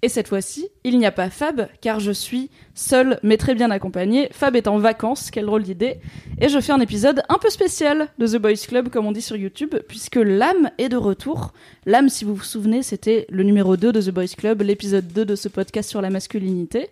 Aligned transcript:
Et 0.00 0.08
cette 0.08 0.28
fois-ci, 0.28 0.68
il 0.84 0.96
n'y 0.98 1.06
a 1.06 1.10
pas 1.10 1.28
Fab, 1.28 1.68
car 1.80 1.98
je 1.98 2.12
suis 2.12 2.50
seule 2.74 3.18
mais 3.24 3.36
très 3.36 3.56
bien 3.56 3.70
accompagnée. 3.72 4.28
Fab 4.30 4.54
est 4.54 4.68
en 4.68 4.78
vacances, 4.78 5.32
quelle 5.32 5.46
drôle 5.46 5.64
d'idée. 5.64 5.96
Et 6.40 6.48
je 6.48 6.60
fais 6.60 6.72
un 6.72 6.80
épisode 6.80 7.22
un 7.28 7.38
peu 7.38 7.50
spécial 7.50 8.08
de 8.18 8.26
The 8.28 8.36
Boys 8.36 8.66
Club, 8.68 8.90
comme 8.90 9.06
on 9.06 9.12
dit 9.12 9.22
sur 9.22 9.34
YouTube, 9.34 9.74
puisque 9.88 10.16
l'âme 10.16 10.70
est 10.78 10.88
de 10.88 10.96
retour. 10.96 11.52
L'âme, 11.84 12.08
si 12.08 12.24
vous 12.24 12.36
vous 12.36 12.44
souvenez, 12.44 12.84
c'était 12.84 13.26
le 13.28 13.42
numéro 13.42 13.76
2 13.76 13.92
de 13.92 14.00
The 14.00 14.10
Boys 14.10 14.36
Club, 14.36 14.62
l'épisode 14.62 15.08
2 15.08 15.24
de 15.24 15.34
ce 15.34 15.48
podcast 15.48 15.90
sur 15.90 16.00
la 16.00 16.10
masculinité. 16.10 16.90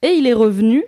Et 0.00 0.12
il 0.12 0.26
est 0.26 0.32
revenu, 0.32 0.82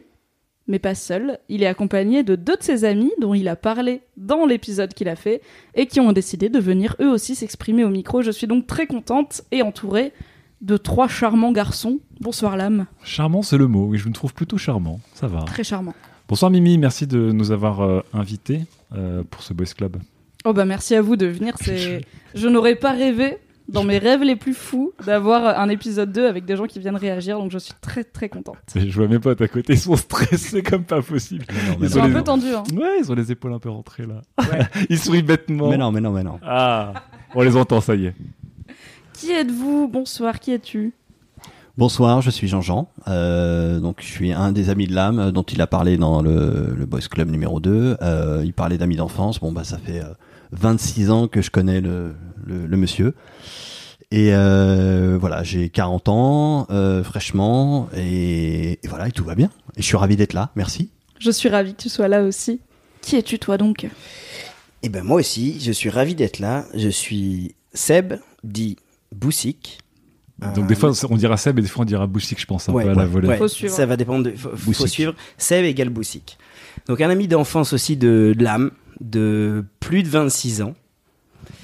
mais 0.69 0.79
pas 0.79 0.95
seul. 0.95 1.39
Il 1.51 1.63
est 1.63 1.67
accompagné 1.67 2.23
de 2.23 2.35
deux 2.35 2.57
de 2.57 2.63
ses 2.63 2.87
amis 2.87 3.13
dont 3.21 3.35
il 3.35 3.47
a 3.47 3.57
parlé 3.57 4.01
dans 4.17 4.47
l'épisode 4.47 4.95
qu'il 4.95 5.11
a 5.11 5.17
fait 5.17 5.43
et 5.75 5.85
qui 5.85 6.01
ont 6.01 6.13
décidé 6.13 6.49
de 6.49 6.59
venir 6.59 6.97
eux 6.99 7.11
aussi 7.11 7.35
s'exprimer 7.35 7.85
au 7.85 7.91
micro. 7.91 8.23
Je 8.23 8.31
suis 8.31 8.47
donc 8.47 8.67
très 8.67 8.87
contente 8.87 9.43
et 9.51 9.61
entourée 9.61 10.15
de 10.61 10.77
trois 10.77 11.09
charmants 11.09 11.53
garçons. 11.53 12.01
Bonsoir 12.21 12.57
l'âme. 12.57 12.87
Charmant, 13.05 13.43
c'est 13.43 13.59
le 13.59 13.67
mot. 13.67 13.87
Oui, 13.87 13.99
je 13.99 14.09
me 14.09 14.13
trouve 14.13 14.35
plutôt 14.35 14.59
charmant. 14.59 15.01
Ça 15.15 15.27
va. 15.27 15.43
Très 15.43 15.65
charmant. 15.65 15.95
Bonsoir 16.29 16.51
Mimi, 16.51 16.77
merci 16.77 17.07
de 17.07 17.33
nous 17.33 17.53
avoir 17.53 17.81
euh, 17.81 18.03
invités 18.13 18.63
euh, 18.95 19.23
pour 19.31 19.43
ce 19.43 19.55
Boys 19.55 19.73
Club. 19.77 19.97
Oh 20.45 20.53
bah 20.53 20.65
merci 20.65 20.95
à 20.95 21.01
vous 21.01 21.17
de 21.17 21.27
venir. 21.27 21.55
C'est, 21.61 22.03
je 22.35 22.49
n'aurais 22.49 22.75
pas 22.75 22.93
rêvé 22.93 23.39
dans 23.69 23.85
mes 23.85 23.99
rêves 23.99 24.23
les 24.23 24.37
plus 24.37 24.55
fous 24.55 24.93
d'avoir 25.05 25.59
un 25.59 25.69
épisode 25.69 26.13
2 26.13 26.27
avec 26.27 26.45
des 26.45 26.57
gens 26.57 26.67
qui 26.67 26.81
viennent 26.81 26.97
réagir. 26.97 27.39
Donc 27.39 27.51
je 27.51 27.59
suis 27.59 27.75
très 27.81 28.05
très 28.05 28.29
contente. 28.29 28.57
Je 28.75 28.95
vois 28.95 29.09
mes 29.09 29.19
potes 29.19 29.41
à 29.41 29.49
côté, 29.49 29.75
ils 29.75 29.79
sont 29.79 29.97
stressés 29.97 30.63
comme 30.65 30.85
pas 30.85 31.01
possible. 31.03 31.45
Ils 31.81 31.91
sont 31.91 32.03
un 32.03 32.11
peu 32.11 32.23
tendus. 32.23 32.55
Hein. 32.55 32.65
Ouais, 32.75 32.99
ils 33.01 33.11
ont 33.11 33.15
les 33.15 33.33
épaules 33.33 33.53
un 33.53 33.59
peu 33.59 33.71
rentrées 33.71 34.07
là. 34.07 34.21
ils 34.91 34.99
sourient 34.99 35.23
bêtement. 35.23 35.71
Mais 35.71 35.79
non, 35.79 35.93
mais 35.93 36.01
non, 36.01 36.13
mais 36.13 36.25
non. 36.25 36.39
Ah, 36.43 36.93
on 37.35 37.43
les 37.43 37.57
entend, 37.57 37.81
ça 37.81 37.95
y 37.95 38.07
est. 38.07 38.15
Qui 39.19 39.33
êtes-vous? 39.33 39.89
Bonsoir, 39.89 40.39
qui 40.39 40.53
es-tu? 40.53 40.93
Bonsoir, 41.77 42.23
je 42.23 42.31
suis 42.31 42.47
Jean-Jean. 42.47 42.89
Euh, 43.09 43.81
donc, 43.81 43.97
je 43.99 44.07
suis 44.07 44.33
un 44.33 44.53
des 44.53 44.71
amis 44.71 44.87
de 44.87 44.95
l'âme 44.95 45.33
dont 45.33 45.43
il 45.43 45.61
a 45.61 45.67
parlé 45.67 45.97
dans 45.97 46.23
le, 46.23 46.73
le 46.77 46.87
Boys 46.87 47.01
Club 47.11 47.29
numéro 47.29 47.59
2. 47.59 47.97
Euh, 48.01 48.43
il 48.45 48.53
parlait 48.53 48.79
d'amis 48.79 48.95
d'enfance. 48.95 49.41
Bon, 49.41 49.51
bah, 49.51 49.65
ça 49.65 49.77
fait 49.79 50.01
euh, 50.05 50.13
26 50.53 51.11
ans 51.11 51.27
que 51.27 51.43
je 51.43 51.51
connais 51.51 51.81
le, 51.81 52.15
le, 52.47 52.65
le 52.69 52.77
monsieur. 52.77 53.17
Et 54.13 54.29
euh, 54.35 55.19
voilà, 55.21 55.43
j'ai 55.43 55.69
40 55.69 56.09
ans, 56.09 56.67
euh, 56.71 57.03
fraîchement, 57.03 57.89
et, 57.97 58.79
et 58.85 58.89
voilà, 58.89 59.09
et 59.09 59.13
tout 59.13 59.25
va 59.25 59.35
bien. 59.35 59.51
Et 59.77 59.83
je 59.83 59.87
suis 59.87 59.97
ravi 59.97 60.15
d'être 60.15 60.33
là. 60.33 60.51
Merci. 60.55 60.91
Je 61.19 61.33
suis 61.33 61.49
ravie 61.49 61.75
que 61.75 61.83
tu 61.83 61.89
sois 61.89 62.07
là 62.07 62.23
aussi. 62.23 62.61
Qui 63.03 63.17
es-tu 63.17 63.41
toi 63.41 63.59
donc? 63.59 63.89
Eh 64.85 64.89
ben 64.89 65.03
moi 65.03 65.17
aussi, 65.19 65.59
je 65.61 65.73
suis 65.73 65.91
ravi 65.91 66.15
d'être 66.15 66.39
là. 66.39 66.67
Je 66.75 66.89
suis 66.89 67.57
Seb, 67.75 68.15
dit 68.45 68.77
Boussic. 69.15 69.79
Donc 70.55 70.69
des 70.69 70.77
fois 70.77 70.93
on 71.11 71.17
dira 71.17 71.37
Seb 71.37 71.59
et 71.59 71.63
des 71.63 71.69
fois 71.69 71.83
on 71.83 71.87
dira 71.87 72.07
Boussic, 72.07 72.41
je 72.41 72.47
pense, 72.47 72.69
un 72.69 72.73
Ouais, 72.73 72.85
peu 72.85 72.91
à 72.91 72.95
la 72.95 73.07
volée. 73.07 73.29
ouais. 73.29 73.37
Faut 73.39 73.49
suivre. 73.49 73.75
Ça 73.75 73.87
va 73.87 73.97
dépendre 73.97 74.25
de. 74.25 74.31
Faut, 74.37 74.87
suivre. 74.87 75.15
Seb 75.37 75.65
égale 75.65 75.89
Boussic. 75.89 76.39
Donc 76.87 77.01
un 77.01 77.11
ami 77.11 77.27
d'enfance 77.27 77.73
aussi 77.73 77.97
de, 77.97 78.35
de 78.39 78.45
l'âme, 78.45 78.71
de 79.01 79.65
plus 79.81 80.05
de 80.05 80.09
26 80.09 80.63
ans. 80.63 80.75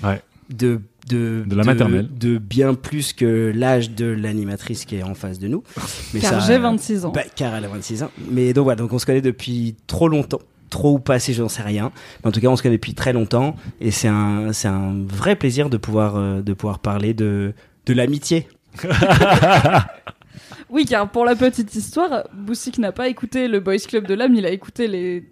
Ouais. 0.03 0.21
De, 0.50 0.81
de, 1.09 1.44
De 1.47 1.55
la 1.56 1.62
maternelle. 1.65 2.09
De 2.19 2.37
bien 2.38 2.75
plus 2.75 3.12
que 3.12 3.53
l'âge 3.55 3.91
de 3.93 4.06
l'animatrice 4.06 4.84
qui 4.84 4.97
est 4.97 5.03
en 5.05 5.15
face 5.15 5.38
de 5.38 5.47
nous. 5.47 5.62
Mais 6.15 6.21
Car 6.21 6.41
j'ai 6.41 6.59
26 6.59 7.05
ans. 7.05 7.12
Bah, 7.12 7.22
car 7.37 7.55
elle 7.55 7.65
a 7.65 7.69
26 7.69 8.03
ans. 8.03 8.11
Mais 8.31 8.53
donc 8.53 8.65
voilà, 8.65 8.76
donc 8.76 8.93
on 8.93 8.99
se 8.99 9.06
connaît 9.06 9.22
depuis 9.22 9.76
trop 9.87 10.09
longtemps. 10.09 10.41
Trop 10.75 10.95
ou 10.95 10.99
pas 10.99 11.15
assez, 11.15 11.33
j'en 11.33 11.49
sais 11.49 11.62
rien. 11.62 11.93
Mais 12.23 12.29
en 12.29 12.33
tout 12.33 12.41
cas, 12.41 12.49
on 12.49 12.57
se 12.57 12.62
connaît 12.65 12.75
depuis 12.77 12.95
très 12.95 13.12
longtemps. 13.12 13.55
Et 13.81 13.93
c'est 13.93 14.09
un, 14.09 14.53
c'est 14.53 14.67
un 14.67 14.93
vrai 15.07 15.37
plaisir 15.37 15.71
de 15.71 15.77
pouvoir, 15.77 16.17
euh, 16.17 16.43
de 16.43 16.53
pouvoir 16.53 16.81
parler 16.81 17.15
de, 17.15 17.55
de 17.87 17.93
l'amitié. 17.95 18.49
Oui, 20.71 20.85
car 20.87 21.09
pour 21.11 21.25
la 21.25 21.37
petite 21.37 21.75
histoire, 21.77 22.25
Boussic 22.35 22.79
n'a 22.79 22.91
pas 22.91 23.07
écouté 23.09 23.47
le 23.47 23.61
Boys 23.61 23.77
Club 23.87 24.07
de 24.09 24.15
l'âme, 24.15 24.35
il 24.35 24.45
a 24.47 24.51
écouté 24.51 24.89
les 24.89 25.31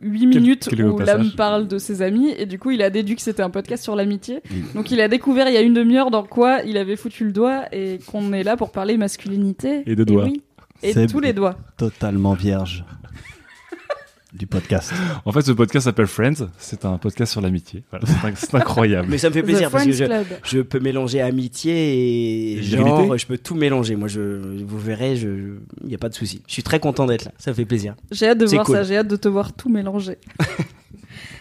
8 0.00 0.26
minutes 0.26 0.68
où 0.72 0.98
l'âme 0.98 1.32
parle 1.36 1.66
de 1.66 1.78
ses 1.78 2.02
amis, 2.02 2.30
et 2.38 2.46
du 2.46 2.58
coup 2.60 2.70
il 2.70 2.82
a 2.82 2.90
déduit 2.90 3.16
que 3.16 3.22
c'était 3.22 3.42
un 3.42 3.50
podcast 3.50 3.82
sur 3.82 3.96
l'amitié. 3.96 4.40
Donc 4.76 4.92
il 4.92 5.00
a 5.00 5.08
découvert 5.08 5.48
il 5.48 5.54
y 5.54 5.56
a 5.56 5.62
une 5.62 5.74
demi-heure 5.74 6.12
dans 6.12 6.22
quoi 6.22 6.60
il 6.64 6.76
avait 6.76 6.94
foutu 6.94 7.24
le 7.24 7.32
doigt, 7.32 7.64
et 7.72 7.98
qu'on 8.06 8.32
est 8.32 8.44
là 8.44 8.56
pour 8.56 8.70
parler 8.70 8.96
masculinité. 8.96 9.82
Et 9.86 9.96
de 9.96 10.04
doigts. 10.04 10.24
oui. 10.24 10.42
Et 10.84 10.92
C'est- 10.92 11.08
tous 11.08 11.18
les 11.18 11.32
doigts. 11.32 11.56
Totalement 11.76 12.34
vierge 12.34 12.84
du 14.38 14.46
podcast. 14.46 14.92
En 15.24 15.32
fait, 15.32 15.42
ce 15.42 15.52
podcast 15.52 15.84
s'appelle 15.84 16.06
Friends. 16.06 16.48
C'est 16.58 16.84
un 16.84 16.96
podcast 16.96 17.32
sur 17.32 17.40
l'amitié. 17.40 17.82
Voilà, 17.90 18.06
c'est 18.06 18.28
inc- 18.28 18.36
c'est 18.36 18.54
incroyable. 18.54 19.08
Mais 19.10 19.18
ça 19.18 19.28
me 19.28 19.34
fait 19.34 19.42
The 19.42 19.46
plaisir 19.46 19.70
parce 19.70 19.84
que 19.84 19.92
je, 19.92 20.60
peux 20.62 20.80
mélanger 20.80 21.20
amitié 21.20 21.72
et 21.72 22.52
Et 22.58 22.62
genre, 22.62 22.84
virilité. 22.86 23.18
je 23.18 23.26
peux 23.26 23.38
tout 23.38 23.54
mélanger. 23.54 23.96
Moi, 23.96 24.08
je, 24.08 24.20
vous 24.64 24.78
verrez, 24.78 25.16
je, 25.16 25.28
il 25.82 25.88
n'y 25.88 25.94
a 25.94 25.98
pas 25.98 26.08
de 26.08 26.14
souci. 26.14 26.40
Je 26.46 26.52
suis 26.52 26.62
très 26.62 26.80
content 26.80 27.06
d'être 27.06 27.24
là. 27.24 27.32
Ça 27.38 27.50
me 27.50 27.56
fait 27.56 27.64
plaisir. 27.64 27.94
J'ai 28.12 28.28
hâte 28.28 28.38
de 28.38 28.46
voir 28.46 28.64
cool. 28.64 28.76
ça, 28.76 28.82
j'ai 28.84 28.96
hâte 28.96 29.08
de 29.08 29.16
te 29.16 29.28
voir 29.28 29.52
tout 29.52 29.68
mélanger. 29.68 30.18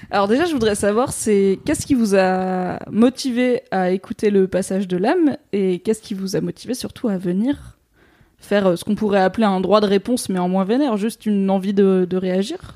Alors 0.09 0.27
déjà, 0.29 0.45
je 0.45 0.53
voudrais 0.53 0.75
savoir, 0.75 1.11
c'est 1.11 1.59
qu'est-ce 1.65 1.85
qui 1.85 1.93
vous 1.93 2.15
a 2.15 2.79
motivé 2.89 3.61
à 3.71 3.91
écouter 3.91 4.29
le 4.29 4.47
passage 4.47 4.87
de 4.87 4.95
l'âme 4.95 5.35
et 5.51 5.79
qu'est-ce 5.79 6.01
qui 6.01 6.13
vous 6.13 6.35
a 6.37 6.41
motivé 6.41 6.73
surtout 6.73 7.09
à 7.09 7.17
venir 7.17 7.77
faire 8.39 8.67
euh, 8.67 8.75
ce 8.75 8.83
qu'on 8.85 8.95
pourrait 8.95 9.19
appeler 9.21 9.45
un 9.45 9.59
droit 9.59 9.81
de 9.81 9.87
réponse, 9.87 10.29
mais 10.29 10.39
en 10.39 10.47
moins 10.47 10.63
vénère, 10.63 10.95
juste 10.95 11.25
une 11.25 11.49
envie 11.49 11.73
de, 11.73 12.07
de 12.09 12.17
réagir? 12.17 12.75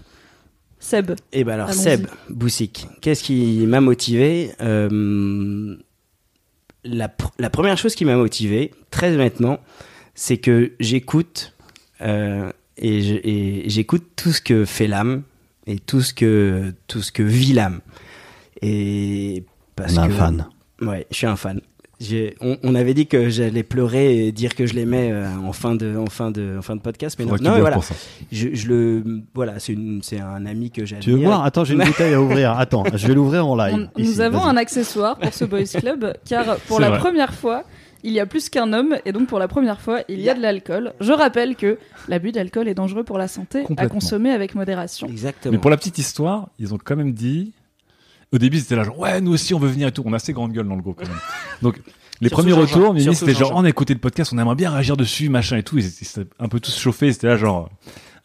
Seb, 0.82 1.12
Et 1.32 1.44
ben 1.44 1.54
alors. 1.54 1.72
Seb 1.74 2.08
Boussic, 2.30 2.88
qu'est-ce 3.02 3.24
qui 3.24 3.66
m'a 3.68 3.80
motivé 3.82 4.52
Euh, 4.62 5.78
la, 6.84 7.08
pr- 7.08 7.32
la 7.40 7.50
première 7.52 7.78
chose 7.78 7.94
qui 7.96 8.04
m'a 8.04 8.18
motivé, 8.18 8.72
très 8.90 9.14
honnêtement, 9.14 9.60
c'est 10.16 10.38
que 10.38 10.74
j'écoute 10.80 11.54
euh, 12.02 12.52
et 12.78 13.64
j'écoute 13.70 14.04
tout 14.16 14.32
ce 14.34 14.42
que 14.42 14.66
fait 14.66 14.88
l'âme 14.88 15.22
et 15.68 15.78
tout 15.78 16.02
ce 16.02 16.14
que 16.16 16.74
tout 16.88 17.02
ce 17.04 17.12
que 17.12 17.22
vit 17.24 17.54
l'âme. 17.54 17.82
Et 18.64 19.44
parce 19.76 19.94
On 19.94 19.98
a 19.98 20.02
un 20.02 20.08
que 20.08 20.14
fan. 20.14 20.46
Ouais, 20.82 21.06
je 21.12 21.16
suis 21.18 21.28
un 21.28 21.36
fan. 21.36 21.62
On, 22.42 22.58
on 22.64 22.76
avait 22.76 22.94
dit 22.94 23.08
que 23.08 23.30
j'allais 23.30 23.64
pleurer 23.64 24.26
et 24.28 24.32
dire 24.32 24.56
que 24.56 24.66
je 24.66 24.74
l'aimais 24.74 25.12
euh, 25.12 25.28
en 25.46 25.54
fin 25.54 25.76
de 25.76 25.96
en 25.98 26.08
fin 26.08 26.32
de 26.32 26.56
en 26.58 26.62
fin 26.62 26.76
de 26.76 26.82
podcast, 26.82 27.18
mais 27.20 27.26
non, 27.26 27.36
non, 27.42 27.60
voilà. 27.60 27.78
Je, 28.32 28.50
je 28.54 28.68
le 28.68 29.04
voilà, 29.34 29.60
c'est 29.60 29.76
un 30.20 30.46
ami 30.46 30.72
que 30.72 30.86
j'admire. 30.86 31.04
Tu 31.04 31.12
veux 31.12 31.24
voir? 31.24 31.44
Attends, 31.44 31.64
j'ai 31.64 31.76
une 31.76 31.84
bouteille 31.86 32.14
à 32.14 32.22
ouvrir. 32.22 32.52
Attends, 32.58 32.84
je 32.96 33.08
vais 33.08 33.14
l'ouvrir 33.14 33.46
en 33.48 33.56
live. 33.56 33.88
on- 33.96 34.02
Ici, 34.02 34.12
nous 34.12 34.22
avons 34.22 34.44
un 34.44 34.58
accessoire 34.58 35.18
pour 35.18 35.34
ce 35.34 35.46
Boys 35.46 35.66
Club, 35.80 36.14
car 36.28 36.58
pour 36.68 36.80
la 36.80 36.90
vrai. 36.90 37.00
première 37.00 37.34
fois, 37.34 37.64
il 38.04 38.14
y 38.14 38.20
a 38.20 38.26
plus 38.26 38.50
qu'un 38.50 38.74
homme, 38.74 38.96
et 39.06 39.12
donc 39.12 39.28
pour 39.28 39.38
la 39.38 39.48
première 39.48 39.80
fois, 39.80 40.00
il 40.10 40.20
y 40.22 40.30
a 40.30 40.34
de 40.34 40.42
l'alcool. 40.42 40.94
Je 41.02 41.12
rappelle 41.12 41.56
que 41.56 41.78
l'abus 42.08 42.32
d'alcool 42.32 42.68
est 42.68 42.74
dangereux 42.74 43.04
pour 43.04 43.20
la 43.20 43.28
santé, 43.28 43.64
à 43.78 43.88
consommer 43.88 44.32
avec 44.32 44.56
modération. 44.56 45.08
Exactement. 45.08 45.52
Mais 45.52 45.60
pour 45.60 45.70
la 45.70 45.78
petite 45.78 46.00
histoire, 46.00 46.50
ils 46.58 46.74
ont 46.74 46.80
quand 46.84 46.96
même 46.96 47.14
dit. 47.14 47.54
Au 48.34 48.38
début, 48.38 48.60
c'était 48.60 48.76
là 48.76 48.84
genre 48.84 48.98
ouais, 49.00 49.20
nous 49.22 49.34
aussi 49.34 49.54
on 49.54 49.60
veut 49.60 49.68
venir 49.70 49.88
et 49.90 49.92
tout. 49.92 50.04
On 50.06 50.14
a 50.14 50.16
assez 50.18 50.32
grande 50.34 50.54
gueule 50.54 50.68
dans 50.68 50.76
le 50.76 50.82
groupe 50.82 50.98
quand 51.00 51.08
même. 51.08 51.20
Donc 51.62 51.82
les 52.22 52.30
Surtout 52.30 52.44
premiers 52.44 52.56
Jean-Jean. 52.56 52.78
retours, 52.80 52.94
Mimi, 52.94 53.16
c'était 53.16 53.34
genre 53.34 53.52
on 53.56 53.64
a 53.66 53.70
écouté 53.70 53.94
le 53.94 54.00
podcast, 54.00 54.32
on 54.34 54.38
aimerait 54.38 54.56
bien 54.56 54.70
réagir 54.72 54.96
dessus, 54.96 55.28
machin 55.30 55.58
et 55.58 55.64
tout. 55.64 55.78
Ils 55.78 55.86
étaient 55.88 55.98
ils 56.02 56.08
étaient 56.22 56.30
un 56.40 56.48
peu 56.48 56.60
tous 56.60 56.78
chauffés, 56.78 57.08
ils 57.08 57.14
étaient 57.14 57.28
là 57.28 57.36
genre 57.38 57.70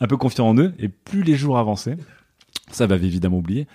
un 0.00 0.06
peu 0.06 0.16
confiants 0.16 0.48
en 0.48 0.54
eux. 0.58 0.74
Et 0.78 0.88
plus 0.88 1.22
les 1.22 1.34
jours 1.34 1.58
avançaient, 1.58 1.96
ça 2.70 2.86
m'avait 2.86 3.06
évidemment 3.06 3.38
oublié. 3.38 3.66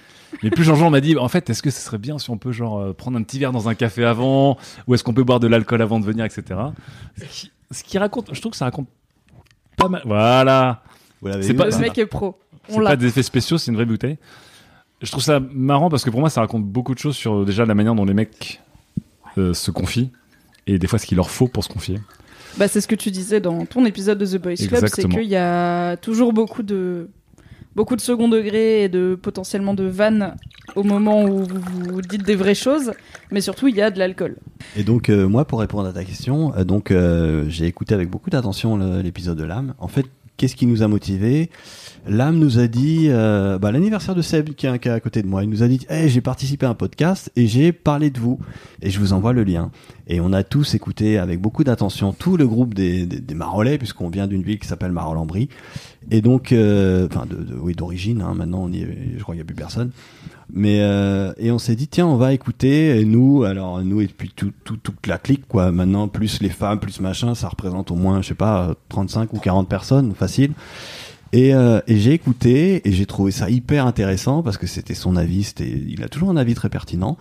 Mais 0.44 0.50
plus 0.52 0.64
Jean-Jean 0.64 0.90
m'a 0.90 1.02
dit 1.02 1.18
en 1.18 1.28
fait, 1.28 1.50
est-ce 1.50 1.62
que 1.62 1.70
ce 1.72 1.82
serait 1.82 1.98
bien 1.98 2.18
si 2.20 2.30
on 2.30 2.38
peut 2.38 2.52
genre 2.54 2.80
euh, 2.80 2.94
prendre 2.94 3.18
un 3.18 3.24
petit 3.24 3.38
verre 3.40 3.52
dans 3.52 3.68
un 3.68 3.76
café 3.76 4.06
avant, 4.06 4.58
ou 4.88 4.94
est-ce 4.96 5.04
qu'on 5.04 5.14
peut 5.14 5.24
boire 5.26 5.40
de 5.42 5.48
l'alcool 5.48 5.82
avant 5.82 6.00
de 6.00 6.06
venir, 6.06 6.24
etc. 6.24 6.60
Ce 7.18 7.24
qui, 7.26 7.52
ce 7.72 7.84
qui 7.84 7.98
raconte, 7.98 8.30
je 8.34 8.40
trouve 8.40 8.52
que 8.52 8.58
ça 8.58 8.66
raconte 8.66 8.88
pas 9.76 9.90
mal. 9.90 10.02
Voilà. 10.06 10.84
Vous 11.22 11.28
l'avez 11.28 11.42
C'est 11.44 11.50
vu 11.52 11.56
pas- 11.58 11.68
ou 11.68 11.72
Le 11.72 11.78
mec 11.80 11.98
est 11.98 12.06
pro. 12.06 12.40
On 12.70 12.76
C'est 12.76 12.80
l'a. 12.82 12.90
pas 12.92 12.96
des 12.96 13.08
effets 13.08 13.24
spéciaux, 13.24 13.58
c'est 13.58 13.72
une 13.72 13.76
vraie 13.76 13.86
bouteille. 13.86 14.18
Je 15.02 15.12
trouve 15.12 15.24
ça 15.24 15.40
marrant 15.40 15.90
parce 15.90 16.04
que 16.04 16.10
pour 16.10 16.20
moi, 16.20 16.30
ça 16.30 16.42
raconte 16.42 16.64
beaucoup 16.64 16.94
de 16.94 17.00
choses 17.00 17.16
sur 17.16 17.42
euh, 17.42 17.46
déjà 17.46 17.66
la 17.66 17.76
manière 17.76 17.96
dont 17.96 18.06
les 18.06 18.14
mecs 18.14 18.62
euh, 19.38 19.54
se 19.54 19.72
confient 19.72 20.12
et 20.68 20.78
des 20.78 20.88
fois 20.88 21.00
ce 21.00 21.06
qu'il 21.06 21.18
leur 21.18 21.30
faut 21.30 21.48
pour 21.48 21.64
se 21.64 21.70
confier. 21.70 22.00
Bah, 22.58 22.68
c'est 22.68 22.82
ce 22.82 22.88
que 22.88 22.96
tu 22.96 23.12
disais 23.12 23.40
dans 23.40 23.66
ton 23.66 23.86
épisode 23.86 24.18
de 24.18 24.26
The 24.26 24.42
Boys 24.42 24.56
Club, 24.56 24.86
c'est 24.88 25.08
qu'il 25.08 25.24
y 25.24 25.36
a 25.36 25.98
toujours 25.98 26.34
beaucoup 26.34 26.64
de 26.64 27.08
beaucoup 27.76 27.96
de 27.96 28.02
second 28.02 28.28
degré 28.28 28.84
et 28.84 28.90
de 28.90 29.18
potentiellement 29.20 29.74
de 29.74 29.86
vannes 29.86 30.36
au 30.76 30.84
moment 30.84 31.24
où 31.24 31.44
vous, 31.44 31.94
vous 31.94 32.02
dites 32.02 32.24
des 32.24 32.36
vraies 32.36 32.56
choses, 32.56 32.92
mais 33.32 33.42
surtout 33.42 33.68
il 33.68 33.76
y 33.76 33.82
a 33.82 33.92
de 33.92 34.00
l'alcool. 34.00 34.36
Et 34.76 34.84
donc, 34.84 35.10
euh, 35.10 35.28
moi, 35.28 35.46
pour 35.46 35.60
répondre 35.60 35.88
à 35.88 35.94
ta 35.94 36.04
question, 36.04 36.54
euh, 36.56 36.64
donc 36.64 36.92
euh, 36.92 37.46
j'ai 37.48 37.66
écouté 37.66 37.94
avec 37.94 38.10
beaucoup 38.10 38.30
d'attention 38.30 38.78
l'épisode 39.02 39.38
de 39.38 39.44
l'âme. 39.44 39.74
En 39.80 39.88
fait, 39.88 40.06
qu'est-ce 40.38 40.56
qui 40.56 40.66
nous 40.66 40.84
a 40.84 40.88
motivés? 40.88 41.50
L'âme 42.08 42.40
nous 42.40 42.58
a 42.58 42.68
dit, 42.68 43.06
euh, 43.10 43.60
bah, 43.60 43.72
l'anniversaire 43.72 44.16
de 44.16 44.22
Seb 44.24 44.50
qui 44.56 44.66
est, 44.66 44.88
à 44.88 45.00
côté 45.00 45.22
de 45.22 45.28
moi, 45.28 45.44
il 45.44 45.50
nous 45.50 45.62
a 45.62 45.68
dit, 45.68 45.86
hey, 45.90 46.10
j'ai 46.10 46.22
participé 46.22 46.66
à 46.66 46.70
un 46.70 46.74
podcast 46.74 47.32
et 47.36 47.46
j'ai 47.46 47.72
parlé 47.72 48.10
de 48.10 48.20
vous 48.20 48.40
et 48.82 48.90
je 48.90 49.00
vous 49.00 49.14
envoie 49.14 49.34
le 49.34 49.44
lien. 49.44 49.70
Et 50.08 50.20
on 50.20 50.34
a 50.34 50.44
tous 50.44 50.74
écouté 50.74 51.20
avec 51.20 51.40
beaucoup 51.40 51.64
d'attention 51.64 52.12
tout 52.12 52.38
le 52.38 52.48
groupe 52.48 52.74
des, 52.74 53.06
des, 53.06 53.20
des 53.20 53.36
Marolais 53.36 53.78
puisqu'on 53.78 54.10
vient 54.10 54.26
d'une 54.28 54.42
ville 54.42 54.58
qui 54.58 54.68
s'appelle 54.68 54.92
Marolles-en-Brie. 54.92 55.50
Et 56.10 56.22
donc, 56.22 56.52
euh, 56.52 57.08
enfin, 57.12 57.26
de, 57.30 57.36
de- 57.36 57.56
oui, 57.56 57.76
d'origine. 57.76 58.22
Hein, 58.24 58.34
maintenant, 58.36 58.64
on 58.64 58.72
y 58.72 58.82
est- 58.82 58.98
je 59.18 59.22
crois 59.22 59.36
qu'il 59.36 59.40
n'y 59.44 59.46
a 59.46 59.46
plus 59.46 59.56
personne. 59.56 59.92
Mais 60.54 60.80
euh, 60.82 61.32
et 61.38 61.50
on 61.52 61.60
s'est 61.60 61.78
dit 61.78 61.88
tiens 61.88 62.06
on 62.08 62.18
va 62.18 62.34
écouter 62.34 63.00
et 63.00 63.06
nous 63.06 63.44
alors 63.44 63.82
nous 63.84 64.02
et 64.02 64.08
puis 64.08 64.34
tout, 64.36 64.52
tout, 64.66 64.76
toute 64.76 65.08
la 65.08 65.18
clique 65.18 65.48
quoi 65.48 65.72
maintenant 65.72 66.10
plus 66.10 66.42
les 66.42 66.50
femmes 66.50 66.78
plus 66.82 67.00
machin 67.00 67.36
ça 67.36 67.48
représente 67.48 67.90
au 67.90 67.96
moins 67.96 68.22
je 68.22 68.28
sais 68.28 68.34
pas 68.34 68.74
35 68.90 69.32
ou 69.32 69.40
40 69.40 69.70
personnes 69.70 70.14
facile 70.14 70.52
et, 71.34 71.54
euh, 71.54 71.80
et 71.88 71.98
j'ai 71.98 72.12
écouté 72.14 72.88
et 72.88 72.92
j'ai 72.92 73.06
trouvé 73.06 73.32
ça 73.32 73.50
hyper 73.50 73.86
intéressant 73.86 74.44
parce 74.44 74.58
que 74.58 74.68
c'était 74.68 74.94
son 74.96 75.16
avis 75.16 75.44
c'était 75.44 75.70
il 75.70 76.04
a 76.04 76.10
toujours 76.10 76.30
un 76.30 76.38
avis 76.38 76.56
très 76.56 76.70
pertinent. 76.70 77.18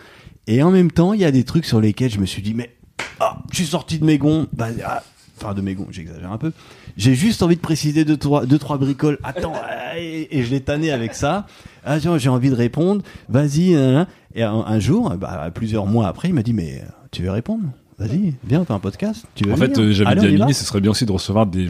Et 0.47 0.63
en 0.63 0.71
même 0.71 0.91
temps 0.91 1.13
il 1.13 1.21
y 1.21 1.25
a 1.25 1.31
des 1.31 1.45
trucs 1.45 1.65
sur 1.65 1.81
lesquels 1.81 2.11
je 2.11 2.19
me 2.19 2.27
suis 2.27 2.43
dit 2.43 2.55
mais 2.55 2.75
ah, 3.21 3.39
je 3.51 3.57
suis 3.57 3.67
sorti 3.67 3.99
de 3.99 4.05
mes 4.05 4.19
gonds 4.19 4.47
bah, 4.53 4.69
ah, 4.85 5.03
enfin 5.41 5.55
de 5.55 5.61
mes 5.61 5.75
gonds 5.75 5.87
j'exagère 5.91 6.33
un 6.33 6.39
peu. 6.39 6.53
J'ai 6.97 7.15
juste 7.15 7.43
envie 7.43 7.57
de 7.57 7.61
préciser 7.61 8.05
deux 8.05 8.17
trois 8.17 8.47
deux 8.47 8.59
trois 8.59 8.79
bricoles. 8.79 9.19
Attends 9.23 9.53
et, 9.97 10.39
et 10.39 10.43
je 10.43 10.51
l'ai 10.51 10.61
tanné 10.61 10.91
avec 10.91 11.15
ça. 11.15 11.47
Ah 11.85 11.99
tiens, 12.01 12.19
j'ai 12.19 12.29
envie 12.29 12.51
de 12.51 12.55
répondre. 12.57 13.03
Vas-y 13.29 13.73
nan, 13.75 13.93
nan. 13.95 14.07
et 14.35 14.43
un, 14.43 14.53
un 14.55 14.81
jour 14.81 15.11
bah, 15.17 15.51
plusieurs 15.55 15.87
mois 15.87 16.09
après 16.09 16.29
il 16.29 16.35
m'a 16.35 16.43
dit 16.43 16.53
mais 16.53 16.83
tu 17.11 17.23
veux 17.23 17.31
répondre? 17.31 17.65
Vas-y 17.99 18.35
viens 18.45 18.63
on 18.63 18.65
fait 18.65 18.73
un 18.73 18.79
podcast. 18.81 19.25
Tu 19.35 19.45
veux 19.45 19.53
En 19.53 19.57
fait, 19.57 19.69
venir? 19.77 19.81
euh, 19.81 19.93
j'avais 19.93 20.15
dit 20.17 20.27
à 20.27 20.31
Mimi, 20.31 20.55
ce 20.55 20.65
serait 20.65 20.81
bien 20.81 20.91
aussi 20.91 21.07
de 21.07 21.13
recevoir 21.13 21.47
des. 21.47 21.69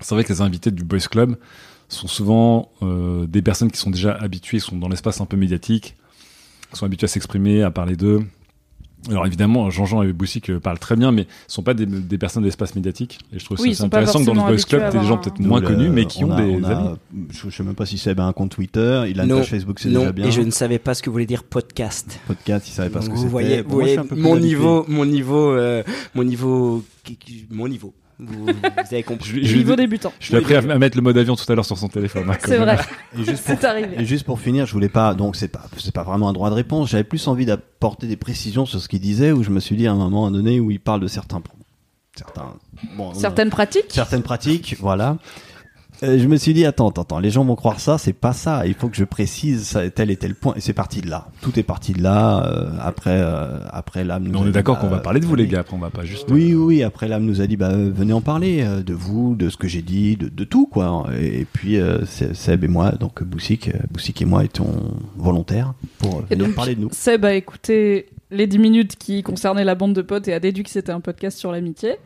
C'est 0.00 0.14
vrai 0.14 0.24
que 0.24 0.32
les 0.32 0.40
invités 0.40 0.70
du 0.70 0.84
Boys 0.84 0.98
Club 1.10 1.36
sont 1.88 2.08
souvent 2.08 2.70
euh, 2.82 3.26
des 3.26 3.42
personnes 3.42 3.70
qui 3.70 3.78
sont 3.78 3.90
déjà 3.90 4.12
habituées, 4.12 4.58
sont 4.60 4.76
dans 4.76 4.88
l'espace 4.88 5.20
un 5.20 5.26
peu 5.26 5.36
médiatique, 5.36 5.96
sont 6.72 6.84
habituées 6.86 7.06
à 7.06 7.08
s'exprimer, 7.08 7.62
à 7.62 7.70
parler 7.70 7.96
d'eux. 7.96 8.20
Alors 9.10 9.24
évidemment, 9.26 9.70
Jean-Jean 9.70 10.02
et 10.02 10.12
Boussic 10.12 10.50
euh, 10.50 10.58
parlent 10.58 10.80
très 10.80 10.96
bien, 10.96 11.12
mais 11.12 11.26
sont 11.46 11.62
pas 11.62 11.72
des, 11.72 11.86
des 11.86 12.18
personnes 12.18 12.42
de 12.42 12.48
l'espace 12.48 12.74
médiatique. 12.74 13.20
Et 13.32 13.38
je 13.38 13.44
trouve 13.44 13.58
Oui, 13.60 13.74
ça 13.74 13.84
intéressant 13.84 14.18
que 14.18 14.24
dans 14.24 14.34
le 14.34 14.40
Boys 14.40 14.56
Club, 14.56 14.90
t'aies 14.90 14.98
des 14.98 15.06
gens 15.06 15.18
peut-être 15.18 15.38
moins 15.38 15.60
le- 15.60 15.68
connus, 15.68 15.88
mais 15.88 16.04
qui 16.04 16.24
on 16.24 16.28
ont 16.30 16.32
a- 16.32 16.42
des 16.42 16.50
on 16.50 16.64
a- 16.64 16.76
amis. 16.76 16.88
je, 17.30 17.48
sais 17.48 17.62
même 17.62 17.76
pas 17.76 17.86
si 17.86 17.96
Seb 17.96 18.18
a 18.18 18.24
un 18.24 18.32
compte 18.32 18.50
Twitter 18.50 19.04
il 19.08 19.18
a 19.20 19.22
une 19.22 19.30
Non, 19.30 19.36
page 19.38 19.50
Facebook 19.50 19.78
c'est 19.78 19.88
déjà 19.88 20.10
bien 20.12 20.26
et 20.26 20.32
je 20.32 20.40
ne 20.42 20.50
savais 20.50 20.80
pas 20.80 20.94
ce 20.94 21.02
que 21.02 21.10
voulait 21.10 21.26
dire 21.26 21.44
podcast. 21.44 22.18
podcast 22.26 22.68
il 22.68 22.72
savait 22.72 22.90
pas 22.90 23.00
ce 23.00 23.06
que 23.06 23.12
vous 23.12 23.18
c'était 23.18 23.30
voyez, 23.30 23.62
vous 23.62 23.70
voyez 23.70 23.98
un 23.98 24.02
peu 24.02 24.16
plus 24.16 24.20
mon 24.22 24.36
niveau, 24.36 24.84
mon 24.88 25.06
niveau, 25.06 25.52
euh, 25.52 25.84
mon 26.16 26.24
niveau, 26.24 26.84
mon 27.50 27.68
niveau. 27.68 27.94
Vous, 28.20 28.46
vous 28.46 28.52
avez 28.90 29.02
compris. 29.04 29.28
Je, 29.44 29.48
je- 29.48 29.56
Niveau 29.58 29.76
débutant. 29.76 30.12
je 30.18 30.28
lui 30.30 30.34
ai 30.36 30.38
appris 30.40 30.54
à, 30.56 30.58
à 30.58 30.78
mettre 30.78 30.96
le 30.96 31.02
mode 31.02 31.16
avion 31.18 31.36
tout 31.36 31.44
à 31.50 31.54
l'heure 31.54 31.64
sur 31.64 31.78
son 31.78 31.88
téléphone. 31.88 32.28
hein, 32.30 32.36
C'est 32.44 32.56
vrai, 32.58 32.76
et 33.16 33.24
juste 33.24 33.44
pour 33.46 33.54
c'est 33.60 33.64
arrivé. 33.64 33.96
Et 33.96 34.04
juste 34.04 34.24
pour 34.24 34.40
finir, 34.40 34.66
je 34.66 34.72
voulais 34.72 34.88
pas, 34.88 35.14
donc 35.14 35.36
c'est 35.36 35.48
pas, 35.48 35.62
c'est 35.78 35.94
pas 35.94 36.02
vraiment 36.02 36.28
un 36.28 36.32
droit 36.32 36.50
de 36.50 36.54
réponse. 36.56 36.90
J'avais 36.90 37.04
plus 37.04 37.28
envie 37.28 37.46
d'apporter 37.46 38.06
des 38.08 38.16
précisions 38.16 38.66
sur 38.66 38.80
ce 38.80 38.88
qu'il 38.88 39.00
disait, 39.00 39.30
où 39.30 39.42
je 39.44 39.50
me 39.50 39.60
suis 39.60 39.76
dit 39.76 39.86
à 39.86 39.92
un 39.92 39.96
moment 39.96 40.30
donné 40.30 40.58
où 40.58 40.70
il 40.72 40.80
parle 40.80 41.00
de 41.00 41.06
certains, 41.06 41.40
certains, 42.16 42.54
bon, 42.96 43.14
Certaines 43.14 43.50
pratiques 43.50 43.84
certaines 43.90 44.22
pratiques, 44.22 44.76
voilà. 44.80 45.16
Euh, 46.04 46.16
je 46.18 46.28
me 46.28 46.36
suis 46.36 46.54
dit 46.54 46.64
attends, 46.64 46.90
attends, 46.90 47.02
attends, 47.02 47.18
les 47.18 47.30
gens 47.30 47.44
vont 47.44 47.56
croire 47.56 47.80
ça, 47.80 47.98
c'est 47.98 48.12
pas 48.12 48.32
ça. 48.32 48.66
Il 48.66 48.74
faut 48.74 48.88
que 48.88 48.96
je 48.96 49.04
précise 49.04 49.64
ça, 49.66 49.88
tel 49.90 50.10
et 50.12 50.16
tel 50.16 50.34
point. 50.36 50.54
Et 50.56 50.60
c'est 50.60 50.72
parti 50.72 51.00
de 51.00 51.10
là. 51.10 51.26
Tout 51.40 51.58
est 51.58 51.64
parti 51.64 51.92
de 51.92 52.02
là. 52.02 52.46
euh, 52.46 52.70
après, 52.80 53.18
euh, 53.20 53.58
après 53.70 54.04
l'âme. 54.04 54.30
on 54.34 54.46
est 54.46 54.52
d'accord 54.52 54.76
bah, 54.76 54.82
qu'on 54.82 54.88
va 54.88 54.98
parler 54.98 55.18
de 55.20 55.26
vous, 55.26 55.34
les 55.34 55.48
gars. 55.48 55.60
Après, 55.60 55.74
on 55.76 55.80
va 55.80 55.90
pas 55.90 56.04
juste. 56.04 56.28
Oui, 56.30 56.54
oui, 56.54 56.76
oui. 56.76 56.82
Après, 56.84 57.08
l'âme 57.08 57.24
nous 57.24 57.40
a 57.40 57.46
dit, 57.48 57.56
bah, 57.56 57.70
euh, 57.70 57.90
venez 57.92 58.12
en 58.12 58.20
parler 58.20 58.62
euh, 58.62 58.82
de 58.82 58.94
vous, 58.94 59.34
de 59.34 59.48
ce 59.48 59.56
que 59.56 59.66
j'ai 59.66 59.82
dit, 59.82 60.16
de, 60.16 60.28
de 60.28 60.44
tout, 60.44 60.66
quoi. 60.66 61.06
Et, 61.20 61.40
et 61.40 61.44
puis, 61.44 61.78
euh, 61.78 62.04
c'est- 62.06 62.32
Seb 62.34 62.62
et 62.62 62.68
moi, 62.68 62.92
donc 62.92 63.22
Boussic, 63.24 63.68
euh, 63.68 63.78
Boussic 63.90 64.22
et 64.22 64.24
moi 64.24 64.44
étions 64.44 64.72
volontaires 65.16 65.74
pour 65.98 66.18
euh, 66.18 66.22
Et 66.30 66.34
venir 66.34 66.46
donc, 66.46 66.54
parler 66.54 66.74
de 66.76 66.80
nous. 66.82 66.88
Seb 66.92 67.24
a 67.24 67.34
écouté 67.34 68.06
les 68.30 68.46
10 68.46 68.58
minutes 68.58 68.96
qui 68.96 69.22
concernaient 69.22 69.64
la 69.64 69.74
bande 69.74 69.94
de 69.94 70.02
potes 70.02 70.28
et 70.28 70.34
a 70.34 70.38
déduit 70.40 70.62
que 70.62 70.70
c'était 70.70 70.92
un 70.92 71.00
podcast 71.00 71.38
sur 71.38 71.50
l'amitié. 71.50 71.96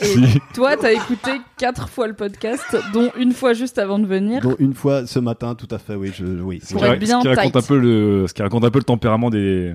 Si. 0.00 0.40
toi, 0.54 0.76
t'as 0.76 0.92
écouté 0.92 1.30
quatre 1.58 1.88
fois 1.88 2.06
le 2.06 2.14
podcast, 2.14 2.76
dont 2.92 3.10
une 3.18 3.32
fois 3.32 3.52
juste 3.52 3.78
avant 3.78 3.98
de 3.98 4.06
venir. 4.06 4.40
Donc, 4.42 4.56
une 4.58 4.74
fois 4.74 5.06
ce 5.06 5.18
matin, 5.18 5.54
tout 5.54 5.68
à 5.70 5.78
fait, 5.78 5.94
oui, 5.94 6.12
je, 6.14 6.24
oui. 6.24 6.60
Ce 6.62 6.74
qui- 6.74 6.96
bien 6.98 7.20
ce 7.22 7.28
qui 7.28 7.34
raconte 7.34 7.56
un 7.56 7.62
peu 7.62 7.78
le, 7.78 8.26
ce 8.26 8.34
qui 8.34 8.42
raconte 8.42 8.64
un 8.64 8.70
peu 8.70 8.78
le 8.78 8.84
tempérament 8.84 9.30
des. 9.30 9.74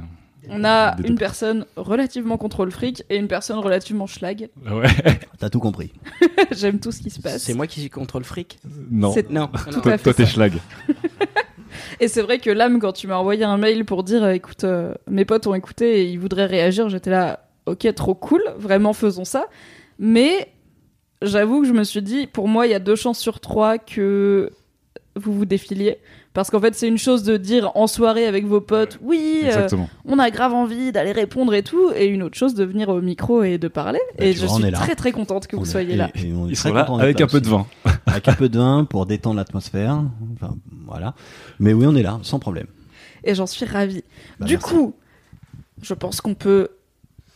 On 0.49 0.63
a 0.63 0.95
Des 0.95 1.03
deux 1.03 1.09
une 1.09 1.17
personne 1.19 1.65
relativement 1.75 2.35
contrôle 2.38 2.71
fric 2.71 3.03
et 3.11 3.17
une 3.17 3.27
personne 3.27 3.59
relativement 3.59 4.07
schlag. 4.07 4.49
Ouais. 4.69 4.88
T'as 5.39 5.49
tout 5.49 5.59
compris. 5.59 5.94
J'aime 6.51 6.79
tout 6.79 6.91
ce 6.91 6.99
qui 6.99 7.11
se 7.11 7.21
passe. 7.21 7.44
C'est 7.44 7.53
moi 7.53 7.67
qui 7.67 7.79
suis 7.79 7.89
contre 7.91 8.17
le 8.17 8.25
fric. 8.25 8.57
Non. 8.89 9.11
C'est- 9.13 9.29
Non. 9.29 9.47
Tout 9.71 9.81
Toi, 9.81 9.91
à 9.94 9.97
fait 9.97 10.03
toi, 10.03 10.13
t'es 10.15 10.25
schlag. 10.25 10.53
Et 11.99 12.07
c'est 12.07 12.21
vrai 12.21 12.39
que 12.39 12.49
l'âme, 12.49 12.79
quand 12.79 12.91
tu 12.91 13.07
m'as 13.07 13.15
envoyé 13.17 13.44
un 13.44 13.57
mail 13.57 13.85
pour 13.85 14.03
dire, 14.03 14.23
euh, 14.23 14.31
écoute, 14.31 14.63
euh, 14.63 14.94
mes 15.09 15.25
potes 15.25 15.47
ont 15.47 15.53
écouté 15.53 16.01
et 16.01 16.05
ils 16.05 16.19
voudraient 16.19 16.45
réagir, 16.47 16.89
j'étais 16.89 17.11
là, 17.11 17.45
ok, 17.65 17.87
trop 17.95 18.15
cool, 18.15 18.41
vraiment 18.57 18.94
faisons 18.94 19.23
ça. 19.25 19.45
Mais 20.01 20.51
j'avoue 21.21 21.62
que 21.62 21.68
je 21.68 21.74
me 21.74 21.83
suis 21.86 22.01
dit, 22.01 22.25
pour 22.27 22.48
moi, 22.50 22.65
il 22.68 22.71
y 22.71 22.74
a 22.74 22.80
deux 22.80 22.95
chances 22.95 23.19
sur 23.19 23.39
trois 23.39 23.77
que 23.77 24.50
vous 25.15 25.31
vous 25.33 25.45
défiliez. 25.45 25.98
Parce 26.33 26.50
qu'en 26.50 26.59
fait, 26.62 26.74
c'est 26.74 26.88
une 26.88 26.98
chose 26.98 27.24
de 27.24 27.36
dire 27.38 27.71
en 27.75 27.86
soirée 27.86 28.25
avec 28.25 28.45
vos 28.45 28.62
potes, 28.62 28.98
oui, 29.01 29.42
euh, 29.44 29.68
on 30.06 30.18
a 30.18 30.31
grave 30.31 30.53
envie 30.53 30.94
d'aller 30.94 31.12
répondre 31.12 31.53
et 31.53 31.62
tout, 31.62 31.92
et 31.94 32.06
une 32.06 32.24
autre 32.24 32.38
chose 32.38 32.53
de 32.56 32.63
venir 32.63 32.88
au 32.88 33.01
micro 33.01 33.44
et 33.44 33.57
de 33.57 33.68
parler. 33.68 34.00
Bah, 34.18 34.25
et 34.25 34.31
je 34.33 34.45
vois, 34.45 34.56
suis 34.57 34.71
très 34.71 34.95
très 34.95 35.12
contente 35.12 35.48
que 35.48 35.57
vous 35.57 35.63
est- 35.63 35.69
soyez 35.69 35.94
et- 35.94 35.98
là. 35.98 36.09
et 36.15 36.31
on 36.33 36.47
est 36.47 36.51
Ils 36.51 36.56
très 36.57 36.69
sont 36.69 36.74
là 36.75 36.88
avec 37.00 37.19
là 37.19 37.25
un 37.25 37.27
peu 37.27 37.42
de 37.42 37.47
vin. 37.50 37.68
Avec 38.07 38.27
un 38.30 38.33
peu 38.33 38.47
de 38.50 38.57
vin 38.57 38.86
pour 38.86 39.06
détendre 39.06 39.36
l'atmosphère. 39.36 40.01
Enfin, 40.33 40.56
voilà. 40.88 41.13
Mais 41.59 41.74
oui, 41.74 41.86
on 41.86 41.95
est 41.95 42.01
là, 42.04 42.18
sans 42.24 42.39
problème. 42.39 42.68
Et 43.25 43.36
j'en 43.36 43.45
suis 43.45 43.65
ravie. 43.65 44.04
Bah, 44.39 44.45
du 44.47 44.54
merci. 44.54 44.68
coup, 44.74 44.95
je 45.81 45.94
pense 45.94 46.21
qu'on 46.21 46.33
peut, 46.33 46.69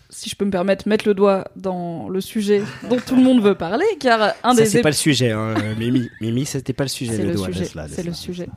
si 0.09 0.29
je 0.29 0.35
peux 0.35 0.45
me 0.45 0.51
permettre, 0.51 0.87
mettre 0.87 1.07
le 1.07 1.13
doigt 1.13 1.45
dans 1.55 2.07
le 2.09 2.21
sujet 2.21 2.61
dont 2.89 2.97
tout 2.97 3.15
le 3.15 3.23
monde 3.23 3.41
veut 3.41 3.55
parler, 3.55 3.85
car 3.99 4.33
un 4.43 4.53
des 4.53 4.65
c'est 4.65 4.81
pas 4.81 4.89
le 4.89 4.95
sujet, 4.95 5.31
hein, 5.31 5.55
euh, 5.57 5.75
Mimi. 5.77 6.09
Mimi, 6.21 6.45
c'était 6.45 6.73
pas 6.73 6.83
le 6.83 6.89
sujet, 6.89 7.13
c'est 7.13 7.23
le, 7.23 7.33
doigt. 7.33 7.47
c'est 7.87 8.03
le 8.03 8.13
sujet. 8.13 8.47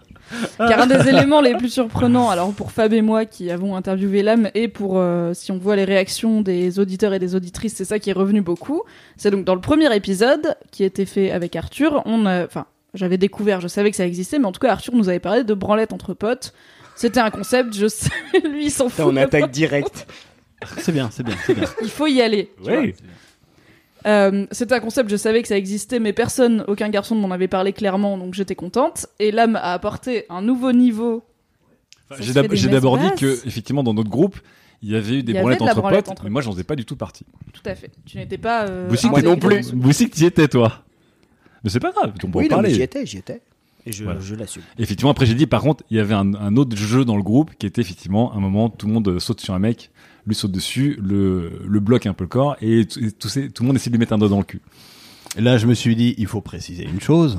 car 0.59 0.81
un 0.81 0.87
des 0.87 1.09
éléments 1.09 1.41
les 1.41 1.57
plus 1.57 1.71
surprenants, 1.71 2.31
alors 2.31 2.53
pour 2.53 2.73
Fab 2.73 2.93
et 2.93 3.03
moi 3.03 3.25
qui 3.25 3.51
avons 3.51 3.77
interviewé 3.77 4.23
l'âme, 4.23 4.51
et 4.55 4.69
pour 4.69 4.99
euh, 4.99 5.33
si 5.35 5.51
on 5.53 5.59
voit 5.59 5.77
les 5.77 5.85
réactions 5.85 6.43
des 6.43 6.79
auditeurs 6.79 7.15
et 7.15 7.19
des 7.19 7.35
auditrices, 7.35 7.75
c'est 7.75 7.85
ça 7.85 7.99
qui 7.99 8.11
est 8.11 8.15
revenu 8.15 8.41
beaucoup. 8.41 8.83
C'est 9.17 9.31
donc 9.31 9.45
dans 9.45 9.55
le 9.55 9.61
premier 9.61 9.95
épisode 9.95 10.57
qui 10.71 10.85
était 10.85 11.07
fait 11.07 11.31
avec 11.31 11.57
Arthur, 11.57 12.03
on, 12.05 12.27
enfin, 12.27 12.67
j'avais 12.95 13.19
découvert, 13.19 13.61
je 13.61 13.69
savais 13.69 13.91
que 13.91 13.97
ça 13.97 14.07
existait, 14.07 14.39
mais 14.39 14.47
en 14.47 14.53
tout 14.53 14.61
cas 14.61 14.73
Arthur 14.73 14.95
nous 14.95 15.09
avait 15.09 15.19
parlé 15.19 15.45
de 15.45 15.55
branlette 15.55 15.93
entre 15.93 16.15
potes. 16.15 16.53
C'était 16.95 17.21
un 17.21 17.31
concept, 17.31 17.75
je 17.75 17.87
sais, 17.89 18.11
lui 18.45 18.67
il 18.67 18.71
s'en 18.71 18.89
fout. 18.89 19.05
on 19.07 19.17
attaque 19.17 19.51
direct. 19.51 20.07
C'est 20.79 20.93
bien, 20.93 21.09
c'est 21.11 21.23
bien, 21.23 21.35
c'est 21.47 21.55
bien. 21.55 21.65
Il 21.83 21.89
faut 21.91 22.07
y 22.07 22.21
aller. 22.21 22.51
tu 22.59 22.71
vois. 22.71 22.81
Oui. 22.81 22.95
Euh, 24.07 24.47
c'était 24.53 24.75
un 24.75 24.81
concept, 24.81 25.11
je 25.11 25.17
savais 25.17 25.43
que 25.43 25.49
ça 25.49 25.57
existait, 25.57 25.99
mais 25.99 26.13
personne, 26.13 26.65
aucun 26.69 26.89
garçon 26.89 27.15
ne 27.17 27.21
m'en 27.21 27.31
avait 27.33 27.49
parlé 27.49 27.73
clairement, 27.73 28.17
donc 28.17 28.35
j'étais 28.35 28.55
contente. 28.55 29.07
Et 29.19 29.31
l'âme 29.33 29.57
a 29.57 29.73
apporté 29.73 30.25
un 30.31 30.41
nouveau 30.43 30.73
niveau. 30.73 31.25
Ça 32.09 32.17
J'ai 32.21 32.29
se 32.29 32.33
d'ab- 32.33 32.45
fait 32.45 32.49
des 32.51 32.57
j'ai 32.57 32.69
d'abord 32.69 32.97
dit 32.99 33.11
que, 33.19 33.47
effectivement, 33.47 33.83
dans 33.83 33.95
notre 33.95 34.09
groupe, 34.09 34.39
il 34.83 34.91
y 34.91 34.97
avait 34.97 35.15
eu 35.17 35.19
Il 35.19 35.25
des 35.25 35.33
y 35.33 35.37
avait 35.37 35.43
branlettes 35.43 35.61
de 35.61 35.65
la 35.65 35.73
entre 35.73 35.81
branlette 35.81 36.05
potes, 36.07 36.13
entre 36.13 36.25
mais 36.25 36.31
moi, 36.31 36.41
j'en 36.43 36.53
faisais 36.53 36.65
pas 36.65 36.77
du 36.77 36.85
tout 36.85 36.97
partie. 36.97 37.27
Tout 37.53 37.61
à 37.67 37.75
fait. 37.75 37.91
Tu 38.07 38.17
n'étais 38.17 38.39
pas. 38.39 38.67
Euh, 38.69 38.89
Boussic, 38.89 39.11
moi 39.11 39.21
t'es- 39.21 39.27
non 39.27 39.37
plus. 39.37 39.73
Boussic, 39.73 40.13
t'y 40.13 40.25
étais, 40.25 40.47
toi? 40.49 40.85
Mais 41.65 41.71
c'est 41.71 41.81
pas 41.81 41.91
grave, 41.91 42.13
on 42.15 42.19
peut 42.31 42.39
en 42.39 42.41
Oui, 42.41 42.45
non, 42.49 42.57
mais 42.59 42.63
parler. 42.63 42.75
j'y 42.75 42.83
étais, 42.83 43.05
j'y 43.05 43.19
étais. 43.19 43.43
Et 43.85 43.91
je, 43.93 44.05
Voilà. 44.05 44.21
je 44.21 44.35
l'assume. 44.37 44.63
Effectivement, 44.79 45.11
après 45.11 45.27
j'ai 45.27 45.35
dit, 45.35 45.47
par 45.47 45.61
contre, 45.63 45.83
il 45.91 45.97
y 45.97 46.01
avait 46.01 46.15
un, 46.15 46.35
un 46.35 46.57
autre 46.57 46.77
jeu 46.77 47.05
dans 47.05 47.17
le 47.17 47.23
groupe 47.23 47.53
qui 47.59 47.67
était 47.67 47.81
effectivement 47.81 48.33
un 48.35 48.39
moment, 48.41 48.69
tout 48.69 48.87
le 48.87 48.93
monde 48.93 49.19
saute 49.19 49.41
sur 49.41 49.55
un 49.55 49.59
mec, 49.59 49.91
lui 50.29 50.35
saute 50.35 50.53
dessus, 50.53 50.99
le, 51.03 51.51
le 51.67 51.81
bloque 51.81 52.07
un 52.07 52.13
peu 52.15 52.25
le 52.25 52.29
corps, 52.29 52.57
et, 52.61 52.87
tout, 52.87 53.01
et 53.03 53.11
tout, 53.13 53.29
ces- 53.29 53.51
tout 53.51 53.63
le 53.63 53.67
monde 53.69 53.77
essaie 53.77 53.91
de 53.91 53.95
lui 53.95 54.01
mettre 54.01 54.13
un 54.13 54.19
doigt 54.19 54.29
dans 54.29 54.39
le 54.39 54.45
cul. 54.45 54.61
Et 55.37 55.41
Là, 55.41 55.59
je 55.59 55.67
me 55.67 55.75
suis 55.75 55.97
dit, 55.97 56.15
il 56.19 56.27
faut 56.27 56.41
préciser 56.41 56.85
une 56.85 57.01
chose. 57.01 57.39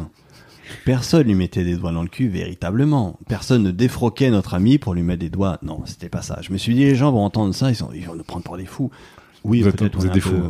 Personne 0.86 1.24
lui 1.26 1.34
mettait 1.36 1.64
des 1.64 1.76
doigts 1.76 1.92
dans 1.92 2.04
le 2.04 2.08
cul 2.10 2.28
véritablement. 2.28 3.20
Personne 3.28 3.64
ne 3.64 3.72
défroquait 3.72 4.30
notre 4.30 4.54
ami 4.54 4.78
pour 4.78 4.94
lui 4.94 5.02
mettre 5.02 5.20
des 5.22 5.30
doigts. 5.30 5.58
Non, 5.64 5.82
c'était 5.86 6.10
pas 6.10 6.22
ça. 6.22 6.40
Je 6.42 6.52
me 6.54 6.58
suis 6.58 6.76
dit, 6.76 6.82
les 6.82 6.96
gens 6.96 7.12
vont 7.12 7.24
entendre 7.24 7.54
ça, 7.56 7.70
ils, 7.72 7.76
sont, 7.76 7.90
ils 7.94 8.06
vont 8.06 8.16
nous 8.16 8.24
prendre 8.24 8.44
pour 8.44 8.56
des 8.58 8.66
fous. 8.66 8.92
Oui, 9.44 9.62
peut-être. 9.72 9.98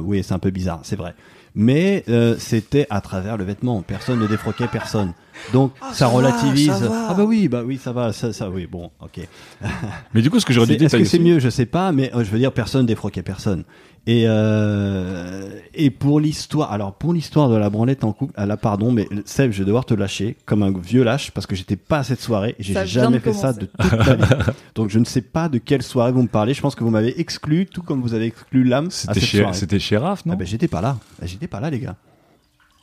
Oui, 0.03 0.21
c'est 0.23 0.33
un 0.33 0.39
peu 0.39 0.49
bizarre, 0.49 0.81
c'est 0.83 0.95
vrai. 0.97 1.13
mais 1.55 2.03
euh, 2.09 2.35
c'était 2.37 2.85
à 2.89 2.99
travers 3.01 3.37
le 3.37 3.43
vêtement. 3.45 3.81
Personne 3.81 4.19
ne 4.19 4.27
défroquait 4.27 4.67
personne. 4.67 5.13
Donc 5.53 5.71
ça, 5.93 6.07
relativise. 6.07 6.71
ça 6.71 6.87
va. 6.87 7.07
Ah 7.09 7.13
bah 7.13 7.23
oui, 7.25 7.47
bah 7.47 7.61
oui, 7.65 7.77
ça 7.77 7.91
va, 7.91 8.13
ça, 8.13 8.31
ça 8.33 8.49
oui, 8.49 8.67
bon, 8.67 8.91
ok. 9.01 9.19
Mais 10.13 10.21
du 10.21 10.29
coup, 10.29 10.39
ce 10.39 10.45
que 10.45 10.53
j'aurais 10.53 10.67
dire, 10.67 10.83
Est-ce 10.83 10.97
que 10.97 11.03
c'est 11.03 11.19
mieux? 11.19 11.39
Je 11.39 11.49
sais 11.49 11.65
pas, 11.65 11.91
mais 11.91 12.11
euh, 12.15 12.23
je 12.23 12.29
veux 12.29 12.39
dire, 12.39 12.51
personne 12.51 12.85
défroquait 12.85 13.23
personne. 13.23 13.63
Et 14.07 14.23
euh, 14.27 15.49
et 15.73 15.89
pour 15.91 16.19
l'histoire, 16.19 16.71
alors 16.71 16.93
pour 16.93 17.13
l'histoire 17.13 17.49
de 17.49 17.55
la 17.55 17.69
branlette 17.69 18.03
en 18.03 18.13
couple, 18.13 18.33
ah 18.37 18.45
là 18.45 18.55
pardon, 18.57 18.91
mais 18.91 19.07
Seb, 19.25 19.51
je 19.51 19.59
vais 19.59 19.65
devoir 19.65 19.85
te 19.85 19.93
lâcher 19.93 20.37
comme 20.45 20.63
un 20.63 20.71
vieux 20.71 21.03
lâche 21.03 21.31
parce 21.31 21.45
que 21.45 21.55
j'étais 21.55 21.75
pas 21.75 21.99
à 21.99 22.03
cette 22.03 22.21
soirée 22.21 22.55
et 22.57 22.63
j'ai 22.63 22.73
jamais 22.87 23.19
fait 23.19 23.33
ça 23.33 23.53
de 23.53 23.65
toute 23.65 23.91
ma 23.93 24.15
vie. 24.15 24.23
Donc 24.75 24.89
je 24.89 24.99
ne 24.99 25.05
sais 25.05 25.21
pas 25.21 25.49
de 25.49 25.57
quelle 25.57 25.83
soirée 25.83 26.11
vous 26.13 26.23
me 26.23 26.27
parlez. 26.29 26.53
Je 26.53 26.61
pense 26.61 26.75
que 26.75 26.83
vous 26.83 26.89
m'avez 26.89 27.19
exclu, 27.19 27.65
tout 27.65 27.81
comme 27.83 28.01
vous 28.01 28.13
avez 28.13 28.25
exclu 28.27 28.63
l'âme 28.63 28.87
à 28.87 28.89
C'était 28.89 29.13
cette 29.19 29.23
chez, 29.29 29.37
soirée. 29.39 29.53
c'était 29.53 29.79
chez 29.79 29.97
Raph, 29.97 30.25
non? 30.25 30.33
Ah 30.33 30.37
ben 30.37 30.47
j'étais 30.47 30.67
pas 30.69 30.81
là, 30.81 30.97
Ah, 31.21 31.25
j'étais 31.25 31.47
pas 31.47 31.59
là 31.59 31.69
les 31.69 31.79
gars. 31.79 31.95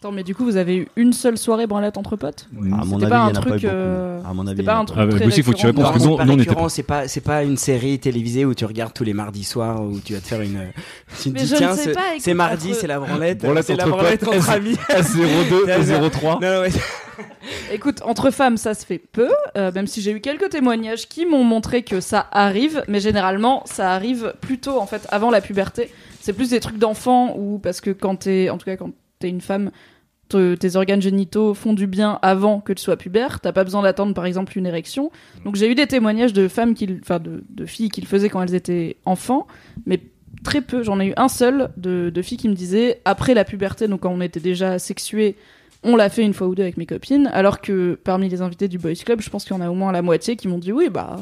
Attends, 0.07 0.15
mais 0.15 0.23
du 0.23 0.37
coup, 0.37 0.45
vous 0.45 0.57
avez 0.57 0.77
eu 0.77 0.89
une 0.95 1.13
seule 1.13 1.37
soirée 1.37 1.67
branlette 1.67 1.97
entre 1.97 2.15
potes 2.15 2.47
À 2.55 2.85
mon 2.85 3.01
C'était 3.01 3.03
avis, 3.07 3.11
pas 3.11 3.19
un 3.19 3.33
truc, 3.33 3.65
euh, 3.65 4.21
À 4.25 4.33
mon 4.35 4.47
avis, 4.47 4.63
pas 4.63 4.77
un 4.77 4.85
truc 4.85 4.99
Ah 5.03 5.07
très 5.09 5.25
Bossy, 5.25 5.43
faut 5.43 5.51
que 5.51 5.57
tu 5.57 5.67
répondes, 5.67 5.83
parce 5.85 5.99
que 6.05 6.55
Non, 6.55 6.69
c'est 6.69 6.85
pas 6.85 7.09
c'est 7.09 7.45
une 7.45 7.57
série 7.57 7.99
télévisée 7.99 8.45
où 8.45 8.55
tu 8.55 8.65
regardes 8.67 8.93
tous 8.93 9.03
les 9.03 9.15
mardis 9.15 9.43
soirs 9.43 9.83
où 9.83 9.99
tu 9.99 10.13
vas 10.15 10.21
te 10.21 10.29
faire 10.29 10.43
une 10.43 10.61
tu 11.23 11.31
te 11.31 11.35
Mais 11.35 11.41
dis 11.41 11.47
je 11.49 11.55
ne 11.55 11.59
tiens 11.59 11.75
sais 11.75 11.83
c'est- 11.85 11.93
pas, 11.93 12.11
écoute, 12.13 12.23
c'est 12.23 12.35
mardi 12.35 12.75
c'est 12.75 12.87
la 12.87 13.01
branlette 13.01 13.39
Branlette 13.43 13.65
c'est 13.67 13.75
la 13.75 13.85
entre 13.89 13.97
branlette 13.97 14.29
entre 14.29 14.51
amis 14.51 14.77
S02 14.91 16.07
et 16.07 16.11
03. 16.11 16.39
non, 16.41 16.61
ouais. 16.61 16.71
Écoute, 17.73 18.01
entre 18.05 18.31
femmes, 18.31 18.59
ça 18.59 18.75
se 18.75 18.85
fait 18.87 18.99
peu, 18.99 19.31
euh, 19.57 19.73
même 19.73 19.87
si 19.89 20.03
j'ai 20.03 20.13
eu 20.13 20.21
quelques 20.21 20.51
témoignages 20.51 21.09
qui 21.09 21.27
m'ont 21.27 21.45
montré 21.45 21.83
que 21.83 22.01
ça 22.01 22.27
arrive, 22.31 22.83
mais 22.89 23.01
généralement, 23.01 23.63
ça 23.67 23.93
arrive 23.93 24.35
plutôt, 24.41 24.79
en 24.79 24.87
fait, 24.87 25.07
avant 25.11 25.31
la 25.31 25.41
puberté. 25.41 25.91
C'est 26.21 26.33
plus 26.35 26.51
des 26.51 26.61
trucs 26.61 26.79
d'enfants 26.79 27.35
ou 27.39 27.59
parce 27.59 27.81
que 27.81 27.91
quand 27.91 28.17
t'es, 28.17 28.51
en 28.51 28.59
tout 28.59 28.67
cas, 28.67 28.77
quand 28.77 28.91
t'es 29.19 29.29
une 29.31 29.41
femme, 29.41 29.71
te- 30.29 30.55
tes 30.55 30.77
organes 30.77 31.03
génitaux 31.03 31.55
font 31.55 31.73
du 31.73 31.87
bien 31.87 32.19
avant 32.23 32.61
que 32.61 32.73
tu 32.73 32.83
sois 32.83 32.97
pubère. 32.97 33.41
T'as 33.41 33.53
pas 33.53 33.65
besoin 33.65 33.83
d'attendre, 33.83 34.15
par 34.15 34.27
exemple, 34.27 34.57
une 34.59 34.67
érection. 34.67 35.11
Donc 35.45 35.57
j'ai 35.57 35.71
eu 35.71 35.75
des 35.75 35.87
témoignages 35.87 36.33
de 36.33 36.49
femmes 36.49 36.75
qui, 36.75 36.89
enfin, 37.03 37.19
de, 37.19 37.45
de 37.49 37.67
filles 37.67 37.89
qui 37.91 38.01
le 38.01 38.07
faisaient 38.07 38.29
quand 38.29 38.43
elles 38.43 38.55
étaient 38.55 38.97
enfants, 39.05 39.47
mais 39.87 40.01
très 40.45 40.61
peu. 40.61 40.83
J'en 40.83 41.01
ai 41.01 41.07
eu 41.09 41.13
un 41.17 41.29
seul 41.29 41.71
de, 41.77 42.11
de 42.11 42.23
filles 42.23 42.39
qui 42.39 42.49
me 42.49 42.55
disaient 42.55 43.01
après 43.05 43.35
la 43.35 43.45
puberté, 43.45 43.89
donc 43.89 44.01
quand 44.01 44.11
on 44.13 44.21
était 44.21 44.41
déjà 44.41 44.79
sexué, 44.79 45.37
on 45.83 45.95
l'a 45.97 46.09
fait 46.09 46.23
une 46.23 46.35
fois 46.35 46.49
ou 46.49 46.55
deux 46.55 46.63
avec 46.63 46.77
mes 46.79 46.87
copines, 46.87 47.29
alors 47.33 47.61
que 47.61 47.99
parmi 48.03 48.29
les 48.29 48.43
invités 48.43 48.67
du 48.69 48.79
Boys 48.79 48.95
Club, 49.05 49.21
je 49.21 49.31
pense 49.31 49.45
qu'il 49.45 49.55
y 49.55 49.59
en 49.59 49.63
a 49.63 49.71
au 49.71 49.75
moins 49.75 49.93
la 49.93 50.03
moitié 50.03 50.35
qui 50.37 50.49
m'ont 50.49 50.59
dit 50.59 50.73
oui, 50.73 50.89
bah 50.91 51.19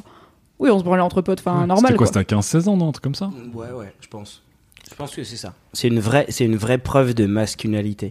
oui, 0.58 0.70
on 0.70 0.78
se 0.78 0.84
branlait 0.84 1.02
entre 1.02 1.20
potes, 1.20 1.40
enfin 1.40 1.66
normal. 1.66 1.78
C'était 1.92 1.94
quoi, 1.98 2.06
quoi. 2.06 2.20
C'était 2.20 2.34
à 2.34 2.38
15-16 2.60 2.68
ans, 2.68 2.76
non 2.76 2.88
Un 2.88 2.92
truc 2.92 3.02
comme 3.04 3.14
ça? 3.16 3.30
Ouais 3.52 3.70
ouais 3.76 3.92
je 4.00 4.08
pense 4.08 4.42
je 4.90 4.94
pense 4.96 5.14
que 5.14 5.24
c'est 5.24 5.36
ça 5.36 5.54
c'est 5.72 5.88
une 5.88 5.98
vraie 6.00 6.26
c'est 6.28 6.44
une 6.44 6.56
vraie 6.56 6.78
preuve 6.78 7.14
de 7.14 7.26
masculinité 7.26 8.10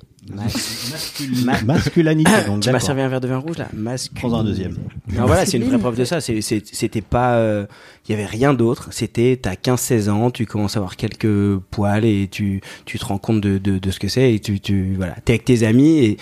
Ma- 1.45 1.61
Masculinité. 1.63 2.31
donc, 2.47 2.61
tu 2.61 2.69
m'as 2.69 2.73
d'accord. 2.73 2.81
servi 2.81 3.01
un 3.01 3.09
verre 3.09 3.19
de 3.21 3.27
vin 3.27 3.37
rouge 3.39 3.57
là 3.57 3.67
Masculinité. 3.73 4.27
Prends 4.29 4.39
un 4.39 4.43
deuxième. 4.45 4.77
Non, 5.13 5.25
voilà, 5.25 5.45
c'est 5.45 5.57
une 5.57 5.65
vraie 5.65 5.77
preuve 5.77 5.97
de 5.97 6.05
ça. 6.05 6.21
C'est- 6.21 6.39
c'est- 6.41 6.63
C'était 6.73 7.01
pas. 7.01 7.35
euh, 7.37 7.65
Il 8.07 8.11
y 8.11 8.15
avait 8.15 8.25
rien 8.25 8.53
d'autre. 8.53 8.87
C'était, 8.91 9.37
t'as 9.41 9.55
15-16 9.55 10.09
ans, 10.09 10.31
tu 10.31 10.45
commences 10.45 10.75
à 10.77 10.79
avoir 10.79 10.95
quelques 10.95 11.57
poils 11.71 12.05
et 12.05 12.27
tu, 12.31 12.61
tu 12.85 12.97
te 12.99 13.03
rends 13.05 13.17
compte 13.17 13.41
de, 13.41 13.57
de, 13.57 13.79
de 13.79 13.91
ce 13.91 13.99
que 13.99 14.07
c'est 14.07 14.33
et 14.33 14.39
tu, 14.39 14.59
tu 14.61 14.93
voilà, 14.95 15.15
t'es 15.25 15.33
avec 15.33 15.43
tes 15.45 15.63
amis 15.65 15.99
et 15.99 16.17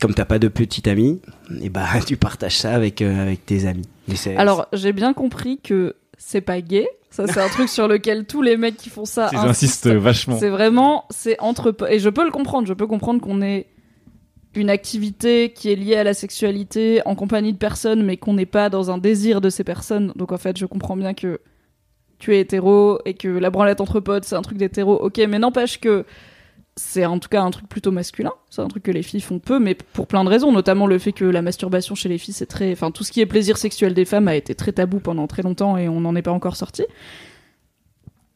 comme 0.00 0.14
t'as 0.14 0.24
pas 0.24 0.38
de 0.40 0.48
petit 0.48 0.88
ami, 0.88 1.20
et 1.60 1.70
bah 1.70 1.86
tu 2.06 2.16
partages 2.16 2.56
ça 2.58 2.72
avec, 2.74 3.02
euh, 3.02 3.22
avec 3.22 3.46
tes 3.46 3.66
amis. 3.66 3.88
C'est- 4.14 4.36
Alors 4.36 4.66
j'ai 4.72 4.92
bien 4.92 5.12
compris 5.12 5.58
que 5.62 5.94
c'est 6.18 6.40
pas 6.40 6.60
gay. 6.60 6.86
Ça, 7.10 7.26
c'est 7.26 7.40
un 7.40 7.48
truc 7.48 7.68
sur 7.68 7.88
lequel 7.88 8.26
tous 8.26 8.42
les 8.42 8.56
mecs 8.56 8.76
qui 8.76 8.90
font 8.90 9.06
ça 9.06 9.30
insistent. 9.32 9.88
vachement. 9.88 10.38
C'est 10.38 10.50
vraiment, 10.50 11.06
c'est 11.10 11.40
entre 11.40 11.74
et 11.88 11.98
je 11.98 12.10
peux 12.10 12.24
le 12.24 12.30
comprendre. 12.30 12.68
Je 12.68 12.74
peux 12.74 12.86
comprendre 12.86 13.20
qu'on 13.20 13.40
ait 13.40 13.66
une 14.54 14.70
activité 14.70 15.52
qui 15.52 15.70
est 15.70 15.76
liée 15.76 15.96
à 15.96 16.04
la 16.04 16.14
sexualité 16.14 17.00
en 17.06 17.14
compagnie 17.14 17.52
de 17.52 17.58
personnes, 17.58 18.04
mais 18.04 18.16
qu'on 18.16 18.34
n'est 18.34 18.46
pas 18.46 18.68
dans 18.68 18.90
un 18.90 18.98
désir 18.98 19.40
de 19.40 19.48
ces 19.48 19.64
personnes. 19.64 20.12
Donc 20.16 20.32
en 20.32 20.38
fait, 20.38 20.58
je 20.58 20.66
comprends 20.66 20.96
bien 20.96 21.14
que 21.14 21.40
tu 22.18 22.34
es 22.34 22.40
hétéro 22.40 22.98
et 23.04 23.14
que 23.14 23.28
la 23.28 23.50
branlette 23.50 23.80
entre 23.80 24.00
potes, 24.00 24.24
c'est 24.24 24.36
un 24.36 24.42
truc 24.42 24.58
d'hétéro. 24.58 24.94
Ok, 24.94 25.18
mais 25.28 25.38
n'empêche 25.38 25.80
que 25.80 26.04
c'est 26.78 27.04
en 27.04 27.18
tout 27.18 27.28
cas 27.28 27.42
un 27.42 27.50
truc 27.50 27.68
plutôt 27.68 27.90
masculin. 27.90 28.30
C'est 28.50 28.62
un 28.62 28.68
truc 28.68 28.84
que 28.84 28.90
les 28.90 29.02
filles 29.02 29.20
font 29.20 29.38
peu, 29.40 29.58
mais 29.58 29.74
pour 29.74 30.06
plein 30.06 30.22
de 30.24 30.28
raisons, 30.30 30.52
notamment 30.52 30.86
le 30.86 30.98
fait 30.98 31.12
que 31.12 31.24
la 31.24 31.42
masturbation 31.42 31.94
chez 31.94 32.08
les 32.08 32.18
filles, 32.18 32.34
c'est 32.34 32.46
très, 32.46 32.72
enfin 32.72 32.90
tout 32.90 33.04
ce 33.04 33.12
qui 33.12 33.20
est 33.20 33.26
plaisir 33.26 33.56
sexuel 33.58 33.94
des 33.94 34.04
femmes 34.04 34.28
a 34.28 34.36
été 34.36 34.54
très 34.54 34.72
tabou 34.72 35.00
pendant 35.00 35.26
très 35.26 35.42
longtemps 35.42 35.76
et 35.76 35.88
on 35.88 36.00
n'en 36.00 36.14
est 36.16 36.22
pas 36.22 36.32
encore 36.32 36.56
sorti. 36.56 36.84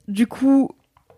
Du 0.09 0.27
coup, 0.27 0.71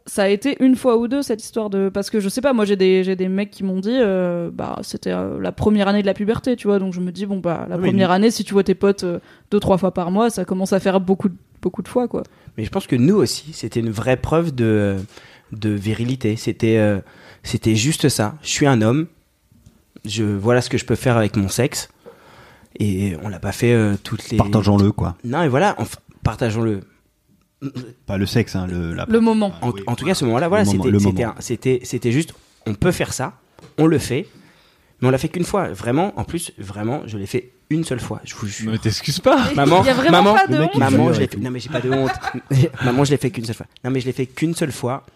ça 0.07 0.25
a 0.25 0.29
été 0.29 0.57
une 0.61 0.77
fois 0.77 0.99
ou 0.99 1.09
deux 1.09 1.23
cette 1.23 1.43
histoire 1.43 1.71
de 1.71 1.89
parce 1.89 2.11
que 2.11 2.21
je 2.21 2.29
sais 2.29 2.43
pas 2.43 2.53
moi 2.53 2.67
j'ai 2.67 2.77
des 2.77 3.03
j'ai 3.05 3.17
des 3.17 3.29
mecs 3.29 3.51
qui 3.51 3.65
m'ont 3.65 3.81
dit 3.81 3.97
euh, 3.99 4.51
bah 4.53 4.79
c'était 4.83 5.13
euh, 5.13 5.41
la 5.41 5.51
première 5.51 5.89
année 5.89 6.03
de 6.03 6.07
la 6.07 6.13
puberté 6.13 6.57
tu 6.57 6.67
vois 6.67 6.79
donc 6.79 6.93
je 6.93 7.01
me 7.01 7.11
dis 7.11 7.25
bon 7.25 7.39
bah 7.39 7.67
la 7.71 7.77
Oui, 7.77 7.89
première 7.89 8.11
année 8.11 8.31
si 8.31 8.45
tu 8.45 8.53
vois 8.53 8.63
tes 8.65 8.75
potes 8.75 9.05
euh, 9.05 9.19
deux 9.51 9.61
trois 9.61 9.79
fois 9.79 9.95
par 9.95 10.11
mois 10.11 10.29
ça 10.29 10.45
commence 10.45 10.75
à 10.75 10.81
faire 10.81 11.01
beaucoup 11.01 11.31
de- 11.31 11.37
beaucoup 11.63 11.81
de 11.81 11.89
fois 11.89 12.07
quoi 12.07 12.23
Mais 12.59 12.65
je 12.67 12.71
pense 12.71 12.87
que 12.87 12.97
nous 12.97 13.15
aussi, 13.17 13.55
c'était 13.55 13.81
une 13.81 13.89
vraie 13.91 14.19
preuve 14.19 14.55
de, 14.55 14.97
de 15.55 15.71
virilité. 15.71 16.37
C'était, 16.37 16.77
euh, 16.79 17.01
c'était 17.43 17.75
juste 17.77 18.09
ça. 18.09 18.37
Je 18.43 18.49
suis 18.49 18.67
un 18.67 18.83
homme. 18.83 19.07
Je 20.05 20.23
voilà 20.25 20.61
ce 20.61 20.69
que 20.69 20.79
je 20.79 20.85
peux 20.85 20.97
faire 20.97 21.17
avec 21.17 21.37
mon 21.37 21.49
sexe. 21.49 21.89
Et 22.81 23.17
on 23.23 23.29
l'a 23.29 23.39
pas 23.39 23.53
fait 23.53 23.73
euh, 23.73 23.95
toutes 24.03 24.29
les. 24.31 24.37
Partageons-le 24.37 24.91
quoi. 24.93 25.17
Non, 25.25 25.43
et 25.43 25.49
voilà, 25.49 25.75
enfin, 25.79 25.99
partageons-le. 26.23 26.81
Pas 28.07 28.19
le 28.19 28.27
sexe, 28.27 28.57
hein, 28.57 28.67
le. 28.67 28.93
La... 28.95 29.07
le 29.09 29.21
moment 29.21 29.53
En, 29.63 29.71
Oui, 29.71 29.83
en 29.87 29.95
tout 29.95 30.05
cas, 30.05 30.15
ce 30.15 30.25
moment-là, 30.27 30.49
voilà, 30.49 30.65
c'était, 30.65 30.83
c'était, 30.83 30.99
moment. 30.99 31.35
un- 31.39 31.41
c'était, 31.41 31.81
c'était 31.85 32.13
juste, 32.13 32.35
on 32.67 32.75
peut 32.75 32.93
faire 32.93 33.13
ça, 33.13 33.35
on 33.79 33.87
le 33.87 33.99
fait, 33.99 34.27
mais 35.01 35.09
on 35.09 35.11
l'a 35.11 35.19
fait 35.19 35.29
qu'une 35.29 35.45
fois. 35.45 35.69
Vraiment, 35.69 36.13
en 36.19 36.25
plus, 36.25 36.53
vraiment, 36.59 37.03
je 37.07 37.17
l'ai 37.17 37.27
fait 37.27 37.53
une 37.71 37.85
seule 37.85 38.01
fois. 38.01 38.21
Je 38.25 38.35
vous 38.35 38.47
jure. 38.47 38.73
Mais 38.73 38.79
t'excuses 38.79 39.21
pas 39.21 39.53
Maman, 39.55 39.83
il 39.83 39.87
y 39.87 39.91
a 39.91 39.95
vraiment 39.95 40.23
maman, 40.23 40.35
pas 40.35 40.47
de 40.47 40.59
honte 40.59 40.77
Maman, 40.77 41.13
je 41.13 41.21
l'ai 41.21 41.27
fait. 41.29 41.39
Non, 41.39 41.51
mais 41.51 41.61
j'ai 41.61 41.71
pas 41.71 41.81
de 41.81 41.91
honte. 41.91 42.11
Maman, 42.85 43.05
je 43.05 43.13
l'ai 43.13 43.17
fait 43.17 43.31
qu'une 43.31 43.45
seule 43.47 43.55
fois. 43.55 43.67
Non, 43.85 43.91
mais 43.91 44.01
je 44.01 44.07
l'ai 44.07 44.13
fait 44.13 44.27
qu'une 44.27 44.55
seule 44.55 44.73
fois. 44.73 45.07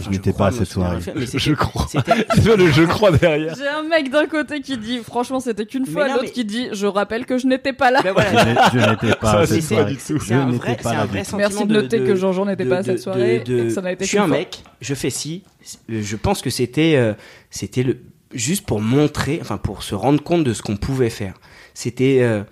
Enfin, 0.00 0.10
Je 0.12 0.16
n'étais 0.16 0.32
pas 0.32 0.46
à 0.46 0.50
me 0.50 0.56
cette 0.56 0.68
soirée. 0.68 0.98
Je 1.16 1.52
crois. 1.54 1.86
le 2.56 2.70
je 2.70 2.82
crois 2.84 3.10
derrière. 3.10 3.54
j'ai 3.56 3.66
un 3.66 3.82
mec 3.82 4.10
d'un 4.10 4.26
côté 4.26 4.60
qui 4.60 4.76
dit 4.78 4.98
franchement 4.98 5.40
c'était 5.40 5.66
qu'une 5.66 5.86
fois 5.86 6.06
l'autre 6.08 6.20
mais- 6.24 6.30
qui 6.30 6.44
dit 6.44 6.68
je 6.72 6.86
rappelle 6.86 7.26
que 7.26 7.36
je 7.38 7.46
n'étais 7.46 7.72
pas 7.72 7.90
là 7.90 8.00
Ben 8.02 8.10
Je 8.10 8.14
voilà. 8.14 8.44
n'ai- 8.44 8.54
je 8.72 8.90
n'étais 8.90 9.16
pas 9.16 9.32
Ça, 9.32 9.38
à 9.40 9.46
c'est 9.46 9.60
cette 9.60 9.76
soirée. 9.78 9.96
C'est 9.98 10.14
un 10.34 10.50
Je 10.50 10.56
vrai, 10.56 10.70
n'étais 10.70 10.82
pas 10.82 10.90
un 10.96 11.04
vrai 11.06 11.24
sentiment 11.24 11.38
merci 11.38 11.66
de 11.66 11.72
noter 11.74 11.98
que 11.98 12.14
Jean-Jean 12.14 12.44
n'était 12.46 12.64
pas 12.64 12.76
à 12.78 12.82
cette 12.84 13.00
soirée 13.00 13.40
de- 13.40 13.58
et 13.58 13.62
que 13.64 13.70
ça 13.70 13.80
n'a 13.82 13.92
été 13.92 14.04
je 14.04 14.08
suis 14.08 14.18
un 14.18 14.26
fois. 14.28 14.36
mec, 14.36 14.62
je 14.80 14.94
fais 14.94 15.10
ci. 15.10 15.42
euh, 15.90 16.00
Je 16.02 16.16
pense 16.16 16.42
que 16.42 16.50
c'était, 16.50 16.94
euh, 16.96 17.14
c'était 17.50 17.82
le 17.82 17.98
juste 18.34 18.66
pour 18.66 18.80
montrer, 18.80 19.38
enfin 19.40 19.56
pour 19.58 19.82
se 19.82 19.94
rendre 19.94 20.22
compte 20.22 20.44
de 20.44 20.52
ce 20.52 20.62
qu'on 20.62 20.76
pouvait 20.76 21.10
faire. 21.10 21.34
C'était, 21.74 22.18
euh, 22.20 22.42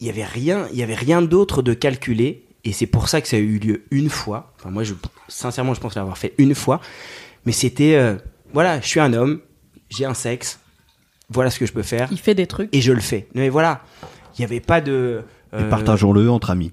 il 0.00 0.06
y 0.06 0.10
avait 0.10 0.24
rien, 0.24 0.66
il 0.72 0.78
y 0.78 0.82
avait 0.82 0.94
rien 0.94 1.22
d'autre 1.22 1.62
de 1.62 1.74
calculé, 1.74 2.44
et 2.64 2.72
c'est 2.72 2.86
pour 2.86 3.08
ça 3.08 3.20
que 3.20 3.28
ça 3.28 3.36
a 3.36 3.40
eu 3.40 3.58
lieu 3.58 3.82
une 3.90 4.08
fois. 4.10 4.52
Enfin 4.58 4.70
moi, 4.70 4.84
je, 4.84 4.94
sincèrement, 5.28 5.74
je 5.74 5.80
pense 5.80 5.94
l'avoir 5.94 6.18
fait 6.18 6.34
une 6.38 6.54
fois, 6.54 6.80
mais 7.44 7.52
c'était, 7.52 7.94
euh, 7.96 8.16
voilà, 8.52 8.80
je 8.80 8.86
suis 8.86 9.00
un 9.00 9.12
homme, 9.12 9.40
j'ai 9.90 10.04
un 10.04 10.14
sexe, 10.14 10.58
voilà 11.28 11.50
ce 11.50 11.58
que 11.58 11.66
je 11.66 11.72
peux 11.72 11.82
faire, 11.82 12.08
il 12.10 12.18
fait 12.18 12.34
des 12.34 12.46
trucs 12.46 12.68
et 12.74 12.80
je 12.80 12.92
le 12.92 13.00
fais. 13.00 13.26
Mais 13.34 13.48
voilà, 13.48 13.82
il 14.36 14.40
n'y 14.40 14.44
avait 14.44 14.60
pas 14.60 14.80
de. 14.80 15.22
Et 15.52 15.56
euh, 15.56 15.68
partageons-le 15.68 16.30
entre 16.30 16.50
amis. 16.50 16.72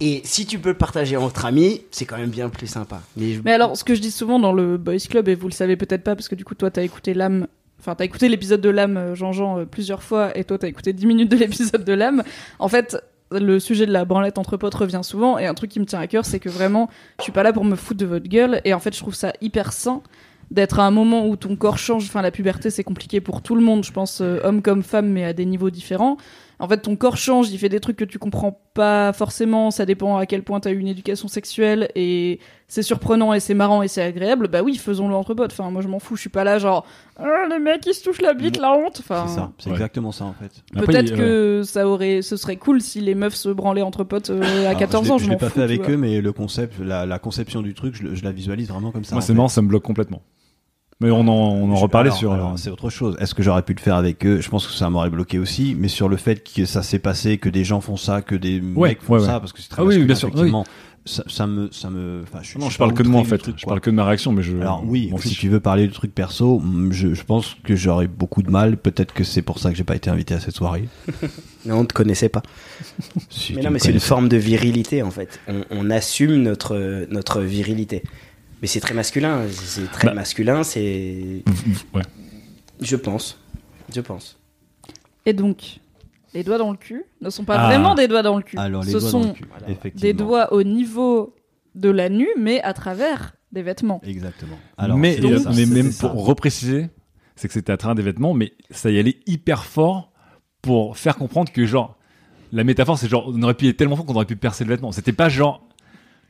et 0.00 0.20
si 0.24 0.46
tu 0.46 0.58
peux 0.58 0.68
le 0.70 0.76
partager 0.78 1.16
entre 1.16 1.44
amis, 1.44 1.82
c'est 1.90 2.04
quand 2.04 2.18
même 2.18 2.30
bien 2.30 2.48
plus 2.48 2.66
sympa. 2.66 3.00
Mais, 3.16 3.32
je- 3.34 3.40
Mais 3.44 3.52
alors, 3.52 3.76
ce 3.76 3.84
que 3.84 3.94
je 3.94 4.00
dis 4.00 4.10
souvent 4.12 4.38
dans 4.38 4.52
le 4.52 4.76
Boys 4.76 4.98
Club, 5.10 5.28
et 5.28 5.34
vous 5.34 5.48
le 5.48 5.52
savez 5.52 5.76
peut-être 5.76 6.04
pas, 6.04 6.14
parce 6.14 6.28
que 6.28 6.34
du 6.36 6.44
coup, 6.44 6.54
toi, 6.54 6.70
t'as 6.70 6.82
écouté 6.82 7.14
l'âme. 7.14 7.46
Enfin, 7.80 7.96
t'as 7.96 8.04
écouté 8.04 8.28
l'épisode 8.28 8.60
de 8.60 8.68
l'âme, 8.68 8.96
euh, 8.96 9.14
Jean-Jean, 9.16 9.58
euh, 9.58 9.64
plusieurs 9.64 10.04
fois, 10.04 10.36
et 10.38 10.44
toi, 10.44 10.56
t'as 10.56 10.68
écouté 10.68 10.92
10 10.92 11.04
minutes 11.06 11.30
de 11.32 11.36
l'épisode 11.36 11.84
de 11.84 11.92
l'âme. 11.92 12.22
En 12.60 12.68
fait, 12.68 12.96
le 13.38 13.60
sujet 13.60 13.86
de 13.86 13.92
la 13.92 14.04
branlette 14.04 14.38
entre 14.38 14.56
potes 14.56 14.74
revient 14.74 15.00
souvent, 15.02 15.38
et 15.38 15.46
un 15.46 15.54
truc 15.54 15.70
qui 15.70 15.80
me 15.80 15.84
tient 15.84 16.00
à 16.00 16.06
cœur, 16.06 16.24
c'est 16.24 16.40
que 16.40 16.48
vraiment, 16.48 16.88
je 17.18 17.24
suis 17.24 17.32
pas 17.32 17.42
là 17.42 17.52
pour 17.52 17.64
me 17.64 17.76
foutre 17.76 18.00
de 18.00 18.06
votre 18.06 18.28
gueule, 18.28 18.60
et 18.64 18.74
en 18.74 18.78
fait, 18.78 18.94
je 18.94 19.00
trouve 19.00 19.14
ça 19.14 19.32
hyper 19.40 19.72
sain 19.72 20.02
d'être 20.50 20.78
à 20.78 20.86
un 20.86 20.90
moment 20.90 21.26
où 21.26 21.36
ton 21.36 21.56
corps 21.56 21.78
change. 21.78 22.04
Enfin, 22.04 22.22
la 22.22 22.30
puberté, 22.30 22.70
c'est 22.70 22.84
compliqué 22.84 23.20
pour 23.20 23.42
tout 23.42 23.54
le 23.54 23.62
monde, 23.62 23.84
je 23.84 23.92
pense, 23.92 24.20
euh, 24.20 24.38
homme 24.44 24.62
comme 24.62 24.82
femme, 24.82 25.08
mais 25.08 25.24
à 25.24 25.32
des 25.32 25.46
niveaux 25.46 25.70
différents. 25.70 26.18
En 26.62 26.68
fait, 26.68 26.78
ton 26.78 26.94
corps 26.94 27.16
change, 27.16 27.50
il 27.50 27.58
fait 27.58 27.68
des 27.68 27.80
trucs 27.80 27.96
que 27.96 28.04
tu 28.04 28.18
comprends 28.20 28.60
pas 28.72 29.12
forcément, 29.12 29.72
ça 29.72 29.84
dépend 29.84 30.16
à 30.16 30.26
quel 30.26 30.44
point 30.44 30.60
t'as 30.60 30.70
eu 30.70 30.78
une 30.78 30.86
éducation 30.86 31.26
sexuelle, 31.26 31.88
et 31.96 32.38
c'est 32.68 32.82
surprenant 32.82 33.34
et 33.34 33.40
c'est 33.40 33.52
marrant 33.54 33.82
et 33.82 33.88
c'est 33.88 34.00
agréable, 34.00 34.46
bah 34.46 34.62
oui, 34.62 34.76
faisons-le 34.76 35.14
entre 35.14 35.34
potes. 35.34 35.50
Enfin, 35.50 35.70
moi 35.72 35.82
je 35.82 35.88
m'en 35.88 35.98
fous, 35.98 36.14
je 36.14 36.20
suis 36.20 36.30
pas 36.30 36.44
là 36.44 36.58
genre, 36.60 36.86
Ah, 37.18 37.46
les 37.50 37.58
mecs 37.58 37.84
ils 37.84 37.94
se 37.94 38.04
touchent 38.04 38.22
la 38.22 38.32
bite, 38.32 38.58
la 38.60 38.72
honte. 38.72 38.98
Enfin, 39.00 39.24
C'est 39.26 39.34
ça, 39.34 39.50
c'est 39.58 39.66
ouais. 39.70 39.72
exactement 39.74 40.12
ça 40.12 40.24
en 40.24 40.34
fait. 40.34 40.52
Peut-être 40.72 41.14
que 41.16 41.62
ça 41.64 41.88
aurait, 41.88 42.22
ce 42.22 42.36
serait 42.36 42.56
cool 42.56 42.80
si 42.80 43.00
les 43.00 43.16
meufs 43.16 43.34
se 43.34 43.48
branlaient 43.48 43.82
entre 43.82 44.04
potes 44.04 44.30
euh, 44.30 44.40
à 44.66 44.68
Alors, 44.68 44.78
14 44.78 45.02
je 45.04 45.08
l'ai- 45.08 45.14
ans. 45.14 45.18
Je 45.18 45.24
m'en 45.26 45.30
l'ai 45.32 45.36
pas 45.38 45.48
fous, 45.48 45.56
fait 45.56 45.62
avec 45.62 45.90
eux, 45.90 45.96
mais 45.96 46.20
le 46.20 46.32
concept, 46.32 46.78
la, 46.78 47.06
la 47.06 47.18
conception 47.18 47.60
du 47.60 47.74
truc, 47.74 47.96
je, 48.00 48.14
je 48.14 48.22
la 48.22 48.30
visualise 48.30 48.68
vraiment 48.68 48.92
comme 48.92 49.04
ça. 49.04 49.16
Moi, 49.16 49.22
c'est 49.22 49.34
marrant, 49.34 49.48
ça 49.48 49.62
me 49.62 49.68
bloque 49.68 49.82
complètement. 49.82 50.22
Mais 51.02 51.10
on 51.10 51.20
en, 51.20 51.26
on 51.26 51.70
en 51.70 51.74
reparlait 51.76 52.08
Alors, 52.08 52.18
sur. 52.18 52.32
alors, 52.32 52.58
c'est 52.58 52.70
autre 52.70 52.88
chose. 52.90 53.16
Est-ce 53.20 53.34
que 53.34 53.42
j'aurais 53.42 53.62
pu 53.62 53.74
le 53.74 53.80
faire 53.80 53.96
avec 53.96 54.24
eux? 54.24 54.40
Je 54.40 54.48
pense 54.48 54.66
que 54.66 54.72
ça 54.72 54.88
m'aurait 54.88 55.10
bloqué 55.10 55.38
aussi. 55.38 55.76
Mais 55.78 55.88
sur 55.88 56.08
le 56.08 56.16
fait 56.16 56.42
que 56.50 56.64
ça 56.64 56.82
s'est 56.82 56.98
passé, 56.98 57.38
que 57.38 57.48
des 57.48 57.64
gens 57.64 57.80
font 57.80 57.96
ça, 57.96 58.22
que 58.22 58.34
des 58.34 58.60
Ouais, 58.74 58.90
mecs 58.90 59.02
font 59.02 59.14
ouais, 59.14 59.20
ça, 59.20 59.34
ouais. 59.34 59.40
parce 59.40 59.52
que 59.52 59.60
c'est 59.60 59.68
très 59.68 59.82
Ah 59.82 59.84
oui, 59.84 59.98
bien 60.04 60.14
sûr, 60.14 60.28
effectivement, 60.28 60.64
Ça, 61.04 61.24
ça 61.26 61.48
me, 61.48 61.68
ça 61.72 61.90
me. 61.90 62.22
Enfin, 62.22 62.38
je, 62.42 62.56
non, 62.58 62.66
suis 62.66 62.74
je 62.74 62.78
parle 62.78 62.94
que 62.94 63.02
de 63.02 63.08
moi 63.08 63.20
en 63.20 63.24
fait. 63.24 63.36
du 63.38 63.42
truc, 63.42 63.54
je 63.58 63.66
parle 63.66 63.80
que 63.80 63.90
de 63.90 63.96
ma 63.96 64.04
réaction, 64.04 64.30
mais 64.30 64.42
je. 64.42 64.56
Alors 64.58 64.84
oui, 64.86 65.10
si 65.18 65.28
fiche. 65.30 65.38
tu 65.40 65.48
veux 65.48 65.58
parler 65.58 65.88
de 65.88 65.92
trucs 65.92 66.14
perso, 66.14 66.62
je, 66.90 67.12
je 67.14 67.24
pense 67.24 67.56
que 67.64 67.74
j'aurais 67.74 68.06
beaucoup 68.06 68.42
de 68.44 68.50
mal. 68.50 68.76
Peut-être 68.76 69.12
que 69.12 69.24
c'est 69.24 69.42
pour 69.42 69.58
ça 69.58 69.70
que 69.70 69.76
j'ai 69.76 69.82
pas 69.82 69.96
été 69.96 70.10
invité 70.10 70.34
à 70.34 70.40
cette 70.40 70.54
soirée. 70.54 70.88
Non, 71.66 71.78
on 71.78 71.84
te 71.84 71.94
connaissait 71.94 72.28
pas. 72.28 72.42
Si 73.30 73.54
Mais 73.54 73.62
non, 73.62 73.68
me 73.68 73.74
mais 73.74 73.78
c'est 73.78 73.92
une 73.92 74.00
forme 74.00 74.28
de 74.28 74.36
virilité 74.36 75.02
en 75.04 75.12
fait. 75.12 75.38
On, 75.48 75.62
on 75.70 75.90
assume 75.90 76.42
notre, 76.42 77.06
notre 77.10 77.40
virilité. 77.40 78.02
Mais 78.62 78.68
c'est 78.68 78.80
très 78.80 78.94
masculin. 78.94 79.42
C'est 79.50 79.90
très 79.90 80.08
Bah. 80.08 80.14
masculin, 80.14 80.62
c'est. 80.62 81.42
Ouais. 81.94 82.02
Je 82.80 82.96
pense. 82.96 83.38
Je 83.94 84.00
pense. 84.00 84.38
Et 85.26 85.32
donc, 85.32 85.80
les 86.32 86.42
doigts 86.44 86.58
dans 86.58 86.70
le 86.70 86.76
cul 86.76 87.04
ne 87.20 87.28
sont 87.30 87.44
pas 87.44 87.56
Ah. 87.58 87.66
vraiment 87.66 87.94
des 87.94 88.08
doigts 88.08 88.22
dans 88.22 88.36
le 88.36 88.42
cul. 88.42 88.56
Alors 88.58 88.82
les 88.84 88.92
Ce 88.92 88.98
doigts 88.98 89.10
sont 89.10 89.20
dans 89.20 89.26
le 89.28 89.32
cul, 89.34 89.44
Voilà. 89.50 89.68
effectivement. 89.70 90.00
des 90.00 90.12
doigts 90.14 90.52
au 90.52 90.62
niveau 90.62 91.34
de 91.74 91.90
la 91.90 92.08
nuit, 92.08 92.28
mais 92.38 92.62
à 92.62 92.72
travers 92.72 93.34
des 93.50 93.62
vêtements. 93.62 94.00
Exactement. 94.04 94.56
mais 94.96 95.20
ça, 95.38 95.50
même 95.50 95.90
ça. 95.92 96.08
pour 96.08 96.24
repréciser, 96.24 96.88
c'est 97.36 97.48
que 97.48 97.54
c'était 97.54 97.72
à 97.72 97.76
travers 97.76 97.94
des 97.96 98.02
vêtements, 98.02 98.32
mais 98.34 98.52
ça 98.70 98.90
y 98.90 98.98
allait 98.98 99.18
hyper 99.26 99.64
fort 99.64 100.12
pour 100.62 100.96
faire 100.96 101.16
comprendre 101.16 101.50
que 101.52 101.66
genre 101.66 101.96
la 102.52 102.62
métaphore 102.64 102.98
c'est 102.98 103.08
genre 103.08 103.24
on 103.28 103.42
aurait 103.42 103.54
pu 103.54 103.64
y 103.64 103.68
aller 103.68 103.76
tellement 103.76 103.96
fort 103.96 104.06
qu'on 104.06 104.14
aurait 104.14 104.24
pu 104.26 104.36
percer 104.36 104.64
le 104.64 104.70
vêtement. 104.70 104.92
C'était 104.92 105.12
pas 105.12 105.28
genre 105.28 105.66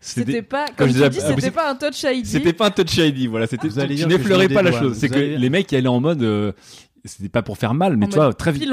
C'était 0.04 0.42
pas, 0.42 0.66
comme 0.66 0.75
comme 0.76 0.88
je 0.88 0.94
dis, 0.94 1.21
ah, 1.23 1.32
c'était 1.37 1.52
pas 1.52 1.71
un 1.71 1.76
touch 1.76 2.02
ID. 2.02 2.26
C'était 2.26 2.52
pas 2.52 2.66
un 2.66 2.71
touch 2.71 2.97
ID, 2.97 3.28
voilà. 3.28 3.47
C'était 3.47 3.68
tu 3.68 4.06
n'effleurais 4.06 4.49
pas 4.49 4.62
la 4.62 4.73
chose. 4.73 4.99
C'est 4.99 5.09
que 5.09 5.18
les 5.18 5.49
mecs 5.49 5.71
ils 5.71 5.76
allaient 5.76 5.88
en 5.88 6.00
mode, 6.00 6.23
euh, 6.23 6.52
c'était 7.04 7.28
pas 7.28 7.42
pour 7.42 7.56
faire 7.56 7.73
mal, 7.73 7.97
mais 7.97 8.09
tu 8.09 8.16
vois 8.16 8.35
très 8.35 8.52
vite. 8.52 8.68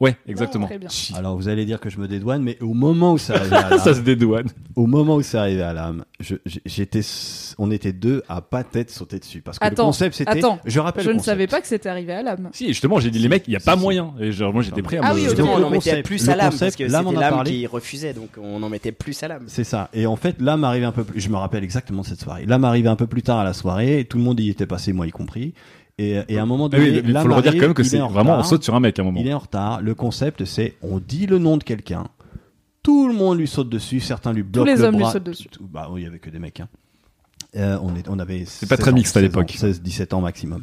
Ouais, 0.00 0.16
exactement. 0.26 0.66
très 0.66 0.78
bien. 0.78 0.88
Alors 1.14 1.36
vous 1.36 1.48
allez 1.48 1.64
dire 1.64 1.78
que 1.80 1.88
je 1.88 1.98
me 1.98 2.08
dédouane, 2.08 2.42
mais 2.42 2.58
au 2.60 2.74
moment 2.74 3.12
où 3.12 3.18
ça 3.18 3.34
arrivait 3.36 3.56
à 3.56 3.70
l'âme, 3.70 3.78
ça 3.78 3.94
se 3.94 4.00
dédouane. 4.00 4.48
au 4.74 4.86
moment 4.86 5.14
où 5.16 5.22
c'est 5.22 5.38
arrivé 5.38 5.62
à 5.62 5.72
l'âme, 5.72 6.04
j'étais, 6.44 7.00
on 7.58 7.70
était 7.70 7.92
deux 7.92 8.22
à 8.28 8.40
pas 8.40 8.64
tête 8.64 8.90
sauter 8.90 9.18
dessus 9.20 9.40
parce 9.40 9.58
que 9.58 9.64
Attends, 9.64 9.84
le 9.84 9.86
concept 9.88 10.16
c'était, 10.16 10.38
attends. 10.38 10.58
je 10.64 10.80
rappelle, 10.80 11.04
Je 11.04 11.10
le 11.10 11.16
ne 11.16 11.20
savais 11.20 11.46
pas 11.46 11.60
que 11.60 11.66
c'était 11.68 11.88
arrivé 11.88 12.12
à 12.12 12.22
l'âme. 12.22 12.50
Si, 12.52 12.66
justement, 12.68 12.98
j'ai 12.98 13.10
dit 13.10 13.18
les 13.20 13.28
mecs, 13.28 13.44
il 13.46 13.52
y 13.52 13.56
a 13.56 13.60
Si, 13.60 13.66
pas 13.66 13.76
si. 13.76 13.80
moyen. 13.80 14.14
Et 14.20 14.32
genre 14.32 14.52
moi 14.52 14.62
j'étais 14.62 14.82
prêt 14.82 14.96
à 14.98 15.02
Ah 15.04 15.10
me- 15.14 15.18
oui, 15.20 15.24
Justement, 15.24 15.54
ok. 15.54 15.60
on 15.60 15.64
en 15.64 15.70
mettait 15.70 16.02
plus 16.02 16.28
à 16.28 16.36
l'âme 16.36 16.52
parce 16.58 16.76
que 16.76 16.84
l'âme, 16.84 17.06
c'était 17.08 17.20
l'âme 17.20 17.44
qui 17.44 17.66
refusait, 17.66 18.12
donc 18.14 18.30
on 18.42 18.62
en 18.62 18.68
mettait 18.68 18.92
plus 18.92 19.22
à 19.22 19.28
l'âme. 19.28 19.44
C'est 19.46 19.64
ça. 19.64 19.90
Et 19.94 20.06
en 20.06 20.16
fait, 20.16 20.40
l'âme 20.40 20.64
arrivait 20.64 20.86
un 20.86 20.92
peu 20.92 21.04
plus. 21.04 21.20
Je 21.20 21.28
me 21.28 21.36
rappelle 21.36 21.62
exactement 21.64 22.02
de 22.02 22.06
cette 22.06 22.20
soirée. 22.20 22.44
L'âme 22.46 22.64
arrivait 22.64 22.88
un 22.88 22.96
peu 22.96 23.06
plus 23.06 23.22
tard 23.22 23.38
à 23.38 23.44
la 23.44 23.52
soirée. 23.52 24.00
Et 24.00 24.04
tout 24.04 24.18
le 24.18 24.24
monde 24.24 24.40
y 24.40 24.50
était 24.50 24.66
passé, 24.66 24.92
moi 24.92 25.06
y 25.06 25.10
compris. 25.10 25.54
Et, 25.98 26.18
et 26.28 26.38
à 26.38 26.42
un 26.42 26.46
moment 26.46 26.64
oui, 26.64 26.70
donné, 26.70 27.02
il 27.06 27.16
faut 27.18 27.28
le 27.28 27.34
redire 27.34 27.52
quand 27.54 27.60
même 27.60 27.74
que 27.74 27.84
c'est 27.84 27.98
est 27.98 28.00
en 28.00 28.08
vraiment 28.08 28.38
on 28.38 28.42
saute 28.42 28.64
sur 28.64 28.74
un 28.74 28.80
mec 28.80 28.98
à 28.98 29.02
un 29.02 29.04
moment. 29.04 29.20
Il 29.20 29.28
est 29.28 29.32
en 29.32 29.38
retard. 29.38 29.80
Le 29.80 29.94
concept, 29.94 30.44
c'est 30.44 30.74
on 30.82 30.98
dit 30.98 31.26
le 31.26 31.38
nom 31.38 31.56
de 31.56 31.62
quelqu'un. 31.62 32.08
Tout 32.82 33.06
le 33.08 33.14
monde 33.14 33.38
lui 33.38 33.46
saute 33.46 33.68
dessus. 33.68 34.00
Certains 34.00 34.32
lui 34.32 34.42
bloquent 34.42 34.66
les 34.70 34.76
le 34.76 34.84
hommes 34.84 34.94
lui 34.96 35.02
bras. 35.02 35.12
sautent 35.12 35.22
dessus. 35.24 35.48
Tout- 35.48 35.66
Bah 35.66 35.88
oui, 35.90 36.00
il 36.02 36.04
y 36.04 36.06
avait 36.06 36.18
que 36.18 36.30
des 36.30 36.38
mecs. 36.40 36.60
Hein. 36.60 36.68
Euh, 37.56 37.78
on, 37.80 37.94
est, 37.94 38.08
on 38.08 38.18
avait. 38.18 38.44
C'est 38.46 38.68
pas 38.68 38.74
16 38.76 38.82
très 38.82 38.90
ans, 38.90 38.94
mixte 38.94 39.16
à 39.16 39.20
16 39.20 39.28
l'époque. 39.28 39.50
ans, 39.50 39.58
16, 39.58 39.82
17 39.82 40.14
ans 40.14 40.20
maximum. 40.20 40.62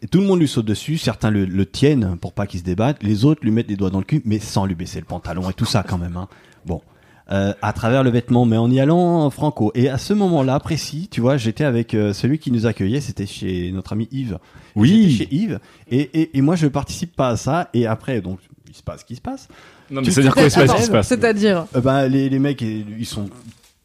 Et 0.00 0.06
tout 0.08 0.20
le 0.20 0.26
monde 0.26 0.40
lui 0.40 0.48
saute 0.48 0.64
dessus. 0.64 0.96
Certains 0.96 1.30
le, 1.30 1.44
le 1.44 1.66
tiennent 1.66 2.16
pour 2.16 2.32
pas 2.32 2.46
qu'il 2.46 2.60
se 2.60 2.64
débatte. 2.64 3.02
Les 3.02 3.26
autres 3.26 3.42
lui 3.44 3.50
mettent 3.50 3.68
les 3.68 3.76
doigts 3.76 3.90
dans 3.90 3.98
le 3.98 4.04
cul, 4.06 4.22
mais 4.24 4.38
sans 4.38 4.64
lui 4.64 4.74
baisser 4.74 4.98
le 4.98 5.04
pantalon 5.04 5.50
et 5.50 5.52
tout 5.52 5.66
ça 5.66 5.84
quand 5.86 5.98
même. 5.98 6.16
Hein. 6.16 6.28
Bon. 6.64 6.80
Euh, 7.32 7.52
à 7.62 7.72
travers 7.72 8.02
le 8.02 8.10
vêtement, 8.10 8.44
mais 8.44 8.56
en 8.56 8.68
y 8.72 8.80
allant 8.80 9.22
en 9.24 9.30
franco. 9.30 9.70
Et 9.76 9.88
à 9.88 9.98
ce 9.98 10.12
moment-là 10.14 10.58
précis, 10.58 11.06
tu 11.08 11.20
vois, 11.20 11.36
j'étais 11.36 11.62
avec 11.62 11.94
euh, 11.94 12.12
celui 12.12 12.40
qui 12.40 12.50
nous 12.50 12.66
accueillait, 12.66 13.00
c'était 13.00 13.26
chez 13.26 13.70
notre 13.70 13.92
ami 13.92 14.08
Yves. 14.10 14.38
Oui. 14.74 15.12
Chez 15.16 15.28
Yves. 15.32 15.60
Et, 15.92 16.00
et, 16.20 16.36
et 16.36 16.40
moi, 16.40 16.56
je 16.56 16.66
participe 16.66 17.14
pas 17.14 17.28
à 17.28 17.36
ça. 17.36 17.70
Et 17.72 17.86
après, 17.86 18.20
donc, 18.20 18.40
il 18.68 18.74
se 18.74 18.82
passe 18.82 19.02
ce 19.02 19.04
qui 19.04 19.14
se 19.14 19.20
passe. 19.20 19.46
Non, 19.92 20.00
mais 20.00 20.10
c'est-à-dire 20.10 20.34
quoi 20.34 20.42
il 20.42 20.50
se 20.50 20.58
passe, 20.58 20.70
ce 20.72 20.76
qui 20.76 20.82
se 20.82 20.90
passe 20.90 21.06
C'est-à-dire, 21.06 21.66
Euh, 21.76 21.80
bah, 21.80 22.08
les, 22.08 22.28
les 22.28 22.38
mecs, 22.40 22.62
ils 22.62 23.06
sont 23.06 23.28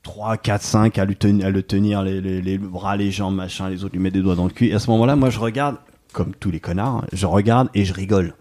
3, 0.01 0.37
4, 0.37 0.61
5 0.63 0.97
à, 0.97 1.05
lui 1.05 1.15
tenir, 1.15 1.45
à 1.45 1.49
le 1.51 1.61
tenir, 1.61 2.01
les, 2.01 2.21
les, 2.21 2.41
les 2.41 2.57
bras, 2.57 2.97
les 2.97 3.11
jambes, 3.11 3.35
machin, 3.35 3.69
les 3.69 3.83
autres 3.83 3.93
lui 3.93 4.01
mettent 4.01 4.13
des 4.13 4.21
doigts 4.23 4.35
dans 4.35 4.45
le 4.45 4.51
cul. 4.51 4.69
Et 4.69 4.73
à 4.73 4.79
ce 4.79 4.89
moment-là, 4.89 5.15
moi, 5.15 5.29
je 5.29 5.37
regarde, 5.37 5.77
comme 6.13 6.33
tous 6.33 6.49
les 6.49 6.59
connards, 6.59 6.95
hein, 7.03 7.07
je 7.13 7.27
regarde 7.27 7.69
et 7.75 7.85
je 7.85 7.93
rigole. 7.93 8.33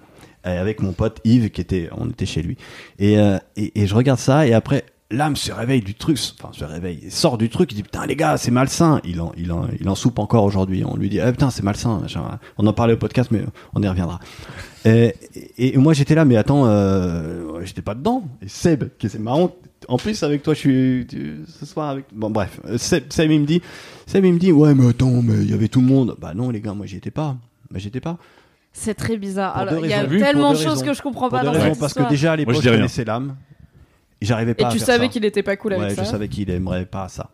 Euh, 0.47 0.61
avec 0.61 0.81
mon 0.81 0.93
pote 0.93 1.21
Yves, 1.25 1.51
qui 1.51 1.61
était, 1.61 1.89
on 1.97 2.09
était 2.09 2.27
chez 2.27 2.43
lui. 2.43 2.57
Et, 2.99 3.19
euh, 3.19 3.39
et, 3.57 3.83
et 3.83 3.87
je 3.87 3.95
regarde 3.95 4.19
ça, 4.19 4.47
et 4.47 4.53
après, 4.53 4.85
l'âme 5.15 5.37
se 5.37 5.53
réveille 5.53 5.81
du 5.83 5.95
truc, 5.95 6.19
enfin, 6.39 6.53
se 6.53 6.65
réveille, 6.65 7.01
il 7.05 7.11
sort 7.13 7.39
du 7.39 7.49
truc, 7.49 7.73
il 7.73 7.77
dit, 7.77 7.83
putain, 7.83 8.05
les 8.07 8.17
gars, 8.17 8.37
c'est 8.37 8.51
malsain. 8.51 9.01
Il 9.05 9.21
en, 9.21 9.33
il 9.37 9.51
en, 9.53 9.67
il 9.81 9.89
en 9.89 9.95
soupe 9.95 10.19
encore 10.19 10.45
aujourd'hui. 10.45 10.85
On 10.85 10.97
lui 10.97 11.09
dit, 11.09 11.21
ah, 11.21 11.31
putain, 11.33 11.51
c'est 11.51 11.63
malsain. 11.63 12.01
machin. 12.01 12.23
On 12.59 12.67
en 12.67 12.73
parlait 12.73 12.95
au 12.95 12.99
podcast, 12.99 13.31
mais 13.31 13.43
on 13.75 13.83
y 13.83 13.89
reviendra. 13.89 14.21
Et, 14.85 15.15
et, 15.57 15.75
et 15.75 15.79
moi 15.79 15.95
j'étais 15.95 16.15
là, 16.15 16.25
mais 16.27 16.37
attends, 16.37 16.65
euh, 16.67 17.61
j'étais 17.65 17.81
pas 17.83 17.95
dedans. 17.95 18.23
Et 18.43 18.49
Seb, 18.49 18.85
qui 18.99 19.09
c'est 19.09 19.19
marrant. 19.19 19.55
En 19.89 19.97
plus 19.97 20.23
avec 20.23 20.43
toi, 20.43 20.53
je 20.55 20.59
suis 20.59 21.07
tu- 21.09 21.41
ce 21.49 21.65
soir 21.65 21.89
avec. 21.91 22.05
Bon 22.13 22.29
bref, 22.31 22.61
euh, 22.67 22.77
Seb, 22.77 23.05
Seb 23.11 23.31
il 23.31 23.41
me 23.41 23.47
dit, 23.47 23.63
Seb 24.07 24.25
il 24.27 24.35
me 24.35 24.39
dit, 24.39 24.53
ouais 24.53 24.75
mais 24.75 24.89
attends, 24.89 25.23
mais 25.23 25.35
il 25.43 25.51
y 25.51 25.55
avait 25.55 25.69
tout 25.69 25.81
le 25.81 25.87
monde. 25.87 26.17
Bah 26.21 26.33
non 26.35 26.51
les 26.51 26.61
gars, 26.61 26.75
moi 26.75 26.85
j'y 26.87 26.97
étais 26.97 27.11
pas. 27.11 27.37
Bah 27.71 27.79
j'étais 27.79 28.01
pas. 28.01 28.19
c'est 28.75 28.95
très 28.95 29.17
bizarre. 29.17 29.53
Pour 29.53 29.63
Alors, 29.63 29.75
deux 29.81 29.87
il 29.87 29.91
y 29.91 29.95
a 29.95 30.03
raisons. 30.03 30.19
Tellement 30.25 30.53
de 30.53 30.59
choses 30.59 30.83
que 30.83 30.93
je 30.93 31.01
comprends 31.01 31.31
Pour 31.31 31.39
pas 31.39 31.45
dans 31.45 31.53
raisons, 31.53 31.71
cette 31.71 31.79
parce 31.81 31.95
que 31.95 32.07
déjà 32.11 32.33
à 32.33 32.37
l'époque 32.37 32.57
je 32.63 32.69
connaissais 32.69 33.05
l'âme. 33.05 33.37
Et 34.21 34.27
j'arrivais 34.27 34.53
Et 34.53 34.55
pas 34.55 34.69
à 34.69 34.71
tu 34.73 34.79
faire 34.79 34.87
savais 34.87 35.05
ça. 35.07 35.09
qu'il 35.13 35.25
était 35.25 35.43
pas 35.43 35.57
cool 35.57 35.75
avec 35.75 35.89
Ouais, 35.91 35.95
ça. 35.95 36.05
je 36.05 36.09
savais 36.09 36.29
qu'il 36.29 36.49
aimerait 36.51 36.87
pas 36.87 37.09
ça. 37.09 37.31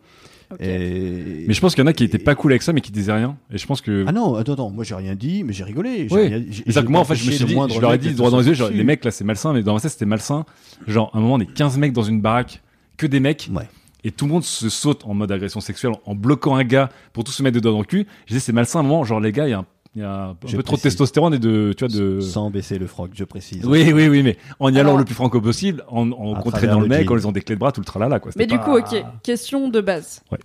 Et... 0.59 1.45
Mais 1.47 1.53
je 1.53 1.61
pense 1.61 1.73
qu'il 1.75 1.81
y 1.83 1.87
en 1.87 1.87
a 1.87 1.93
qui 1.93 2.03
étaient 2.03 2.17
pas 2.17 2.35
cool 2.35 2.51
avec 2.51 2.61
ça, 2.61 2.73
mais 2.73 2.81
qui 2.81 2.91
disaient 2.91 3.13
rien. 3.13 3.37
Et 3.53 3.57
je 3.57 3.65
pense 3.65 3.79
que. 3.81 4.03
Ah 4.07 4.11
non, 4.11 4.35
attends, 4.35 4.53
attends, 4.53 4.69
moi 4.69 4.83
j'ai 4.83 4.95
rien 4.95 5.15
dit, 5.15 5.43
mais 5.45 5.53
j'ai 5.53 5.63
rigolé. 5.63 6.07
j'ai 6.09 6.15
Oui. 6.15 6.27
rien- 6.27 6.43
j'ai- 6.49 6.63
j'ai 6.67 6.81
moi, 6.83 6.99
en 7.01 7.05
fait, 7.05 7.15
je 7.15 7.25
me 7.25 7.31
suis 7.31 7.45
dit, 7.45 7.55
moindre 7.55 7.73
je 7.73 7.79
leur 7.79 7.93
ai 7.93 7.97
dit 7.97 8.13
droit 8.13 8.29
dans 8.31 8.39
les 8.39 8.47
yeux, 8.47 8.53
genre, 8.53 8.69
les 8.69 8.83
mecs 8.83 9.03
là, 9.05 9.11
c'est 9.11 9.23
malsain, 9.23 9.53
mais 9.53 9.63
dans 9.63 9.73
ma 9.73 9.79
tête, 9.79 9.91
c'était 9.91 10.05
malsain. 10.05 10.45
Genre, 10.87 11.09
à 11.13 11.17
un 11.17 11.21
moment, 11.21 11.35
on 11.35 11.39
est 11.39 11.51
15 11.53 11.77
mecs 11.77 11.93
dans 11.93 12.03
une 12.03 12.19
baraque, 12.19 12.61
que 12.97 13.07
des 13.07 13.21
mecs, 13.21 13.49
Ouais. 13.53 13.63
et 14.03 14.11
tout 14.11 14.25
le 14.25 14.31
monde 14.31 14.43
se 14.43 14.67
saute 14.69 15.05
en 15.05 15.13
mode 15.13 15.31
agression 15.31 15.61
sexuelle, 15.61 15.93
en 16.05 16.15
bloquant 16.15 16.55
un 16.55 16.63
gars 16.65 16.89
pour 17.13 17.23
tous 17.23 17.31
se 17.31 17.43
mettre 17.43 17.53
des 17.53 17.61
doigts 17.61 17.71
dans 17.71 17.79
le 17.79 17.85
cul. 17.85 18.05
Je 18.25 18.33
disais, 18.33 18.39
c'est 18.41 18.51
malsain 18.53 18.79
à 18.79 18.81
un 18.81 18.85
moment, 18.85 19.03
genre, 19.05 19.21
les 19.21 19.31
gars, 19.31 19.47
il 19.47 19.51
y 19.51 19.53
a 19.53 19.59
un, 19.59 19.65
il 19.95 20.01
y 20.01 20.05
a 20.05 20.27
un 20.29 20.37
Je 20.45 20.55
peu 20.55 20.63
trop 20.63 20.77
de 20.77 20.81
testostérone 20.81 21.33
et 21.33 21.39
de, 21.39 21.73
tu 21.77 21.85
vois, 21.85 21.93
de. 21.95 22.19
Sans 22.21 22.49
baisser 22.49 22.77
le 22.79 22.87
froc, 22.87 23.11
je 23.13 23.23
précise. 23.23 23.65
Oui, 23.65 23.91
oui, 23.93 24.07
oui, 24.07 24.23
mais 24.23 24.37
en 24.59 24.73
y 24.73 24.79
allant 24.79 24.89
Alors- 24.89 24.99
le 24.99 25.05
plus 25.05 25.15
franco 25.15 25.41
possible, 25.41 25.83
en, 25.89 26.11
en 26.11 26.35
contraignant 26.35 26.77
le 26.79 26.87
le 26.87 26.89
mec, 26.89 27.09
en 27.11 27.25
ont 27.25 27.31
des 27.31 27.41
clés 27.41 27.55
de 27.55 27.59
bras, 27.59 27.71
tout 27.71 27.81
le 27.81 27.85
tralala, 27.85 28.19
quoi. 28.19 28.31
Mais 28.37 28.45
du 28.47 28.57
pas- 28.57 28.63
coup, 28.63 28.77
ok, 28.77 29.03
question 29.23 29.67
de 29.69 29.81
base. 29.81 30.21
Ouais. 30.31 30.39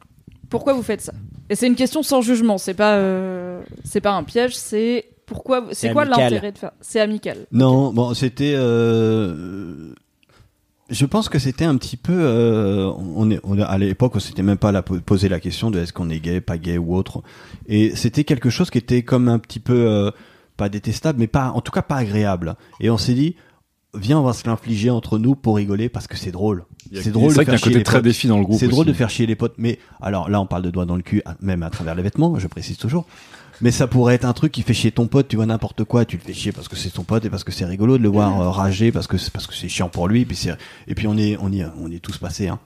Pourquoi 0.49 0.73
vous 0.75 0.83
faites 0.83 1.01
ça? 1.01 1.13
Et 1.51 1.55
c'est 1.57 1.67
une 1.67 1.75
question 1.75 2.03
sans 2.03 2.23
jugement. 2.23 2.59
C'est 2.59 2.75
pas, 2.75 2.97
euh, 2.97 3.61
c'est 3.85 4.01
pas 4.01 4.13
un 4.13 4.23
piège. 4.25 4.57
C'est 4.57 5.09
pourquoi. 5.27 5.61
vous- 5.61 5.69
C'est 5.73 5.93
quoi 5.93 6.05
l'intérêt 6.05 6.53
de 6.53 6.59
faire? 6.59 6.73
C'est 6.81 7.01
amical. 7.01 7.47
Non, 7.53 7.93
bon, 7.93 8.15
c'était. 8.15 8.55
euh, 8.57 9.93
Je 10.89 11.05
pense 11.05 11.29
que 11.29 11.39
c'était 11.41 11.65
un 11.65 11.77
petit 11.77 11.97
peu. 11.97 12.13
euh, 12.17 12.91
on 13.15 13.31
est, 13.31 13.41
on 13.43 13.59
à 13.61 13.77
l'époque, 13.79 14.13
on 14.15 14.21
s'était 14.21 14.43
même 14.43 14.57
pas 14.57 14.71
la, 14.71 14.83
posé 14.83 15.29
la 15.29 15.41
question 15.41 15.71
de 15.71 15.81
est-ce 15.81 15.93
qu'on 15.93 16.11
est 16.11 16.21
gay, 16.21 16.41
pas 16.41 16.59
gay 16.59 16.79
ou 16.79 16.95
autre. 16.95 17.23
Et 17.67 17.95
c'était 17.97 18.23
quelque 18.25 18.51
chose 18.51 18.71
qui 18.71 18.79
était 18.79 19.03
comme 19.03 19.29
un 19.29 19.39
petit 19.41 19.59
peu 19.59 19.75
euh, 19.75 20.11
pas 20.57 20.69
détestable, 20.69 21.19
mais 21.19 21.27
pas, 21.27 21.51
en 21.51 21.61
tout 21.61 21.73
cas 21.73 21.83
pas 21.83 21.97
agréable. 21.97 22.55
Et 22.81 22.89
on 22.89 22.99
s'est 22.99 23.15
dit, 23.15 23.35
viens, 23.95 24.21
on 24.21 24.23
va 24.23 24.33
se 24.33 24.47
l'infliger 24.47 24.91
entre 24.91 25.19
nous 25.19 25.35
pour 25.35 25.57
rigoler 25.57 25.89
parce 25.89 26.07
que 26.07 26.17
c'est 26.17 26.31
drôle. 26.31 26.65
C'est 26.93 27.11
drôle 27.11 27.33
C'est 27.33 27.41
de 27.41 27.45
vrai 27.45 27.45
qu'il 27.45 27.53
y 27.53 27.55
a 27.55 27.55
faire 27.55 27.55
un 27.55 27.57
chier 27.57 27.65
côté 27.65 27.79
les 27.79 27.85
très 27.85 27.97
potes. 27.99 28.05
défi 28.05 28.29
dans 28.29 28.39
le 28.39 28.45
groupe. 28.45 28.61
C'est 28.61 28.69
drôle 28.69 28.87
de 28.87 28.93
faire 28.93 29.11
chier 29.11 29.27
les 29.27 29.35
potes, 29.35 29.55
mais 29.59 29.81
alors 30.01 30.31
là, 30.31 30.41
on 30.41 30.47
parle 30.47 30.63
de 30.63 30.71
doigts 30.71 30.87
dans 30.87 30.95
le 30.97 31.03
cul, 31.03 31.21
même 31.41 31.65
à 31.65 31.71
travers 31.71 31.97
les 31.97 32.03
vêtements, 32.05 32.39
je 32.39 32.47
précise 32.47 32.77
toujours. 32.79 33.07
Mais 33.63 33.71
ça 33.71 33.87
pourrait 33.87 34.15
être 34.15 34.25
un 34.27 34.33
truc 34.33 34.53
qui 34.53 34.63
fait 34.63 34.75
chier 34.75 34.91
ton 34.91 35.07
pote, 35.07 35.29
tu 35.29 35.37
vois 35.37 35.47
n'importe 35.47 35.85
quoi, 35.85 36.05
tu 36.05 36.17
le 36.17 36.23
fais 36.23 36.35
chier 36.35 36.53
parce 36.53 36.69
que 36.69 36.77
c'est 36.77 36.91
ton 36.91 37.05
pote 37.05 37.25
et 37.25 37.31
parce 37.31 37.43
que 37.45 37.53
c'est 37.53 37.65
rigolo 37.65 37.97
de 37.99 38.03
le 38.03 38.09
voir 38.11 38.41
euh, 38.41 38.51
rager 38.51 38.93
parce 38.93 39.07
que 39.07 39.17
c'est 39.19 39.33
parce 39.33 39.47
que 39.47 39.55
c'est 39.55 39.69
chiant 39.69 39.89
pour 39.89 40.09
lui, 40.09 40.23
et 40.23 40.25
puis 40.27 40.39
et 40.89 40.95
puis 40.95 41.07
on 41.07 41.17
est 41.17 41.37
on 41.41 41.51
y 41.51 41.65
on 41.81 41.91
est 41.91 42.01
tous 42.01 42.19
passés. 42.19 42.49
Hein. 42.49 42.59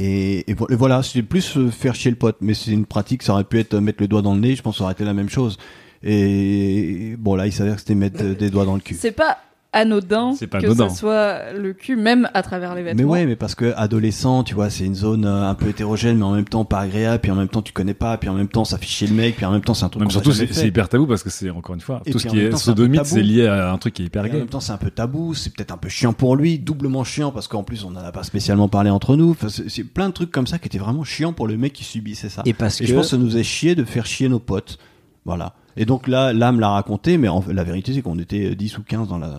Et, 0.00 0.48
et 0.48 0.54
vo- 0.54 0.68
et 0.70 0.76
voilà, 0.76 1.02
c'est 1.02 1.22
plus 1.22 1.56
euh, 1.56 1.70
faire 1.72 1.96
chier 1.96 2.12
le 2.12 2.16
pote, 2.16 2.36
mais 2.40 2.54
c'est 2.54 2.70
une 2.70 2.86
pratique, 2.86 3.24
ça 3.24 3.32
aurait 3.32 3.42
pu 3.44 3.58
être 3.58 3.74
euh, 3.74 3.80
mettre 3.80 4.00
le 4.00 4.06
doigt 4.06 4.22
dans 4.22 4.34
le 4.34 4.40
nez, 4.40 4.54
je 4.54 4.62
pense 4.62 4.74
que 4.74 4.78
ça 4.78 4.84
aurait 4.84 4.92
été 4.92 5.04
la 5.04 5.14
même 5.14 5.28
chose. 5.28 5.58
Et 6.04 7.16
bon 7.18 7.34
là, 7.34 7.46
il 7.48 7.52
s'avère 7.52 7.74
que 7.74 7.80
c'était 7.80 7.96
mettre 7.96 8.22
des 8.22 8.50
doigts 8.50 8.64
dans 8.64 8.74
le 8.74 8.80
cul. 8.80 8.96
C'est 8.98 9.10
pas 9.10 9.38
anodin 9.72 10.34
pas 10.50 10.60
que 10.60 10.66
anodin. 10.66 10.88
ça 10.88 10.94
soit 10.94 11.52
le 11.52 11.72
cul, 11.74 11.96
même 11.96 12.28
à 12.34 12.42
travers 12.42 12.74
les 12.74 12.82
Mais 12.82 12.94
vêtements. 12.94 13.12
ouais, 13.12 13.26
mais 13.26 13.36
parce 13.36 13.54
que 13.54 13.72
adolescent, 13.76 14.42
tu 14.42 14.54
vois, 14.54 14.70
c'est 14.70 14.84
une 14.84 14.94
zone 14.94 15.24
euh, 15.26 15.48
un 15.48 15.54
peu 15.54 15.68
hétérogène, 15.68 16.16
mais 16.18 16.24
en 16.24 16.32
même 16.32 16.46
temps 16.48 16.64
pas 16.64 16.80
agréable, 16.80 17.20
puis 17.20 17.30
en 17.30 17.34
même 17.34 17.48
temps 17.48 17.62
tu 17.62 17.72
connais 17.72 17.94
pas, 17.94 18.16
puis 18.16 18.28
en 18.28 18.34
même 18.34 18.48
temps 18.48 18.64
ça 18.64 18.78
fait 18.78 18.86
chier 18.86 19.06
le 19.06 19.14
mec, 19.14 19.36
puis 19.36 19.44
en 19.44 19.52
même 19.52 19.60
temps 19.60 19.74
c'est 19.74 19.84
un 19.84 19.88
truc 19.88 20.00
Même 20.02 20.10
surtout, 20.10 20.32
c'est 20.32 20.66
hyper 20.66 20.88
tabou 20.88 21.06
parce 21.06 21.22
que 21.22 21.30
c'est, 21.30 21.50
encore 21.50 21.74
une 21.74 21.80
fois, 21.80 22.00
Et 22.06 22.10
tout 22.12 22.18
ce 22.18 22.28
en 22.28 22.30
qui 22.30 22.40
est 22.40 22.56
sodomite, 22.56 23.04
c'est 23.04 23.22
lié 23.22 23.46
à 23.46 23.70
un 23.72 23.78
truc 23.78 23.94
qui 23.94 24.02
est 24.02 24.06
hyper 24.06 24.24
Et 24.26 24.30
en 24.30 24.32
gay. 24.32 24.38
même 24.38 24.48
temps, 24.48 24.60
c'est 24.60 24.72
un 24.72 24.78
peu 24.78 24.90
tabou, 24.90 25.34
c'est 25.34 25.54
peut-être 25.54 25.72
un 25.72 25.76
peu 25.78 25.88
chiant 25.88 26.12
pour 26.12 26.34
lui, 26.36 26.58
doublement 26.58 27.04
chiant 27.04 27.30
parce 27.30 27.46
qu'en 27.48 27.62
plus 27.62 27.84
on 27.84 27.90
n'en 27.90 28.00
a 28.00 28.12
pas 28.12 28.22
spécialement 28.22 28.68
parlé 28.68 28.90
entre 28.90 29.16
nous. 29.16 29.30
Enfin, 29.32 29.48
c'est 29.48 29.84
plein 29.84 30.08
de 30.08 30.14
trucs 30.14 30.30
comme 30.30 30.46
ça 30.46 30.58
qui 30.58 30.66
étaient 30.66 30.78
vraiment 30.78 31.04
chiants 31.04 31.32
pour 31.32 31.46
le 31.46 31.56
mec 31.56 31.72
qui 31.74 31.84
subissait 31.84 32.28
ça. 32.30 32.42
Et 32.46 32.54
parce 32.54 32.80
Et 32.80 32.84
que 32.84 32.90
je 32.90 32.94
pense 32.94 33.04
que 33.06 33.10
ça 33.10 33.16
nous 33.18 33.36
a 33.36 33.42
chié 33.42 33.74
de 33.74 33.84
faire 33.84 34.06
chier 34.06 34.28
nos 34.28 34.38
potes. 34.38 34.78
Voilà. 35.24 35.54
Et 35.80 35.84
donc 35.86 36.08
là, 36.08 36.32
l'âme 36.32 36.58
l'a 36.60 36.68
raconté, 36.70 37.16
mais 37.18 37.28
en 37.28 37.42
la 37.48 37.62
vérité 37.64 37.94
c'est 37.94 38.02
qu'on 38.02 38.18
était 38.18 38.54
10 38.54 38.78
ou 38.78 38.82
15 38.82 39.08
dans 39.08 39.18
la, 39.18 39.30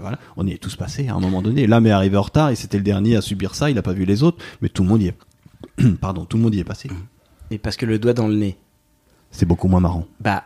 voilà, 0.00 0.18
on 0.36 0.46
y 0.46 0.52
est 0.52 0.58
tous 0.58 0.76
passés 0.76 1.08
à 1.08 1.14
un 1.14 1.20
moment 1.20 1.42
donné. 1.42 1.66
L'âme 1.66 1.86
est 1.86 1.90
arrivé 1.90 2.16
en 2.16 2.22
retard 2.22 2.50
et 2.50 2.54
c'était 2.54 2.76
le 2.78 2.84
dernier 2.84 3.16
à 3.16 3.20
subir 3.20 3.54
ça, 3.54 3.68
il 3.68 3.76
a 3.78 3.82
pas 3.82 3.92
vu 3.92 4.04
les 4.04 4.22
autres, 4.22 4.38
mais 4.62 4.68
tout 4.68 4.82
le 4.84 4.88
monde 4.88 5.02
y 5.02 5.08
est, 5.08 5.16
pardon, 6.00 6.24
tout 6.24 6.36
le 6.36 6.42
monde 6.44 6.54
y 6.54 6.60
est 6.60 6.64
passé. 6.64 6.88
et 7.50 7.58
parce 7.58 7.76
que 7.76 7.84
le 7.84 7.98
doigt 7.98 8.14
dans 8.14 8.28
le 8.28 8.34
nez. 8.36 8.56
C'est 9.30 9.44
beaucoup 9.46 9.68
moins 9.68 9.80
marrant. 9.80 10.06
Bah 10.20 10.44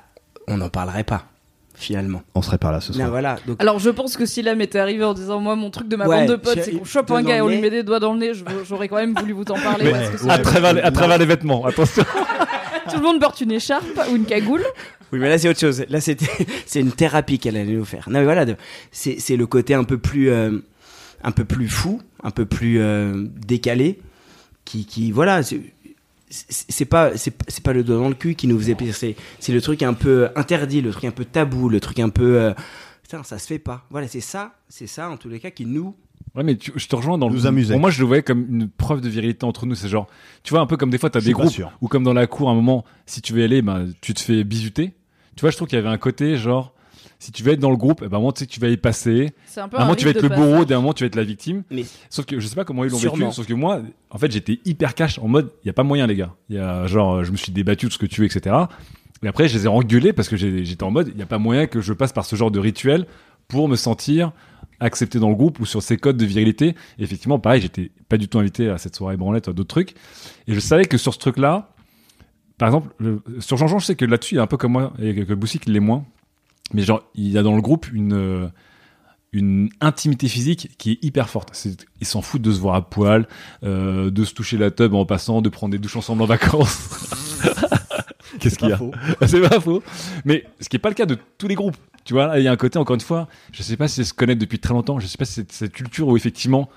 on 0.48 0.56
n'en 0.56 0.68
parlerait 0.70 1.04
pas 1.04 1.26
finalement. 1.74 2.22
On 2.34 2.42
serait 2.42 2.58
pas 2.58 2.70
là 2.72 2.80
ce 2.80 2.92
soir. 2.92 3.06
Non, 3.06 3.10
voilà. 3.10 3.36
Donc, 3.46 3.60
Alors 3.60 3.78
je 3.78 3.90
pense 3.90 4.16
que 4.16 4.26
si 4.26 4.42
l'âme 4.42 4.60
était 4.60 4.78
arrivé 4.78 5.04
en 5.04 5.14
disant 5.14 5.38
moi 5.40 5.54
mon 5.56 5.70
truc 5.70 5.86
de 5.88 5.96
ma 5.96 6.06
Ouais, 6.08 6.20
bande 6.20 6.28
de 6.30 6.36
potes 6.36 6.60
c'est 6.62 6.72
qu'on 6.72 6.84
chope 6.84 7.10
un 7.12 7.22
gars 7.22 7.36
et 7.36 7.40
on 7.40 7.48
lui 7.48 7.60
met 7.60 7.70
des 7.70 7.82
doigts 7.82 8.00
dans 8.00 8.12
le 8.12 8.18
nez, 8.18 8.32
j'aurais 8.68 8.88
quand 8.88 8.96
même 8.96 9.14
voulu 9.14 9.32
vous 9.32 9.42
en 9.42 9.54
parler 9.54 9.84
Mais- 9.84 9.90
parce 9.92 10.08
que 10.10 10.18
c'est- 10.18 10.30
à, 10.30 10.38
travers, 10.38 10.72
les- 10.74 10.80
à 10.80 10.90
travers 10.90 11.18
les 11.18 11.26
vêtements, 11.26 11.64
attention. 11.66 12.04
tout 12.90 12.96
le 12.96 13.02
monde 13.02 13.20
porte 13.20 13.40
une 13.40 13.52
écharpe 13.52 13.84
ou 14.10 14.16
une 14.16 14.24
cagoule. 14.24 14.64
Oui, 15.12 15.18
mais 15.18 15.28
là 15.28 15.38
c'est 15.38 15.48
autre 15.48 15.60
chose. 15.60 15.84
Là 15.88 16.00
c'était 16.00 16.26
c'est 16.66 16.80
une 16.80 16.92
thérapie 16.92 17.38
qu'elle 17.38 17.56
allait 17.56 17.74
nous 17.74 17.84
faire. 17.84 18.08
Non 18.08 18.18
mais 18.20 18.24
voilà, 18.24 18.46
c'est 18.90 19.18
c'est 19.20 19.36
le 19.36 19.46
côté 19.46 19.74
un 19.74 19.84
peu 19.84 19.98
plus 19.98 20.30
euh, 20.30 20.58
un 21.22 21.30
peu 21.32 21.44
plus 21.44 21.68
fou, 21.68 22.00
un 22.22 22.30
peu 22.30 22.46
plus 22.46 22.80
euh, 22.80 23.26
décalé 23.46 24.00
qui 24.64 24.86
qui 24.86 25.10
voilà, 25.12 25.42
c'est 25.42 25.60
c'est 26.30 26.86
pas 26.86 27.16
c'est 27.16 27.34
c'est 27.48 27.62
pas 27.62 27.72
le 27.74 27.84
doigt 27.84 27.96
dans 27.96 28.08
le 28.08 28.14
cul 28.14 28.34
qui 28.34 28.46
nous 28.46 28.58
faisait 28.58 28.74
plaisir, 28.74 28.94
c'est 28.96 29.16
c'est 29.38 29.52
le 29.52 29.60
truc 29.60 29.82
un 29.82 29.92
peu 29.94 30.30
interdit, 30.34 30.80
le 30.80 30.90
truc 30.90 31.04
un 31.04 31.10
peu 31.10 31.24
tabou, 31.26 31.68
le 31.68 31.78
truc 31.80 31.98
un 31.98 32.08
peu 32.08 32.40
euh, 32.40 32.54
putain, 33.02 33.22
ça 33.22 33.38
se 33.38 33.46
fait 33.46 33.58
pas. 33.58 33.84
Voilà, 33.90 34.08
c'est 34.08 34.20
ça, 34.20 34.54
c'est 34.68 34.86
ça 34.86 35.10
en 35.10 35.16
tous 35.18 35.28
les 35.28 35.40
cas 35.40 35.50
qui 35.50 35.66
nous 35.66 35.94
Ouais, 36.34 36.44
mais 36.44 36.56
tu- 36.56 36.72
je 36.76 36.86
te 36.88 36.96
rejoins 36.96 37.18
dans 37.18 37.28
le. 37.28 37.34
Nous 37.34 37.46
amuser. 37.46 37.74
Pour 37.74 37.80
moi, 37.80 37.90
je 37.90 38.00
le 38.00 38.06
voyais 38.06 38.22
comme 38.22 38.46
une 38.48 38.66
preuve 38.68 39.02
de 39.02 39.08
virilité 39.10 39.44
entre 39.44 39.66
nous. 39.66 39.74
C'est 39.74 39.88
genre, 39.88 40.06
tu 40.42 40.54
vois, 40.54 40.60
un 40.60 40.66
peu 40.66 40.78
comme 40.78 40.88
des 40.88 40.96
fois, 40.96 41.10
t'as 41.10 41.20
des 41.20 41.32
groupes 41.32 41.50
où, 41.82 41.88
comme 41.88 42.04
dans 42.04 42.14
la 42.14 42.26
cour, 42.26 42.48
à 42.48 42.52
un 42.52 42.54
moment, 42.54 42.86
si 43.04 43.20
tu 43.20 43.34
veux 43.34 43.40
y 43.40 43.44
aller, 43.44 43.60
ben, 43.60 43.92
tu 44.00 44.14
te 44.14 44.20
fais 44.20 44.42
bisuter. 44.42 44.92
Tu 45.36 45.40
vois, 45.40 45.50
je 45.50 45.56
trouve 45.56 45.68
qu'il 45.68 45.76
y 45.76 45.80
avait 45.80 45.88
un 45.88 45.98
côté, 45.98 46.36
genre, 46.36 46.74
si 47.18 47.30
tu 47.30 47.42
veux 47.42 47.52
être 47.52 47.60
dans 47.60 47.70
le 47.70 47.76
groupe, 47.76 48.02
eh 48.04 48.08
ben, 48.08 48.14
à 48.14 48.16
un 48.16 48.20
moment, 48.20 48.32
tu 48.32 48.40
sais 48.40 48.46
que 48.46 48.52
tu 48.52 48.60
vas 48.60 48.68
y 48.68 48.76
passer. 48.76 49.32
C'est 49.46 49.60
un 49.60 49.68
peu 49.68 49.76
À 49.76 49.80
un 49.80 49.84
moment, 49.84 49.94
tu 49.94 50.04
vas 50.04 50.10
être 50.10 50.22
le 50.22 50.28
bourreau, 50.28 50.64
d'un 50.64 50.76
moment, 50.76 50.92
tu 50.92 51.04
vas 51.04 51.06
être 51.06 51.14
la 51.14 51.24
victime. 51.24 51.62
mais 51.70 51.84
Sauf 52.10 52.26
que 52.26 52.40
je 52.40 52.46
sais 52.46 52.54
pas 52.54 52.64
comment 52.64 52.84
ils 52.84 52.90
l'ont 52.90 52.98
vécu. 52.98 53.22
Sauf 53.32 53.46
que 53.46 53.54
moi, 53.54 53.80
en 54.10 54.18
fait, 54.18 54.30
j'étais 54.32 54.60
hyper 54.64 54.94
cash 54.94 55.18
en 55.18 55.28
mode, 55.28 55.52
il 55.62 55.68
y 55.68 55.70
a 55.70 55.72
pas 55.72 55.84
moyen, 55.84 56.06
les 56.06 56.16
gars. 56.16 56.34
Il 56.48 56.56
y 56.56 56.58
a 56.58 56.86
genre, 56.86 57.22
je 57.24 57.30
me 57.30 57.36
suis 57.36 57.52
débattu 57.52 57.86
de 57.86 57.92
ce 57.92 57.98
que 57.98 58.06
tu 58.06 58.20
veux, 58.20 58.26
etc. 58.26 58.56
Et 59.22 59.28
après, 59.28 59.48
je 59.48 59.56
les 59.56 59.64
ai 59.66 59.68
engueulés 59.68 60.12
parce 60.12 60.28
que 60.28 60.36
j'étais 60.36 60.82
en 60.82 60.90
mode, 60.90 61.12
il 61.14 61.18
y 61.18 61.22
a 61.22 61.26
pas 61.26 61.38
moyen 61.38 61.66
que 61.66 61.80
je 61.80 61.92
passe 61.92 62.12
par 62.12 62.24
ce 62.24 62.34
genre 62.34 62.50
de 62.50 62.58
rituel 62.58 63.06
pour 63.46 63.68
me 63.68 63.76
sentir 63.76 64.32
accepté 64.80 65.20
dans 65.20 65.28
le 65.28 65.36
groupe 65.36 65.60
ou 65.60 65.66
sur 65.66 65.80
ces 65.80 65.96
codes 65.96 66.16
de 66.16 66.24
virilité. 66.24 66.74
Et 66.98 67.04
effectivement, 67.04 67.38
pareil, 67.38 67.60
j'étais 67.60 67.92
pas 68.08 68.16
du 68.16 68.26
tout 68.28 68.40
invité 68.40 68.68
à 68.68 68.78
cette 68.78 68.96
soirée 68.96 69.16
branlette 69.16 69.46
ou 69.46 69.50
à 69.50 69.52
d'autres 69.52 69.68
trucs. 69.68 69.94
Et 70.48 70.54
je 70.54 70.60
savais 70.60 70.86
que 70.86 70.98
sur 70.98 71.14
ce 71.14 71.20
truc-là, 71.20 71.71
par 72.58 72.68
exemple, 72.68 72.88
le- 72.98 73.22
sur 73.40 73.56
Jean-Jean, 73.56 73.78
je 73.78 73.86
sais 73.86 73.94
que 73.96 74.04
là-dessus, 74.04 74.34
il 74.34 74.38
est 74.38 74.42
un 74.42 74.46
peu 74.46 74.56
comme 74.56 74.72
moi, 74.72 74.92
et 75.00 75.14
que, 75.14 75.20
que 75.22 75.34
Boussic, 75.34 75.64
il 75.66 75.72
l'est 75.72 75.80
moins. 75.80 76.04
Mais 76.74 76.82
genre, 76.82 77.02
il 77.14 77.28
y 77.28 77.38
a 77.38 77.42
dans 77.42 77.54
le 77.54 77.60
groupe 77.62 77.86
une, 77.92 78.14
euh, 78.14 78.48
une 79.32 79.68
intimité 79.80 80.28
physique 80.28 80.70
qui 80.78 80.92
est 80.92 81.04
hyper 81.04 81.28
forte. 81.28 81.50
C'est- 81.52 81.86
Ils 82.00 82.06
s'en 82.06 82.22
foutent 82.22 82.42
de 82.42 82.52
se 82.52 82.60
voir 82.60 82.74
à 82.76 82.88
poil, 82.88 83.26
euh, 83.64 84.10
de 84.10 84.24
se 84.24 84.34
toucher 84.34 84.56
la 84.58 84.70
tub 84.70 84.94
en 84.94 85.04
passant, 85.06 85.42
de 85.42 85.48
prendre 85.48 85.72
des 85.72 85.78
douches 85.78 85.96
ensemble 85.96 86.22
en 86.22 86.26
vacances. 86.26 86.88
Qu'est-ce 88.40 88.58
qu'il 88.58 88.68
y 88.68 88.72
a 88.72 88.78
C'est 89.26 89.40
pas 89.40 89.60
faux. 89.60 89.82
Mais 90.24 90.44
ce 90.60 90.68
qui 90.68 90.76
est 90.76 90.78
pas 90.80 90.88
le 90.88 90.94
cas 90.94 91.06
de 91.06 91.18
tous 91.38 91.48
les 91.48 91.54
groupes. 91.54 91.76
Tu 92.04 92.14
vois, 92.14 92.38
il 92.38 92.44
y 92.44 92.48
a 92.48 92.52
un 92.52 92.56
côté, 92.56 92.78
encore 92.78 92.94
une 92.94 93.00
fois, 93.00 93.28
je 93.52 93.62
sais 93.62 93.76
pas 93.76 93.86
si 93.86 93.96
c'est 93.96 94.04
se 94.04 94.14
connaître 94.14 94.40
depuis 94.40 94.58
très 94.58 94.74
longtemps, 94.74 94.98
je 94.98 95.06
sais 95.06 95.18
pas 95.18 95.24
si 95.24 95.34
c'est 95.34 95.52
cette 95.52 95.72
culture 95.72 96.08
où 96.08 96.16
effectivement, 96.16 96.68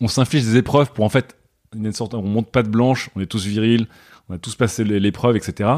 on 0.00 0.08
s'inflige 0.08 0.42
des 0.44 0.56
épreuves 0.56 0.92
pour 0.92 1.04
en 1.04 1.08
fait, 1.08 1.36
une 1.76 1.92
sorte, 1.92 2.14
on 2.14 2.22
monte 2.22 2.50
pas 2.50 2.64
de 2.64 2.68
blanche, 2.68 3.08
on 3.14 3.20
est 3.20 3.26
tous 3.26 3.44
virils, 3.46 3.86
on 4.28 4.34
a 4.34 4.38
tous 4.38 4.54
passé 4.54 4.84
l'é- 4.84 5.00
l'épreuve, 5.00 5.36
etc. 5.36 5.70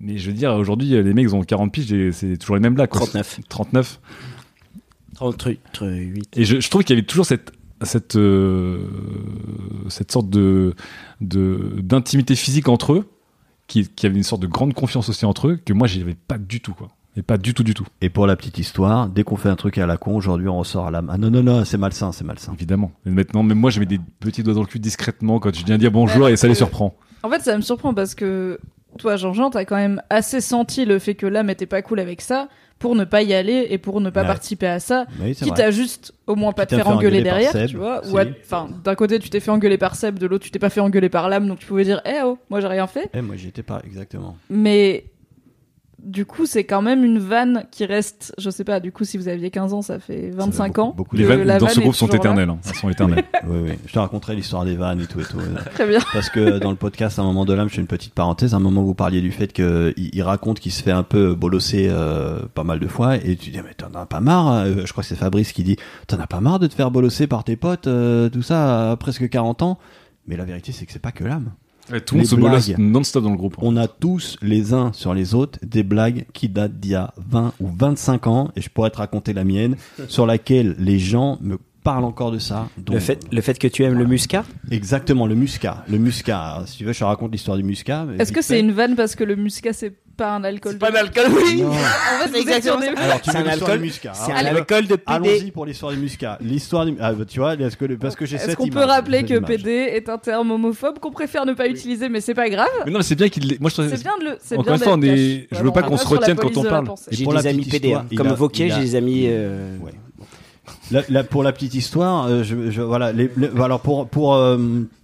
Mais 0.00 0.16
je 0.18 0.28
veux 0.30 0.36
dire, 0.36 0.54
aujourd'hui, 0.54 0.88
les 0.90 1.02
mecs, 1.14 1.24
ils 1.24 1.34
ont 1.34 1.42
40 1.42 1.72
piges 1.72 1.92
et 1.92 2.12
c'est 2.12 2.36
toujours 2.38 2.56
les 2.56 2.62
mêmes 2.62 2.74
blagues. 2.74 2.88
quoi. 2.88 3.00
39 3.00 3.40
39. 3.48 4.00
38 5.14 5.60
Et 6.36 6.44
je, 6.44 6.60
je 6.60 6.70
trouve 6.70 6.82
qu'il 6.84 6.96
y 6.96 6.98
avait 6.98 7.06
toujours 7.06 7.26
cette 7.26 7.52
cette 7.82 8.16
euh, 8.16 8.86
cette 9.88 10.12
sorte 10.12 10.30
de 10.30 10.74
de 11.20 11.74
d'intimité 11.82 12.34
physique 12.36 12.68
entre 12.68 12.92
eux, 12.94 13.08
qui, 13.66 13.86
qui 13.88 14.06
avait 14.06 14.16
une 14.16 14.22
sorte 14.22 14.42
de 14.42 14.46
grande 14.46 14.74
confiance 14.74 15.08
aussi 15.08 15.24
entre 15.26 15.48
eux 15.48 15.56
que 15.62 15.72
moi 15.72 15.86
j'y 15.86 16.00
avais 16.00 16.14
pas 16.14 16.38
du 16.38 16.60
tout 16.60 16.72
quoi. 16.74 16.88
Et 17.16 17.22
pas 17.22 17.38
du 17.38 17.54
tout 17.54 17.64
du 17.64 17.74
tout. 17.74 17.86
Et 18.00 18.08
pour 18.08 18.26
la 18.28 18.36
petite 18.36 18.58
histoire, 18.58 19.08
dès 19.08 19.24
qu'on 19.24 19.36
fait 19.36 19.48
un 19.48 19.56
truc 19.56 19.78
à 19.78 19.86
la 19.86 19.96
con, 19.96 20.14
aujourd'hui 20.16 20.46
on 20.48 20.58
ressort 20.58 20.86
à 20.86 20.90
la 20.92 21.02
Ah 21.08 21.18
non, 21.18 21.28
non, 21.28 21.42
non, 21.42 21.64
c'est 21.64 21.76
malsain, 21.76 22.12
c'est 22.12 22.24
malsain. 22.24 22.52
Évidemment. 22.54 22.92
Et 23.04 23.10
maintenant, 23.10 23.42
même 23.42 23.58
moi, 23.58 23.70
je 23.70 23.80
mets 23.80 23.86
des 23.86 23.98
petits 24.20 24.44
doigts 24.44 24.54
dans 24.54 24.60
le 24.60 24.66
cul 24.66 24.78
discrètement 24.78 25.40
quand 25.40 25.52
je 25.54 25.64
viens 25.64 25.76
dire 25.76 25.90
bonjour 25.90 26.28
et 26.28 26.36
ça 26.36 26.46
les 26.46 26.54
surprend. 26.54 26.94
En 27.22 27.30
fait, 27.30 27.40
ça 27.40 27.56
me 27.56 27.62
surprend 27.62 27.94
parce 27.94 28.14
que 28.14 28.58
toi, 28.98 29.16
Jean-Jean, 29.16 29.50
t'as 29.50 29.64
quand 29.64 29.76
même 29.76 30.02
assez 30.10 30.40
senti 30.40 30.84
le 30.84 30.98
fait 30.98 31.14
que 31.14 31.26
l'âme 31.26 31.50
était 31.50 31.66
pas 31.66 31.82
cool 31.82 32.00
avec 32.00 32.20
ça 32.20 32.48
pour 32.78 32.94
ne 32.96 33.04
pas 33.04 33.22
y 33.22 33.34
aller 33.34 33.66
et 33.70 33.76
pour 33.78 34.00
ne 34.00 34.08
pas 34.08 34.22
Ouais. 34.22 34.26
participer 34.26 34.66
à 34.66 34.80
ça. 34.80 35.04
Oui, 35.20 35.34
c'est 35.34 35.44
Quitte 35.44 35.60
à 35.60 35.70
juste 35.70 36.14
au 36.26 36.34
moins 36.34 36.52
pas 36.52 36.64
te 36.66 36.74
faire 36.74 36.88
engueuler 36.88 37.22
derrière, 37.22 37.52
Seb. 37.52 37.68
tu 37.68 37.76
vois. 37.76 38.00
Ou 38.08 38.18
enfin, 38.42 38.68
d'un 38.82 38.94
côté 38.94 39.18
tu 39.18 39.28
t'es 39.28 39.38
fait 39.40 39.50
engueuler 39.50 39.76
par 39.76 39.96
Seb, 39.96 40.18
de 40.18 40.26
l'autre 40.26 40.44
tu 40.44 40.50
t'es 40.50 40.58
pas 40.58 40.70
fait 40.70 40.80
engueuler 40.80 41.10
par 41.10 41.28
l'âme, 41.28 41.46
donc 41.46 41.58
tu 41.58 41.66
pouvais 41.66 41.84
dire, 41.84 42.00
eh 42.06 42.22
oh, 42.24 42.38
moi 42.48 42.60
j'ai 42.60 42.68
rien 42.68 42.86
fait. 42.86 43.10
Eh, 43.12 43.20
moi 43.20 43.36
j'y 43.36 43.48
étais 43.48 43.62
pas, 43.62 43.82
exactement. 43.84 44.36
Mais 44.48 45.04
du 46.02 46.24
coup, 46.26 46.46
c'est 46.46 46.64
quand 46.64 46.82
même 46.82 47.04
une 47.04 47.18
vanne 47.18 47.64
qui 47.70 47.84
reste, 47.84 48.34
je 48.38 48.50
sais 48.50 48.64
pas, 48.64 48.80
du 48.80 48.92
coup, 48.92 49.04
si 49.04 49.16
vous 49.18 49.28
aviez 49.28 49.50
15 49.50 49.72
ans, 49.74 49.82
ça 49.82 49.98
fait 49.98 50.30
25 50.30 50.68
beaucoup- 50.76 50.80
ans. 50.80 50.94
beaucoup 50.96 51.16
Les 51.16 51.24
vannes 51.24 51.44
dans 51.46 51.58
vanne 51.66 51.68
ce 51.74 51.80
groupe 51.80 51.94
sont 51.94 52.06
éternelles. 52.08 52.48
hein. 52.50 52.58
Elles 52.66 52.74
sont 52.74 52.88
éternelles. 52.90 53.24
Oui, 53.46 53.58
oui. 53.64 53.72
Je 53.86 53.92
te 53.92 53.98
raconterai 53.98 54.36
l'histoire 54.36 54.64
des 54.64 54.76
vannes 54.76 55.00
et 55.00 55.06
tout 55.06 55.20
et 55.20 55.24
tout. 55.24 55.38
Très 55.74 55.86
bien. 55.86 55.98
Parce 56.12 56.28
que 56.30 56.58
dans 56.58 56.70
le 56.70 56.76
podcast, 56.76 57.18
à 57.18 57.22
un 57.22 57.24
moment 57.24 57.44
de 57.44 57.52
l'âme, 57.54 57.68
je 57.68 57.74
fais 57.74 57.80
une 57.80 57.86
petite 57.86 58.14
parenthèse, 58.14 58.54
à 58.54 58.58
un 58.58 58.60
moment 58.60 58.82
où 58.82 58.86
vous 58.86 58.94
parliez 58.94 59.20
du 59.20 59.32
fait 59.32 59.52
qu'il 59.52 59.92
il 59.96 60.22
raconte 60.22 60.60
qu'il 60.60 60.72
se 60.72 60.82
fait 60.82 60.90
un 60.90 61.02
peu 61.02 61.34
bolosser 61.34 61.88
euh, 61.90 62.40
pas 62.54 62.64
mal 62.64 62.78
de 62.80 62.86
fois, 62.88 63.16
et 63.16 63.36
tu 63.36 63.50
dis, 63.50 63.58
mais 63.62 63.74
t'en 63.74 63.92
as 63.98 64.06
pas 64.06 64.20
marre 64.20 64.48
hein 64.48 64.64
Euh, 64.66 64.86
Je 64.86 64.92
crois 64.92 65.02
que 65.02 65.08
c'est 65.08 65.16
Fabrice 65.16 65.52
qui 65.52 65.64
dit, 65.64 65.76
t'en 66.06 66.18
as 66.18 66.26
pas 66.26 66.40
marre 66.40 66.58
de 66.58 66.66
te 66.66 66.74
faire 66.74 66.90
bolosser 66.90 67.26
par 67.26 67.44
tes 67.44 67.56
potes, 67.56 67.86
euh, 67.86 68.28
tout 68.28 68.42
ça, 68.42 68.90
à 68.92 68.96
presque 68.96 69.28
40 69.28 69.62
ans 69.62 69.78
Mais 70.26 70.36
la 70.36 70.44
vérité, 70.44 70.72
c'est 70.72 70.86
que 70.86 70.92
c'est 70.92 70.98
pas 70.98 71.12
que 71.12 71.24
l'âme. 71.24 71.52
Tout 72.06 72.14
le 72.14 72.20
monde 72.20 72.60
se 72.60 72.80
non-stop 72.80 73.24
dans 73.24 73.30
le 73.30 73.36
groupe. 73.36 73.54
hein. 73.58 73.62
On 73.62 73.76
a 73.76 73.88
tous 73.88 74.36
les 74.42 74.72
uns 74.72 74.92
sur 74.92 75.14
les 75.14 75.34
autres 75.34 75.58
des 75.62 75.82
blagues 75.82 76.26
qui 76.32 76.48
datent 76.48 76.78
d'il 76.78 76.92
y 76.92 76.94
a 76.94 77.12
20 77.28 77.54
ou 77.60 77.68
25 77.68 78.26
ans, 78.26 78.50
et 78.56 78.60
je 78.60 78.70
pourrais 78.70 78.90
te 78.90 78.98
raconter 78.98 79.32
la 79.32 79.44
mienne, 79.44 79.76
sur 80.08 80.26
laquelle 80.26 80.76
les 80.78 80.98
gens 80.98 81.38
me 81.40 81.58
parlent 81.82 82.04
encore 82.04 82.30
de 82.30 82.38
ça. 82.38 82.68
Donc, 82.76 82.94
le 82.94 83.00
fait 83.00 83.20
le 83.32 83.40
fait 83.40 83.58
que 83.58 83.66
tu 83.66 83.82
aimes 83.84 83.98
le 83.98 84.04
muscat? 84.06 84.44
Exactement, 84.70 85.26
le 85.26 85.34
muscat. 85.34 85.84
Le 85.88 85.98
muscat. 85.98 86.38
Alors, 86.38 86.68
si 86.68 86.76
tu 86.78 86.84
veux, 86.84 86.92
je 86.92 86.98
te 86.98 87.04
raconte 87.04 87.32
l'histoire 87.32 87.56
du 87.56 87.62
muscat. 87.62 88.06
Est-ce 88.18 88.32
que 88.32 88.42
c'est 88.42 88.60
une 88.60 88.72
vanne 88.72 88.96
parce 88.96 89.14
que 89.14 89.24
le 89.24 89.34
muscat 89.36 89.72
c'est 89.72 89.94
pas 90.20 90.34
un 90.34 90.44
alcool 90.44 90.74
de- 90.74 90.78
d'alcool 90.78 91.24
oui 91.34 91.62
Non. 91.62 91.70
En 91.70 91.72
fait, 91.72 92.60
Alors, 92.96 93.20
tu 93.22 93.30
C'est 93.30 93.36
un 93.38 93.46
alcool 93.46 93.78
muscat. 93.80 94.12
c'est 94.14 94.32
un 94.32 94.36
alcool 94.36 94.86
de 94.86 94.96
PD 94.96 95.02
Allons-y 95.06 95.50
pour 95.50 95.64
l'histoire 95.66 95.92
du 95.92 95.98
muscat. 95.98 96.38
L'histoire 96.42 96.84
du. 96.86 96.94
Ah, 97.00 97.12
tu 97.26 97.40
vois, 97.40 97.54
est-ce 97.54 97.76
que, 97.76 97.86
parce 97.94 98.16
que 98.16 98.26
j'ai 98.26 98.36
Est-ce 98.36 98.46
cette 98.46 98.56
qu'on 98.56 98.64
peut 98.68 98.72
image, 98.72 98.86
rappeler 98.88 99.18
cette 99.20 99.28
que 99.28 99.34
image. 99.38 99.48
PD 99.48 99.70
est 99.70 100.08
un 100.08 100.18
terme 100.18 100.50
homophobe 100.50 100.98
qu'on 100.98 101.10
préfère 101.10 101.46
ne 101.46 101.54
pas 101.54 101.68
utiliser, 101.68 102.08
mais 102.08 102.20
c'est 102.20 102.34
pas 102.34 102.48
grave. 102.50 102.68
Mais 102.84 102.90
non, 102.92 102.98
mais 102.98 103.04
c'est 103.04 103.14
bien 103.14 103.28
qu'il. 103.28 103.56
Moi, 103.60 103.70
je 103.70 103.74
trouve. 103.74 103.88
C'est 103.88 104.02
bien 104.02 104.18
de 104.20 104.24
le. 104.24 104.38
c'est 104.42 104.54
Encore 104.56 104.64
bien 104.64 104.74
une 104.74 104.80
fois, 104.82 104.92
on 104.92 104.98
d'être 104.98 105.18
est- 105.18 105.46
cash. 105.48 105.58
je 105.58 105.64
veux 105.64 105.70
pas 105.72 105.82
on 105.84 105.88
qu'on 105.88 105.96
se 105.96 106.06
retienne 106.06 106.36
quand 106.36 106.56
on 106.56 106.62
parle. 106.64 106.86
pensée. 106.86 107.10
j'ai 107.12 107.24
des 107.24 107.46
amis 107.46 107.64
PD 107.64 107.94
hein. 107.94 108.04
il 108.10 108.18
comme 108.18 108.26
a- 108.28 108.36
j'ai 108.54 108.68
des 108.68 108.94
amis 108.96 109.24
euh, 109.28 109.76
Ouais. 109.78 109.92
La- 110.92 111.02
la- 111.08 111.24
pour 111.24 111.42
la 111.42 111.52
petite 111.52 111.74
histoire, 111.74 112.26
euh, 112.26 112.42
je, 112.42 112.70
je- 112.70 112.82
voilà, 112.82 113.12
les, 113.12 113.30
les- 113.36 113.48
alors 113.62 113.80
pour 113.80 114.06
pour 114.08 114.34
euh, 114.34 114.56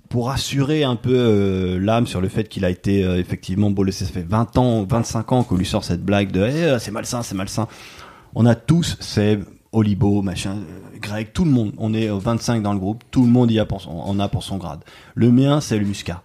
pour 0.09 0.29
rassurer 0.29 0.85
un 0.85 0.97
peu 0.97 1.15
euh, 1.15 1.79
l'âme 1.81 2.07
sur 2.07 2.21
le 2.21 2.29
fait 2.29 2.49
qu'il 2.49 2.65
a 2.65 2.71
été 2.71 3.05
euh, 3.05 3.19
effectivement 3.19 3.71
bolossé, 3.71 4.05
ça 4.05 4.13
fait 4.13 4.27
20 4.27 4.59
ans, 4.59 4.85
25 4.89 5.33
ans 5.33 5.43
qu'on 5.43 5.57
lui 5.57 5.67
sort 5.67 5.85
cette 5.85 6.05
blague 6.05 6.31
de 6.31 6.47
Eh, 6.47 6.79
c'est 6.79 6.91
malsain, 6.91 7.23
c'est 7.23 7.35
malsain. 7.35 7.67
On 8.35 8.47
a 8.47 8.55
tous 8.55 8.97
Seb, 9.01 9.45
Olibo, 9.73 10.23
machin, 10.23 10.57
euh, 10.57 10.99
Greg, 11.01 11.33
tout 11.33 11.45
le 11.45 11.51
monde. 11.51 11.73
On 11.79 11.93
est 11.95 12.09
euh, 12.09 12.19
25 12.19 12.63
dans 12.63 12.73
le 12.73 12.79
groupe, 12.79 13.05
tout 13.11 13.23
le 13.25 13.31
monde 13.31 13.51
y 13.51 13.59
a 13.59 13.67
pour 13.67 13.81
son, 13.81 13.91
en 13.91 14.19
a 14.21 14.29
pour 14.29 14.43
son 14.43 14.57
grade. 14.59 14.81
Le 15.15 15.31
mien, 15.31 15.61
c'est 15.61 15.79
le 15.79 15.85
muscat. 15.85 16.23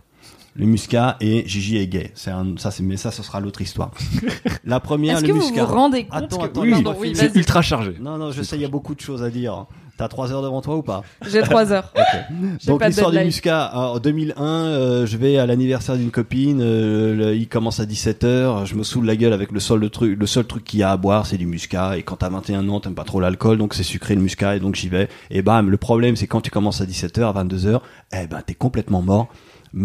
Le 0.54 0.66
muscat 0.66 1.16
et 1.22 1.48
Gigi 1.48 1.78
est 1.78 1.88
gay. 1.88 2.12
C'est 2.14 2.30
un, 2.32 2.56
ça, 2.58 2.72
c'est 2.72 2.84
mais 2.84 2.98
ça, 2.98 3.10
ce 3.12 3.24
sera 3.24 3.40
l'autre 3.40 3.62
histoire. 3.62 3.92
La 4.66 4.82
première, 4.82 5.16
Est-ce 5.18 5.22
le 5.24 5.28
que 5.30 5.34
vous 5.34 5.40
muscat. 5.48 5.64
vous 5.64 5.74
rendez 5.74 6.04
compte 6.04 6.24
Attends, 6.24 6.38
que 6.40 6.74
attends, 6.74 6.96
oui, 7.00 7.14
c'est 7.16 7.34
ultra 7.36 7.62
chargé. 7.62 7.96
Non, 8.02 8.18
non, 8.18 8.32
je 8.32 8.42
sais, 8.42 8.58
il 8.58 8.62
y 8.62 8.66
a 8.66 8.70
beaucoup 8.70 8.94
de 8.94 9.00
choses 9.00 9.24
à 9.24 9.30
dire. 9.30 9.66
T'as 10.02 10.08
3 10.08 10.32
heures 10.34 10.42
devant 10.42 10.62
toi 10.62 10.78
ou 10.78 10.82
pas 10.82 11.04
J'ai 11.32 11.44
3 11.44 11.72
heures. 11.72 11.94
J'ai 12.60 12.68
Donc 12.72 12.84
l'histoire 12.84 13.12
du. 13.12 13.20
Muscat, 13.26 13.70
en 13.76 14.00
2001, 14.00 14.44
euh, 14.44 15.06
je 15.06 15.16
vais 15.16 15.38
à 15.38 15.46
l'anniversaire 15.46 15.96
d'une 15.96 16.10
copine, 16.10 16.60
euh, 16.60 17.16
le- 17.16 17.36
il 17.36 17.48
commence 17.48 17.80
à 17.80 17.86
17h, 17.86 18.66
je 18.66 18.74
me 18.74 18.82
saoule 18.82 19.06
la 19.06 19.16
gueule 19.16 19.34
avec 19.34 19.52
le 19.52 19.60
seul 19.60 19.88
truc, 19.92 20.20
le 20.20 20.26
seul 20.26 20.46
truc 20.46 20.64
qu'il 20.64 20.80
y 20.80 20.84
a 20.84 20.92
à 20.92 20.98
boire, 20.98 21.28
c'est 21.28 21.38
du 21.38 21.46
Muscat, 21.46 21.98
et 21.98 22.02
quand 22.04 22.16
t'as 22.16 22.30
21 22.30 22.68
ans, 22.70 22.80
t'aimes 22.80 22.96
pas 22.96 23.04
trop 23.04 23.20
l'alcool, 23.20 23.60
donc 23.60 23.76
c'est 23.76 23.84
sucré 23.84 24.16
le 24.16 24.22
Muscat, 24.22 24.56
et 24.56 24.60
donc 24.60 24.74
j'y 24.74 24.90
vais, 24.90 25.08
et 25.30 25.44
bam, 25.44 25.70
le 25.70 25.78
problème 25.78 26.16
c'est 26.16 26.26
quand 26.26 26.42
tu 26.42 26.50
commences 26.50 26.82
à 26.82 26.86
17h, 26.86 27.22
à 27.22 27.44
22h, 27.44 27.80
eh 28.14 28.26
ben 28.26 28.42
t'es 28.44 28.56
complètement 28.56 29.04
mort. 29.04 29.28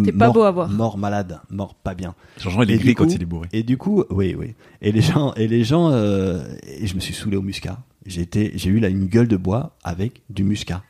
T'es 0.04 0.10
pas 0.12 0.26
Mort- 0.26 0.34
beau 0.34 0.42
à 0.42 0.50
voir. 0.50 0.68
Mort 0.68 0.98
malade, 0.98 1.40
mort 1.50 1.74
pas 1.76 1.94
bien. 1.94 2.14
Jean-Jean, 2.38 2.62
il 2.62 2.70
est 2.72 2.74
Et 2.74 2.78
gris 2.78 2.88
du 2.88 2.94
quand 2.96 3.04
coup- 3.04 3.10
il 3.14 3.22
est 3.22 3.26
bourré. 3.26 3.48
Et 3.52 3.62
du 3.62 3.76
coup, 3.76 4.02
oui, 4.10 4.34
oui. 4.36 4.54
Et 4.82 4.90
les 4.92 5.00
gens, 5.00 5.32
et 5.34 5.46
les 5.46 5.62
gens, 5.64 5.90
euh, 5.92 6.42
et 6.66 6.86
je 6.86 6.94
me 6.96 7.00
suis 7.00 7.14
saoulé 7.14 7.36
au 7.36 7.42
muscat. 7.42 7.78
J'ai 8.04 8.22
été, 8.22 8.52
j'ai 8.56 8.70
eu 8.70 8.80
là 8.80 8.88
une 8.88 9.06
gueule 9.06 9.28
de 9.28 9.36
bois 9.36 9.76
avec 9.84 10.22
du 10.30 10.42
muscat. 10.44 10.82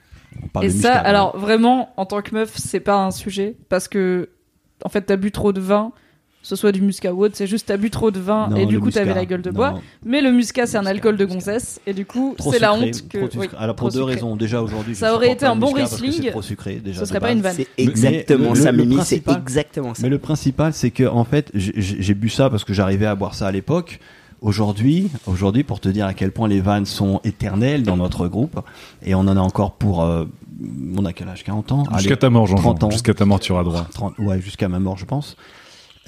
On 0.42 0.48
parle 0.48 0.64
Et 0.66 0.68
de 0.68 0.72
ça, 0.72 0.76
muscat, 0.88 1.00
alors 1.00 1.36
vraiment, 1.38 1.90
en 1.96 2.06
tant 2.06 2.20
que 2.22 2.34
meuf, 2.34 2.56
c'est 2.56 2.80
pas 2.80 2.96
un 3.04 3.10
sujet 3.10 3.56
parce 3.68 3.88
que 3.88 4.30
en 4.84 4.88
fait, 4.88 5.02
t'as 5.02 5.16
bu 5.16 5.30
trop 5.30 5.52
de 5.52 5.60
vin, 5.60 5.92
ce 6.46 6.56
soit 6.56 6.70
du 6.72 6.80
muscat 6.80 7.12
ou 7.12 7.24
autre, 7.24 7.34
c'est 7.36 7.46
juste 7.46 7.66
t'as 7.66 7.76
bu 7.76 7.90
trop 7.90 8.10
de 8.10 8.20
vin 8.20 8.48
Non, 8.48 8.56
et 8.56 8.66
du 8.66 8.78
coup 8.78 8.90
t'avais 8.90 9.06
muscat, 9.06 9.20
la 9.20 9.26
gueule 9.26 9.42
de 9.42 9.50
non. 9.50 9.56
bois. 9.56 9.80
Mais 10.04 10.20
le 10.20 10.30
muscat, 10.30 10.66
c'est 10.66 10.76
un 10.78 10.86
alcool 10.86 11.16
de 11.16 11.24
gonzesse 11.24 11.80
et 11.86 11.92
du 11.92 12.06
coup, 12.06 12.36
c'est 12.38 12.58
la 12.60 12.72
honte 12.72 13.08
que. 13.08 13.18
trop 13.18 13.30
sucré. 13.30 13.48
oui, 13.52 13.56
Alors 13.58 13.74
pour 13.74 13.88
trop 13.88 13.94
deux 13.98 14.02
sucré. 14.04 14.14
raisons. 14.14 14.36
Déjà 14.36 14.62
aujourd'hui, 14.62 14.94
Ça 14.94 15.14
aurait 15.14 15.32
été 15.32 15.44
un 15.46 15.56
bon 15.56 15.72
Riesling, 15.72 16.30
trop 16.30 16.42
sucré 16.42 16.76
déjà. 16.76 17.00
Ce 17.00 17.06
serait 17.06 17.20
pas 17.20 17.32
une 17.32 17.40
vanne. 17.40 17.54
c'est 17.56 17.66
Mais 17.78 17.84
exactement 17.84 18.54
ça 18.54 18.70
Mimi 18.72 18.94
c'est 19.04 19.20
principal- 19.20 19.36
exactement 19.42 19.94
ça 19.94 20.02
Mais 20.02 20.08
le 20.08 20.18
principal, 20.18 20.72
c'est 20.72 20.90
que 20.90 21.04
en 21.08 21.24
fait, 21.24 21.50
j'ai- 21.54 22.14
bu 22.14 22.28
ça 22.28 22.48
parce 22.48 22.64
que 22.64 22.72
j'arrivais 22.72 23.06
à 23.06 23.14
boire 23.14 23.34
ça 23.34 23.46
à 23.48 23.52
l'époque. 23.52 23.98
aujourd'hui, 24.42 25.10
aujourd'hui, 25.26 25.64
pour 25.64 25.80
te 25.80 25.88
dire 25.88 26.06
à 26.06 26.14
quel 26.14 26.30
point 26.30 26.46
les 26.48 26.60
vannes 26.60 26.86
sont 26.86 27.20
éternelles 27.24 27.82
dans 27.82 27.96
notre 27.96 28.28
groupe, 28.28 28.60
et 29.02 29.14
on 29.14 29.20
en 29.20 29.36
a 29.36 29.40
encore 29.40 29.72
pour, 29.72 30.02
euh, 30.04 30.24
on 30.96 31.04
a 31.04 31.12
quel 31.12 31.28
âge 31.28 31.42
40 31.42 31.72
ans? 31.72 31.84
Jusqu'à 31.96 32.16
ta 32.16 32.30
mort, 32.30 32.46
Jean. 32.46 32.56
30 32.56 32.84
ans. 32.84 32.90
Jusqu'à 32.90 33.14
ta 33.14 33.24
mort, 33.24 33.40
tu 33.40 33.52
auras 33.52 33.64
droit. 33.64 33.86
30 33.92 34.14
ouais, 34.18 34.40
jusqu'à 34.40 34.68
ma 34.68 34.78
mort, 34.78 34.96
je 34.98 35.04
pense. 35.06 35.36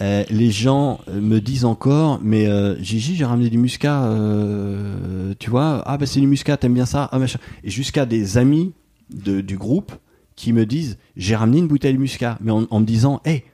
Euh, 0.00 0.24
les 0.30 0.50
gens 0.50 1.00
euh, 1.08 1.20
me 1.20 1.40
disent 1.40 1.64
encore, 1.64 2.20
mais 2.22 2.46
euh, 2.46 2.80
Gigi, 2.80 3.16
j'ai 3.16 3.24
ramené 3.24 3.50
du 3.50 3.58
muscat, 3.58 4.04
euh, 4.04 5.34
tu 5.38 5.50
vois, 5.50 5.82
ah 5.86 5.98
bah 5.98 6.06
c'est 6.06 6.20
du 6.20 6.26
muscat, 6.26 6.56
t'aimes 6.56 6.74
bien 6.74 6.86
ça, 6.86 7.08
ah 7.10 7.18
machin. 7.18 7.40
Et 7.64 7.70
jusqu'à 7.70 8.06
des 8.06 8.38
amis 8.38 8.72
de, 9.10 9.40
du 9.40 9.56
groupe 9.56 9.92
qui 10.36 10.52
me 10.52 10.66
disent, 10.66 10.98
j'ai 11.16 11.34
ramené 11.34 11.58
une 11.58 11.66
bouteille 11.66 11.94
de 11.94 11.98
muscat, 11.98 12.38
mais 12.40 12.52
en, 12.52 12.66
en 12.70 12.80
me 12.80 12.84
disant, 12.84 13.20
hé, 13.24 13.44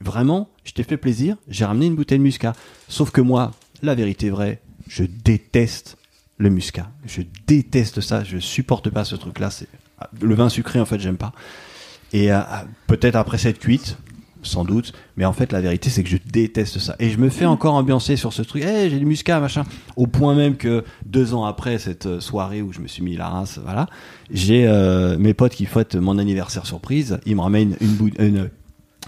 vraiment, 0.00 0.48
je 0.64 0.72
t'ai 0.72 0.82
fait 0.82 0.96
plaisir, 0.96 1.36
j'ai 1.48 1.64
ramené 1.64 1.86
une 1.86 1.94
bouteille 1.94 2.18
de 2.18 2.24
muscat. 2.24 2.54
Sauf 2.88 3.10
que 3.10 3.20
moi, 3.20 3.52
la 3.82 3.94
vérité 3.94 4.30
vraie, 4.30 4.60
je 4.88 5.04
déteste 5.04 5.96
le 6.38 6.50
muscat. 6.50 6.90
Je 7.06 7.22
déteste 7.46 8.00
ça, 8.00 8.24
je 8.24 8.38
supporte 8.38 8.90
pas 8.90 9.04
ce 9.04 9.14
truc-là. 9.14 9.50
C'est 9.50 9.68
ah, 9.98 10.10
le 10.20 10.34
vin 10.34 10.48
sucré 10.48 10.80
en 10.80 10.84
fait, 10.84 10.98
j'aime 10.98 11.16
pas. 11.16 11.32
Et 12.12 12.32
euh, 12.32 12.40
peut-être 12.86 13.16
après 13.16 13.38
cette 13.38 13.58
cuite, 13.58 13.96
sans 14.42 14.64
doute, 14.64 14.92
mais 15.16 15.24
en 15.24 15.32
fait 15.32 15.52
la 15.52 15.60
vérité 15.60 15.88
c'est 15.90 16.02
que 16.02 16.08
je 16.08 16.18
déteste 16.24 16.78
ça. 16.78 16.96
Et 16.98 17.10
je 17.10 17.18
me 17.18 17.28
fais 17.28 17.46
encore 17.46 17.74
ambiancer 17.74 18.16
sur 18.16 18.32
ce 18.32 18.42
truc. 18.42 18.62
Eh, 18.66 18.90
j'ai 18.90 18.98
du 18.98 19.04
muscat, 19.06 19.40
machin. 19.40 19.64
Au 19.96 20.06
point 20.06 20.34
même 20.34 20.56
que 20.56 20.84
deux 21.06 21.34
ans 21.34 21.44
après 21.44 21.78
cette 21.78 22.06
euh, 22.06 22.20
soirée 22.20 22.62
où 22.62 22.72
je 22.72 22.80
me 22.80 22.88
suis 22.88 23.02
mis 23.02 23.16
la 23.16 23.28
race, 23.28 23.58
voilà, 23.62 23.86
j'ai 24.30 24.66
euh, 24.66 25.16
mes 25.18 25.34
potes 25.34 25.54
qui 25.54 25.66
fêtent 25.66 25.94
mon 25.96 26.18
anniversaire 26.18 26.66
surprise. 26.66 27.18
Ils 27.26 27.36
me 27.36 27.40
ramènent 27.42 27.76
une, 27.80 27.94
bou- 27.94 28.10
une 28.18 28.50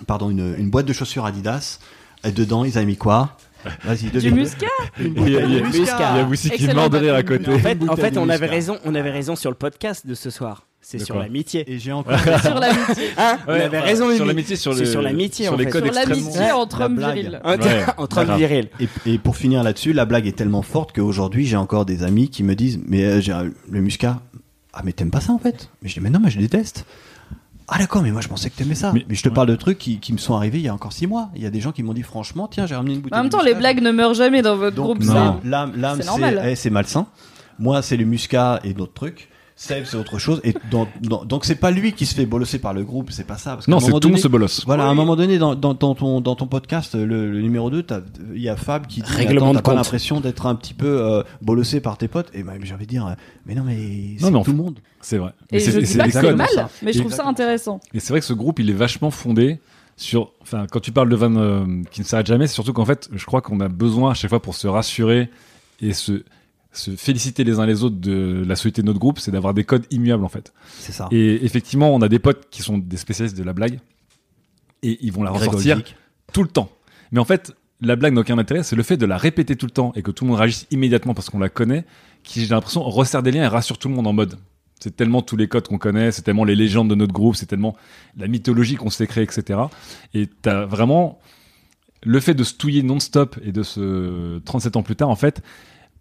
pardon 0.07 0.31
une, 0.31 0.55
une 0.59 0.71
boîte 0.71 0.87
de 0.87 0.93
chaussures 0.93 1.25
Adidas. 1.25 1.79
Et 2.27 2.33
dedans 2.33 2.65
ils 2.65 2.77
avaient 2.79 2.87
mis 2.87 2.97
quoi? 2.97 3.37
Vas-y, 3.85 4.11
Du 4.11 4.31
muscat 4.33 4.67
Il 4.99 5.05
y 5.07 5.09
a- 5.09 5.11
bouteille 5.11 5.45
il 5.49 5.53
y 5.55 5.59
a- 5.59 5.61
qui 5.63 7.09
à 7.11 7.23
côté. 7.23 7.51
En 7.53 7.59
fait, 7.59 7.79
en 7.89 7.97
fait 7.97 8.17
on 8.19 8.29
avait 8.29 8.47
raison, 8.47 8.79
on 8.85 8.95
avait 8.95 9.11
raison 9.11 9.37
sur 9.37 9.51
le 9.51 9.57
podcast 9.57 10.07
de 10.07 10.15
ce 10.15 10.31
soir. 10.31 10.67
C'est 10.87 10.99
sur 10.99 11.19
l'amitié. 11.19 11.65
Et 11.67 11.79
j'ai 11.79 11.93
encore 11.93 12.19
Sur 12.43 12.55
l'amitié. 12.57 13.09
Hein 13.17 13.39
on 13.49 13.53
Ouais, 13.53 13.63
avait 13.63 13.79
enfin, 13.79 13.87
raison, 13.87 14.15
sur 14.15 14.27
l'amitié, 14.27 14.55
sur 14.57 14.75
C'est 14.75 14.81
le- 14.81 14.87
sur 14.87 15.01
l'amitié, 15.03 15.47
sur 15.47 15.55
en 15.55 15.57
les 15.57 15.65
fait. 15.65 15.71
codes 15.71 15.85
Sur 15.87 15.93
extrêmement- 15.97 16.21
l'amitié 16.25 16.53
entre 16.53 16.79
La 16.79 16.85
hommes 16.87 16.97
blague. 16.97 17.15
virils. 17.15 17.41
Entre, 17.43 17.67
Ouais, 17.67 17.85
entre 17.97 18.19
hommes 18.19 18.37
virils. 18.37 18.69
Et, 18.81 18.89
et 19.07 19.19
pour 19.19 19.37
finir 19.37 19.63
là-dessus, 19.63 19.95
la 19.95 20.05
blague 20.05 20.27
est 20.27 20.37
tellement 20.37 20.61
forte 20.63 20.93
qu'aujourd'hui, 20.95 21.47
j'ai 21.47 21.57
encore 21.57 21.87
des 21.87 22.03
amis 22.03 22.29
qui 22.29 22.43
me 22.43 22.55
disent 22.55 22.79
Mais 22.87 23.03
euh, 23.05 23.21
j'ai 23.23 23.33
le 23.71 23.81
muscat. 23.81 24.21
Ah, 24.75 24.83
mais 24.85 24.93
t'aimes 24.93 25.11
pas 25.11 25.21
ça 25.21 25.33
en 25.33 25.39
fait? 25.39 25.71
Mais 25.83 25.89
je 25.89 25.95
dis 25.95 26.01
Mais 26.01 26.11
non, 26.11 26.21
mais 26.23 26.31
je 26.31 26.39
déteste. 26.39 26.85
Ah, 27.67 27.79
d'accord, 27.79 28.03
mais 28.03 28.11
moi 28.11 28.21
je 28.21 28.29
pensais 28.29 28.51
que 28.51 28.57
t'aimais 28.57 28.75
ça. 28.75 28.93
Mais, 28.93 29.07
Mais- 29.09 29.15
je 29.15 29.23
te 29.23 29.31
ouais. 29.31 29.35
parle 29.35 29.49
de 29.49 29.57
trucs 29.57 29.79
qui, 29.79 29.99
qui 30.01 30.13
me 30.13 30.19
sont 30.19 30.35
arrivés 30.35 30.59
il 30.59 30.65
y 30.65 30.69
a 30.69 30.75
encore 30.75 30.93
six 30.93 31.07
mois. 31.07 31.31
Il 31.35 31.43
y 31.43 31.47
a 31.47 31.51
des 31.51 31.61
gens 31.61 31.73
qui 31.73 31.83
m'ont 31.83 31.95
dit 31.95 32.03
Franchement, 32.03 32.47
tiens, 32.47 32.67
j'ai 32.67 32.75
ramené 32.75 32.95
une 32.95 33.01
bouteille 33.01 33.19
En 33.19 33.23
même 33.23 33.31
temps, 33.33 33.43
les 33.43 33.55
blagues 33.55 33.81
ne 33.81 33.91
meurent 33.91 34.13
jamais 34.13 34.43
dans 34.43 34.57
votre 34.57 34.77
Donc, 34.77 34.99
groupe. 34.99 35.03
non. 35.05 35.15
ça. 35.15 35.41
l'âme, 35.45 36.01
eh, 36.45 36.55
c'est 36.57 36.69
malsain. 36.69 37.07
Moi, 37.59 37.81
c'est 37.81 37.97
le 37.97 38.05
muscat 38.05 38.61
et 38.65 38.75
d'autres 38.75 38.93
trucs. 38.93 39.31
Seb, 39.57 39.85
c'est 39.87 39.97
autre 39.97 40.19
chose. 40.19 40.41
Et 40.43 40.53
dans- 40.71 40.89
dans- 41.01 41.25
donc, 41.25 41.45
c'est 41.45 41.55
pas 41.55 41.71
lui 41.71 41.93
qui 41.93 42.07
se 42.07 42.15
fait 42.15 42.27
bolosser 42.27 42.59
par 42.59 42.75
le 42.75 42.83
groupe, 42.83 43.11
c'est 43.13 43.27
pas 43.27 43.39
ça. 43.39 43.55
Parce 43.55 43.69
Non, 43.69 43.79
c'est 43.79 43.87
tout 43.87 43.91
le 43.91 43.95
monde 43.95 44.03
donné- 44.03 44.19
se 44.19 44.27
bolosse. 44.29 44.65
Voilà, 44.67 44.85
à 44.85 44.89
un 44.89 44.95
moment 44.95 45.15
donné, 45.15 45.39
dans, 45.39 45.55
dans, 45.55 45.75
dans 45.75 45.95
ton, 45.95 46.21
dans 46.21 46.35
ton 46.35 46.49
podcast, 46.49 46.97
le, 46.97 47.31
le 47.31 47.41
numéro 47.41 47.71
2, 47.71 47.85
t'as- 47.85 48.01
il 48.35 48.43
y 48.43 48.49
a 48.49 48.57
Fab 48.57 48.87
qui 48.89 49.01
dit 49.01 49.07
Règlement 49.11 49.47
Attends, 49.47 49.53
de 49.53 49.57
T'as 49.59 49.63
pas 49.63 49.75
l'impression 49.75 50.21
d'être 50.21 50.47
un 50.47 50.57
petit 50.57 50.75
peu 50.75 50.87
euh, 51.01 51.23
bolossé 51.41 51.81
par 51.81 51.97
tes 51.99 52.09
potes 52.09 52.31
Et 52.35 52.43
bah, 52.43 52.55
j'ai 52.63 52.75
envie 52.75 52.87
de 52.87 52.91
dire 52.91 53.07
euh, 53.07 53.13
Mais 53.47 53.55
non, 53.55 53.63
mais 53.65 54.17
c'est 54.19 54.25
Non, 54.25 54.31
mais 54.33 54.39
en 54.39 54.43
tout 54.43 54.51
le 54.51 54.57
monde. 54.57 54.81
C'est 55.01 55.19
vrai. 55.19 55.31
Et 55.53 55.55
Mais 55.57 55.61
c'est- 55.61 55.71
je 55.73 55.79
dis 55.79 55.87
c'est 55.87 55.99
pas 55.99 56.05
que 56.09 56.11
c'est 56.11 56.35
mal, 56.35 56.49
ça. 56.53 56.69
mais 56.83 56.93
je 56.93 56.99
trouve 56.99 57.13
ça 57.13 57.25
intéressant. 57.27 57.79
Et 57.93 58.01
c'est 58.01 58.13
vrai 58.13 58.19
que 58.21 58.27
ce 58.27 58.33
groupe, 58.33 58.59
il 58.59 58.69
est 58.71 58.75
vachement 58.75 59.13
fondé 59.13 59.61
sur. 59.97 60.33
Enfin, 60.43 60.67
quand 60.69 60.81
tu 60.81 60.91
parles 60.91 61.09
de 61.11 61.15
vannes 61.17 61.37
euh, 61.39 61.83
qui 61.93 62.01
ne 62.01 62.07
s'arrêtent 62.07 62.27
jamais, 62.27 62.49
c'est 62.49 62.55
surtout 62.55 62.73
qu'en 62.73 62.85
fait, 62.85 63.09
je 63.15 63.25
crois 63.25 63.41
qu'on 63.41 63.61
a 63.61 63.69
besoin 63.69 64.11
à 64.11 64.15
chaque 64.15 64.31
fois 64.31 64.43
pour 64.43 64.57
se 64.57 64.67
rassurer 64.67 65.31
et 65.81 65.93
se, 65.93 66.25
se 66.75 66.93
féliciter 66.93 67.45
les 67.45 67.59
uns 67.59 67.67
les 67.67 67.83
autres 67.85 67.97
de 67.97 68.45
la 68.47 68.57
solidité 68.57 68.83
de 68.83 68.87
notre 68.87 68.99
groupe, 68.99 69.19
c'est 69.19 69.31
d'avoir 69.31 69.55
des 69.55 69.65
codes 69.65 69.87
immuables 69.91 70.25
en 70.25 70.29
fait. 70.29 70.53
C'est 70.79 70.93
ça. 70.93 71.09
Et 71.11 71.45
effectivement, 71.45 71.95
on 71.95 72.03
a 72.03 72.09
des 72.09 72.19
potes 72.19 72.49
qui 72.51 72.63
sont 72.63 72.79
des 72.79 72.97
spécialistes 72.97 73.37
de 73.37 73.43
la 73.43 73.53
blague 73.53 73.81
et 74.83 74.99
ils 75.01 75.13
vont 75.13 75.23
la 75.23 75.31
ressortir 75.31 75.83
tout 76.33 76.43
le 76.43 76.49
temps. 76.49 76.71
Mais 77.13 77.21
en 77.21 77.25
fait, 77.25 77.55
la 77.81 77.97
blague 77.97 78.15
n'a 78.15 78.21
aucun 78.21 78.39
intérêt, 78.39 78.63
c'est 78.63 78.77
le 78.77 78.83
fait 78.83 78.97
de 78.97 79.07
la 79.07 79.17
répéter 79.17 79.57
tout 79.57 79.67
le 79.67 79.73
temps 79.73 79.93
et 79.95 80.03
que 80.03 80.11
tout 80.11 80.25
le 80.25 80.31
monde 80.31 80.39
réagisse 80.39 80.67
immédiatement 80.71 81.15
parce 81.15 81.31
qu'on 81.31 81.39
la 81.39 81.49
connaît, 81.49 81.85
qui 82.23 82.41
j'ai 82.41 82.49
l'impression 82.49 82.83
resserre 82.83 83.23
des 83.23 83.31
liens 83.31 83.45
et 83.45 83.49
rassure 83.49 83.79
tout 83.79 83.89
le 83.89 83.95
monde 83.95 84.07
en 84.07 84.13
mode. 84.13 84.37
C'est 84.81 84.97
tellement 84.97 85.23
tous 85.23 85.37
les 85.37 85.49
codes 85.49 85.67
qu'on 85.67 85.79
connaît, 85.79 86.13
c'est 86.13 86.23
tellement 86.23 86.45
les 86.45 86.57
légendes 86.57 86.91
de 86.91 86.95
notre 86.95 87.13
groupe, 87.13 87.37
c'est 87.37 87.47
tellement 87.47 87.77
la 88.17 88.27
mythologie 88.27 88.75
qu'on 88.75 88.91
s'est 88.91 89.07
créée, 89.07 89.25
etc. 89.25 89.61
Et 90.13 90.27
t'as 90.27 90.67
vraiment 90.67 91.21
le 92.03 92.21
fait 92.21 92.35
de 92.35 92.45
se 92.45 92.55
touiller 92.55 92.83
non-stop 92.83 93.39
et 93.43 93.53
de 93.53 93.63
se 93.63 94.39
37 94.41 94.77
ans 94.77 94.83
plus 94.83 94.97
tard, 94.97 95.09
en 95.09 95.17
fait, 95.17 95.43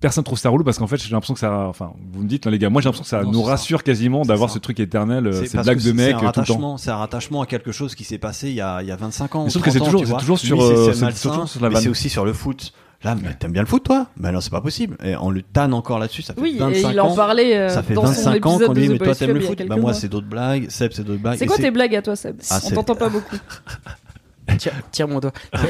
personne 0.03 0.23
trouve 0.23 0.37
ça 0.37 0.49
relou 0.49 0.63
parce 0.63 0.77
qu'en 0.77 0.85
fait, 0.85 0.97
j'ai 0.97 1.09
l'impression 1.09 1.33
que 1.33 1.39
ça, 1.39 1.51
enfin, 1.67 1.93
vous 2.13 2.21
me 2.23 2.27
dites, 2.27 2.45
non, 2.45 2.51
les 2.51 2.59
gars, 2.59 2.69
moi 2.69 2.81
j'ai 2.81 2.89
l'impression 2.89 3.03
que 3.03 3.09
ça 3.09 3.23
Non, 3.23 3.31
nous 3.31 3.43
ça. 3.45 3.51
rassure 3.51 3.81
quasiment 3.83 4.21
d'avoir 4.23 4.49
ce 4.51 4.59
truc 4.59 4.79
éternel, 4.79 5.25
euh, 5.27 5.31
C'est 5.31 5.47
ces 5.47 5.57
blagues 5.57 5.81
de 5.81 5.91
un 5.91 5.97
euh, 5.99 6.09
tout 6.09 6.13
le 6.13 6.19
temps. 6.19 6.25
rattachement, 6.25 6.77
c'est 6.77 6.91
un 6.91 6.97
rattachement 6.97 7.41
à 7.41 7.45
quelque 7.47 7.71
chose 7.71 7.95
qui 7.95 8.03
s'est 8.03 8.17
passé 8.19 8.49
il 8.49 8.55
y 8.55 8.61
a, 8.61 8.81
il 8.81 8.87
y 8.87 8.91
a 8.91 8.95
25 8.95 9.35
ans. 9.35 9.43
Mais 9.45 9.49
sauf 9.49 9.63
que 9.63 9.71
c'est 9.71 9.79
30 9.79 9.95
ans, 9.95 9.99
toujours- 9.99 10.17
toujours 10.19 10.37
sur, 10.39 10.55
Lui, 10.57 10.61
c'est- 10.63 10.73
euh, 10.73 10.93
c'est 10.93 11.59
mais 11.69 11.87
aussi 11.87 12.09
sur 12.09 12.25
le 12.25 12.33
foot. 12.33 12.73
Là, 13.03 13.15
mais 13.21 13.33
t'aimes 13.33 13.51
bien 13.51 13.63
le 13.63 13.67
foot, 13.67 13.83
toi? 13.83 14.07
Ben 14.15 14.31
non, 14.31 14.39
c'est 14.39 14.49
pas 14.49 14.61
possible. 14.61 14.95
Et 15.03 15.15
on 15.17 15.29
le 15.29 15.41
tanne 15.41 15.73
encore 15.73 15.99
là-dessus. 15.99 16.21
Ça 16.21 16.33
fait 16.33 16.39
Oui, 16.41 16.55
25 16.57 16.89
et 16.89 16.93
il 16.93 17.01
en 17.01 17.07
ans. 17.09 17.15
parlait 17.15 17.57
euh, 17.57 17.67
Ça 17.69 17.83
fait 17.83 17.93
dans 17.95 18.03
son 18.05 18.11
25 18.13 18.45
ans 18.45 18.59
qu'on 18.59 18.73
de 18.73 18.79
dit, 18.79 18.87
mais 18.89 18.97
toi 18.97 19.13
t'aimes 19.15 19.31
le 19.33 19.41
foot 19.41 19.61
Bah 19.67 19.75
moi 19.75 19.93
c'est 19.93 20.07
d'autres 20.07 20.27
blagues, 20.27 20.69
Seb 20.69 20.91
c'est 20.93 21.03
d'autres 21.03 21.21
blagues. 21.21 21.37
C'est 21.37 21.45
quoi 21.45 21.57
tes 21.57 21.71
blagues 21.71 21.95
à 21.95 22.01
toi, 22.01 22.15
Seb? 22.15 22.37
Ah, 22.49 22.59
On 22.65 22.69
t'entend 22.71 22.95
pas 22.95 23.09
beaucoup. 23.09 23.35
Tire, 24.58 24.73
tire 24.91 25.08
mon 25.08 25.19
doigt. 25.19 25.34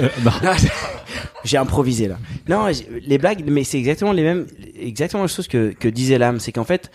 J'ai 1.44 1.58
improvisé 1.58 2.08
là. 2.08 2.18
Non, 2.48 2.68
les 3.06 3.18
blagues, 3.18 3.44
mais 3.46 3.64
c'est 3.64 3.78
exactement 3.78 4.12
les 4.12 4.24
mêmes, 4.24 4.48
exactement 4.80 5.24
la 5.24 5.28
chose 5.28 5.48
que, 5.48 5.74
que 5.74 5.88
disait 5.88 6.18
l'âme, 6.18 6.40
c'est 6.40 6.52
qu'en 6.52 6.64
fait, 6.64 6.92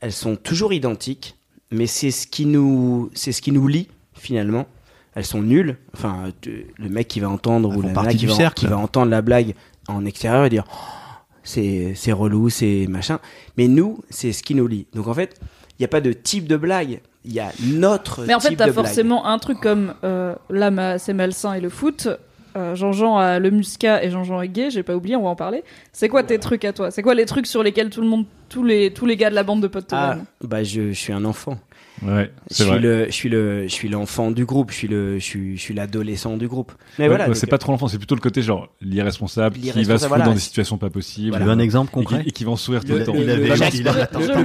elles 0.00 0.12
sont 0.12 0.36
toujours 0.36 0.72
identiques, 0.72 1.36
mais 1.70 1.86
c'est 1.86 2.10
ce 2.10 2.26
qui 2.26 2.46
nous, 2.46 3.10
c'est 3.14 3.32
ce 3.32 3.40
qui 3.40 3.52
nous 3.52 3.66
lie 3.68 3.88
finalement. 4.14 4.66
Elles 5.14 5.24
sont 5.24 5.42
nulles. 5.42 5.76
Enfin, 5.94 6.32
le 6.44 6.88
mec 6.88 7.08
qui 7.08 7.20
va 7.20 7.30
entendre 7.30 7.70
Elles 7.70 7.78
ou 7.78 7.82
la 7.82 8.14
qui 8.14 8.26
va, 8.26 8.50
qui 8.50 8.66
va 8.66 8.78
entendre 8.78 9.10
la 9.10 9.22
blague 9.22 9.54
en 9.88 10.04
extérieur 10.04 10.42
va 10.42 10.48
dire 10.48 10.64
Oh, 10.72 10.76
c'est 11.44 11.92
c'est 11.94 12.12
relou, 12.12 12.50
c'est 12.50 12.86
machin. 12.88 13.20
Mais 13.56 13.68
nous, 13.68 14.02
c'est 14.10 14.32
ce 14.32 14.42
qui 14.42 14.54
nous 14.54 14.66
lie. 14.66 14.86
Donc 14.92 15.06
en 15.06 15.14
fait, 15.14 15.38
il 15.78 15.82
n'y 15.82 15.84
a 15.84 15.88
pas 15.88 16.00
de 16.00 16.12
type 16.12 16.46
de 16.46 16.56
blague. 16.56 17.00
Il 17.24 17.32
y 17.32 17.40
a 17.40 17.50
notre. 17.64 18.24
Mais 18.26 18.34
en 18.34 18.40
fait, 18.40 18.50
de 18.50 18.54
blague. 18.56 18.72
forcément 18.72 19.26
un 19.26 19.38
truc 19.38 19.58
comme 19.60 19.94
euh, 20.04 20.34
là, 20.50 20.70
ma- 20.70 20.98
c'est 20.98 21.14
malsain 21.14 21.54
et 21.54 21.60
le 21.60 21.68
foot. 21.70 22.08
Euh, 22.56 22.76
Jean-Jean 22.76 23.16
a 23.18 23.40
le 23.40 23.50
muscat 23.50 24.04
et 24.04 24.10
Jean-Jean 24.10 24.40
est 24.40 24.48
gay, 24.48 24.70
j'ai 24.70 24.84
pas 24.84 24.94
oublié, 24.94 25.16
on 25.16 25.22
va 25.24 25.30
en 25.30 25.34
parler. 25.34 25.64
C'est 25.92 26.08
quoi 26.08 26.22
tes 26.22 26.38
trucs 26.38 26.64
à 26.64 26.72
toi? 26.72 26.92
C'est 26.92 27.02
quoi 27.02 27.14
les 27.14 27.24
trucs 27.26 27.46
sur 27.48 27.64
lesquels 27.64 27.90
tout 27.90 28.00
le 28.00 28.06
monde, 28.06 28.26
tous 28.48 28.62
les, 28.62 28.92
tous 28.92 29.06
les 29.06 29.16
gars 29.16 29.28
de 29.30 29.34
la 29.34 29.42
bande 29.42 29.60
de 29.60 29.66
potes 29.66 29.88
te 29.88 29.94
Ah, 29.96 30.18
bah 30.40 30.62
je, 30.62 30.90
je 30.92 30.98
suis 30.98 31.12
un 31.12 31.24
enfant. 31.24 31.58
Ouais, 32.02 32.30
Je 32.50 32.54
suis 32.56 32.64
vrai. 32.64 32.78
le, 32.80 33.06
je 33.06 33.10
suis 33.12 33.28
le, 33.28 33.62
je 33.64 33.72
suis 33.72 33.88
l'enfant 33.88 34.30
du 34.30 34.44
groupe. 34.44 34.70
Je 34.72 34.76
suis 34.76 34.88
le, 34.88 35.18
je 35.18 35.24
suis, 35.24 35.56
je 35.56 35.62
suis 35.62 35.74
l'adolescent 35.74 36.36
du 36.36 36.48
groupe. 36.48 36.72
Mais 36.98 37.04
Ouais, 37.04 37.08
voilà. 37.08 37.28
ouais, 37.28 37.34
c'est 37.34 37.46
pas 37.46 37.56
trop 37.58 37.72
l'enfant, 37.72 37.88
c'est 37.88 37.98
plutôt 37.98 38.14
le 38.16 38.20
côté 38.20 38.42
genre 38.42 38.68
l'irresponsable 38.80 39.56
qui 39.58 39.70
va 39.70 39.74
se 39.98 40.04
foutre 40.04 40.08
voilà. 40.08 40.24
dans 40.24 40.32
des 40.34 40.40
situations 40.40 40.76
pas 40.76 40.90
possibles. 40.90 41.36
Tu 41.36 41.42
veux 41.42 41.50
un 41.50 41.58
exemple 41.58 41.90
et 41.90 42.00
qui, 42.00 42.04
concret 42.04 42.22
et 42.26 42.30
qui 42.32 42.44
vont 42.44 42.56
sourire 42.56 42.82
tout 42.84 42.92
Le- 42.92 42.98
le 42.98 43.04
temps. 43.04 43.14
Il 43.14 43.30
avait- 43.30 43.46
le- 43.46 43.54
Pierre 43.54 43.70
Richard, 43.70 43.98
Attendez, 43.98 44.26
Pierre 44.26 44.38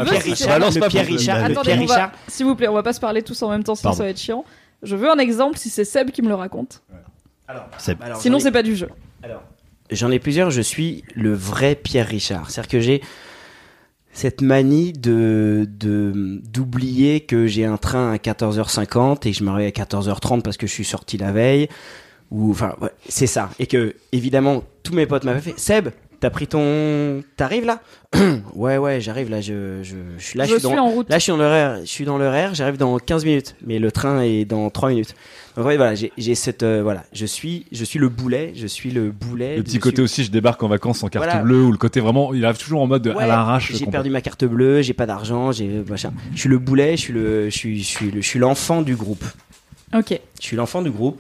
on 1.82 1.86
va- 1.86 1.96
Richard. 1.96 2.12
s'il 2.28 2.46
vous 2.46 2.56
plaît, 2.56 2.68
on 2.68 2.74
va 2.74 2.84
pas 2.84 2.94
se 2.94 3.00
parler 3.00 3.24
tous 3.24 3.42
en 3.42 3.50
même 3.50 3.64
temps, 3.64 3.76
sinon 3.76 3.94
ça 3.94 4.04
va 4.04 4.10
être 4.10 4.20
chiant. 4.20 4.46
Je 4.84 4.96
veux 4.96 5.10
un 5.10 5.18
exemple 5.18 5.58
si 5.58 5.70
c'est 5.70 5.84
Seb 5.86 6.12
qui 6.12 6.22
me 6.22 6.28
le 6.30 6.36
raconte. 6.36 6.84
Seb. 7.80 7.98
Alors, 8.02 8.22
Sinon, 8.22 8.40
c'est 8.40 8.52
pas 8.52 8.64
du 8.64 8.76
jeu. 8.76 8.90
Alors, 9.24 9.42
j'en 9.92 10.12
ai 10.12 10.20
plusieurs. 10.20 10.52
Je 10.52 10.62
suis 10.62 11.04
le 11.16 11.34
vrai 11.34 11.76
Pierre 11.76 12.08
Richard. 12.08 12.50
C'est-à-dire 12.52 12.70
que 12.70 12.80
j'ai 12.80 13.02
cette 14.20 14.42
manie 14.42 14.92
de 14.92 15.66
d'oublier 16.52 17.22
que 17.22 17.48
j'ai 17.48 17.64
un 17.64 17.78
train 17.78 18.12
à 18.12 18.18
14h50 18.18 19.26
et 19.26 19.32
que 19.32 19.38
je 19.38 19.46
me 19.46 19.50
réveille 19.50 19.72
à 19.74 19.86
14h30 19.86 20.42
parce 20.42 20.58
que 20.58 20.68
je 20.68 20.74
suis 20.74 20.84
sorti 20.84 21.16
la 21.18 21.32
veille. 21.32 21.70
Ou 22.30 22.52
enfin, 22.52 22.76
c'est 23.08 23.28
ça. 23.28 23.50
Et 23.60 23.66
que 23.66 23.96
évidemment, 24.12 24.64
tous 24.84 24.94
mes 24.94 25.06
potes 25.06 25.24
m'avaient 25.24 25.40
fait. 25.40 25.58
Seb, 25.58 25.90
t'as 26.20 26.30
pris 26.30 26.48
ton, 26.48 27.24
t'arrives 27.38 27.66
là? 27.66 27.82
Ouais, 28.56 28.78
ouais, 28.78 29.00
j'arrive 29.00 29.30
là. 29.30 29.40
Je, 29.42 29.82
je, 29.84 29.96
je 30.18 30.24
suis 30.24 30.38
là. 30.38 30.46
je 30.46 30.50
je 30.54 30.58
suis 30.60 30.68
suis 30.68 30.76
dans, 30.76 30.86
en 30.86 30.90
route. 30.90 31.10
Là, 31.10 31.18
je 31.20 31.24
suis 31.24 31.32
dans 31.32 31.38
l'horaire. 31.38 31.80
Je 31.82 31.86
suis 31.86 32.06
dans 32.06 32.18
l'horaire. 32.18 32.54
J'arrive 32.56 32.78
dans 32.78 32.98
15 32.98 33.24
minutes, 33.26 33.56
mais 33.66 33.80
le 33.80 33.92
train 33.92 34.22
est 34.22 34.44
dans 34.46 34.70
3 34.70 34.90
minutes. 34.90 35.16
Donc 35.56 35.66
ouais, 35.66 35.78
voilà, 35.78 35.94
j'ai 35.96 36.36
cette 36.36 36.64
euh, 36.64 36.82
voilà, 36.84 37.04
je 37.14 37.26
suis 37.26 37.66
je 37.72 37.84
suis 37.84 38.00
le 38.00 38.08
boulet, 38.10 38.54
je 38.56 38.68
suis 38.68 38.92
le 38.92 39.12
boulet. 39.12 39.58
Le 39.58 39.64
petit 39.64 39.80
côté 39.80 39.98
suis- 39.98 40.04
aussi, 40.04 40.24
je 40.24 40.32
débarque 40.32 40.62
en 40.64 40.68
vacances 40.68 41.04
en 41.04 41.10
carte 41.10 41.26
Voilà. 41.26 41.42
bleue, 41.42 41.64
ou 41.64 41.72
le 41.72 41.78
côté 41.78 42.00
vraiment, 42.00 42.34
il 42.34 42.46
arrive 42.46 42.58
toujours 42.58 42.82
en 42.82 42.88
mode 42.88 43.08
Ouais, 43.08 43.24
à 43.24 43.28
l'arrache. 43.28 43.72
J'ai 43.74 43.86
perdu 43.86 44.10
ma 44.10 44.22
carte 44.22 44.46
bleue, 44.46 44.82
j'ai 44.82 44.94
pas 44.94 45.06
d'argent, 45.06 45.52
j'ai 45.52 45.68
machin. 45.90 46.14
Je 46.34 46.40
suis 46.40 46.50
le 46.50 46.60
boulet, 46.60 46.96
je 46.98 47.02
suis 47.02 47.14
le 47.14 47.50
je 47.50 47.58
suis 47.58 47.82
je 47.84 47.88
suis 47.88 48.12
le 48.12 48.22
je 48.22 48.28
suis 48.28 48.40
l'enfant 48.40 48.82
du 48.82 48.96
groupe. 48.96 49.24
Ok. 49.96 50.20
Je 50.40 50.46
suis 50.46 50.56
l'enfant 50.56 50.82
du 50.82 50.92
groupe 50.92 51.20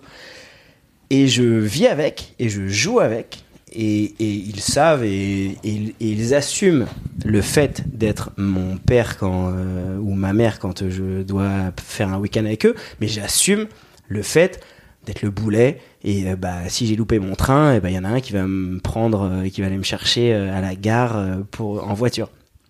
et 1.10 1.28
je 1.28 1.44
vis 1.44 1.88
avec 1.88 2.36
et 2.40 2.50
je 2.50 2.68
joue 2.68 3.00
avec 3.00 3.44
et, 3.72 4.04
et 4.20 4.32
ils 4.34 4.60
savent 4.62 5.04
et, 5.04 5.52
et 5.52 5.58
ils- 5.64 5.90
et 6.00 6.12
ils 6.12 6.34
assument 6.34 6.86
le 7.26 7.42
fait 7.42 7.84
d'être 7.94 8.32
mon 8.38 8.78
père 8.78 9.18
quand 9.18 9.52
euh, 9.54 9.98
ou 9.98 10.14
ma 10.14 10.34
mère 10.34 10.60
quand 10.60 10.88
je 10.90 11.22
dois 11.24 11.72
faire 11.82 12.10
un 12.14 12.18
week-end 12.20 12.46
avec 12.46 12.66
eux, 12.66 12.76
mais 13.02 13.08
j'assume 13.08 13.68
le 14.08 14.22
fait 14.24 14.64
peut-être 15.06 15.22
le 15.22 15.30
boulet. 15.32 15.80
Et 16.04 16.30
euh, 16.30 16.36
bah, 16.36 16.68
si 16.68 16.88
j'ai 16.88 16.96
loupé 16.96 17.20
mon 17.20 17.36
train, 17.36 17.74
et 17.76 17.80
bah, 17.80 17.90
il 17.90 17.96
y 17.96 18.00
en 18.00 18.04
a 18.06 18.10
un 18.10 18.20
qui 18.22 18.34
va 18.34 18.46
me 18.46 18.80
prendre 18.80 19.22
euh, 19.24 19.44
et 19.44 19.52
qui 19.52 19.62
va 19.62 19.68
aller 19.68 19.78
me 19.78 19.84
chercher 19.84 20.34
euh, 20.34 20.56
à 20.56 20.62
la 20.62 20.76
gare 20.76 21.18
euh, 21.18 21.36
pour, 21.52 21.88
en 21.88 21.94
voiture. 21.94 22.30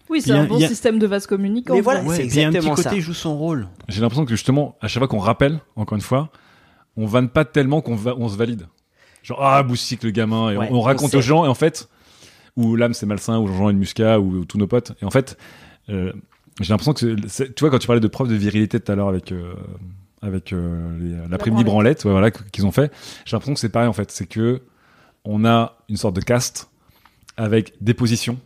Oui, 0.09 0.21
c'est 0.21 0.31
un 0.31 0.45
bon 0.45 0.61
a- 0.63 0.67
système 0.67 0.97
de 0.97 1.05
vase 1.05 1.27
communicant. 1.27 1.75
Mais 1.75 1.81
voilà, 1.81 2.01
c'est 2.01 2.05
puis 2.05 2.41
un 2.43 2.49
petit 2.49 2.57
exactement 2.57 2.75
côté 2.75 2.89
ça. 2.89 2.95
il 2.95 3.01
joue 3.01 3.13
son 3.13 3.37
rôle. 3.37 3.67
J'ai 3.87 4.01
l'impression 4.01 4.25
que 4.25 4.31
justement, 4.31 4.75
à 4.81 4.87
chaque 4.87 5.01
fois 5.01 5.07
qu'on 5.07 5.19
rappelle, 5.19 5.59
encore 5.75 5.95
une 5.95 6.01
fois, 6.01 6.31
on 6.97 7.05
vanne 7.05 7.29
pas 7.29 7.45
tellement 7.45 7.81
qu'on 7.81 7.95
va, 7.95 8.15
on 8.17 8.27
se 8.27 8.35
valide. 8.35 8.65
Genre, 9.23 9.43
ah, 9.43 9.61
Boussic, 9.63 10.03
le 10.03 10.11
gamin, 10.11 10.51
et 10.51 10.57
Ouais, 10.57 10.67
on, 10.71 10.75
on 10.75 10.77
on 10.79 10.81
raconte 10.81 11.13
aux 11.13 11.21
gens, 11.21 11.45
et 11.45 11.47
en 11.47 11.53
fait, 11.53 11.89
ou 12.55 12.75
l'âme 12.75 12.93
c'est 12.93 13.05
malsain, 13.05 13.37
ou 13.39 13.47
Jean-Jean 13.47 13.69
et 13.69 13.73
Muscat, 13.73 14.19
ou, 14.19 14.45
tous 14.45 14.57
nos 14.57 14.67
potes. 14.67 14.93
Et 15.01 15.05
en 15.05 15.11
fait, 15.11 15.37
euh, 15.89 16.11
j'ai 16.61 16.69
l'impression 16.73 16.93
que, 16.93 17.15
tu 17.15 17.59
vois, 17.61 17.69
quand 17.69 17.79
tu 17.79 17.87
parlais 17.87 17.99
de 18.01 18.07
preuve 18.07 18.27
de 18.29 18.35
virilité 18.35 18.79
tout 18.79 18.91
à 18.91 18.95
l'heure 18.95 19.09
avec, 19.09 19.31
euh, 19.31 19.53
avec 20.21 20.51
euh, 20.53 20.97
les- 20.99 21.29
l'après-midi 21.29 21.63
branlette, 21.63 22.03
ouais, 22.05 22.11
voilà, 22.11 22.31
qu'ils 22.31 22.65
ont 22.65 22.71
fait, 22.71 22.91
j'ai 23.25 23.35
l'impression 23.35 23.53
que 23.53 23.59
c'est 23.59 23.69
pareil 23.69 23.87
en 23.87 23.93
fait. 23.93 24.11
C'est 24.11 24.25
que 24.25 24.61
on 25.25 25.45
a 25.45 25.77
une 25.89 25.97
sorte 25.97 26.15
de 26.15 26.21
caste 26.21 26.69
avec 27.37 27.73
des 27.81 27.93
positions. 27.93 28.37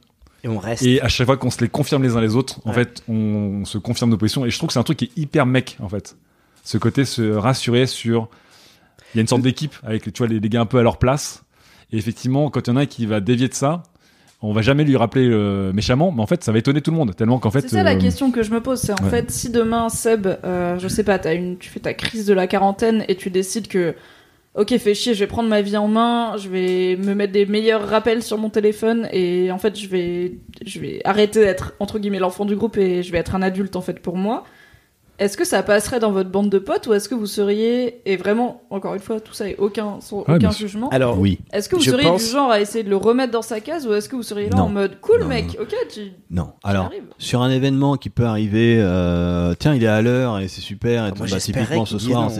Et 0.43 0.47
on 0.49 0.57
reste. 0.59 0.83
Et 0.83 1.01
à 1.01 1.07
chaque 1.07 1.25
fois 1.25 1.38
qu'on 1.38 1.49
se 1.49 1.62
les 1.62 1.69
confirme 1.69 2.03
les 2.03 2.15
uns 2.17 2.21
les 2.21 2.36
autres, 2.36 2.59
en 2.65 2.73
fait, 2.73 3.01
on, 3.07 3.13
on 3.62 3.65
se 3.65 3.77
confirme 3.77 4.12
nos 4.12 4.17
positions. 4.17 4.45
Et 4.45 4.49
je 4.49 4.57
trouve 4.57 4.67
que 4.67 4.73
c'est 4.73 4.79
un 4.79 4.83
truc 4.83 4.97
qui 4.97 5.05
est 5.05 5.17
hyper 5.17 5.45
mec, 5.45 5.77
en 5.79 5.88
fait. 5.88 6.17
Ce 6.63 6.77
côté 6.77 7.05
se 7.05 7.31
rassurer 7.31 7.88
sur. 7.88 8.27
Il 9.13 9.17
y 9.17 9.19
a 9.19 9.21
une 9.21 9.28
sorte 9.28 9.41
d'équipe 9.41 9.76
avec, 9.84 10.12
tu 10.12 10.17
vois, 10.17 10.28
les, 10.28 10.39
les 10.39 10.49
gars 10.49 10.62
un 10.62 10.65
peu 10.65 10.80
à 10.80 10.84
leur 10.84 10.97
place. 10.97 11.43
Et 11.91 11.97
effectivement, 11.97 12.49
quand 12.49 12.67
il 12.67 12.71
y 12.71 12.73
en 12.73 12.78
a 12.78 12.82
un 12.82 12.86
qui 12.86 13.06
va 13.06 13.19
dévier 13.19 13.47
de 13.47 13.54
ça, 13.54 13.84
on 14.45 14.52
va 14.52 14.62
jamais 14.62 14.84
lui 14.84 14.97
rappeler 14.97 15.30
euh, 15.30 15.71
méchamment, 15.71 16.12
mais 16.12 16.21
en 16.21 16.28
fait, 16.28 16.43
ça 16.43 16.52
va 16.52 16.58
étonner 16.58 16.82
tout 16.82 16.91
le 16.91 16.97
monde. 16.97 17.15
Tellement 17.15 17.39
qu'en 17.39 17.49
fait. 17.49 17.62
C'est 17.62 17.69
ça 17.69 17.84
la 17.84 17.93
euh, 17.93 17.99
question 17.99 18.30
que 18.30 18.43
je 18.43 18.52
me 18.52 18.60
pose. 18.60 18.80
C'est 18.80 18.91
en 18.91 19.04
ouais. 19.06 19.10
fait, 19.10 19.32
si 19.32 19.49
demain, 19.49 19.88
Seb, 19.88 20.28
euh, 20.28 20.78
je 20.78 20.88
sais 20.89 21.04
pas, 21.04 21.15
as 21.15 21.34
une, 21.34 21.58
tu 21.58 21.69
fais 21.69 21.80
ta 21.80 21.93
crise 21.93 22.26
de 22.26 22.34
la 22.34 22.45
quarantaine 22.45 23.06
et 23.08 23.15
tu 23.15 23.30
décides 23.30 23.69
que, 23.69 23.95
ok, 24.56 24.78
fais 24.78 24.93
chier, 24.95 25.13
je 25.13 25.19
vais 25.21 25.28
prendre 25.28 25.47
ma 25.47 25.62
vie 25.62 25.78
en 25.78 25.88
main, 25.88 26.36
je 26.36 26.49
vais 26.49 26.97
me 26.97 27.15
mettre 27.15 27.32
des 27.32 27.45
meilleurs 27.45 27.88
rappels 27.88 28.21
sur 28.21 28.38
mon 28.38 28.49
téléphone 28.49 29.08
et 29.13 29.49
en 29.49 29.60
fait, 29.60 29.80
je 29.80 29.88
vais, 29.88 30.39
je 30.65 30.80
vais 30.80 30.99
arrêter 31.06 31.39
d'être, 31.39 31.73
entre 31.80 31.97
guillemets, 31.97 32.19
l'enfant 32.19 32.43
du 32.43 32.58
groupe 32.58 32.76
et 32.78 33.02
je 33.02 33.12
vais 33.13 33.19
être 33.19 33.36
un 33.36 33.41
adulte, 33.41 33.78
en 33.78 33.82
fait, 33.82 34.02
pour 34.02 34.17
moi. 34.17 34.43
Est-ce 35.19 35.38
que 35.38 35.45
ça 35.45 35.62
passerait 35.62 35.99
dans 35.99 36.12
votre 36.12 36.30
bande 36.32 36.49
de 36.49 36.58
potes 36.58 36.88
ou 36.88 36.93
est-ce 36.93 37.08
que 37.08 37.13
vous 37.13 37.28
seriez, 37.28 38.02
et 38.12 38.17
vraiment, 38.17 38.63
encore 38.71 38.95
une 38.95 38.99
fois, 38.99 39.19
tout 39.19 39.34
ça 39.34 39.47
est 39.47 39.56
aucun, 39.58 40.02
sans 40.02 40.21
aucun 40.28 40.49
jugement, 40.52 40.89
Alors, 40.89 41.19
Oui. 41.19 41.39
est-ce 41.54 41.69
que 41.69 41.76
vous 41.76 41.84
je 41.84 41.91
seriez 41.91 42.08
pense- 42.08 42.26
du 42.26 42.32
genre 42.32 42.49
à 42.49 42.60
essayer 42.60 42.84
de 42.84 42.89
le 42.89 42.97
remettre 42.97 43.32
dans 43.32 43.43
sa 43.43 43.60
case 43.60 43.86
ou 43.86 43.93
est-ce 43.93 44.10
que 44.10 44.15
vous 44.15 44.23
seriez 44.23 44.49
là 44.49 44.58
Non. 44.58 44.63
en 44.63 44.69
mode 44.69 44.99
cool 45.02 45.21
Non, 45.21 45.28
mec, 45.28 45.56
ok, 45.62 45.73
tu, 45.93 46.12
Non. 46.32 46.54
Alors, 46.63 46.89
sur 47.19 47.43
un 47.43 47.52
événement 47.52 47.95
qui 47.95 48.10
peut 48.10 48.26
arriver, 48.26 48.78
euh, 48.80 49.54
tiens, 49.58 49.76
il 49.76 49.84
est 49.84 49.88
à 49.88 50.02
l'heure 50.02 50.39
et 50.39 50.47
c'est 50.47 50.62
super. 50.62 51.06
Et 51.06 51.08
Ah, 51.10 51.12
tout, 51.12 51.19
moi, 51.19 51.28
bah, 51.30 51.38
typiquement 51.39 51.86
ce 51.86 51.99
soir, 51.99 52.32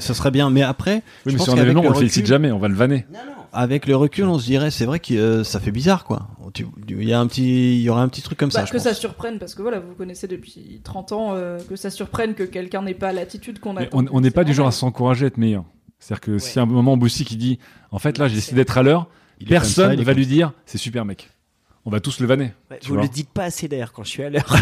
ce 0.00 0.14
serait 0.14 0.30
bien. 0.30 0.50
Mais 0.50 0.62
après, 0.62 0.96
Oui, 0.96 1.00
je 1.26 1.30
mais 1.32 1.36
pense 1.38 1.44
sur 1.46 1.54
un 1.54 1.62
événement, 1.62 1.82
le 1.82 1.88
on 1.88 1.92
le 1.92 1.96
félicite 1.98 2.26
jamais, 2.26 2.52
on 2.52 2.58
va 2.58 2.68
le 2.68 2.74
vanner. 2.74 3.06
Non, 3.10 3.20
non. 3.26 3.32
Avec 3.52 3.86
le 3.86 3.96
recul, 3.96 4.24
on 4.24 4.38
se 4.38 4.44
dirait, 4.46 4.70
c'est 4.70 4.84
vrai 4.86 4.98
que 5.00 5.14
euh, 5.14 5.44
ça 5.44 5.60
fait 5.60 5.70
bizarre, 5.70 6.04
quoi. 6.04 6.28
Il 6.88 7.04
y 7.04 7.12
a 7.12 7.20
un 7.20 7.26
petit, 7.26 7.76
il 7.78 7.82
y 7.82 7.90
aurait 7.90 8.02
un 8.02 8.08
petit 8.08 8.22
truc 8.22 8.38
comme 8.38 8.48
Bah, 8.50 8.60
ça. 8.60 8.64
je 8.64 8.72
que 8.72 8.78
ça 8.78 8.94
surprenne, 8.94 9.38
parce 9.38 9.54
que 9.54 9.62
voilà, 9.62 9.80
vous 9.80 9.94
connaissez 9.94 10.26
depuis 10.28 10.80
30 10.84 11.12
ans, 11.12 11.28
euh, 11.34 11.58
que 11.68 11.76
ça 11.76 11.90
surprenne 11.90 12.34
que 12.34 12.42
quelqu'un 12.44 12.82
n'ait 12.82 12.94
pas 12.94 13.12
l'attitude 13.12 13.58
qu'on 13.60 13.76
attend. 13.76 14.04
on 14.10 14.20
n'est 14.20 14.30
pas 14.30 14.44
du 14.44 14.54
genre 14.54 14.66
à 14.68 14.72
s'encourager 14.72 15.24
à 15.24 15.28
être 15.28 15.38
meilleur. 15.38 15.64
C'est-à-dire 15.98 16.20
que 16.20 16.38
si 16.38 16.58
à 16.58 16.62
un 16.62 16.66
moment 16.66 16.96
Boussy 16.96 17.24
qui 17.24 17.36
dit, 17.36 17.58
en 17.90 17.98
fait, 17.98 18.18
là, 18.18 18.28
j'ai 18.28 18.36
décidé 18.36 18.56
d'être 18.56 18.78
à 18.78 18.82
l'heure, 18.82 19.08
personne 19.46 19.98
est 19.98 20.02
va 20.02 20.12
lui 20.12 20.26
dire, 20.26 20.52
c'est 20.66 20.78
super 20.78 21.04
mec. 21.04 21.30
On 21.84 21.90
va 21.90 22.00
tous 22.00 22.20
le 22.20 22.26
vanner. 22.26 22.52
Vous 22.82 22.94
vois. 22.94 23.02
le 23.02 23.08
dites 23.08 23.30
pas 23.30 23.44
assez 23.44 23.66
d'ailleurs 23.66 23.92
quand 23.92 24.04
je 24.04 24.10
suis 24.10 24.22
à 24.22 24.28
l'heure. 24.30 24.54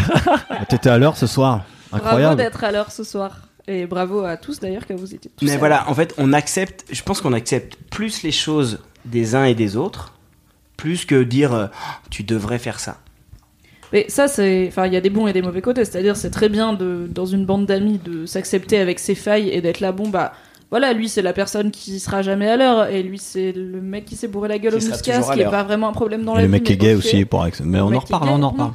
Ah, 0.49 0.65
T'étais 0.65 0.89
à 0.89 0.97
l'heure 0.97 1.17
ce 1.17 1.27
soir. 1.27 1.65
Bravo 1.89 2.05
Incroyable. 2.05 2.37
d'être 2.37 2.63
à 2.63 2.71
l'heure 2.71 2.91
ce 2.91 3.03
soir. 3.03 3.49
Et 3.67 3.85
bravo 3.85 4.23
à 4.23 4.37
tous 4.37 4.59
d'ailleurs 4.59 4.85
que 4.85 4.93
vous 4.93 5.13
étiez 5.13 5.29
tous. 5.35 5.45
Mais 5.45 5.57
voilà, 5.57 5.89
en 5.89 5.93
fait, 5.93 6.13
on 6.17 6.31
accepte, 6.31 6.85
je 6.89 7.03
pense 7.03 7.19
qu'on 7.21 7.33
accepte 7.33 7.77
plus 7.91 8.23
les 8.23 8.31
choses 8.31 8.79
des 9.05 9.35
uns 9.35 9.43
et 9.43 9.55
des 9.55 9.75
autres, 9.75 10.13
plus 10.77 11.05
que 11.05 11.21
dire 11.21 11.53
euh, 11.53 11.67
tu 12.09 12.23
devrais 12.23 12.59
faire 12.59 12.79
ça. 12.79 12.99
Mais 13.93 14.05
ça, 14.09 14.27
c'est. 14.27 14.65
Enfin, 14.67 14.85
il 14.87 14.93
y 14.93 14.97
a 14.97 15.01
des 15.01 15.09
bons 15.09 15.27
et 15.27 15.33
des 15.33 15.41
mauvais 15.41 15.61
côtés. 15.61 15.85
C'est-à-dire, 15.85 16.15
c'est 16.15 16.29
très 16.29 16.49
bien 16.49 16.73
de, 16.73 17.07
dans 17.09 17.25
une 17.25 17.45
bande 17.45 17.65
d'amis 17.65 17.99
de 18.03 18.25
s'accepter 18.25 18.77
avec 18.77 18.99
ses 18.99 19.15
failles 19.15 19.49
et 19.49 19.61
d'être 19.61 19.79
là, 19.79 19.91
bon, 19.91 20.09
bah. 20.09 20.33
Voilà, 20.69 20.91
lui 20.91 21.07
c'est 21.07 21.21
la 21.21 21.31
personne 21.31 21.71
qui 21.71 21.97
sera 21.99 22.21
jamais 22.21 22.49
à 22.49 22.57
l'heure 22.57 22.87
et 22.89 23.01
lui 23.01 23.17
c'est 23.19 23.53
le 23.53 23.79
mec 23.79 24.03
qui 24.03 24.17
s'est 24.17 24.27
bourré 24.27 24.49
la 24.49 24.59
gueule 24.59 24.77
Qui 24.77 24.85
au 24.85 24.89
muscat, 24.89 25.21
ce 25.21 25.31
qui 25.31 25.39
est 25.39 25.45
pas 25.45 25.63
vraiment 25.63 25.87
un 25.87 25.93
problème 25.93 26.25
dans 26.25 26.33
Et 26.33 26.37
la 26.37 26.41
le 26.41 26.47
vie. 26.47 26.51
mec 26.51 26.63
qui 26.63 26.73
est 26.73 26.75
mais 26.75 26.81
gay 26.81 26.93
aussi, 26.95 27.23
pour 27.23 27.45
mais 27.63 27.79
on 27.79 27.89
Le 27.89 27.95
en 27.95 27.99
mec 27.99 28.01
reparle, 28.01 28.29
on 28.29 28.43
en 28.43 28.49
reparle. 28.49 28.73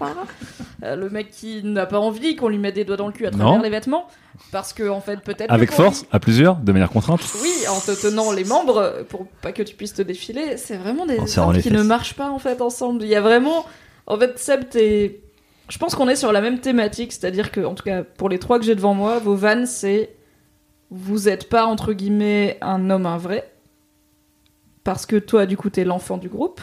le 0.82 1.10
mec 1.10 1.30
qui 1.30 1.62
n'a 1.62 1.84
pas 1.84 1.98
envie 1.98 2.34
qu'on 2.34 2.48
lui 2.48 2.56
mette 2.56 2.74
des 2.76 2.84
doigts 2.84 2.96
dans 2.96 3.08
le 3.08 3.12
cul 3.12 3.26
à 3.26 3.30
Non. 3.30 3.38
travers 3.38 3.62
les 3.62 3.68
vêtements, 3.68 4.06
parce 4.50 4.72
que 4.72 4.88
en 4.88 5.02
fait 5.02 5.20
peut-être. 5.20 5.50
Avec 5.52 5.70
force, 5.70 6.06
à 6.10 6.18
plusieurs, 6.18 6.56
de 6.56 6.72
manière 6.72 6.88
contrainte. 6.90 7.20
Oui, 7.42 7.52
en 7.68 7.78
te 7.78 7.92
tenant 8.00 8.32
les 8.32 8.44
membres 8.44 9.04
pour 9.10 9.26
pas 9.42 9.52
que 9.52 9.62
tu 9.62 9.74
puisses 9.74 9.92
te 9.94 10.02
défiler, 10.02 10.56
c'est 10.56 10.76
vraiment 10.78 11.04
des 11.04 11.18
les 11.18 11.60
qui 11.62 11.70
ne 11.70 11.82
marchent 11.82 12.14
pas 12.14 12.30
en 12.30 12.38
fait 12.38 12.62
ensemble. 12.62 13.02
Il 13.02 13.08
y 13.08 13.14
a 13.16 13.20
vraiment, 13.20 13.66
en 14.06 14.18
fait, 14.18 14.38
Seb, 14.38 14.70
t'es. 14.70 15.20
Je 15.68 15.76
pense 15.78 15.94
qu'on 15.94 16.08
est 16.08 16.16
sur 16.16 16.32
la 16.32 16.40
même 16.40 16.58
thématique, 16.58 17.12
c'est-à-dire 17.12 17.50
que, 17.50 17.60
en 17.60 17.74
tout 17.74 17.84
cas, 17.84 18.02
pour 18.02 18.28
les 18.30 18.38
trois 18.38 18.58
que 18.58 18.64
j'ai 18.64 18.74
devant 18.74 18.94
moi, 18.94 19.18
vos 19.18 19.34
vannes, 19.36 19.66
c'est 19.66 20.10
vous 20.92 21.28
êtes 21.28 21.48
pas 21.48 21.64
entre 21.66 21.92
guillemets 21.94 22.58
un 22.60 22.90
homme 22.90 23.06
un 23.06 23.16
vrai, 23.18 23.50
parce 24.84 25.06
que 25.06 25.16
toi, 25.16 25.46
du 25.46 25.56
coup, 25.56 25.70
t'es 25.70 25.84
l'enfant 25.84 26.18
du 26.18 26.28
groupe. 26.28 26.60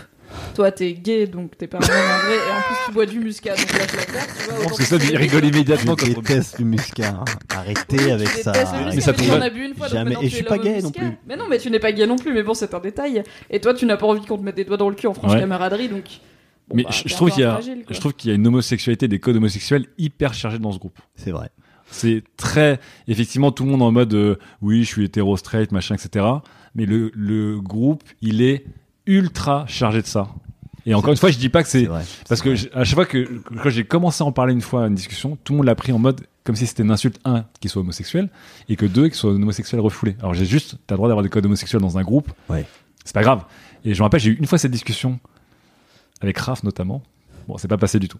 Toi, 0.54 0.72
t'es 0.72 0.94
gay, 0.94 1.26
donc 1.26 1.58
t'es 1.58 1.66
pas 1.66 1.80
un 1.80 1.82
homme 1.82 1.90
un 1.90 2.18
vrai, 2.28 2.36
et 2.36 2.52
en 2.52 2.62
plus 2.62 2.76
tu 2.86 2.92
bois 2.92 3.06
du 3.08 3.20
muscat, 3.20 3.56
donc 3.56 3.74
là, 3.74 3.80
je 3.92 3.98
la 3.98 4.04
perds, 4.06 4.28
tu 4.38 4.52
vois. 4.68 4.78
Que 4.78 4.84
ça, 4.84 4.96
il 4.98 5.18
rigole 5.18 5.46
immédiatement 5.46 5.96
Je 5.98 6.06
quand 6.06 6.12
on 6.20 6.22
déteste 6.22 6.60
le 6.60 6.66
muscat. 6.66 7.08
hein. 7.10 7.26
Arrêtez 7.50 7.98
Oui, 7.98 8.12
avec 8.12 8.28
ça. 8.28 8.52
Mais 8.94 9.02
ça 9.02 9.12
mais 9.12 9.18
tombe- 9.18 9.26
tu 9.26 9.32
en 9.32 9.42
as 9.42 9.50
bu 9.50 9.66
une 9.66 9.74
fois, 9.74 9.88
Jamais. 9.88 10.16
Et 10.22 10.30
je 10.30 10.36
suis 10.36 10.44
pas 10.44 10.60
gay 10.60 10.82
non 10.84 10.92
plus. 10.92 11.18
Mais 11.28 11.36
non, 11.36 11.46
mais 11.50 11.58
tu 11.58 11.72
n'es 11.72 11.80
pas 11.80 11.92
gay 11.92 12.06
non 12.06 12.18
plus, 12.18 12.32
mais 12.32 12.44
bon, 12.44 12.54
c'est 12.54 12.72
un 12.76 12.80
détail. 12.80 13.24
Et 13.50 13.60
toi, 13.60 13.74
tu 13.74 13.88
n'as 13.88 13.98
pas 13.98 14.06
envie 14.06 14.24
qu'on 14.24 14.38
te 14.38 14.44
mette 14.44 14.56
des 14.56 14.66
doigts 14.66 14.78
dans 14.78 14.90
le 14.90 14.96
cul 14.96 15.08
en 15.08 15.16
franche 15.16 15.32
Ouais. 15.34 15.40
camaraderie, 15.40 15.90
donc. 15.90 16.04
bon, 16.68 16.76
Mais 16.76 16.84
bah, 16.84 16.90
je, 16.92 17.16
trouve 17.16 17.32
qu'il 17.32 17.42
y 17.42 17.46
a, 17.46 17.54
fragile, 17.54 17.84
je 17.90 18.00
trouve 18.00 18.14
qu'il 18.14 18.30
y 18.30 18.32
a 18.32 18.36
une 18.36 18.46
homosexualité, 18.46 19.08
des 19.08 19.20
codes 19.20 19.38
homosexuels 19.38 19.88
hyper 19.98 20.36
chargés 20.36 20.60
dans 20.60 20.72
ce 20.72 20.78
groupe. 20.78 21.00
C'est 21.16 21.32
vrai. 21.32 21.50
C'est 21.92 22.24
très, 22.38 22.80
effectivement, 23.08 23.52
tout 23.52 23.64
le 23.66 23.72
monde 23.72 23.82
en 23.82 23.92
mode, 23.92 24.14
euh, 24.14 24.36
oui, 24.62 24.84
je 24.84 24.88
suis 24.88 25.06
hétéro, 25.06 25.36
straight, 25.38 25.72
machin, 25.72 25.96
etc. 25.96 26.26
Mais 26.76 26.86
le, 26.86 27.12
le 27.16 27.60
groupe, 27.60 28.04
il 28.22 28.42
est 28.42 28.66
ultra 29.06 29.66
chargé 29.68 30.02
de 30.02 30.08
ça. 30.08 30.30
Et 30.86 30.94
encore 30.94 31.12
une 31.12 31.18
fois, 31.18 31.30
je 31.30 31.38
dis 31.38 31.50
pas 31.50 31.62
que 31.64 31.70
C'est 31.70 31.88
parce 32.28 32.42
que 32.42 32.56
à 32.76 32.84
chaque 32.84 32.96
fois 32.96 33.06
que 33.06 33.42
quand 33.62 33.70
j'ai 33.70 33.84
commencé 33.84 34.24
à 34.24 34.26
en 34.26 34.32
parler 34.32 34.54
une 34.54 34.62
fois 34.62 34.86
à 34.86 34.88
une 34.88 34.96
discussion, 34.96 35.38
tout 35.44 35.54
le 35.54 35.58
monde 35.58 35.66
l'a 35.66 35.76
pris 35.76 35.92
en 35.92 36.00
mode 36.00 36.22
comme 36.44 36.56
si 36.56 36.66
c'était 36.66 36.84
une 36.84 36.92
insulte 36.92 37.20
un 37.26 37.46
qu'il 37.60 37.70
soit 37.70 37.82
homosexuel 37.82 38.30
et 38.70 38.76
que 38.76 38.86
deux 38.86 39.04
qu'il 39.04 39.16
soit 39.16 39.32
homosexuel 39.32 39.82
refoulé. 39.82 40.16
Alors 40.20 40.34
j'ai 40.34 40.46
juste 40.46 40.78
t'as 40.88 40.96
le 40.96 40.98
droit 40.98 41.10
d'avoir 41.10 41.24
des 41.24 41.30
codes 41.30 41.46
homosexuels 41.46 41.82
dans 41.82 41.98
un 41.98 42.04
groupe. 42.04 42.32
Ouais. 42.50 42.66
C'est 43.04 43.14
pas 43.14 43.22
grave. 43.22 43.44
Et 43.86 43.94
je 43.94 44.00
me 44.00 44.04
rappelle 44.04 44.20
j'ai 44.20 44.32
eu 44.32 44.36
une 44.36 44.48
fois 44.48 44.58
cette 44.58 44.72
discussion 44.72 45.20
avec 46.22 46.38
Raph 46.40 46.64
notamment. 46.64 47.04
Bon, 47.48 47.58
c'est 47.58 47.68
pas 47.68 47.78
passé 47.78 48.00
du 48.00 48.08
tout. 48.08 48.20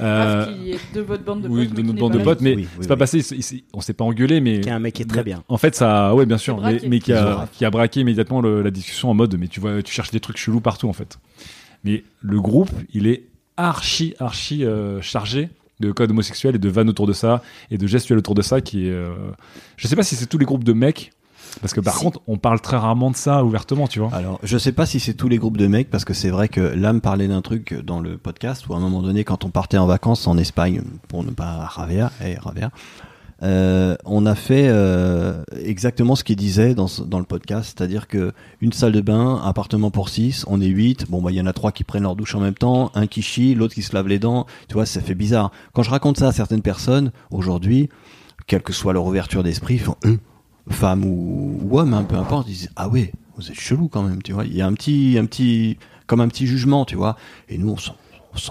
Euh, 0.00 0.44
Raph 0.44 0.54
qui 0.54 0.70
est 0.72 0.94
de 0.94 1.00
votre 1.00 1.24
bande 1.24 1.42
de 1.42 1.48
oui, 1.48 1.66
potes. 1.66 1.74
de 1.76 1.76
mais 1.76 1.82
qui 1.82 1.86
notre 1.94 1.98
bande 2.00 2.12
de 2.18 2.24
potes, 2.24 2.40
mais 2.40 2.54
Oui, 2.56 2.62
oui, 2.62 2.68
c'est 2.80 2.88
pas 2.88 2.94
oui. 2.94 2.98
passé. 2.98 3.18
il- 3.32 3.38
il- 3.56 3.64
on 3.72 3.80
s'est 3.80 3.92
pas 3.94 4.04
engueulé, 4.04 4.40
mais 4.40 4.60
Qui 4.60 4.68
est 4.68 4.72
un 4.72 4.78
mec 4.78 4.94
qui 4.94 5.02
est 5.02 5.06
très 5.06 5.22
bien. 5.24 5.42
En 5.48 5.56
fait, 5.58 5.74
ça, 5.74 6.14
ouais, 6.14 6.26
bien 6.26 6.38
sûr, 6.38 6.60
mais, 6.60 6.98
qui, 6.98 7.12
a, 7.12 7.22
braqué. 7.34 7.50
qui 7.52 7.64
a 7.64 7.70
braqué 7.70 8.00
immédiatement 8.00 8.40
le- 8.40 8.62
la 8.62 8.70
discussion 8.70 9.10
en 9.10 9.14
mode, 9.14 9.36
mais 9.38 9.48
tu 9.48 9.60
vois, 9.60 9.82
tu 9.82 9.92
cherches 9.92 10.10
des 10.10 10.20
trucs 10.20 10.36
chelous 10.36 10.60
partout 10.60 10.88
en 10.88 10.92
fait. 10.92 11.18
Mais 11.84 12.02
le 12.20 12.40
groupe, 12.40 12.70
il 12.92 13.06
est 13.06 13.24
archi, 13.56 14.14
archi 14.18 14.64
euh, 14.64 15.00
chargé 15.00 15.48
de 15.80 15.92
codes 15.92 16.10
homosexuels 16.10 16.54
et 16.54 16.58
de 16.58 16.68
vannes 16.68 16.88
autour 16.88 17.06
de 17.06 17.12
ça 17.12 17.42
et 17.70 17.78
de 17.78 17.86
gestuels 17.86 18.18
autour 18.18 18.34
de 18.34 18.42
ça 18.42 18.60
qui 18.60 18.86
est. 18.86 18.90
euh, 18.92 19.10
Je 19.76 19.86
sais 19.88 19.96
pas 19.96 20.02
si 20.02 20.14
c'est 20.16 20.26
tous 20.26 20.38
les 20.38 20.46
groupes 20.46 20.64
de 20.64 20.72
mecs, 20.72 21.12
parce 21.60 21.74
que 21.74 21.80
par 21.80 21.94
Si. 21.94 22.04
contre, 22.04 22.20
on 22.26 22.36
parle 22.36 22.60
très 22.60 22.76
rarement 22.76 23.10
de 23.10 23.16
ça 23.16 23.44
ouvertement, 23.44 23.86
tu 23.86 24.00
vois. 24.00 24.10
Alors, 24.12 24.38
je 24.42 24.58
sais 24.58 24.72
pas 24.72 24.86
si 24.86 25.00
c'est 25.00 25.14
tous 25.14 25.28
les 25.28 25.38
groupes 25.38 25.56
de 25.56 25.66
mecs, 25.66 25.90
parce 25.90 26.04
que 26.04 26.14
c'est 26.14 26.30
vrai 26.30 26.48
que 26.48 26.60
l'âme 26.60 27.00
parlait 27.00 27.28
d'un 27.28 27.42
truc 27.42 27.74
dans 27.84 28.00
le 28.00 28.16
podcast 28.18 28.66
où 28.68 28.74
à 28.74 28.76
un 28.76 28.80
moment 28.80 29.02
donné, 29.02 29.24
quand 29.24 29.44
on 29.44 29.50
partait 29.50 29.78
en 29.78 29.86
vacances 29.86 30.26
en 30.26 30.36
Espagne, 30.38 30.82
pour 31.08 31.24
ne 31.24 31.30
pas 31.30 31.66
Ravea, 31.66 32.10
eh, 32.24 32.36
Ravea, 32.36 32.70
euh, 33.42 33.96
on 34.04 34.26
a 34.26 34.34
fait 34.34 34.68
euh, 34.68 35.42
exactement 35.64 36.14
ce 36.16 36.24
qu'il 36.24 36.36
disait 36.36 36.74
dans, 36.74 36.86
dans 37.06 37.18
le 37.18 37.24
podcast, 37.24 37.74
c'est-à-dire 37.76 38.06
que 38.06 38.32
une 38.60 38.72
salle 38.72 38.92
de 38.92 39.00
bain, 39.00 39.40
appartement 39.44 39.90
pour 39.90 40.08
six, 40.08 40.44
on 40.46 40.60
est 40.60 40.66
huit. 40.66 41.10
Bon, 41.10 41.20
bah 41.20 41.30
il 41.30 41.36
y 41.36 41.40
en 41.40 41.46
a 41.46 41.52
trois 41.52 41.72
qui 41.72 41.84
prennent 41.84 42.04
leur 42.04 42.16
douche 42.16 42.34
en 42.34 42.40
même 42.40 42.54
temps, 42.54 42.90
un 42.94 43.06
qui 43.06 43.22
chie, 43.22 43.54
l'autre 43.54 43.74
qui 43.74 43.82
se 43.82 43.94
lave 43.94 44.08
les 44.08 44.18
dents. 44.18 44.46
Tu 44.68 44.74
vois, 44.74 44.86
ça 44.86 45.00
fait 45.00 45.14
bizarre. 45.14 45.50
Quand 45.72 45.82
je 45.82 45.90
raconte 45.90 46.18
ça 46.18 46.28
à 46.28 46.32
certaines 46.32 46.62
personnes 46.62 47.10
aujourd'hui, 47.30 47.88
quelle 48.46 48.62
que 48.62 48.72
soit 48.72 48.92
leur 48.92 49.04
ouverture 49.04 49.42
d'esprit, 49.42 49.74
ils 49.74 49.80
font 49.80 49.96
euh, 50.06 50.16
femme 50.70 51.04
ou, 51.04 51.58
ou 51.62 51.78
homme, 51.78 51.94
hein, 51.94 52.04
peu 52.04 52.16
importe, 52.16 52.48
ils 52.48 52.54
disent 52.54 52.70
ah 52.76 52.88
ouais, 52.88 53.12
vous 53.36 53.50
êtes 53.50 53.58
chelou 53.58 53.88
quand 53.88 54.02
même. 54.02 54.22
Tu 54.22 54.32
vois, 54.32 54.44
il 54.44 54.56
y 54.56 54.62
a 54.62 54.66
un 54.66 54.72
petit, 54.72 55.16
un 55.18 55.26
petit, 55.26 55.78
comme 56.06 56.20
un 56.20 56.28
petit 56.28 56.46
jugement, 56.46 56.84
tu 56.84 56.96
vois. 56.96 57.16
Et 57.48 57.58
nous, 57.58 57.70
on 57.70 57.76
s'en, 57.76 57.94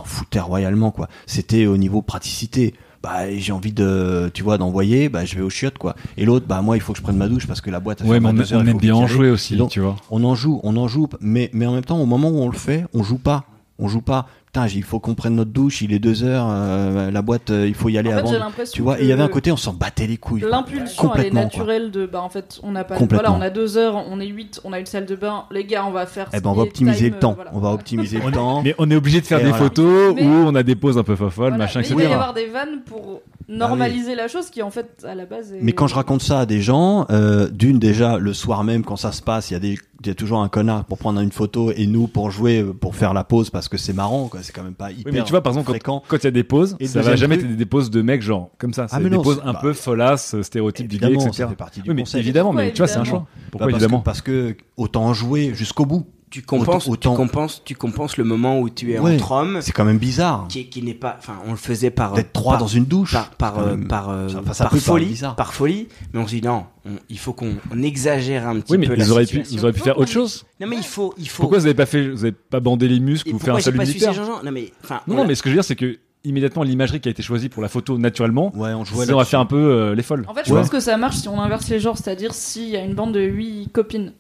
foutait 0.06 0.40
royalement 0.40 0.92
quoi. 0.92 1.10
C'était 1.26 1.66
au 1.66 1.78
niveau 1.78 2.02
praticité 2.02 2.74
bah 3.02 3.30
j'ai 3.36 3.52
envie 3.52 3.74
de 3.74 4.32
tu 4.34 4.44
vois 4.44 4.58
d'envoyer 4.58 5.10
bah 5.10 5.26
je 5.26 5.36
vais 5.36 5.42
au 5.42 5.50
chiottes 5.50 5.78
quoi 5.78 5.94
et 6.16 6.24
l'autre 6.24 6.46
bah 6.48 6.62
moi 6.62 6.78
il 6.78 6.80
faut 6.80 6.94
que 6.94 7.00
je 7.00 7.04
prenne 7.04 7.18
ma 7.18 7.28
douche 7.28 7.48
parce 7.48 7.60
que 7.60 7.70
la 7.70 7.82
boîte 7.82 8.02
Ouais, 8.02 8.22
mais 8.22 8.30
on, 8.30 8.40
heures, 8.40 8.66
aime 8.66 8.78
bien 8.78 8.96
en 8.96 9.08
jouer 9.08 9.30
aussi, 9.30 9.58
donc, 9.58 9.72
tu 9.72 9.82
vois. 9.82 9.98
on 10.10 10.24
en 10.24 10.36
joue 10.36 10.62
on 10.64 10.78
en 10.78 10.88
joue 10.88 11.10
mais 11.20 11.50
mais 11.52 11.66
en 11.66 11.74
même 11.74 11.84
temps 11.84 12.00
au 12.00 12.06
moment 12.06 12.30
où 12.30 12.40
on 12.40 12.48
le 12.48 12.58
fait 12.58 12.86
on 12.94 13.04
joue 13.04 13.18
pas 13.18 13.44
on 13.78 13.90
joue 13.90 14.00
pas 14.00 14.28
putain 14.54 14.68
il 14.68 14.84
faut 14.84 15.00
qu'on 15.00 15.16
prenne 15.16 15.36
notre 15.36 15.50
douche 15.52 15.82
il 15.82 15.94
est 15.94 16.00
deux 16.00 16.24
heures 16.24 16.46
euh, 16.48 17.10
la 17.10 17.22
boîte 17.24 17.50
euh, 17.50 17.68
il 17.68 17.74
faut 17.74 17.90
y 17.90 17.98
aller 17.98 18.10
En 18.14 18.26
fait, 18.28 18.36
avant 18.36 18.52
tu 18.72 18.82
vois 18.84 18.98
il 19.00 19.08
y 19.08 19.12
avait 19.12 19.24
un 19.24 19.28
côté 19.28 19.52
on 19.52 19.58
s'en 19.58 19.74
battait 19.74 20.06
les 20.06 20.18
couilles. 20.18 20.46
L'impulsion, 20.48 21.14
elle 21.16 21.26
est 21.26 21.30
quoi. 21.32 21.42
naturelle 21.42 21.90
de, 21.92 22.06
bah 22.06 22.22
en 22.22 22.30
fait, 22.30 22.60
on 22.64 22.72
n'a 22.72 22.84
pas, 22.84 22.96
voilà, 22.98 23.32
on 23.32 23.42
a 23.42 23.50
deux 23.50 23.78
heures, 23.78 23.96
on 24.10 24.20
est 24.20 24.28
huit, 24.28 24.62
on 24.64 24.72
a 24.74 24.80
une 24.80 24.86
salle 24.86 25.06
de 25.06 25.16
bain, 25.16 25.46
les 25.52 25.66
gars, 25.66 25.86
on 25.88 25.92
va 25.92 26.06
faire. 26.06 26.28
eh 26.34 26.40
ben 26.40 26.50
on 26.52 26.54
va 26.54 26.64
optimiser 26.64 27.06
time, 27.06 27.14
le 27.16 27.20
temps 27.20 27.32
euh, 27.32 27.36
voilà. 27.36 27.52
on 27.54 27.60
va 27.60 27.70
optimiser 27.72 28.20
le 28.24 28.32
temps 28.32 28.62
Mais 28.64 28.76
on 28.78 28.90
est 28.92 28.96
obligé 28.96 29.22
de 29.22 29.26
faire 29.26 29.40
Et 29.40 29.44
des 29.44 29.50
voilà. 29.50 29.64
photos 29.66 30.14
Mais- 30.16 30.24
où 30.24 30.30
on 30.30 30.54
a 30.56 30.62
des 30.64 30.76
poses 30.76 30.98
un 30.98 31.04
peu 31.04 31.16
fofolles, 31.16 31.50
Voilà. 31.50 31.58
machin, 31.58 31.80
Mais 31.80 31.86
etc. 31.88 32.00
il 32.00 32.04
va 32.06 32.10
y 32.10 32.14
avoir 32.14 32.34
des 32.34 32.46
vannes 32.48 32.82
pour 32.86 33.22
normaliser 33.48 34.16
la 34.16 34.28
chose 34.28 34.50
qui, 34.50 34.62
en 34.62 34.70
fait, 34.72 35.06
à 35.08 35.16
la 35.16 35.26
base. 35.26 35.54
Est... 35.54 35.60
Mais 35.62 35.72
quand 35.74 35.88
je 35.88 35.96
raconte 35.96 36.22
ça 36.22 36.40
à 36.42 36.46
des 36.46 36.62
gens, 36.62 37.06
euh, 37.10 37.50
d'une 37.50 37.80
déjà 37.80 38.18
le 38.18 38.34
soir 38.34 38.64
même 38.64 38.84
quand 38.84 38.96
ça 38.96 39.12
se 39.12 39.22
passe, 39.22 39.50
il 39.52 39.54
y 39.54 39.58
a 39.58 39.60
des 39.60 39.78
il 40.02 40.08
y 40.08 40.10
a 40.10 40.16
toujours 40.16 40.42
un 40.42 40.50
connard 40.50 40.84
pour 40.84 40.98
prendre 40.98 41.22
une 41.22 41.32
photo 41.32 41.72
et 41.72 41.88
nous 41.88 42.08
pour 42.08 42.30
jouer 42.30 42.60
euh, 42.60 42.74
pour 42.74 42.94
faire 42.94 43.14
la 43.14 43.24
pause 43.24 43.50
parce 43.50 43.70
que 43.70 43.78
c'est 43.78 43.94
marrant 43.94 44.28
quoi, 44.28 44.42
c'est 44.44 44.52
quand 44.52 44.64
même 44.64 44.74
pas 44.74 44.92
hyper 44.92 45.04
Oui, 45.06 45.18
mais 45.18 45.24
tu 45.24 45.32
vois, 45.32 45.42
par 45.42 45.54
exemple, 45.54 45.70
fréquent. 45.70 46.00
quand 46.02 46.18
quand 46.18 46.18
il 46.18 46.24
y 46.26 46.28
a 46.28 46.32
des 46.32 46.44
poses, 46.44 46.76
Et 46.82 46.88
ça 46.88 47.02
va 47.02 47.16
jamais 47.16 47.38
truc- 47.38 47.52
être 47.52 47.56
des 47.58 47.66
poses 47.66 47.90
de 47.90 48.02
mecs 48.02 48.22
genre 48.22 48.50
comme 48.58 48.74
ça. 48.74 48.88
Ah, 48.92 48.98
C'est 48.98 49.04
des 49.04 49.10
non, 49.10 49.24
un 49.46 49.54
bah, 49.54 49.60
peu 49.62 49.72
folasses, 49.72 50.42
stéréotypes 50.42 50.90
du 50.90 50.98
gay, 50.98 51.06
Évidemment, 51.06 51.28
etc. 51.28 51.44
ça 51.44 51.48
fait 51.48 51.56
partie 51.56 51.82
du 51.82 51.90
Oui, 51.90 51.96
mais 51.96 52.20
évidemment, 52.20 52.52
mais 52.52 52.74
tu 52.74 52.80
vois, 52.80 52.88
c'est 52.88 53.00
un 53.00 53.06
choix. 53.06 53.20
Bah, 53.20 53.28
Pourquoi 53.52 53.68
parce 53.68 53.76
évidemment 53.82 54.00
que, 54.00 54.06
parce 54.06 54.22
que 54.22 54.58
autant 54.76 55.14
jouer 55.14 55.54
jusqu'au 55.54 55.86
bout. 55.86 56.06
Tu 56.34 56.42
compenses, 56.42 56.88
Autant- 56.88 57.12
tu 57.12 57.16
compenses, 57.18 57.62
tu 57.64 57.76
compenses 57.76 58.18
le 58.18 58.24
moment 58.24 58.60
où 58.60 58.68
tu 58.68 58.92
es 58.92 58.98
Ouais. 58.98 59.14
entre 59.14 59.34
hommes, 59.34 59.60
C'est 59.62 59.72
quand 59.72 59.86
même 59.86 60.00
bizarre 60.00 60.48
qui, 60.50 60.66
qui 60.68 60.82
n'est 60.82 60.96
pas, 60.96 61.16
enfin, 61.20 61.36
on 61.46 61.52
le 61.52 61.58
faisait 61.58 61.92
par 61.92 62.14
d'être 62.14 62.34
trois 62.34 62.54
par- 62.54 62.62
dans 62.62 62.68
une 62.68 62.86
douche. 62.86 63.14
par 63.14 63.30
par 63.30 63.60
euh, 63.60 63.76
même- 63.76 63.88
par, 63.88 64.10
euh, 64.10 64.30
ça- 64.30 64.40
enfin, 64.40 64.54
ça 64.54 64.64
par 64.64 64.72
peut 64.72 64.78
paraître 64.80 64.86
folie, 64.86 65.06
bizarre. 65.06 65.36
par 65.36 65.54
folie, 65.54 65.88
mais 66.12 66.20
on 66.20 66.26
se 66.26 66.32
dit 66.34 66.42
non, 66.42 66.66
on- 66.88 66.90
il 67.08 67.20
faut 67.20 67.34
qu'on 67.34 67.52
on 67.72 67.84
exagère 67.84 68.48
un 68.48 68.60
petit 68.62 68.72
Oui, 68.72 68.80
mais 68.80 68.88
peu 68.88 68.96
la 68.96 69.04
ils 69.06 69.12
auraient 69.12 69.28
pu, 69.28 69.44
ils 69.52 69.60
auraient 69.64 69.74
pu 69.74 69.82
faire 69.82 70.00
autre 70.00 70.10
chose. 70.12 70.44
Non 70.60 70.66
mais 70.66 70.78
il 70.78 70.84
faut, 70.84 71.14
il 71.20 71.30
faut. 71.30 71.44
Pourquoi 71.44 71.60
vous 71.60 71.66
avez 71.68 71.76
pas 71.76 71.86
fait, 71.86 72.10
vous 72.10 72.24
avez 72.26 72.32
pas 72.32 72.60
bandé 72.60 72.88
les 72.88 73.00
muscles 73.00 73.30
Et 73.30 73.34
ou 73.34 73.38
fait 73.38 73.52
un 73.52 73.60
salut 73.60 73.78
militaire 73.78 74.14
Jean-Jean 74.14 74.42
Non 74.44 74.52
mais, 74.52 74.72
enfin, 74.84 75.02
Non, 75.06 75.14
on 75.14 75.18
non, 75.20 75.28
mais 75.28 75.36
ce 75.36 75.44
que 75.44 75.50
je 75.50 75.54
veux 75.54 75.58
dire, 75.58 75.66
c'est 75.66 75.76
que 75.76 76.00
immédiatement 76.24 76.64
l'imagerie 76.64 77.00
qui 77.00 77.10
a 77.10 77.12
été 77.12 77.22
choisie 77.22 77.50
pour 77.50 77.62
la 77.62 77.70
photo 77.70 78.00
naturellement, 78.00 78.52
Ouais, 78.58 78.74
on 78.74 78.84
jouait 78.86 79.06
ça, 79.06 79.12
on 79.12 79.18
va 79.18 79.22
là-dessus. 79.22 79.30
faire 79.30 79.40
un 79.42 79.46
peu 79.46 79.58
euh, 79.58 79.94
les 79.94 80.02
folles. 80.02 80.26
En 80.28 80.34
fait, 80.34 80.42
je 80.48 80.52
Ouais. 80.54 80.62
pense 80.62 80.70
que 80.72 80.80
ça 80.80 80.98
marche 80.98 81.18
si 81.18 81.28
on 81.28 81.40
inverse 81.40 81.70
les 81.70 81.80
genres, 81.80 81.98
c'est-à-dire 82.00 82.34
s'il 82.34 82.70
y 82.70 82.76
a 82.78 82.84
une 82.84 82.96
bande 82.96 83.14
de 83.14 83.20
huit 83.22 83.70
copines 83.72 84.14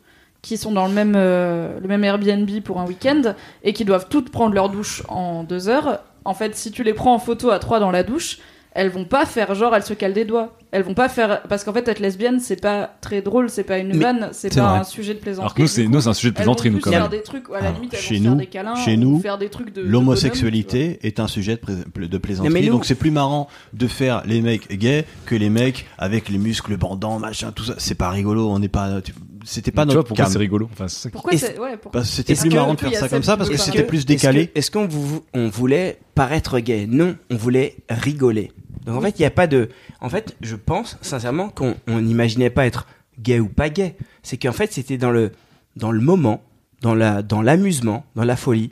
qui 0.44 0.58
sont 0.58 0.72
dans 0.72 0.86
le 0.88 0.94
même, 0.94 1.14
euh, 1.16 1.80
le 1.82 1.88
même 1.88 2.04
Airbnb 2.04 2.48
pour 2.64 2.80
un 2.80 2.86
week-end 2.86 3.34
et 3.64 3.74
qui 3.74 3.86
doivent 3.86 4.08
toutes 4.10 4.30
prendre 4.30 4.54
leur 4.54 4.70
douche 4.70 5.02
en 5.10 5.44
deux 5.44 5.70
heures. 5.70 6.02
En 6.26 6.36
fait, 6.36 6.56
si 6.56 6.70
tu 6.72 6.84
les 6.84 6.94
prends 6.94 7.16
en 7.16 7.20
photo 7.20 7.50
à 7.50 7.58
trois 7.58 7.80
dans 7.80 7.90
la 7.92 8.04
douche, 8.04 8.38
elles 8.76 8.90
vont 8.90 9.06
pas 9.06 9.26
faire 9.26 9.54
genre 9.56 9.76
elles 9.76 9.84
se 9.84 9.94
calent 9.94 10.14
des 10.14 10.26
doigts. 10.26 10.56
Elles 10.72 10.82
vont 10.82 10.96
pas 10.96 11.08
faire 11.08 11.44
parce 11.44 11.64
qu'en 11.64 11.72
fait 11.74 11.88
être 11.88 12.00
lesbienne 12.00 12.40
c'est 12.40 12.60
pas 12.60 12.90
très 13.02 13.22
drôle, 13.22 13.50
c'est 13.52 13.64
pas 13.64 13.78
une 13.78 13.96
vanne, 14.00 14.30
c'est 14.32 14.54
pas 14.56 14.70
vrai. 14.72 14.80
un 14.80 14.84
sujet 14.84 15.14
de 15.14 15.20
plaisanterie. 15.20 15.44
Alors 15.46 15.54
que 15.54 15.62
nous, 15.62 15.68
c'est 15.68 15.86
nous, 15.88 16.02
c'est 16.02 16.10
un 16.10 16.14
sujet 16.16 16.32
de 16.32 16.36
plaisanterie, 16.36 16.72
nous, 16.72 16.80
quand 16.80 16.90
faire 16.90 17.02
même. 17.04 17.12
des 17.12 17.22
trucs, 17.22 17.48
à 17.50 17.54
la 17.54 17.58
Alors, 17.68 17.74
limite, 17.76 17.94
elles 17.94 18.00
chez 18.00 18.16
vont 18.16 18.18
se 18.18 18.24
faire 18.24 18.32
nous- 18.32 18.38
des 18.40 18.46
câlins 18.48 18.76
chez 18.76 18.96
ou 18.96 19.00
nous, 19.00 19.20
faire 19.20 19.38
des 19.38 19.50
trucs 19.50 19.72
de 19.74 19.84
de 19.84 19.88
L'homosexualité 19.88 21.00
est 21.04 21.20
un 21.20 21.28
sujet 21.28 21.60
de, 21.98 22.18
plaisanterie, 22.18 22.66
nous- 22.66 22.72
donc 22.72 22.86
c'est 22.86 22.96
plus 22.96 23.12
marrant 23.12 23.48
de 23.74 23.86
faire 23.88 24.24
les 24.26 24.42
mecs 24.42 24.68
gays 24.78 25.06
que 25.28 25.36
les 25.36 25.52
mecs 25.52 25.86
avec 26.00 26.30
les 26.30 26.40
muscles 26.40 26.76
bandants, 26.76 27.20
machin, 27.20 27.52
tout 27.52 27.66
ça. 27.66 27.76
C'est 27.78 27.94
pas 27.96 28.10
rigolo, 28.10 28.50
on 28.50 28.58
n'est 28.58 28.68
pas, 28.70 29.02
tu- 29.02 29.14
c'était 29.44 29.72
pas 29.72 29.84
tu 29.84 29.88
vois 29.88 29.96
notre 29.96 30.08
pourquoi 30.10 30.26
c'est 30.28 30.38
rigolo 30.38 30.70
Enfin, 30.72 30.88
c'est 30.88 31.10
Pourquoi 31.10 31.38
c'est 31.38 31.60
ouais, 31.60 31.78
pourquoi 31.78 31.92
Parce 32.02 32.10
que 32.10 32.16
c'était 32.16 32.34
Est-ce 32.34 32.42
plus 32.42 32.50
que- 32.50 32.56
marrant 32.56 32.74
de 32.74 32.80
faire 32.80 32.94
ça 33.00 33.10
comme 33.10 33.24
ça 33.24 33.38
parce 33.38 33.50
que 33.50 33.58
c'était 33.58 33.84
plus 33.84 34.00
Est-ce 34.00 34.06
décalé. 34.08 34.48
que- 34.48 34.60
Est-ce 34.60 34.72
qu'on 34.72 34.88
vous, 34.88 35.24
on 35.34 35.50
voulait 35.50 36.00
paraître 36.16 36.60
gay? 36.60 36.88
Non, 36.88 37.16
on 37.30 37.36
voulait 37.36 37.76
rigoler. 37.90 38.52
Donc 38.86 38.98
en 38.98 39.02
fait, 39.02 39.18
il 39.18 39.22
n'y 39.22 39.26
a 39.26 39.32
pas 39.32 39.48
de. 39.48 39.70
En 40.02 40.10
fait, 40.10 40.36
je 40.42 40.56
pense 40.56 40.98
sincèrement 41.02 41.50
qu'on 41.50 41.76
on 41.88 42.02
n'imaginait 42.02 42.50
pas 42.50 42.66
être 42.66 42.86
gay 43.20 43.40
ou 43.40 43.48
pas 43.48 43.70
gay. 43.70 43.96
C'est 44.24 44.38
qu'en 44.38 44.52
fait, 44.52 44.72
c'était 44.74 44.98
dans 44.98 45.12
le 45.12 45.32
dans 45.76 45.92
le 45.92 46.02
moment, 46.02 46.42
dans 46.82 46.94
la 46.96 47.22
dans 47.22 47.42
l'amusement, 47.42 48.06
dans 48.16 48.26
la 48.26 48.36
folie. 48.36 48.72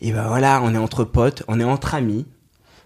Et 0.00 0.12
ben 0.12 0.28
voilà, 0.28 0.60
on 0.62 0.74
est 0.74 0.78
entre 0.78 1.04
potes, 1.04 1.42
on 1.48 1.58
est 1.58 1.64
entre 1.64 1.94
amis, 1.94 2.26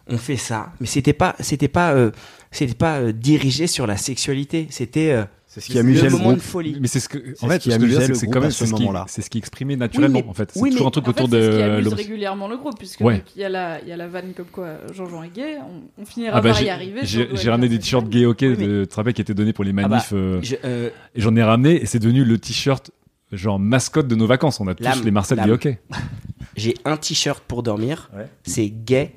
on 0.07 0.17
fait 0.17 0.37
ça. 0.37 0.71
Mais 0.81 0.87
c'était 0.87 1.13
pas 1.13 1.35
c'était 1.41 1.67
pas 1.69 1.93
euh, 1.93 2.13
c'était 2.53 2.75
pas 2.75 2.99
euh, 3.01 3.13
dirigé 3.13 3.67
sur 3.67 3.87
la 3.89 3.97
sexualité. 3.97 4.69
C'était 4.71 5.11
euh, 5.11 5.25
C'est 5.53 5.61
ce 5.61 5.67
qui 5.67 5.81
amusait 5.81 6.05
le 6.05 6.11
moment 6.11 6.29
de 6.29 6.35
groupe. 6.35 6.43
folie. 6.43 6.77
Mais 6.81 6.87
c'est 6.87 7.01
ce 7.01 7.09
que, 7.09 7.19
en 7.43 7.49
fait, 7.49 7.59
qui 7.59 7.73
ce 7.73 7.77
que 7.77 7.83
amusait 7.83 8.01
c'est 8.03 8.07
que 8.07 8.13
le 8.13 8.19
groupe 8.19 8.33
quand 8.35 8.41
même 8.41 8.49
à 8.51 8.53
ce 8.53 8.65
moment-là. 8.67 9.05
c'est 9.09 9.21
ce 9.21 9.29
qui 9.29 9.39
exprimait 9.39 9.75
naturellement, 9.75 10.23
en 10.29 10.33
fait. 10.33 10.53
C'est 10.55 10.61
toujours 10.71 10.87
un 10.87 10.91
truc 10.93 11.09
autour 11.09 11.29
c'est 11.29 11.43
ce 11.43 11.51
qui 11.51 11.57
de 11.57 11.63
amuse 11.63 11.93
régulièrement 11.93 12.47
le 12.47 12.57
groupe, 12.57 12.79
puisque 12.79 13.01
il 13.01 13.23
y, 13.37 13.43
a 13.43 13.49
la- 13.49 13.81
il 13.83 13.89
y 13.89 13.93
a 13.93 13.97
la 13.97 14.07
vanne 14.07 14.33
comme 14.37 14.47
quoi 14.47 14.69
Jean-Jean 14.95 15.25
est 15.25 15.35
gay, 15.35 15.57
on, 15.99 16.05
finira 16.07 16.37
Ah 16.37 16.41
bah, 16.41 16.51
par 16.53 16.63
y 16.63 16.69
arriver. 16.69 17.01
j'ai 17.03 17.51
ramené 17.51 17.69
des 17.69 17.81
t-shirts 17.81 18.09
gay 18.09 18.27
mais- 18.41 18.57
de 18.57 18.85
Trapet 18.85 19.13
qui 19.13 19.23
étaient 19.23 19.35
donnés 19.35 19.53
pour 19.53 19.65
les 19.65 19.73
Ah 19.73 19.83
bah, 19.83 19.89
manifs 19.89 20.13
euh, 20.13 20.41
euh, 20.65 20.91
et 21.17 21.21
j'en 21.21 21.35
ai 21.35 21.43
ramené 21.43 21.83
et 21.83 21.87
c'est 21.87 21.99
devenu 21.99 22.25
le 22.25 22.39
t-shirt 22.39 22.93
genre 23.33 23.59
mascotte 23.59 24.07
de 24.07 24.15
nos 24.15 24.29
vacances. 24.29 24.61
On 24.61 24.69
a 24.69 24.75
tous 24.77 25.03
les 25.05 25.11
Marcel 25.11 25.41
gay 25.45 25.51
ok. 25.51 25.79
J'ai 26.57 26.75
un 26.85 26.97
t-shirt 26.97 27.43
pour 27.43 27.65
dormir. 27.65 28.09
C'est 28.45 28.69
gay. 28.69 29.15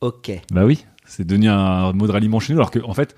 Ok. 0.00 0.30
Bah 0.52 0.64
oui, 0.64 0.84
c'est 1.06 1.26
devenu 1.26 1.48
un 1.48 1.92
mot 1.92 2.06
de 2.06 2.12
ralliement 2.12 2.38
chez 2.38 2.52
nous 2.52 2.60
alors 2.60 2.70
qu'en 2.70 2.88
en 2.88 2.94
fait 2.94 3.16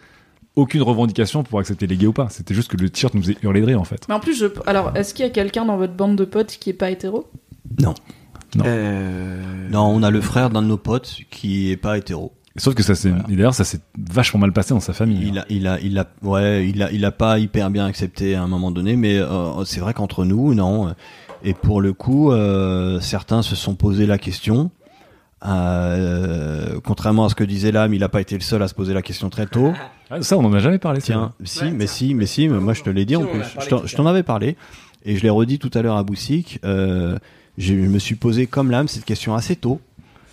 aucune 0.56 0.82
revendication 0.82 1.42
pour 1.42 1.58
accepter 1.58 1.86
les 1.86 1.96
gays 1.96 2.06
ou 2.06 2.12
pas. 2.12 2.28
C'était 2.30 2.54
juste 2.54 2.70
que 2.70 2.76
le 2.76 2.88
t-shirt 2.90 3.14
nous 3.14 3.22
faisait 3.22 3.36
hurler 3.42 3.60
de 3.60 3.66
rire 3.66 3.80
en 3.80 3.84
fait. 3.84 4.06
Mais 4.08 4.14
en 4.14 4.20
plus, 4.20 4.38
je... 4.38 4.46
alors, 4.66 4.92
est-ce 4.96 5.14
qu'il 5.14 5.24
y 5.24 5.28
a 5.28 5.32
quelqu'un 5.32 5.64
dans 5.64 5.76
votre 5.76 5.94
bande 5.94 6.16
de 6.16 6.24
potes 6.24 6.56
qui 6.60 6.70
est 6.70 6.74
pas 6.74 6.90
hétéro? 6.90 7.26
Non, 7.80 7.94
Non. 8.56 8.64
Euh, 8.66 9.68
non, 9.70 9.86
on 9.86 10.02
a 10.02 10.10
le 10.10 10.20
frère 10.20 10.50
d'un 10.50 10.62
de 10.62 10.68
nos 10.68 10.76
potes 10.76 11.18
qui 11.30 11.70
est 11.70 11.76
pas 11.76 11.98
hétéro. 11.98 12.32
Sauf 12.56 12.74
que 12.74 12.84
ça 12.84 12.94
s'est 12.94 13.12
et 13.28 13.34
d'ailleurs 13.34 13.54
ça 13.54 13.64
s'est 13.64 13.80
vachement 13.98 14.38
mal 14.38 14.52
passé 14.52 14.74
dans 14.74 14.80
sa 14.80 14.92
famille. 14.92 15.26
Il 15.26 15.38
a, 15.40 15.44
il 15.48 15.66
a, 15.66 15.80
il 15.80 15.98
a, 15.98 16.06
ouais, 16.22 16.68
il 16.68 16.84
a, 16.84 16.92
il 16.92 17.04
a 17.04 17.10
pas 17.10 17.40
hyper 17.40 17.68
bien 17.68 17.84
accepté 17.84 18.36
à 18.36 18.44
un 18.44 18.46
moment 18.46 18.70
donné, 18.70 18.94
mais 18.94 19.18
euh, 19.18 19.64
c'est 19.64 19.80
vrai 19.80 19.92
qu'entre 19.92 20.24
nous, 20.24 20.54
non. 20.54 20.94
Et 21.42 21.52
pour 21.52 21.80
le 21.80 21.92
coup, 21.92 22.30
euh, 22.30 23.00
certains 23.00 23.42
se 23.42 23.56
sont 23.56 23.74
posé 23.74 24.06
la 24.06 24.18
question. 24.18 24.70
Euh, 25.46 26.78
contrairement 26.84 27.26
à 27.26 27.28
ce 27.28 27.34
que 27.34 27.44
disait 27.44 27.72
l'âme, 27.72 27.94
il 27.94 28.00
n'a 28.00 28.08
pas 28.08 28.20
été 28.20 28.34
le 28.34 28.40
seul 28.40 28.62
à 28.62 28.68
se 28.68 28.74
poser 28.74 28.94
la 28.94 29.02
question 29.02 29.30
très 29.30 29.46
tôt. 29.46 29.72
Ah, 30.10 30.20
ça 30.20 30.36
on 30.36 30.44
en 30.44 30.52
a 30.52 30.58
jamais 30.58 30.78
parlé. 30.78 31.00
Tiens, 31.00 31.32
si, 31.44 31.60
Ouais, 31.62 31.70
mais 31.70 31.86
tiens. 31.86 31.94
si, 31.94 32.14
mais 32.14 32.26
si, 32.26 32.46
mais 32.48 32.60
moi 32.60 32.74
je 32.74 32.82
te 32.82 32.90
l'ai 32.90 33.06
dit 33.06 33.16
en 33.16 33.20
Si, 33.22 33.26
on 33.26 33.28
en 33.30 33.32
plus. 33.40 33.86
Je 33.88 33.96
t'en- 33.96 34.06
avais 34.06 34.22
parlé 34.22 34.54
et 35.06 35.16
je 35.16 35.22
l'ai 35.22 35.30
redit 35.30 35.58
tout 35.58 35.70
à 35.72 35.80
l'heure 35.80 35.96
à 35.96 36.02
Boussic. 36.04 36.60
Euh, 36.62 37.18
je 37.56 37.72
me 37.72 37.98
suis 37.98 38.14
posé 38.14 38.46
comme 38.46 38.70
l'âme 38.70 38.86
cette 38.86 39.06
question 39.06 39.34
assez 39.34 39.56
tôt, 39.56 39.80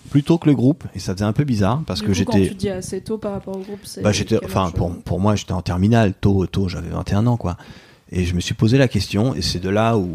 plus 0.09 0.23
tôt 0.23 0.37
que 0.37 0.49
le 0.49 0.55
groupe, 0.55 0.83
et 0.93 0.99
ça 0.99 1.13
faisait 1.13 1.23
un 1.25 1.31
peu 1.31 1.45
bizarre 1.45 1.81
parce 1.87 2.01
Du 2.01 2.07
que 2.07 2.11
coup, 2.11 2.25
Quand 2.25 2.33
j'étais. 2.37 2.49
tu 2.49 2.55
dis 2.55 2.69
assez 2.69 2.99
tôt 2.99 3.17
par 3.17 3.31
rapport 3.31 3.55
au 3.55 3.61
groupe, 3.61 3.79
c'est. 3.85 4.01
Bah, 4.01 4.11
j'étais, 4.11 4.43
enfin, 4.43 4.71
pour, 4.71 4.93
pour 5.03 5.21
moi, 5.21 5.35
j'étais 5.37 5.53
en 5.53 5.61
terminale, 5.61 6.13
tôt, 6.19 6.45
tôt, 6.47 6.67
j'avais 6.67 6.89
21 6.89 7.25
ans, 7.25 7.37
quoi. 7.37 7.55
Et 8.13 8.25
je 8.25 8.35
me 8.35 8.41
suis 8.41 8.53
posé 8.53 8.77
la 8.77 8.89
question, 8.89 9.33
et 9.35 9.41
c'est 9.41 9.59
de 9.59 9.69
là 9.69 9.97
où 9.97 10.09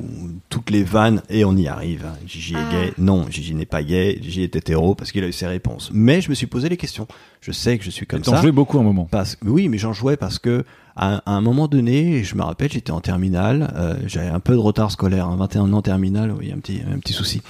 toutes 0.51 0.69
les 0.69 0.85
vannes, 0.85 1.23
et 1.31 1.47
on 1.47 1.57
y 1.57 1.67
arrive. 1.67 2.05
hein. 2.07 2.15
Gigi 2.27 2.53
est 2.53 2.59
Ah. 2.59 2.71
gay. 2.71 2.93
Non, 2.99 3.25
Gigi 3.31 3.55
n'est 3.55 3.65
pas 3.65 3.83
gay. 3.83 4.19
Gigi 4.21 4.43
est 4.43 4.55
hétéro 4.55 4.95
parce 4.95 5.13
qu'il 5.13 5.25
a 5.25 5.29
eu 5.29 5.33
ses 5.33 5.47
réponses. 5.47 5.91
Mais 5.95 6.21
je 6.21 6.29
me 6.29 6.35
suis 6.35 6.47
posé 6.47 6.69
les 6.69 6.77
questions. 6.77 7.09
Je 7.41 7.53
sais 7.53 7.79
que 7.79 7.85
je 7.85 7.91
suis 7.91 8.03
Et 8.03 8.07
comme 8.07 8.21
T'en 8.21 8.33
ça. 8.33 8.43
jouais 8.43 8.53
beaucoup 8.53 8.79
un 8.79 8.83
moment. 8.83 9.09
Parce, 9.11 9.39
oui, 9.45 9.69
mais 9.71 9.79
j'en 9.79 9.95
jouais 9.95 10.19
parce 10.19 10.39
que 10.39 10.65
à, 10.95 11.23
à 11.25 11.33
un 11.33 11.41
moment 11.41 11.69
donné, 11.69 12.23
je 12.23 12.35
me 12.37 12.43
rappelle, 12.43 12.71
j'étais 12.71 12.91
en 12.91 13.01
terminale, 13.01 13.73
euh, 13.77 13.95
j'avais 14.07 14.29
un 14.29 14.41
peu 14.41 14.53
de 14.53 14.59
retard 14.59 14.91
scolaire, 14.91 15.27
hein, 15.29 15.37
21 15.37 15.73
ans 15.73 15.81
terminale, 15.83 16.33
oui, 16.39 16.53
un 16.53 16.59
petit, 16.59 16.81
un 16.91 16.99
petit 16.99 17.13
souci. 17.15 17.41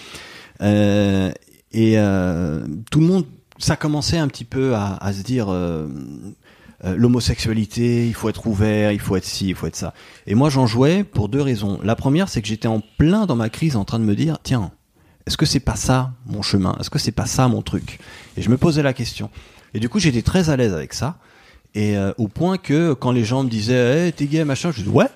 Euh, 0.63 1.31
et 1.73 1.95
euh, 1.99 2.65
tout 2.91 3.01
le 3.01 3.07
monde, 3.07 3.25
ça 3.59 3.75
commençait 3.77 4.19
un 4.19 4.29
petit 4.29 4.45
peu 4.45 4.75
à, 4.77 4.97
à 5.01 5.13
se 5.13 5.23
dire 5.23 5.47
euh, 6.85 6.95
l'homosexualité, 6.97 8.07
il 8.07 8.15
faut 8.15 8.29
être 8.29 8.47
ouvert, 8.47 8.93
il 8.93 9.01
faut 9.01 9.17
être 9.17 9.25
ci, 9.25 9.49
il 9.49 9.55
faut 9.55 9.67
être 9.67 9.77
ça. 9.77 9.95
Et 10.27 10.35
moi, 10.35 10.51
j'en 10.51 10.67
jouais 10.67 11.05
pour 11.05 11.29
deux 11.29 11.41
raisons. 11.41 11.81
La 11.83 11.97
première, 11.97 12.29
c'est 12.29 12.43
que 12.43 12.49
j'étais 12.49 12.69
en 12.69 12.83
plein 12.99 13.27
dans 13.27 13.37
ma 13.37 13.49
crise, 13.49 13.77
en 13.77 13.85
train 13.85 13.99
de 13.99 14.05
me 14.05 14.15
dire, 14.15 14.39
tiens, 14.43 14.71
est-ce 15.27 15.37
que 15.37 15.47
c'est 15.47 15.61
pas 15.61 15.77
ça 15.77 16.13
mon 16.27 16.43
chemin? 16.43 16.77
Est-ce 16.79 16.91
que 16.91 16.99
c'est 16.99 17.13
pas 17.13 17.27
ça 17.27 17.49
mon 17.49 17.63
truc? 17.63 17.99
Et 18.37 18.43
je 18.43 18.51
me 18.51 18.57
posais 18.57 18.83
la 18.83 18.93
question. 18.93 19.31
Et 19.75 19.81
du 19.81 19.89
coup, 19.89 19.99
j'étais 19.99 20.23
très 20.23 20.51
à 20.51 20.57
l'aise 20.57 20.73
avec 20.73 20.93
ça. 20.93 21.19
Et 21.75 21.97
euh, 21.97 22.13
au 22.17 22.29
point 22.29 22.59
que 22.59 22.95
quand 22.95 23.13
les 23.13 23.25
gens 23.25 23.43
me 23.43 23.51
disaient 23.51 24.07
hey, 24.07 24.13
t'es 24.13 24.27
gay 24.27 24.45
machin, 24.45 24.71
je 24.71 24.83
dis 24.83 24.89
ouais, 24.89 25.09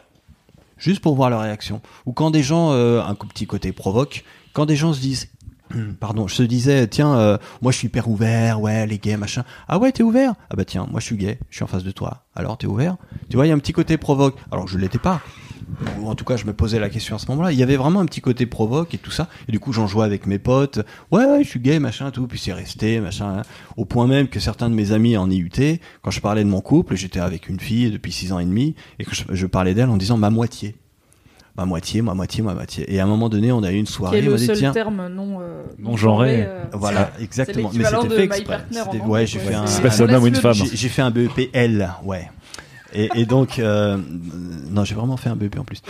juste 0.78 1.00
pour 1.00 1.14
voir 1.14 1.30
leur 1.30 1.40
réaction. 1.40 1.80
Ou 2.06 2.12
quand 2.12 2.30
des 2.30 2.42
gens, 2.42 2.72
euh, 2.72 3.02
un 3.02 3.14
petit 3.14 3.46
côté 3.46 3.72
provoque, 3.72 4.24
quand 4.52 4.66
des 4.66 4.76
gens 4.76 4.92
se 4.92 5.00
disent 5.00 5.28
Pardon, 6.00 6.26
je 6.28 6.36
te 6.36 6.42
disais, 6.42 6.86
tiens, 6.88 7.14
euh, 7.16 7.38
moi 7.62 7.72
je 7.72 7.78
suis 7.78 7.86
hyper 7.86 8.08
ouvert, 8.08 8.60
ouais, 8.60 8.86
les 8.86 8.98
gays, 8.98 9.16
machin. 9.16 9.44
Ah 9.68 9.78
ouais, 9.78 9.92
t'es 9.92 10.02
ouvert? 10.02 10.34
Ah 10.50 10.56
bah 10.56 10.64
tiens, 10.64 10.86
moi 10.90 11.00
je 11.00 11.06
suis 11.06 11.16
gay, 11.16 11.38
je 11.50 11.56
suis 11.56 11.64
en 11.64 11.68
face 11.68 11.84
de 11.84 11.90
toi. 11.90 12.24
Alors 12.34 12.58
t'es 12.58 12.66
ouvert? 12.66 12.96
Tu 13.28 13.36
vois, 13.36 13.46
il 13.46 13.50
y 13.50 13.52
a 13.52 13.54
un 13.54 13.58
petit 13.58 13.72
côté 13.72 13.96
provoque. 13.96 14.36
Alors 14.50 14.66
je 14.68 14.78
l'étais 14.78 14.98
pas. 14.98 15.20
Ou 16.00 16.08
en 16.08 16.16
tout 16.16 16.24
cas, 16.24 16.36
je 16.36 16.46
me 16.46 16.52
posais 16.52 16.80
la 16.80 16.90
question 16.90 17.14
à 17.14 17.18
ce 17.20 17.28
moment-là. 17.28 17.52
Il 17.52 17.58
y 17.58 17.62
avait 17.62 17.76
vraiment 17.76 18.00
un 18.00 18.06
petit 18.06 18.20
côté 18.20 18.44
provoque 18.46 18.92
et 18.94 18.98
tout 18.98 19.12
ça. 19.12 19.28
Et 19.48 19.52
du 19.52 19.60
coup, 19.60 19.72
j'en 19.72 19.86
jouais 19.86 20.04
avec 20.04 20.26
mes 20.26 20.40
potes. 20.40 20.80
Ouais, 21.12 21.24
ouais, 21.24 21.44
je 21.44 21.48
suis 21.48 21.60
gay, 21.60 21.78
machin, 21.78 22.10
tout. 22.10 22.26
Puis 22.26 22.40
c'est 22.40 22.52
resté, 22.52 22.98
machin. 22.98 23.38
hein. 23.38 23.42
Au 23.76 23.84
point 23.84 24.08
même 24.08 24.26
que 24.26 24.40
certains 24.40 24.68
de 24.68 24.74
mes 24.74 24.90
amis 24.90 25.16
en 25.16 25.30
IUT, 25.30 25.48
quand 26.02 26.10
je 26.10 26.20
parlais 26.20 26.42
de 26.42 26.48
mon 26.48 26.60
couple, 26.60 26.96
j'étais 26.96 27.20
avec 27.20 27.48
une 27.48 27.60
fille 27.60 27.90
depuis 27.92 28.10
six 28.10 28.32
ans 28.32 28.40
et 28.40 28.44
demi, 28.44 28.74
et 28.98 29.04
que 29.04 29.14
je, 29.14 29.22
je 29.30 29.46
parlais 29.46 29.74
d'elle 29.74 29.90
en 29.90 29.96
disant 29.96 30.16
ma 30.16 30.30
moitié. 30.30 30.74
Ma 31.57 31.64
moitié, 31.66 32.01
ma 32.01 32.14
moitié, 32.14 32.42
ma 32.42 32.55
moitié. 32.55 32.92
Et 32.92 33.01
à 33.01 33.05
un 33.05 33.07
moment 33.07 33.28
donné, 33.28 33.53
on 33.53 33.62
a 33.62 33.70
eu 33.72 33.76
une 33.76 33.84
Qui 33.86 33.92
soirée. 33.92 34.18
est 34.24 34.28
on 34.28 34.30
le 34.32 34.36
dit, 34.36 34.46
seul 34.46 34.57
tiens, 34.57 34.72
terme 34.72 35.09
non, 35.09 35.38
euh, 35.40 35.62
Non 35.78 35.96
genré. 35.96 36.44
euh, 36.46 36.62
Voilà, 36.72 37.11
exactement. 37.20 37.70
Mais 37.74 37.84
c'était 37.84 38.09
fait 38.16 38.24
exprès. 38.24 38.61
C'était- 38.70 39.01
Ouais, 39.05 39.26
j'ai 39.26 39.38
fait 39.40 39.55
un. 39.55 39.66
C'est 39.66 39.82
pas 39.82 40.03
un 40.03 40.14
homme 40.14 40.22
ou 40.22 40.26
une 40.28 40.34
femme. 40.36 40.55
J'ai 40.55 40.88
fait 40.88 41.03
un 41.03 41.11
BEP 41.11 41.51
L, 41.53 41.90
ouais. 42.05 42.30
Et, 42.92 43.09
et 43.14 43.24
donc, 43.26 43.59
euh, 43.59 43.98
non, 44.70 44.84
j'ai 44.84 44.94
vraiment 44.94 45.16
fait 45.16 45.28
un 45.28 45.36
BEP 45.36 45.59
en 45.59 45.64
plus. 45.64 45.82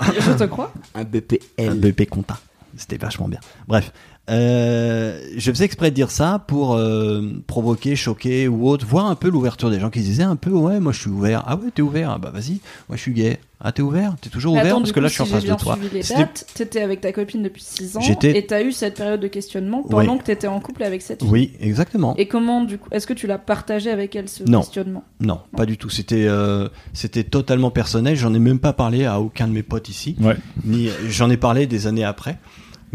Je 0.20 0.32
te 0.32 0.44
crois. 0.44 0.72
Un 0.94 1.00
Un 1.00 1.04
BPL. 1.04 1.74
BEP 1.80 2.08
compta. 2.10 2.38
C'était 2.76 2.98
vachement 2.98 3.26
bien. 3.28 3.40
Bref. 3.66 3.92
Euh, 4.28 5.20
je 5.36 5.50
faisais 5.52 5.64
exprès 5.64 5.90
de 5.90 5.94
dire 5.94 6.10
ça 6.10 6.42
pour 6.48 6.74
euh, 6.74 7.22
provoquer, 7.46 7.94
choquer 7.94 8.48
ou 8.48 8.68
autre, 8.68 8.84
voir 8.84 9.06
un 9.06 9.14
peu 9.14 9.28
l'ouverture 9.30 9.70
des 9.70 9.78
gens 9.78 9.88
qui 9.90 10.00
se 10.00 10.04
disaient 10.06 10.22
un 10.24 10.34
peu 10.36 10.50
ouais 10.50 10.80
moi 10.80 10.92
je 10.92 11.00
suis 11.00 11.10
ouvert. 11.10 11.44
Ah 11.46 11.56
ouais 11.56 11.70
t'es 11.74 11.82
ouvert. 11.82 12.10
Ah 12.10 12.18
bah 12.18 12.30
vas-y. 12.34 12.58
Moi 12.88 12.96
je 12.96 13.02
suis 13.02 13.12
gay. 13.12 13.38
Ah 13.60 13.72
t'es 13.72 13.82
ouvert? 13.82 14.16
T'es 14.20 14.28
toujours 14.28 14.52
Mais 14.54 14.60
ouvert? 14.60 14.72
attends, 14.72 14.80
parce 14.80 14.92
que 14.92 15.00
là 15.00 15.08
je 15.08 15.12
suis 15.14 15.22
en 15.22 15.26
si 15.26 15.32
face 15.32 15.44
de 15.44 15.54
toi. 15.54 15.76
suivi 15.76 15.94
les 15.94 16.02
C'était- 16.02 16.20
dates, 16.20 16.46
t'étais 16.54 16.82
avec 16.82 17.00
ta 17.00 17.12
copine 17.12 17.42
depuis 17.42 17.62
6 17.62 17.96
ans 17.96 18.00
et 18.22 18.46
t'as 18.46 18.62
eu 18.62 18.72
cette 18.72 18.96
période 18.96 19.20
de 19.20 19.28
questionnement 19.28 19.82
pendant 19.82 20.12
Oui. 20.12 20.18
que 20.18 20.24
t'étais 20.24 20.46
en 20.46 20.60
couple 20.60 20.82
avec 20.82 21.00
cette 21.02 21.22
fille. 21.22 21.30
oui 21.30 21.52
exactement. 21.60 22.14
Et 22.18 22.26
comment, 22.28 22.64
du 22.64 22.76
coup, 22.78 22.88
est-ce 22.90 23.06
que 23.06 23.14
tu 23.14 23.26
l'as 23.26 23.38
partagé 23.38 23.90
avec 23.90 24.14
elle 24.14 24.28
ce 24.28 24.42
Non. 24.44 24.60
questionnement? 24.60 25.04
Non. 25.20 25.40
pas 25.56 25.64
du 25.66 25.78
tout. 25.78 25.88
C'était 25.88 26.26
euh, 26.26 26.68
c'était 26.92 27.24
totalement 27.24 27.70
personnel. 27.70 28.14
J'en 28.16 28.34
ai 28.34 28.38
même 28.40 28.58
pas 28.58 28.72
parlé 28.74 29.04
à 29.06 29.20
aucun 29.20 29.46
de 29.48 29.52
mes 29.52 29.62
potes 29.62 29.88
ici. 29.88 30.16
Ouais. 30.20 30.36
ni 30.64 30.90
j'en 31.08 31.30
ai 31.30 31.36
parlé 31.38 31.66
des 31.66 31.86
années 31.86 32.04
après. 32.04 32.38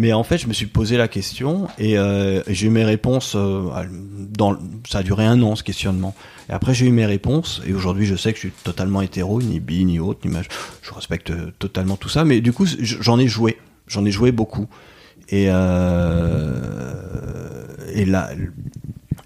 Mais 0.01 0.13
en 0.13 0.23
fait, 0.23 0.39
je 0.39 0.47
me 0.47 0.53
suis 0.53 0.65
posé 0.65 0.97
la 0.97 1.07
question 1.07 1.67
et 1.77 1.95
euh, 1.95 2.41
j'ai 2.47 2.65
eu 2.65 2.69
mes 2.71 2.83
réponses. 2.83 3.35
euh, 3.35 3.69
ça 4.89 4.97
a 4.97 5.03
duré 5.03 5.27
un 5.27 5.39
an 5.43 5.55
ce 5.55 5.61
questionnement. 5.61 6.15
Et 6.49 6.53
après, 6.53 6.73
j'ai 6.73 6.87
eu 6.87 6.91
mes 6.91 7.05
réponses 7.05 7.61
et 7.67 7.73
aujourd'hui, 7.75 8.07
je 8.07 8.15
sais 8.15 8.31
que 8.31 8.37
je 8.37 8.47
suis 8.47 8.53
totalement 8.63 9.03
hétéro, 9.03 9.39
ni 9.43 9.59
bi, 9.59 9.85
ni 9.85 9.99
autre, 9.99 10.27
ni 10.27 10.35
Je 10.81 10.91
respecte 10.91 11.29
euh, 11.29 11.51
totalement 11.59 11.97
tout 11.97 12.09
ça. 12.09 12.25
Mais 12.25 12.41
du 12.41 12.51
coup, 12.51 12.65
j'en 12.65 13.19
ai 13.19 13.27
joué. 13.27 13.59
J'en 13.85 14.03
ai 14.03 14.09
joué 14.09 14.31
beaucoup. 14.31 14.65
Et 15.29 15.45
là, 15.45 16.01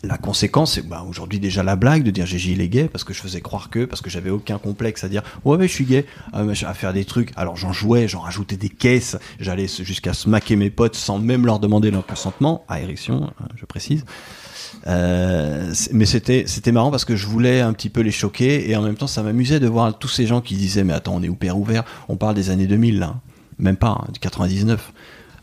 la 0.05 0.17
conséquence, 0.17 0.73
c'est 0.73 0.87
bah, 0.87 1.05
aujourd'hui 1.07 1.39
déjà 1.39 1.63
la 1.63 1.75
blague 1.75 2.03
de 2.03 2.11
dire 2.11 2.25
Gégé 2.25 2.51
il 2.51 2.61
est 2.61 2.69
gay 2.69 2.87
parce 2.91 3.03
que 3.03 3.13
je 3.13 3.19
faisais 3.21 3.41
croire 3.41 3.69
que, 3.69 3.85
parce 3.85 4.01
que 4.01 4.09
j'avais 4.09 4.29
aucun 4.29 4.57
complexe 4.57 5.03
à 5.03 5.09
dire 5.09 5.23
ouais, 5.43 5.57
ouais 5.57 5.67
je 5.67 5.73
suis 5.73 5.85
gay, 5.85 6.05
Ah, 6.33 6.43
à 6.43 6.73
faire 6.73 6.93
des 6.93 7.05
trucs. 7.05 7.31
Alors 7.35 7.55
j'en 7.55 7.73
jouais, 7.73 8.07
j'en 8.07 8.19
rajoutais 8.19 8.57
des 8.57 8.69
caisses, 8.69 9.17
j'allais 9.39 9.67
jusqu'à 9.67 10.13
smaquer 10.13 10.55
mes 10.55 10.69
potes 10.69 10.95
sans 10.95 11.19
même 11.19 11.45
leur 11.45 11.59
demander 11.59 11.91
leur 11.91 12.05
consentement, 12.05 12.63
à 12.67 12.79
érection, 12.81 13.31
hein, 13.39 13.47
je 13.55 13.65
précise. 13.65 14.05
Euh, 14.87 15.73
mais 15.93 16.05
c'était 16.05 16.43
c'était 16.47 16.71
marrant 16.71 16.91
parce 16.91 17.05
que 17.05 17.15
je 17.15 17.25
voulais 17.25 17.61
un 17.61 17.73
petit 17.73 17.89
peu 17.89 18.01
les 18.01 18.11
choquer 18.11 18.69
et 18.69 18.75
en 18.75 18.81
même 18.81 18.95
temps 18.95 19.07
ça 19.07 19.23
m'amusait 19.23 19.59
de 19.59 19.67
voir 19.67 19.97
tous 19.97 20.09
ces 20.09 20.27
gens 20.27 20.41
qui 20.41 20.55
disaient 20.55 20.83
mais 20.83 20.93
attends 20.93 21.15
on 21.15 21.23
est 21.23 21.27
hyper 21.27 21.57
ouvert, 21.57 21.83
on 22.07 22.17
parle 22.17 22.35
des 22.35 22.49
années 22.49 22.67
2000 22.67 22.99
là, 22.99 23.15
même 23.57 23.77
pas, 23.77 23.97
hein, 24.01 24.07
du 24.13 24.19
99. 24.19 24.93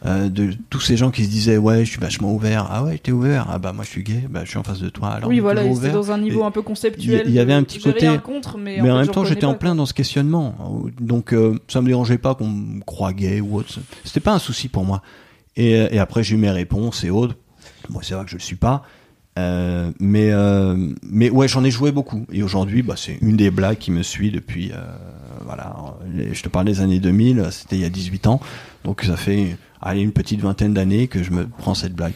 Euh, 0.05 0.29
de 0.29 0.51
tous 0.69 0.81
ces 0.81 0.97
gens 0.97 1.13
qui 1.13 1.25
se 1.25 1.31
disaient 1.31 1.59
ouais 1.59 1.85
je 1.85 1.91
suis 1.93 2.01
vachement 2.01 2.35
ouvert 2.35 2.67
ah 2.73 2.83
ouais 2.83 2.99
t'es 2.99 3.13
ouvert 3.13 3.47
ah 3.49 3.61
bah 3.61 3.73
moi 3.73 3.85
je 3.85 3.89
suis 3.91 4.03
gay 4.03 4.25
bah 4.29 4.41
je 4.43 4.49
suis 4.49 4.59
en 4.59 4.65
face 4.65 4.81
de 4.81 4.89
toi 4.89 5.11
alors 5.11 5.29
Oui, 5.29 5.39
voilà, 5.39 5.63
c'était 5.73 5.93
dans 5.93 6.11
un 6.11 6.19
niveau 6.19 6.41
Et- 6.41 6.45
un 6.45 6.51
peu 6.51 6.61
conceptuel. 6.63 7.23
il 7.27 7.33
y 7.33 7.39
avait 7.39 7.53
un 7.53 7.63
petit 7.63 7.79
côté- 7.79 8.09
rien 8.09 8.19
contre, 8.19 8.59
mais, 8.59 8.81
mais 8.83 8.91
en 8.91 8.99
même 8.99 9.07
temps, 9.07 9.25
j'étais 9.25 9.47
en 9.47 9.55
plein 9.55 9.77
dans 9.77 9.87
ce 9.87 9.95
questionnement. 9.95 10.57
Donc, 11.01 11.33
euh, 11.33 11.57
ça 11.69 11.81
me 11.83 11.87
dérangeait 11.87 12.19
pas 12.19 12.35
qu'on 12.35 12.49
me 12.49 12.81
croie 12.81 13.13
gay 13.13 13.41
ou 13.41 13.55
autre. 13.57 13.79
C'était 14.03 14.19
pas 14.19 14.33
un 14.33 14.41
souci 14.41 14.67
pour 14.69 14.85
moi. 14.85 15.03
Et, 15.55 15.77
euh, 15.77 15.87
et 15.93 16.01
après, 16.01 16.25
j'ai 16.25 16.35
eu 16.35 16.39
mes 16.39 16.51
réponses 16.51 17.05
et 17.05 17.11
autres. 17.11 17.37
Moi, 17.89 18.03
c'est 18.05 18.15
vrai 18.15 18.25
que 18.25 18.31
je 18.33 18.37
le 18.37 18.41
suis 18.43 18.57
pas. 18.57 18.83
Euh, 19.39 19.93
mais, 20.01 20.31
euh, 20.33 20.77
mais 21.09 21.31
ouais, 21.31 21.47
j'en 21.47 21.63
ai 21.63 21.71
joué 21.71 21.93
beaucoup. 21.93 22.27
Et 22.33 22.43
aujourd'hui, 22.43 22.83
bah, 22.83 22.95
c'est 22.97 23.19
une 23.23 23.37
des 23.37 23.53
blagues 23.53 23.79
qui 23.79 23.93
me 23.93 24.03
suit 24.03 24.33
depuis. 24.33 24.73
euh, 24.73 24.83
voilà, 25.45 25.75
je 26.33 26.43
te 26.43 26.49
parle 26.49 26.67
des 26.67 26.81
années 26.81 26.99
2000, 27.01 27.47
c'était 27.53 27.77
il 27.77 27.83
y 27.83 27.85
a 27.85 27.89
18 27.89 28.27
ans. 28.27 28.41
Donc, 28.85 29.03
ça 29.03 29.17
fait 29.17 29.57
allez, 29.83 30.01
une 30.01 30.13
petite 30.13 30.41
vingtaine 30.41 30.73
d'années 30.75 31.09
que 31.09 31.23
je 31.23 31.31
me 31.33 31.47
prends 31.47 31.75
cette 31.75 31.95
blague. 31.95 32.15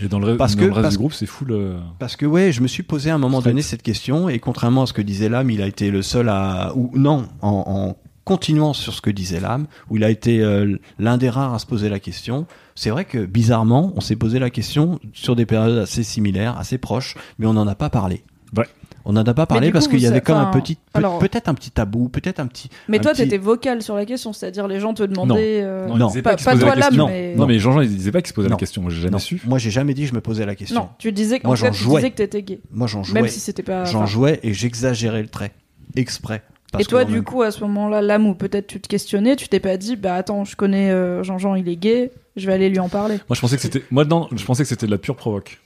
Et 0.00 0.06
dans 0.08 0.20
le, 0.20 0.36
Parce 0.36 0.54
dans 0.54 0.60
que- 0.62 0.66
le 0.66 0.72
reste 0.72 0.82
parce- 0.82 0.94
du 0.94 0.98
groupe, 0.98 1.12
c'est 1.12 1.26
full. 1.26 1.50
euh, 1.52 1.78
Parce 1.98 2.14
que 2.16 2.24
ouais, 2.24 2.52
je 2.52 2.60
me 2.62 2.68
suis 2.68 2.84
posé 2.84 3.10
à 3.10 3.16
un 3.16 3.18
moment 3.18 3.40
Straight. 3.40 3.52
donné 3.54 3.62
cette 3.62 3.82
question 3.82 4.28
et 4.28 4.38
contrairement 4.38 4.82
à 4.84 4.86
ce 4.86 4.92
que 4.92 5.02
disait 5.02 5.28
l'âme, 5.28 5.50
il 5.50 5.60
a 5.60 5.66
été 5.66 5.90
le 5.90 6.02
seul 6.02 6.28
à 6.28 6.72
ou 6.76 6.90
non 6.94 7.26
en, 7.42 7.64
en 7.66 7.96
continuant 8.24 8.74
sur 8.74 8.92
ce 8.92 9.00
que 9.00 9.10
disait 9.10 9.40
l'âme, 9.40 9.66
où 9.90 9.96
il 9.96 10.04
a 10.04 10.10
été 10.10 10.40
euh, 10.40 10.76
l'un 10.98 11.16
des 11.16 11.30
rares 11.30 11.54
à 11.54 11.58
se 11.58 11.66
poser 11.66 11.88
la 11.88 11.98
question. 11.98 12.46
C'est 12.74 12.90
vrai 12.90 13.06
que 13.06 13.24
bizarrement, 13.24 13.92
on 13.96 14.00
s'est 14.00 14.16
posé 14.16 14.38
la 14.38 14.50
question 14.50 15.00
sur 15.14 15.34
des 15.34 15.46
périodes 15.46 15.78
assez 15.78 16.02
similaires, 16.04 16.56
assez 16.58 16.78
proches, 16.78 17.16
mais 17.38 17.46
on 17.46 17.54
n'en 17.54 17.66
a 17.66 17.74
pas 17.74 17.88
parlé. 17.90 18.22
Ouais. 18.56 18.66
On 19.10 19.12
n'en 19.14 19.22
a 19.24 19.32
pas 19.32 19.46
parlé 19.46 19.72
parce 19.72 19.88
qu'il 19.88 20.00
y 20.00 20.06
avait 20.06 20.20
comme 20.20 20.36
un 20.36 20.50
petit, 20.50 20.76
alors- 20.92 21.18
peut-être 21.18 21.48
un 21.48 21.54
petit 21.54 21.70
tabou, 21.70 22.10
peut-être 22.10 22.40
un 22.40 22.46
petit. 22.46 22.68
Mais 22.88 22.98
un 22.98 23.00
toi, 23.00 23.12
petit- 23.12 23.22
t'étais 23.22 23.38
vocal 23.38 23.80
sur 23.82 23.96
la 23.96 24.04
question, 24.04 24.34
c'est-à-dire 24.34 24.68
les 24.68 24.80
gens 24.80 24.92
te 24.92 25.02
demandaient. 25.02 25.62
euh, 25.62 25.86
Non, 25.88 26.08
disait 26.08 26.20
Pas- 26.20 26.36
toi, 26.36 26.52
question. 26.54 27.06
mais- 27.08 27.34
Non, 27.34 27.46
mais 27.46 27.58
Jean-Jean, 27.58 27.80
il 27.80 27.88
disait 27.88 28.12
pas 28.12 28.20
qu'il 28.20 28.28
se 28.28 28.34
posait 28.34 28.48
Non. 28.50 28.56
la 28.56 28.58
question. 28.58 28.82
Moi, 28.82 28.90
j'ai 28.90 29.00
jamais 29.00 29.12
Non, 29.12 29.18
su. 29.18 29.40
moi 29.46 29.58
j'ai 29.58 29.70
jamais 29.70 29.94
dit 29.94 30.02
que 30.02 30.08
je 30.08 30.14
me 30.14 30.20
posais 30.20 30.44
la 30.44 30.54
question. 30.54 30.78
Non, 30.78 30.88
tu 30.98 31.10
disais 31.10 31.40
qu'en 31.40 31.48
Moi, 31.48 31.56
fait, 31.56 31.66
j'en 31.68 31.72
tu 31.72 31.78
jouais. 31.82 31.96
disais 32.02 32.10
que 32.10 32.16
t'étais 32.16 32.42
gay. 32.42 32.60
Moi 32.70 32.86
j'en 32.86 33.02
jouais, 33.02 33.22
Même 33.22 33.30
si 33.30 33.40
c'était 33.40 33.62
pas. 33.62 33.84
j'en 33.86 34.04
jouais 34.04 34.40
et 34.42 34.52
j'exagérais 34.52 35.22
le 35.22 35.28
trait 35.28 35.52
exprès. 35.96 36.42
Parce 36.70 36.84
Et 36.84 36.86
toi, 36.86 37.06
du 37.06 37.14
même- 37.14 37.24
coup, 37.24 37.40
à 37.40 37.50
ce 37.50 37.60
moment-là, 37.62 38.02
l'âme 38.02 38.26
où 38.26 38.34
peut-être 38.34 38.66
tu 38.66 38.78
te 38.78 38.88
questionnais, 38.88 39.36
tu 39.36 39.48
t'es 39.48 39.58
pas 39.58 39.78
dit, 39.78 39.96
bah 39.96 40.16
attends, 40.16 40.44
je 40.44 40.54
connais 40.54 40.90
euh, 40.90 41.22
Jean-Jean, 41.22 41.54
il 41.54 41.66
est 41.66 41.76
gay, 41.76 42.10
je 42.36 42.46
vais 42.46 42.52
aller 42.52 42.68
lui 42.68 42.78
en 42.78 42.90
parler. 42.90 43.14
Moi, 43.28 43.34
je 43.36 43.40
pensais 43.40 43.56
que 43.56 43.62
c'était. 43.62 43.82
Moi, 43.90 44.04
non, 44.04 44.28
je 44.36 44.44
pensais 44.44 44.64
que 44.64 44.68
c'était 44.68 44.84
de 44.84 44.90
la 44.90 44.98
pure 44.98 45.16
provoque. 45.16 45.60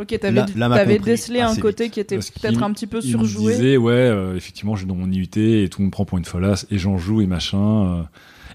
Ok, 0.00 0.16
t'avais, 0.20 0.42
compris 0.42 0.98
décelé 0.98 1.40
un 1.40 1.48
assez 1.48 1.60
côté 1.60 1.90
qui 1.90 1.98
était 1.98 2.18
peut-être 2.18 2.62
un 2.62 2.72
petit 2.72 2.86
peu 2.86 3.00
Il 3.02 3.06
me 3.18 3.24
surjoué. 3.24 3.52
disait, 3.54 3.76
ouais, 3.76 3.92
euh, 3.92 4.36
effectivement, 4.36 4.74
je 4.76 4.80
suis 4.80 4.86
dans 4.88 4.94
mon 4.94 5.10
IUT 5.10 5.28
et 5.36 5.68
tout 5.68 5.82
me 5.82 5.90
prend 5.90 6.04
pour 6.04 6.18
une 6.18 6.24
folasse 6.24 6.66
et 6.70 6.78
j'en 6.78 6.98
joue 6.98 7.20
et 7.20 7.26
machin. 7.26 7.98
euh. 7.98 8.02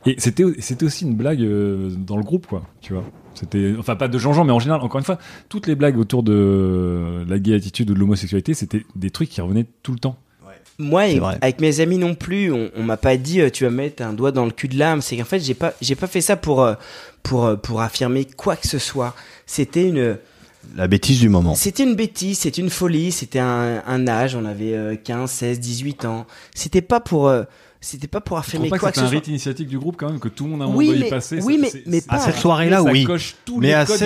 Et 0.06 0.16
c'était, 0.20 0.44
c'était 0.60 0.86
aussi 0.86 1.06
une 1.06 1.16
blague 1.16 1.42
euh, 1.42 1.90
dans 1.98 2.18
le 2.18 2.24
groupe, 2.24 2.48
quoi. 2.48 2.64
Tu 2.82 2.94
vois. 2.94 3.04
C'était, 3.36 3.74
enfin, 3.78 3.96
pas 3.96 4.08
de 4.08 4.18
Jean-Jean, 4.18 4.44
mais 4.46 4.52
en 4.54 4.60
général, 4.60 4.82
encore 4.82 5.00
une 5.00 5.06
fois, 5.06 5.18
toutes 5.50 5.68
les 5.68 5.76
blagues 5.76 5.98
autour 5.98 6.24
de 6.24 7.26
la 7.28 7.40
gay 7.40 7.56
attitude 7.56 7.90
ou 7.90 7.94
de 7.94 8.00
l'homosexualité, 8.00 8.54
c'était 8.54 8.86
des 8.96 9.10
trucs 9.10 9.30
qui 9.30 9.42
revenaient 9.42 9.66
tout 9.82 9.92
le 9.92 10.00
temps. 10.00 10.18
Moi, 10.80 11.08
et- 11.08 11.20
avec 11.42 11.62
mes 11.62 11.82
amis 11.82 11.98
non 12.00 12.16
plus, 12.16 12.52
on, 12.52 12.70
on 12.76 12.84
m'a 12.84 12.98
pas 12.98 13.16
dit 13.16 13.42
euh, 13.42 13.50
tu 13.52 13.64
vas 13.64 13.70
mettre 13.70 14.02
un 14.02 14.12
doigt 14.14 14.32
dans 14.32 14.46
le 14.46 14.52
cul 14.52 14.68
de 14.68 14.78
l'âme. 14.78 15.02
C'est 15.02 15.16
qu'en 15.18 15.24
fait, 15.24 15.40
j'ai 15.40 15.54
pas, 15.54 15.74
j'ai 15.82 15.96
pas 15.96 16.08
fait 16.08 16.22
ça 16.22 16.36
pour, 16.36 16.64
euh, 16.64 16.74
pour, 17.22 17.46
euh, 17.46 17.56
pour 17.56 17.82
affirmer 17.82 18.26
quoi 18.26 18.56
que 18.56 18.68
ce 18.68 18.80
soit. 18.80 19.14
C'était 19.46 19.88
une, 19.88 20.18
La 20.76 20.88
bêtise 20.88 21.20
du 21.20 21.30
moment. 21.30 21.56
c'était 21.56 21.84
une 21.84 21.96
bêtise, 21.96 22.40
c'était 22.40 22.62
une 22.62 22.70
folie, 22.70 23.12
c'était 23.12 23.40
un, 23.40 23.84
un 23.86 24.08
âge. 24.08 24.36
On 24.36 24.46
avait 24.46 24.74
euh, 24.74 24.96
15, 24.96 25.30
16, 25.30 25.60
18 25.60 26.06
ans. 26.06 26.26
C'était 26.56 26.82
pas 26.82 27.00
pour, 27.00 27.28
euh, 27.28 27.44
c'était 27.86 28.08
pas 28.08 28.22
pour 28.22 28.38
affirmer 28.38 28.70
quoi 28.70 28.78
que 28.80 28.86
que 28.88 28.94
c'est 28.96 29.02
ce 29.02 29.06
un 29.06 29.10
rite 29.10 29.28
initiatique 29.28 29.68
du 29.68 29.78
groupe 29.78 29.98
quand 29.98 30.10
même, 30.10 30.20
que 30.20 30.30
tout 30.30 30.46
le 30.46 30.52
monde 30.52 30.62
a 30.62 30.66
un 30.66 30.74
Oui, 30.74 30.88
moment 30.88 31.00
mais- 31.02 31.10
passer. 31.10 31.40
oui, 31.44 31.60
ça- 31.70 31.78
mais- 31.86 32.02
pas- 32.02 32.16
À 32.16 32.20
cette 32.20 32.38
soirée-là, 32.38 32.82
oui. 32.82 33.04
coche 33.04 33.36
tous 33.46 33.60
Mais 33.60 33.68
les 33.68 33.74
à 33.74 33.86
codes 33.86 33.98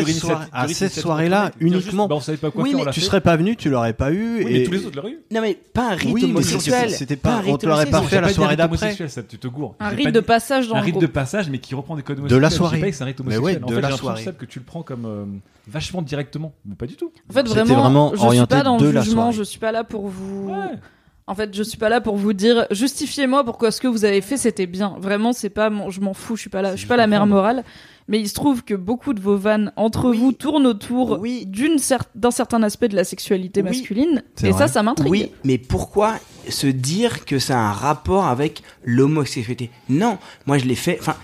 cette 0.73 0.93
soirée-là, 0.93 1.51
uniquement- 1.59 2.07
bah, 2.07 2.15
on 2.15 2.19
savait 2.19 2.38
pas 2.38 2.49
quoi 2.51 2.63
Oui, 2.63 2.69
faire, 2.71 2.78
mais 2.78 2.84
on 2.84 2.86
l'a 2.86 2.91
Tu 2.91 2.99
fait. 3.01 3.05
serais 3.05 3.21
pas 3.21 3.36
venu, 3.38 3.55
tu 3.55 3.69
l'aurais 3.69 3.93
pas 3.93 4.11
eu. 4.11 4.43
Oui, 4.43 4.51
et... 4.51 4.59
mais 4.59 4.63
tous 4.63 4.71
les 4.71 4.86
autres 4.86 4.95
l'auraient 4.95 5.11
eu. 5.11 5.19
Non 5.32 5.41
mais 5.41 5.53
pas 5.73 5.91
un 5.91 5.95
rite 5.95 6.23
homosexuel. 6.23 6.89
c'était 6.91 7.15
pas- 7.15 7.36
un 7.36 7.39
on 7.39 7.51
rite 7.53 7.61
te 7.61 7.65
l'aurait 7.67 7.86
pas 7.86 8.01
fait 8.01 8.17
à 8.17 8.21
la 8.21 8.30
soirée 8.30 8.55
d'après. 8.55 8.95
tu 9.28 9.38
te 9.38 9.47
gourres. 9.47 9.75
Un 9.80 9.89
rite 9.89 10.11
de 10.11 10.19
passage 10.19 10.67
dans 10.67 10.75
un 10.75 10.82
rite 10.82 10.99
de 10.99 11.05
passage, 11.07 11.49
mais 11.49 11.59
qui 11.59 11.75
reprend 11.75 11.95
des 11.95 12.01
codes 12.03 12.17
De 12.17 12.21
homosexuels. 12.21 12.41
la 12.41 12.47
Je 12.49 12.53
dis 12.53 12.57
soirée. 12.57 12.91
c'est 12.91 13.03
un 13.03 13.05
rite 13.05 13.19
Mais 13.19 13.38
homosexuel. 13.38 13.57
ouais, 13.57 13.63
en 13.63 13.67
de 13.67 13.75
fait, 13.75 13.82
la 13.82 13.91
j'ai 13.91 13.97
soirée. 13.97 14.15
l'impression 14.21 14.32
Seb, 14.32 14.38
que 14.38 14.45
tu 14.45 14.59
le 14.59 14.65
prends 14.65 14.82
comme 14.84 15.05
euh, 15.05 15.25
vachement 15.67 16.01
directement. 16.01 16.53
Mais 16.65 16.75
pas 16.75 16.88
du 16.88 16.95
tout. 16.95 17.11
En 17.30 17.34
fait, 17.34 17.47
vraiment, 17.47 17.75
vraiment 17.82 18.11
je 18.15 18.38
suis 18.38 18.45
pas 18.47 18.63
dans 18.63 18.78
de 18.78 18.86
le 18.86 18.91
la 18.91 19.01
jugement, 19.01 19.32
je 19.32 19.43
suis 19.43 19.59
pas 19.59 19.71
là 19.71 19.84
pour 19.84 20.07
vous. 20.07 20.51
En 21.30 21.36
fait, 21.36 21.53
je 21.53 21.61
suis 21.61 21.78
pas 21.78 21.89
là 21.89 21.99
pour 21.99 22.15
vous 22.15 22.32
dire 22.32 22.65
justifiez-moi 22.71 23.43
pourquoi 23.43 23.71
ce 23.71 23.82
que 23.82 23.88
vous 23.88 24.05
avez 24.05 24.21
fait 24.21 24.38
c'était 24.38 24.65
bien. 24.65 24.95
Vraiment, 24.99 25.34
c'est 25.34 25.49
pas 25.49 25.69
mon, 25.69 25.89
je 25.89 25.99
m'en 25.99 26.13
fous, 26.13 26.36
je 26.38 26.41
suis 26.41 26.49
pas 26.49 26.61
là, 26.61 26.71
je 26.71 26.78
suis 26.80 26.88
pas 26.88 26.95
la 26.97 27.07
mère 27.07 27.25
morale. 27.28 27.63
Mais 28.09 28.21
il 28.21 28.30
se 28.30 28.34
trouve 28.34 28.63
que 28.63 28.73
beaucoup 28.73 29.13
de 29.13 29.19
vos 29.19 29.36
vannes 29.36 29.73
entre 29.75 30.09
Oui. 30.11 30.17
vous 30.17 30.32
tournent 30.32 30.65
autour 30.65 31.19
Oui. 31.19 31.45
d'une 31.45 31.75
cer- 31.75 31.99
d'un 32.15 32.32
certain 32.32 32.63
aspect 32.63 32.88
de 32.88 32.95
la 32.95 33.03
sexualité 33.03 33.61
Oui. 33.61 33.67
masculine, 33.67 34.23
C'est 34.36 34.47
et 34.47 34.51
vrai. 34.51 34.67
ça, 34.67 34.73
ça 34.73 34.82
m'intrigue. 34.84 35.11
Oui, 35.11 35.32
mais 35.43 35.57
pourquoi 35.57 36.15
se 36.47 36.67
dire 36.67 37.25
que 37.25 37.38
ça 37.39 37.57
a 37.59 37.61
un 37.61 37.73
rapport 37.73 38.28
avec 38.28 38.63
l'homosexualité? 38.86 39.69
Non, 39.89 40.17
moi 40.45 40.57
je 40.57 40.63
l'ai 40.65 40.75
fait. 40.75 40.97
Enfin, 41.01 41.17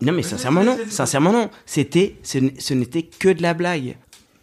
non, 0.00 0.12
mais 0.12 0.22
sincèrement 0.22 0.64
non. 0.64 0.78
Sincèrement 0.88 1.32
non. 1.32 1.50
C'était, 1.66 2.16
ce 2.22 2.72
n'était 2.72 3.02
que 3.02 3.28
de 3.28 3.42
la 3.42 3.52
blague. 3.52 3.96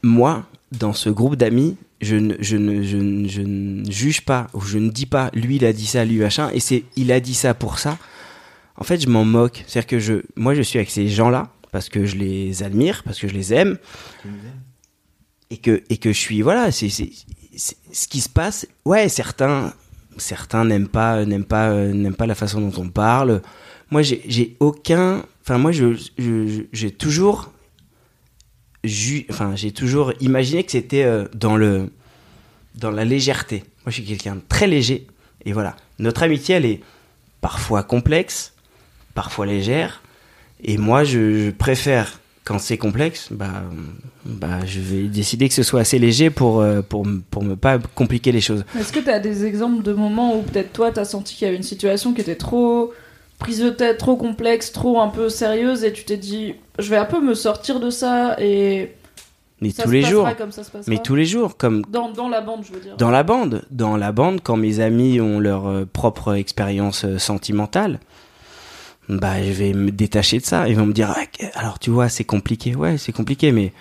Moi, 0.04 0.44
dans 0.72 0.94
ce 0.94 1.10
groupe 1.10 1.36
d'amis, 1.36 1.78
je 2.02 2.16
ne, 2.16 2.36
je 2.40 2.58
ne, 2.58 2.82
je 2.84 2.98
ne, 2.98 3.28
je 3.28 3.42
ne 3.42 3.92
juge 3.92 4.22
pas 4.22 4.48
ou 4.54 4.62
je 4.62 4.78
ne 4.78 4.90
dis 4.90 5.06
pas. 5.06 5.30
Lui, 5.34 5.58
il 5.58 5.66
a 5.66 5.74
dit 5.74 5.86
ça, 5.86 6.04
lui 6.06 6.18
machin, 6.18 6.50
et 6.54 6.60
c'est, 6.60 6.84
il 6.96 7.12
a 7.12 7.20
dit 7.20 7.34
ça 7.36 7.54
pour 7.54 7.80
ça. 7.80 7.98
En 8.78 8.84
fait, 8.84 9.00
je 9.02 9.08
m'en 9.10 9.26
moque. 9.26 9.64
C'est-à-dire 9.68 9.88
que 9.88 10.00
je, 10.00 10.14
moi, 10.36 10.56
je 10.56 10.62
suis 10.62 10.80
avec 10.80 10.90
ces 10.90 11.08
gens-là 11.08 11.50
parce 11.72 11.88
que 11.90 12.06
je 12.06 12.16
les 12.16 12.64
admire, 12.64 13.04
parce 13.04 13.20
que 13.20 13.28
je 13.28 13.34
les 13.34 13.54
aime, 13.54 13.78
et 15.50 15.58
que 15.58 15.84
et 15.90 15.98
que 15.98 16.12
je 16.14 16.18
suis 16.18 16.42
voilà, 16.42 16.72
c'est 16.72 16.90
c'est 16.90 17.10
c'est- 17.56 17.78
ce 17.92 18.08
qui 18.08 18.22
se 18.22 18.30
passe. 18.30 18.66
Ouais, 18.86 19.10
certains 19.10 19.74
certains 20.18 20.66
n'aiment 20.66 20.88
pas 20.88 21.26
n'aiment 21.26 21.46
pas 21.46 21.70
euh, 21.70 21.94
n'aiment 21.94 22.16
pas 22.16 22.26
la 22.28 22.36
façon 22.36 22.62
dont 22.62 22.82
on 22.82 22.90
parle. 22.90 23.42
Moi, 23.92 24.02
j'ai 24.04 24.56
aucun. 24.62 25.24
Enfin, 25.44 25.58
moi, 25.58 25.72
je 25.74 25.94
j'ai 26.72 26.92
toujours 26.92 27.52
enfin 29.30 29.56
j'ai 29.56 29.72
toujours 29.72 30.14
imaginé 30.22 30.64
que 30.64 30.72
c'était 30.72 31.04
euh, 31.04 31.26
dans 31.36 31.58
dans 32.76 32.92
la 32.92 33.06
légèreté. 33.06 33.58
Moi, 33.86 33.88
je 33.88 33.92
suis 33.92 34.06
quelqu'un 34.06 34.36
de 34.36 34.42
très 34.48 34.68
léger. 34.68 35.08
Et 35.46 35.52
voilà. 35.54 35.76
Notre 36.00 36.24
amitié, 36.24 36.56
elle 36.56 36.66
est 36.66 36.80
parfois 37.42 37.84
complexe, 37.84 38.54
parfois 39.14 39.46
légère. 39.46 40.02
Et 40.64 40.78
moi, 40.78 41.04
je, 41.04 41.50
préfère, 41.52 42.20
quand 42.46 42.60
c'est 42.60 42.78
complexe, 42.78 43.28
bah, 43.32 43.64
bah, 44.26 44.66
je 44.66 44.80
vais 44.80 45.04
décider 45.08 45.48
que 45.50 45.54
ce 45.56 45.64
soit 45.64 45.82
assez 45.82 46.00
léger 46.00 46.30
pour, 46.30 46.62
euh, 46.62 46.82
pour, 46.82 47.06
m- 47.06 47.24
pour 47.30 47.44
ne 47.44 47.56
pas 47.56 47.78
compliquer 47.80 48.32
les 48.32 48.42
choses. 48.42 48.64
Est-ce 48.80 48.94
que 48.94 49.00
tu 49.00 49.10
as 49.10 49.20
des 49.20 49.46
exemples 49.46 49.84
de 49.84 49.94
moments 49.94 50.38
où 50.38 50.44
peut-être 50.44 50.72
toi, 50.72 50.92
tu 50.92 51.00
as 51.00 51.06
senti 51.06 51.36
qu'il 51.36 51.46
y 51.46 51.48
avait 51.50 51.58
une 51.58 51.64
situation 51.64 52.14
qui 52.14 52.22
était 52.22 52.36
trop 52.36 52.94
prise 53.42 53.60
de 53.60 53.70
tête, 53.70 53.98
trop 53.98 54.16
complexe, 54.16 54.72
trop 54.72 55.02
un 55.02 55.10
peu 55.10 55.28
sérieuse, 55.30 55.84
et 55.84 55.92
tu 55.92 56.06
t'es 56.06 56.18
dit, 56.18 56.56
je 56.80 56.90
vais 56.90 56.98
un 56.98 57.06
peu 57.06 57.20
me 57.20 57.34
sortir 57.34 57.80
de 57.80 57.90
ça, 57.90 58.36
et 58.40 58.94
Mais 59.62 59.70
ça 59.72 59.84
tous 59.84 59.90
se 59.90 59.94
les 59.94 60.02
jours. 60.04 60.30
comme 60.38 60.52
ça 60.52 60.64
se 60.64 60.72
passera. 60.72 60.90
Mais 60.90 61.00
tous 61.00 61.16
les 61.16 61.26
jours, 61.26 61.58
comme 61.58 61.84
Dans, 61.90 62.10
dans 62.10 62.30
la 62.30 62.42
bande, 62.42 62.64
je 62.66 62.72
veux 62.74 62.80
dire. 62.80 62.96
dans 62.98 63.12
la 63.12 63.24
bande. 63.24 63.64
Dans 63.72 63.98
la 63.98 64.12
bande, 64.12 64.40
quand 64.42 64.56
mes 64.58 64.80
amis 64.80 65.20
ont 65.20 65.40
leur 65.40 65.68
euh, 65.68 65.86
propre 65.92 66.34
expérience 66.36 67.04
euh, 67.06 67.18
sentimentale, 67.18 68.00
bah, 69.10 69.44
je 69.44 69.52
vais 69.52 69.74
me 69.74 69.92
détacher 69.92 70.40
de 70.40 70.46
ça. 70.46 70.70
Ils 70.70 70.76
vont 70.78 70.86
me 70.86 70.94
dire, 70.94 71.14
Ah, 71.16 71.24
alors 71.56 71.80
tu 71.80 71.90
vois, 71.90 72.08
c'est 72.10 72.24
compliqué. 72.24 72.76
Ouais, 72.76 72.98
c'est 72.98 73.12
compliqué, 73.12 73.52
mais 73.52 73.74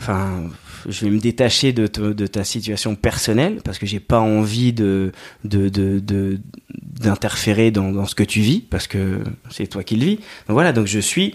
enfin, 0.00 0.44
je 0.88 1.04
vais 1.04 1.10
me 1.10 1.18
détacher 1.18 1.72
de, 1.72 1.86
te- 1.86 2.12
de 2.12 2.26
ta 2.26 2.44
situation 2.44 2.94
personnelle 2.94 3.60
parce 3.64 3.78
que 3.78 3.86
j'ai 3.86 4.00
pas 4.00 4.20
envie 4.20 4.72
de 4.72 5.12
de 5.44 5.68
de 5.68 5.98
de- 6.00 6.38
d'interférer 6.80 7.70
dans, 7.70 7.90
dans 7.92 8.06
ce 8.06 8.14
que 8.14 8.22
tu 8.24 8.40
vis 8.40 8.60
parce 8.60 8.86
que 8.86 9.20
c'est 9.50 9.66
toi 9.66 9.82
qui 9.82 9.96
le 9.96 10.04
vis. 10.04 10.16
Donc 10.16 10.22
voilà, 10.54 10.72
donc 10.72 10.86
je 10.86 10.98
suis, 11.00 11.34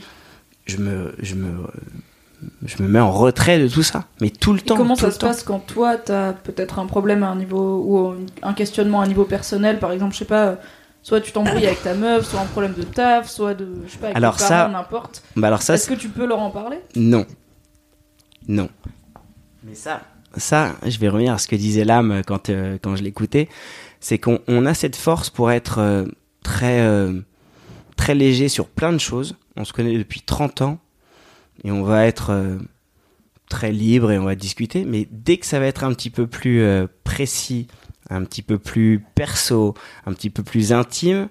je 0.66 0.78
me 0.78 1.14
je 1.22 1.36
me 1.36 1.50
je 2.66 2.82
me 2.82 2.88
mets 2.88 3.00
en 3.02 3.12
retrait 3.12 3.60
de 3.60 3.68
tout 3.68 3.84
ça, 3.84 4.06
mais 4.22 4.30
tout 4.30 4.54
le 4.54 4.60
Et 4.60 4.62
temps. 4.62 4.78
comment 4.78 4.95
tout 4.95 5.02
ça 5.02 5.08
le 5.08 5.14
se 5.14 5.20
temps. 5.20 5.28
passe 5.28 5.43
quand 5.43 5.60
toi, 5.60 5.97
t'as 5.97 6.32
peut-être 6.34 6.80
un 6.80 6.86
problème 6.86 7.24
à 7.24 7.28
un 7.30 7.36
niveau 7.36 7.84
ou 7.86 8.16
un 8.41 8.54
questionnement 8.54 9.02
à 9.02 9.04
un 9.04 9.08
niveau 9.08 9.26
personnel, 9.26 9.78
par 9.80 9.91
exemple, 9.91 10.14
je 10.14 10.20
sais 10.20 10.26
pas, 10.26 10.58
soit 11.04 11.20
tu 11.20 11.34
t'embrouilles 11.34 11.66
avec 11.66 11.84
ta 11.84 11.95
meuf, 11.95 12.26
soit 12.30 12.39
un 12.39 12.45
problème 12.45 12.74
de 12.78 12.84
taf, 12.84 13.30
soit 13.30 13.56
de, 13.56 13.68
je 13.86 13.91
sais 13.91 13.97
pas, 13.97 14.06
avec 14.08 14.18
Alors 14.18 14.38
tes 14.38 14.43
parents, 14.47 14.50
ça, 14.50 14.68
n'importe. 14.70 15.22
Bah 15.36 15.47
alors 15.47 15.62
ça, 15.62 15.74
Est-ce 15.74 15.89
que 15.89 15.93
tu 15.95 16.08
peux 16.08 16.26
leur 16.26 16.39
en 16.39 16.50
parler? 16.50 16.78
Non. 16.95 17.26
Non. 18.47 18.70
Ça, 19.74 20.01
ça, 20.38 20.76
je 20.86 20.97
vais 20.99 21.09
revenir 21.09 21.34
à 21.34 21.38
ce 21.38 21.47
que 21.47 21.55
disait 21.55 21.86
l'âme 21.86 22.22
quand, 22.26 22.49
euh, 22.49 22.78
quand 22.82 22.95
je 22.95 23.03
l'écoutais. 23.03 23.49
C'est 23.99 24.17
qu'on 24.17 24.39
on 24.47 24.65
a 24.65 24.74
cette 24.74 24.95
force 24.95 25.30
pour 25.30 25.51
être 25.51 25.80
euh, 25.80 26.05
très, 26.43 26.82
euh, 26.82 27.20
très 27.95 28.15
léger 28.15 28.49
sur 28.49 28.67
plein 28.67 28.93
de 28.93 28.97
choses. 28.97 29.36
On 29.55 29.65
se 29.65 29.74
connaît 29.74 29.97
depuis 29.97 30.22
30 30.22 30.61
ans 30.61 30.80
et 31.63 31.72
on 31.72 31.84
va 31.84 32.05
être 32.05 32.57
très 33.49 33.74
libre 33.74 34.11
et 34.11 34.17
on 34.17 34.24
va 34.24 34.36
discuter. 34.36 34.86
Mais 34.86 35.07
dès 35.11 35.38
que 35.38 35.45
ça 35.45 35.59
va 35.59 35.65
être 35.65 35.84
un 35.84 35.93
petit 35.93 36.09
peu 36.09 36.26
plus 36.26 36.63
précis, 37.03 37.67
un 38.09 38.24
petit 38.24 38.41
peu 38.41 38.57
plus 38.57 39.03
perso, 39.15 39.74
un 40.05 40.13
petit 40.13 40.30
peu 40.30 40.43
plus 40.43 40.72
intime, 40.72 41.28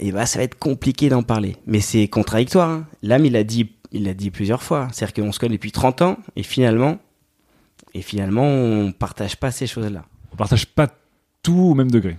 et 0.00 0.12
bah 0.12 0.26
ça 0.26 0.38
va 0.38 0.44
être 0.44 0.58
compliqué 0.58 1.08
d'en 1.08 1.22
parler. 1.22 1.56
Mais 1.66 1.80
c'est 1.80 2.08
contradictoire. 2.08 2.68
hein. 2.68 2.86
L'âme, 3.02 3.24
il 3.24 3.36
a 3.36 3.44
dit, 3.44 3.72
il 3.92 4.04
l'a 4.04 4.14
dit 4.14 4.30
plusieurs 4.30 4.62
fois. 4.62 4.88
C'est-à-dire 4.92 5.24
qu'on 5.24 5.32
se 5.32 5.38
connaît 5.38 5.54
depuis 5.56 5.72
30 5.72 6.02
ans 6.02 6.18
et 6.36 6.42
finalement, 6.42 6.98
et 7.94 8.02
finalement, 8.02 8.44
on 8.44 8.92
partage 8.92 9.36
pas 9.36 9.50
ces 9.50 9.66
choses-là. 9.66 10.04
On 10.32 10.36
partage 10.36 10.66
pas 10.66 10.88
tout 11.42 11.54
au 11.58 11.74
même 11.74 11.90
degré. 11.90 12.16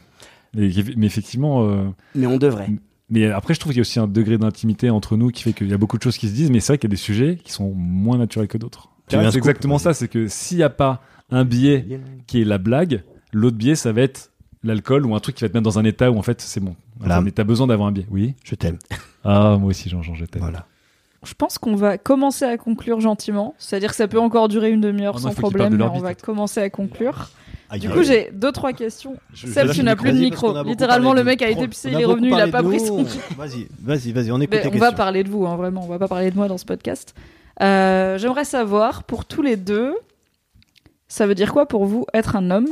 Mais, 0.54 0.70
mais 0.96 1.08
effectivement, 1.08 1.68
euh, 1.68 1.86
Mais 2.14 2.28
on 2.28 2.38
devrait. 2.38 2.70
mais 3.10 3.26
après, 3.32 3.56
je 3.56 3.60
trouve 3.60 3.72
qu'il 3.72 3.80
y 3.80 3.82
a 3.82 3.82
aussi 3.82 4.00
un 4.00 4.08
degré 4.08 4.38
d'intimité 4.38 4.90
entre 4.92 5.18
nous 5.18 5.30
qui 5.30 5.42
fait 5.42 5.54
qu'il 5.54 5.68
y 5.68 5.74
a 5.74 5.78
beaucoup 5.78 5.98
de 5.98 6.04
choses 6.04 6.18
qui 6.18 6.28
se 6.28 6.34
disent, 6.34 6.52
mais 6.52 6.60
c'est 6.60 6.74
vrai 6.74 6.78
qu'il 6.78 6.90
y 6.90 6.92
a 6.92 6.96
des 6.96 7.02
sujets 7.02 7.38
qui 7.44 7.52
sont 7.52 7.74
moins 7.74 8.18
naturels 8.18 8.48
que 8.48 8.58
d'autres. 8.58 8.90
C'est 9.08 9.18
exactement 9.36 9.80
ça, 9.80 9.94
c'est 9.94 10.08
que 10.08 10.28
s'il 10.28 10.58
n'y 10.58 10.64
a 10.64 10.70
pas 10.70 11.02
un 11.30 11.44
biais 11.44 12.00
qui 12.28 12.42
est 12.42 12.46
la 12.46 12.58
blague, 12.58 13.04
l'autre 13.32 13.58
biais, 13.58 13.76
ça 13.76 13.92
va 13.92 14.02
être 14.02 14.32
l'alcool 14.64 15.06
ou 15.06 15.16
un 15.16 15.20
truc 15.20 15.36
qui 15.36 15.44
va 15.44 15.50
te 15.50 15.54
mettre 15.54 15.64
dans 15.64 15.80
un 15.80 15.84
état 15.84 16.12
où 16.12 16.18
en 16.18 16.22
fait 16.22 16.40
c'est 16.40 16.60
bon. 16.62 16.76
Voilà. 17.00 17.20
Mais 17.22 17.32
t'as 17.32 17.44
besoin 17.44 17.68
d'avoir 17.68 17.90
un 17.90 17.92
biais. 17.92 18.08
Oui. 18.10 18.36
Je 18.44 18.56
t'aime. 18.56 18.78
Ah, 19.26 19.58
moi 19.60 19.70
aussi, 19.70 19.90
Jean-Jean, 19.90 20.16
je 20.16 20.26
t'aime. 20.26 20.42
Voilà. 20.42 20.68
Je 21.26 21.34
pense 21.34 21.58
qu'on 21.58 21.76
va 21.76 21.98
commencer 21.98 22.46
à 22.46 22.58
conclure 22.58 23.00
gentiment. 23.00 23.56
C'est-à-dire 23.58 23.90
que 23.92 23.96
ça 23.96 24.08
peut 24.08 24.20
encore 24.20 24.48
durer 24.48 24.72
une 24.72 24.82
demi-heure 24.82 25.16
Oh 25.18 25.22
non, 25.22 25.30
sans 25.30 25.36
problème, 25.36 25.76
mais 25.76 25.84
on 25.84 26.00
va 26.00 26.16
commencer 26.16 26.62
à 26.62 26.70
conclure. 26.70 27.30
Du 27.80 27.90
coup, 27.90 28.04
j'ai 28.04 28.30
deux, 28.34 28.52
trois 28.52 28.72
questions. 28.74 29.16
Je- 29.34 29.48
Seb, 29.48 29.72
tu 29.72 29.84
n'as 29.84 29.96
plus 29.96 30.12
de 30.12 30.20
micro. 30.20 30.64
Littéralement, 30.64 31.14
le 31.14 31.24
mec 31.24 31.42
a 31.42 31.50
été 31.50 31.62
on 31.62 31.88
il 31.90 32.00
est 32.00 32.06
revenu, 32.06 32.28
il 32.28 32.34
a 32.34 32.48
parlé 32.48 32.52
pas 32.52 32.64
pris 32.64 32.80
son 32.80 33.04
Vas-y, 33.38 33.68
vas-y, 33.82 34.12
vas-y, 34.12 34.32
on 34.32 34.40
écoute 34.42 34.60
Mais 34.64 34.68
on 34.68 34.78
va 34.78 34.92
parler 34.92 35.24
de 35.24 35.30
vous, 35.30 35.48
hein, 35.48 35.56
vraiment. 35.56 35.84
On 35.84 35.88
va 35.88 35.98
pas 35.98 36.08
parler 36.08 36.30
de 36.30 36.36
moi 36.36 36.48
dans 36.48 36.58
ce 36.60 36.66
podcast. 36.66 37.16
Euh, 37.62 38.18
J'aimerais 38.20 38.46
savoir, 38.46 39.04
pour 39.04 39.26
tous 39.26 39.42
les 39.42 39.56
deux, 39.58 39.96
ça 41.08 41.26
veut 41.26 41.36
dire 41.36 41.52
quoi 41.54 41.68
pour 41.68 41.86
vous 41.86 42.06
être 42.14 42.36
un 42.36 42.52
homme 42.52 42.68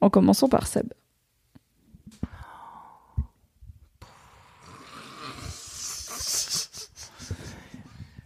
En 0.00 0.08
commençant 0.10 0.48
par 0.48 0.66
Seb? 0.66 0.86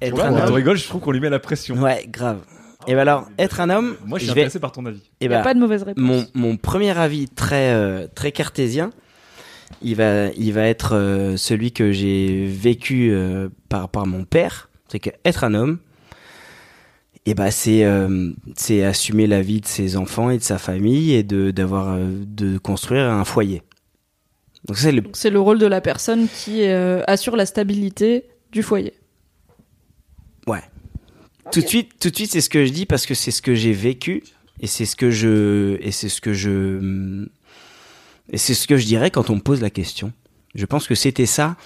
Être 0.06 0.14
Ouais, 0.16 0.22
un 0.22 0.46
homme. 0.46 0.54
rigole, 0.54 0.76
je 0.76 0.86
trouve 0.88 1.00
qu'on 1.00 1.10
lui 1.12 1.20
met 1.20 1.30
la 1.30 1.38
pression. 1.38 1.76
Ouais, 1.80 2.06
grave. 2.08 2.38
Et 2.86 2.92
ben 2.94 3.00
alors, 3.00 3.26
être 3.38 3.60
un 3.60 3.70
homme, 3.70 3.96
Moi, 4.04 4.18
je 4.18 4.24
suis 4.24 4.30
je 4.30 4.34
vais- 4.34 4.40
intéressé 4.42 4.58
par 4.60 4.72
ton 4.72 4.84
avis. 4.84 5.00
eh 5.20 5.24
Il 5.24 5.28
n'y 5.28 5.34
a 5.34 5.38
ben, 5.38 5.44
pas 5.44 5.54
de 5.54 5.58
mauvaise 5.60 5.82
réponse. 5.84 6.02
mon, 6.04 6.26
mon 6.34 6.56
premier 6.58 6.96
avis 6.98 7.28
très, 7.28 7.72
euh, 7.72 8.06
très 8.14 8.30
cartésien, 8.30 8.90
il 9.82 9.96
va, 9.96 10.28
il 10.36 10.52
va 10.52 10.62
être 10.66 10.94
euh, 10.94 11.36
celui 11.38 11.72
que 11.72 11.92
j'ai 11.92 12.46
vécu 12.46 13.10
euh, 13.10 13.48
par 13.70 13.80
rapport 13.80 14.02
à 14.02 14.06
mon 14.06 14.24
père. 14.24 14.68
C'est 14.88 14.98
que 14.98 15.10
être 15.24 15.44
un 15.44 15.54
homme, 15.54 15.78
et 17.26 17.34
ben 17.34 17.50
c'est 17.50 17.84
euh, 17.84 18.30
c'est 18.54 18.84
assumer 18.84 19.26
la 19.26 19.40
vie 19.40 19.60
de 19.62 19.66
ses 19.66 19.96
enfants 19.96 20.28
et 20.28 20.36
de 20.36 20.42
sa 20.42 20.58
famille 20.58 21.14
et 21.14 21.22
de 21.22 21.50
d'avoir 21.50 21.94
euh, 21.94 22.04
de 22.26 22.58
construire 22.58 23.06
un 23.10 23.24
foyer. 23.24 23.62
Donc 24.68 24.76
c'est 24.76 24.92
le 24.92 25.00
Donc, 25.00 25.16
C'est 25.16 25.30
le 25.30 25.40
rôle 25.40 25.58
de 25.58 25.66
la 25.66 25.80
personne 25.80 26.26
qui 26.28 26.64
euh, 26.66 27.02
assure 27.06 27.34
la 27.36 27.46
stabilité 27.46 28.24
du 28.52 28.62
foyer. 28.62 28.92
Ouais. 30.46 30.62
Tout 31.52 31.60
de 31.60 31.66
suite, 31.66 31.92
tout 32.00 32.10
de 32.10 32.16
suite, 32.16 32.32
c'est 32.32 32.40
ce 32.40 32.48
que 32.48 32.64
je 32.64 32.72
dis 32.72 32.86
parce 32.86 33.06
que 33.06 33.14
c'est 33.14 33.30
ce 33.30 33.42
que 33.42 33.54
j'ai 33.54 33.72
vécu 33.72 34.22
et 34.60 34.66
c'est 34.66 34.86
ce 34.86 34.96
que 34.96 35.10
je 35.10 35.76
et 35.80 35.90
c'est 35.90 36.08
ce 36.08 36.20
que 36.20 36.32
je 36.32 37.26
et 38.30 38.38
c'est 38.38 38.54
ce 38.54 38.66
que 38.66 38.76
je 38.76 38.86
dirais 38.86 39.10
quand 39.10 39.30
on 39.30 39.36
me 39.36 39.40
pose 39.40 39.60
la 39.60 39.70
question. 39.70 40.12
Je 40.54 40.64
pense 40.66 40.86
que 40.86 40.94
c'était 40.94 41.26
ça. 41.26 41.56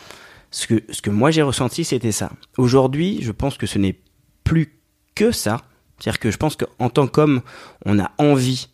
Ce 0.51 0.67
que 0.67 0.83
ce 0.91 1.03
que 1.03 1.11
moi 1.11 1.31
j'ai 1.31 1.43
ressenti, 1.43 1.85
c'était 1.85 2.13
ça. 2.13 2.33
Aujourd'hui, 2.57 3.21
je 3.23 3.33
pense 3.33 3.57
que 3.57 3.67
ce 3.67 3.79
n'est 3.79 3.99
plus 4.45 4.79
que 5.15 5.31
ça. 5.31 5.63
C'est-à-dire 5.99 6.21
que 6.21 6.31
je 6.31 6.37
pense 6.37 6.57
qu'en 6.57 6.91
tant 6.91 7.07
qu'homme, 7.07 7.43
on 7.85 7.99
a 7.99 8.11
envie 8.19 8.69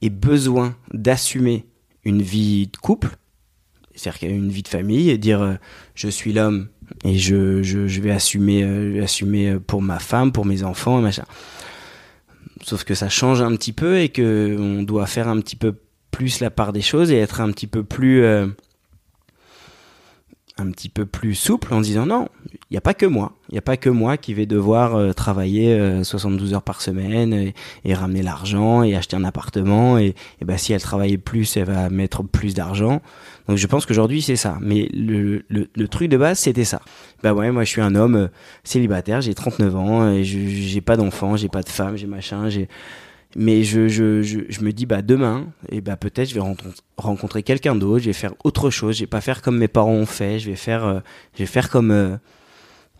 et 0.00 0.10
besoin 0.10 0.76
d'assumer 0.92 1.66
une 2.04 2.22
vie 2.22 2.66
de 2.66 2.76
couple, 2.76 3.16
c'est-à-dire 3.94 4.30
une 4.30 4.50
vie 4.50 4.62
de 4.62 4.68
famille 4.68 5.10
et 5.10 5.18
dire 5.18 5.42
euh, 5.42 5.54
je 5.94 6.08
suis 6.08 6.32
l'homme 6.32 6.68
et 7.04 7.18
je, 7.18 7.62
je, 7.62 8.00
vais 8.00 8.10
assumer, 8.10 8.62
euh, 8.64 9.02
assumer 9.02 9.50
euh, 9.50 9.60
pour 9.60 9.82
ma 9.82 9.98
femme, 9.98 10.32
pour 10.32 10.44
mes 10.44 10.62
enfants 10.62 10.98
et 10.98 11.02
machin. 11.02 11.24
Sauf 12.62 12.84
que 12.84 12.94
ça 12.94 13.08
change 13.08 13.42
un 13.42 13.54
petit 13.56 13.72
peu 13.72 13.98
et 13.98 14.08
que 14.08 14.56
on 14.58 14.82
doit 14.82 15.06
faire 15.06 15.28
un 15.28 15.40
petit 15.40 15.56
peu 15.56 15.74
plus 16.10 16.40
la 16.40 16.50
part 16.50 16.72
des 16.72 16.82
choses 16.82 17.10
et 17.10 17.18
être 17.18 17.40
un 17.40 17.50
petit 17.50 17.66
peu 17.66 17.82
plus 17.82 18.22
euh, 18.22 18.46
un 20.58 20.70
petit 20.70 20.88
peu 20.88 21.06
plus 21.06 21.34
souple 21.34 21.72
en 21.72 21.80
disant 21.80 22.06
non, 22.06 22.28
il 22.52 22.72
n'y 22.72 22.76
a 22.76 22.82
pas 22.82 22.94
que 22.94 23.06
moi, 23.06 23.32
il 23.48 23.52
n'y 23.52 23.58
a 23.58 23.62
pas 23.62 23.76
que 23.76 23.88
moi 23.88 24.16
qui 24.16 24.34
vais 24.34 24.46
devoir 24.46 24.94
euh, 24.94 25.12
travailler 25.12 25.72
euh, 25.72 26.04
72 26.04 26.54
heures 26.54 26.62
par 26.62 26.82
semaine 26.82 27.32
et, 27.32 27.54
et 27.84 27.94
ramener 27.94 28.22
l'argent 28.22 28.82
et 28.82 28.94
acheter 28.94 29.16
un 29.16 29.24
appartement 29.24 29.98
et, 29.98 30.14
et 30.40 30.44
ben 30.44 30.58
si 30.58 30.72
elle 30.72 30.82
travaille 30.82 31.16
plus, 31.16 31.56
elle 31.56 31.64
va 31.64 31.88
mettre 31.88 32.22
plus 32.22 32.54
d'argent. 32.54 33.00
Donc 33.48 33.56
je 33.56 33.66
pense 33.66 33.86
qu'aujourd'hui 33.86 34.20
c'est 34.20 34.36
ça. 34.36 34.58
Mais 34.60 34.88
le, 34.92 35.44
le, 35.48 35.68
le 35.74 35.88
truc 35.88 36.08
de 36.08 36.16
base 36.16 36.38
c'était 36.38 36.64
ça. 36.64 36.80
Bah 37.22 37.32
ouais, 37.32 37.50
moi 37.50 37.64
je 37.64 37.70
suis 37.70 37.80
un 37.80 37.94
homme 37.94 38.16
euh, 38.16 38.28
célibataire, 38.62 39.20
j'ai 39.20 39.34
39 39.34 39.76
ans 39.76 40.10
et 40.12 40.24
j'ai 40.24 40.80
pas 40.80 40.96
d'enfant, 40.96 41.36
j'ai 41.36 41.48
pas 41.48 41.62
de 41.62 41.68
femme, 41.68 41.96
j'ai 41.96 42.06
machin, 42.06 42.48
j'ai 42.50 42.68
mais 43.36 43.64
je, 43.64 43.88
je, 43.88 44.22
je, 44.22 44.40
je 44.48 44.60
me 44.62 44.72
dis 44.72 44.86
bah 44.86 45.02
demain 45.02 45.46
et 45.70 45.80
bah 45.80 45.96
peut-être 45.96 46.28
je 46.28 46.34
vais 46.34 46.40
rencontrer, 46.40 46.80
rencontrer 46.96 47.42
quelqu'un 47.42 47.74
d'autre, 47.74 48.00
je 48.00 48.06
vais 48.06 48.12
faire 48.12 48.34
autre 48.44 48.70
chose, 48.70 48.96
je 48.96 49.00
vais 49.00 49.06
pas 49.06 49.20
faire 49.20 49.42
comme 49.42 49.58
mes 49.58 49.68
parents 49.68 49.92
ont 49.92 50.06
fait, 50.06 50.38
je 50.38 50.50
vais 50.50 50.56
faire 50.56 50.84
euh, 50.84 51.00
je 51.34 51.40
vais 51.40 51.46
faire 51.46 51.70
comme 51.70 51.90
euh, 51.90 52.16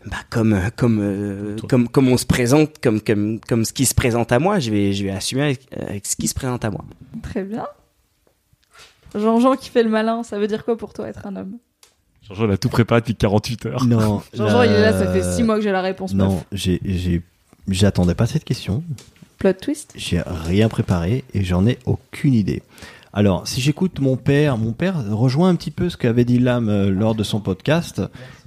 bah 0.06 0.16
comme 0.30 0.52
euh, 0.52 0.70
comme 0.74 0.98
euh, 1.00 1.56
comme 1.68 1.88
comme 1.88 2.08
on 2.08 2.16
se 2.16 2.26
présente 2.26 2.78
comme 2.80 3.00
comme 3.00 3.40
comme 3.40 3.64
ce 3.64 3.72
qui 3.72 3.86
se 3.86 3.94
présente 3.94 4.32
à 4.32 4.38
moi, 4.38 4.58
je 4.58 4.70
vais 4.70 4.92
je 4.92 5.04
vais 5.04 5.10
assumer 5.10 5.42
avec, 5.42 5.60
avec 5.76 6.06
ce 6.06 6.16
qui 6.16 6.28
se 6.28 6.34
présente 6.34 6.64
à 6.64 6.70
moi. 6.70 6.84
Très 7.22 7.44
bien. 7.44 7.66
Jean-Jean 9.14 9.56
qui 9.56 9.68
fait 9.68 9.82
le 9.82 9.90
malin, 9.90 10.22
ça 10.22 10.38
veut 10.38 10.46
dire 10.46 10.64
quoi 10.64 10.76
pour 10.76 10.92
toi 10.94 11.08
être 11.08 11.26
un 11.26 11.36
homme? 11.36 11.58
Jean-Jean, 12.22 12.46
il 12.46 12.52
a 12.52 12.56
tout 12.56 12.68
préparé 12.68 13.00
depuis 13.00 13.14
48 13.14 13.66
heures. 13.66 13.84
Non. 13.84 14.22
Jean-Jean, 14.32 14.62
il 14.62 14.70
est 14.70 14.80
là, 14.80 14.92
ça 14.92 15.12
fait 15.12 15.22
6 15.22 15.42
mois 15.42 15.56
que 15.56 15.62
j'ai 15.62 15.72
la 15.72 15.82
réponse. 15.82 16.14
Non, 16.14 16.42
j'ai, 16.52 16.80
j'attendais 17.68 18.14
pas 18.14 18.26
cette 18.26 18.44
question. 18.44 18.82
Plot 19.42 19.54
twist? 19.54 19.92
J'ai 19.96 20.22
rien 20.24 20.68
préparé 20.68 21.24
et 21.34 21.42
j'en 21.42 21.66
ai 21.66 21.80
aucune 21.84 22.32
idée. 22.32 22.62
Alors, 23.12 23.48
si 23.48 23.60
j'écoute 23.60 23.98
mon 23.98 24.16
père, 24.16 24.56
mon 24.56 24.70
père 24.70 25.04
rejoint 25.10 25.48
un 25.48 25.56
petit 25.56 25.72
peu 25.72 25.88
ce 25.88 25.96
qu'avait 25.96 26.24
dit 26.24 26.38
Lame 26.38 26.68
euh, 26.68 26.90
lors 26.90 27.16
de 27.16 27.24
son 27.24 27.40
podcast 27.40 28.00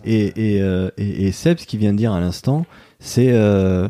et 0.05 0.61
Seb, 1.33 1.57
ce 1.57 1.65
qu'il 1.65 1.81
vient 1.81 1.91
de 1.91 1.97
dire 1.97 2.13
à 2.13 2.21
l'instant, 2.21 2.65
c'est 2.99 3.33
euh, 3.33 3.89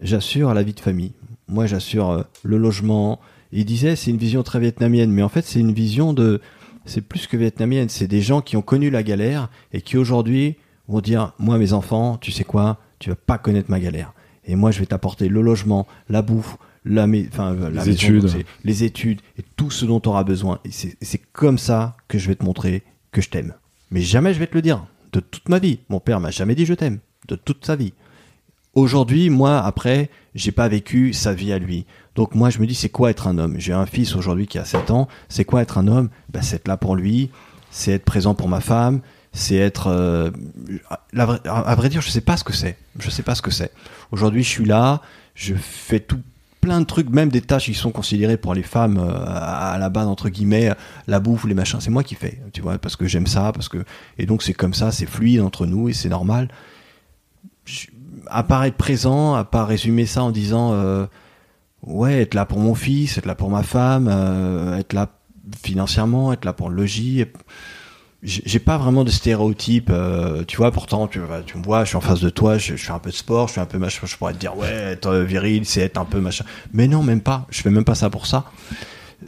j'assure 0.00 0.54
la 0.54 0.62
vie 0.62 0.72
de 0.72 0.80
famille. 0.80 1.12
Moi, 1.48 1.66
j'assure 1.66 2.08
euh, 2.08 2.22
le 2.44 2.56
logement. 2.56 3.20
Il 3.52 3.66
disait 3.66 3.94
c'est 3.94 4.10
une 4.10 4.16
vision 4.16 4.42
très 4.42 4.58
vietnamienne, 4.58 5.10
mais 5.10 5.22
en 5.22 5.28
fait, 5.28 5.44
c'est 5.44 5.60
une 5.60 5.74
vision 5.74 6.14
de 6.14 6.40
c'est 6.86 7.02
plus 7.02 7.26
que 7.26 7.36
vietnamienne. 7.36 7.90
C'est 7.90 8.08
des 8.08 8.22
gens 8.22 8.40
qui 8.40 8.56
ont 8.56 8.62
connu 8.62 8.88
la 8.88 9.02
galère 9.02 9.50
et 9.74 9.82
qui 9.82 9.98
aujourd'hui 9.98 10.56
vont 10.88 11.02
dire 11.02 11.34
moi, 11.38 11.58
mes 11.58 11.74
enfants, 11.74 12.16
tu 12.16 12.32
sais 12.32 12.44
quoi, 12.44 12.78
tu 13.00 13.10
vas 13.10 13.16
pas 13.16 13.36
connaître 13.36 13.70
ma 13.70 13.80
galère. 13.80 14.14
Et 14.48 14.56
moi, 14.56 14.70
je 14.72 14.80
vais 14.80 14.86
t'apporter 14.86 15.28
le 15.28 15.40
logement, 15.42 15.86
la 16.08 16.22
bouffe, 16.22 16.56
la, 16.84 17.06
mais- 17.06 17.26
enfin, 17.30 17.54
la 17.54 17.70
maison, 17.70 17.90
études. 17.90 18.44
les 18.64 18.82
études 18.82 19.20
et 19.38 19.44
tout 19.56 19.70
ce 19.70 19.84
dont 19.84 20.00
tu 20.00 20.08
auras 20.08 20.24
besoin. 20.24 20.58
Et 20.64 20.70
c'est 20.72 20.96
c'est 21.02 21.20
comme 21.32 21.58
ça 21.58 21.96
que 22.08 22.18
je 22.18 22.26
vais 22.28 22.34
te 22.34 22.44
montrer 22.44 22.82
que 23.12 23.20
je 23.20 23.28
t'aime. 23.28 23.54
Mais 23.90 24.00
jamais 24.00 24.34
je 24.34 24.38
vais 24.40 24.46
te 24.46 24.54
le 24.54 24.62
dire. 24.62 24.84
De 25.12 25.20
toute 25.20 25.48
ma 25.48 25.58
vie. 25.58 25.78
Mon 25.88 26.00
père 26.00 26.18
m'a 26.20 26.30
jamais 26.30 26.54
dit 26.54 26.66
je 26.66 26.74
t'aime. 26.74 26.98
De 27.28 27.36
toute 27.36 27.64
sa 27.64 27.76
vie. 27.76 27.92
Aujourd'hui, 28.74 29.28
moi, 29.30 29.58
après, 29.60 30.08
j'ai 30.34 30.52
pas 30.52 30.68
vécu 30.68 31.12
sa 31.12 31.32
vie 31.32 31.52
à 31.52 31.58
lui. 31.58 31.84
Donc 32.14 32.34
moi, 32.34 32.50
je 32.50 32.58
me 32.60 32.66
dis, 32.66 32.74
c'est 32.74 32.88
quoi 32.90 33.10
être 33.10 33.26
un 33.26 33.38
homme? 33.38 33.56
J'ai 33.58 33.72
un 33.72 33.86
fils 33.86 34.14
aujourd'hui 34.14 34.46
qui 34.46 34.58
a 34.58 34.64
7 34.64 34.90
ans. 34.90 35.08
C'est 35.28 35.44
quoi 35.44 35.62
être 35.62 35.78
un 35.78 35.88
homme? 35.88 36.10
Ben, 36.32 36.42
C'est 36.42 36.56
être 36.56 36.68
là 36.68 36.76
pour 36.76 36.94
lui, 36.94 37.30
c'est 37.70 37.92
être 37.92 38.04
présent 38.04 38.34
pour 38.34 38.48
ma 38.48 38.60
femme, 38.60 39.00
c'est 39.32 39.56
être... 39.56 39.88
euh, 39.88 40.30
à 41.14 41.74
vrai 41.74 41.88
dire, 41.88 42.00
je 42.00 42.10
sais 42.10 42.20
pas 42.20 42.36
ce 42.36 42.44
que 42.44 42.52
c'est. 42.52 42.76
Je 42.98 43.10
sais 43.10 43.22
pas 43.22 43.34
ce 43.34 43.42
que 43.42 43.50
c'est. 43.50 43.70
Aujourd'hui, 44.10 44.42
je 44.42 44.48
suis 44.48 44.64
là, 44.64 45.00
je 45.34 45.54
fais 45.54 46.00
tout 46.00 46.20
plein 46.60 46.80
de 46.80 46.86
trucs, 46.86 47.08
même 47.10 47.28
des 47.28 47.40
tâches 47.40 47.66
qui 47.66 47.74
sont 47.74 47.92
considérées 47.92 48.36
pour 48.36 48.52
les 48.52 48.64
femmes 48.64 48.98
euh, 48.98 49.24
à 49.26 49.76
la 49.78 49.88
base 49.90 50.08
entre 50.08 50.28
guillemets, 50.28 50.72
la 51.06 51.20
bouffe, 51.20 51.44
les 51.44 51.54
machins, 51.54 51.80
c'est 51.80 51.90
moi 51.90 52.02
qui 52.02 52.16
fais, 52.16 52.40
tu 52.52 52.60
vois, 52.62 52.78
parce 52.78 52.96
que 52.96 53.06
j'aime 53.06 53.28
ça, 53.28 53.52
parce 53.52 53.68
que 53.68 53.84
et 54.18 54.26
donc 54.26 54.42
c'est 54.42 54.54
comme 54.54 54.74
ça, 54.74 54.90
c'est 54.90 55.06
fluide 55.06 55.40
entre 55.40 55.66
nous 55.66 55.88
et 55.88 55.92
c'est 55.92 56.08
normal. 56.08 56.48
Je- 57.64 57.86
à 58.26 58.42
part 58.42 58.64
être 58.64 58.76
présent, 58.76 59.34
à 59.34 59.44
part 59.44 59.68
résumer 59.68 60.04
ça 60.04 60.24
en 60.24 60.32
disant 60.32 60.72
euh, 60.72 61.06
ouais, 61.86 62.22
être 62.22 62.34
là 62.34 62.44
pour 62.44 62.58
mon 62.58 62.74
fils, 62.74 63.16
être 63.18 63.26
là 63.26 63.36
pour 63.36 63.50
ma 63.50 63.62
femme, 63.62 64.08
euh, 64.10 64.78
être 64.78 64.92
là 64.92 65.08
financièrement, 65.62 66.32
être 66.32 66.44
là 66.44 66.52
pour 66.52 66.70
le 66.70 66.76
logis. 66.76 67.24
J'ai 68.22 68.58
pas 68.58 68.78
vraiment 68.78 69.04
de 69.04 69.10
stéréotypes, 69.10 69.90
euh, 69.90 70.42
tu 70.44 70.56
vois. 70.56 70.72
Pourtant, 70.72 71.06
tu, 71.06 71.20
vois, 71.20 71.40
tu 71.42 71.56
me 71.56 71.62
vois, 71.62 71.84
je 71.84 71.90
suis 71.90 71.96
en 71.96 72.00
face 72.00 72.20
de 72.20 72.30
toi, 72.30 72.58
je, 72.58 72.74
je 72.74 72.84
fais 72.84 72.90
un 72.90 72.98
peu 72.98 73.10
de 73.10 73.14
sport, 73.14 73.46
je 73.46 73.52
fais 73.52 73.60
un 73.60 73.66
peu 73.66 73.78
machin. 73.78 74.06
Je 74.06 74.16
pourrais 74.16 74.32
te 74.32 74.38
dire, 74.38 74.56
ouais, 74.56 74.68
être 74.68 75.18
viril, 75.18 75.64
c'est 75.64 75.82
être 75.82 75.98
un 75.98 76.04
peu 76.04 76.20
machin. 76.20 76.44
Mais 76.72 76.88
non, 76.88 77.04
même 77.04 77.20
pas. 77.20 77.46
Je 77.50 77.62
fais 77.62 77.70
même 77.70 77.84
pas 77.84 77.94
ça 77.94 78.10
pour 78.10 78.26
ça. 78.26 78.46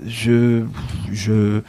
Je, 0.04 0.64
je, 1.12 1.62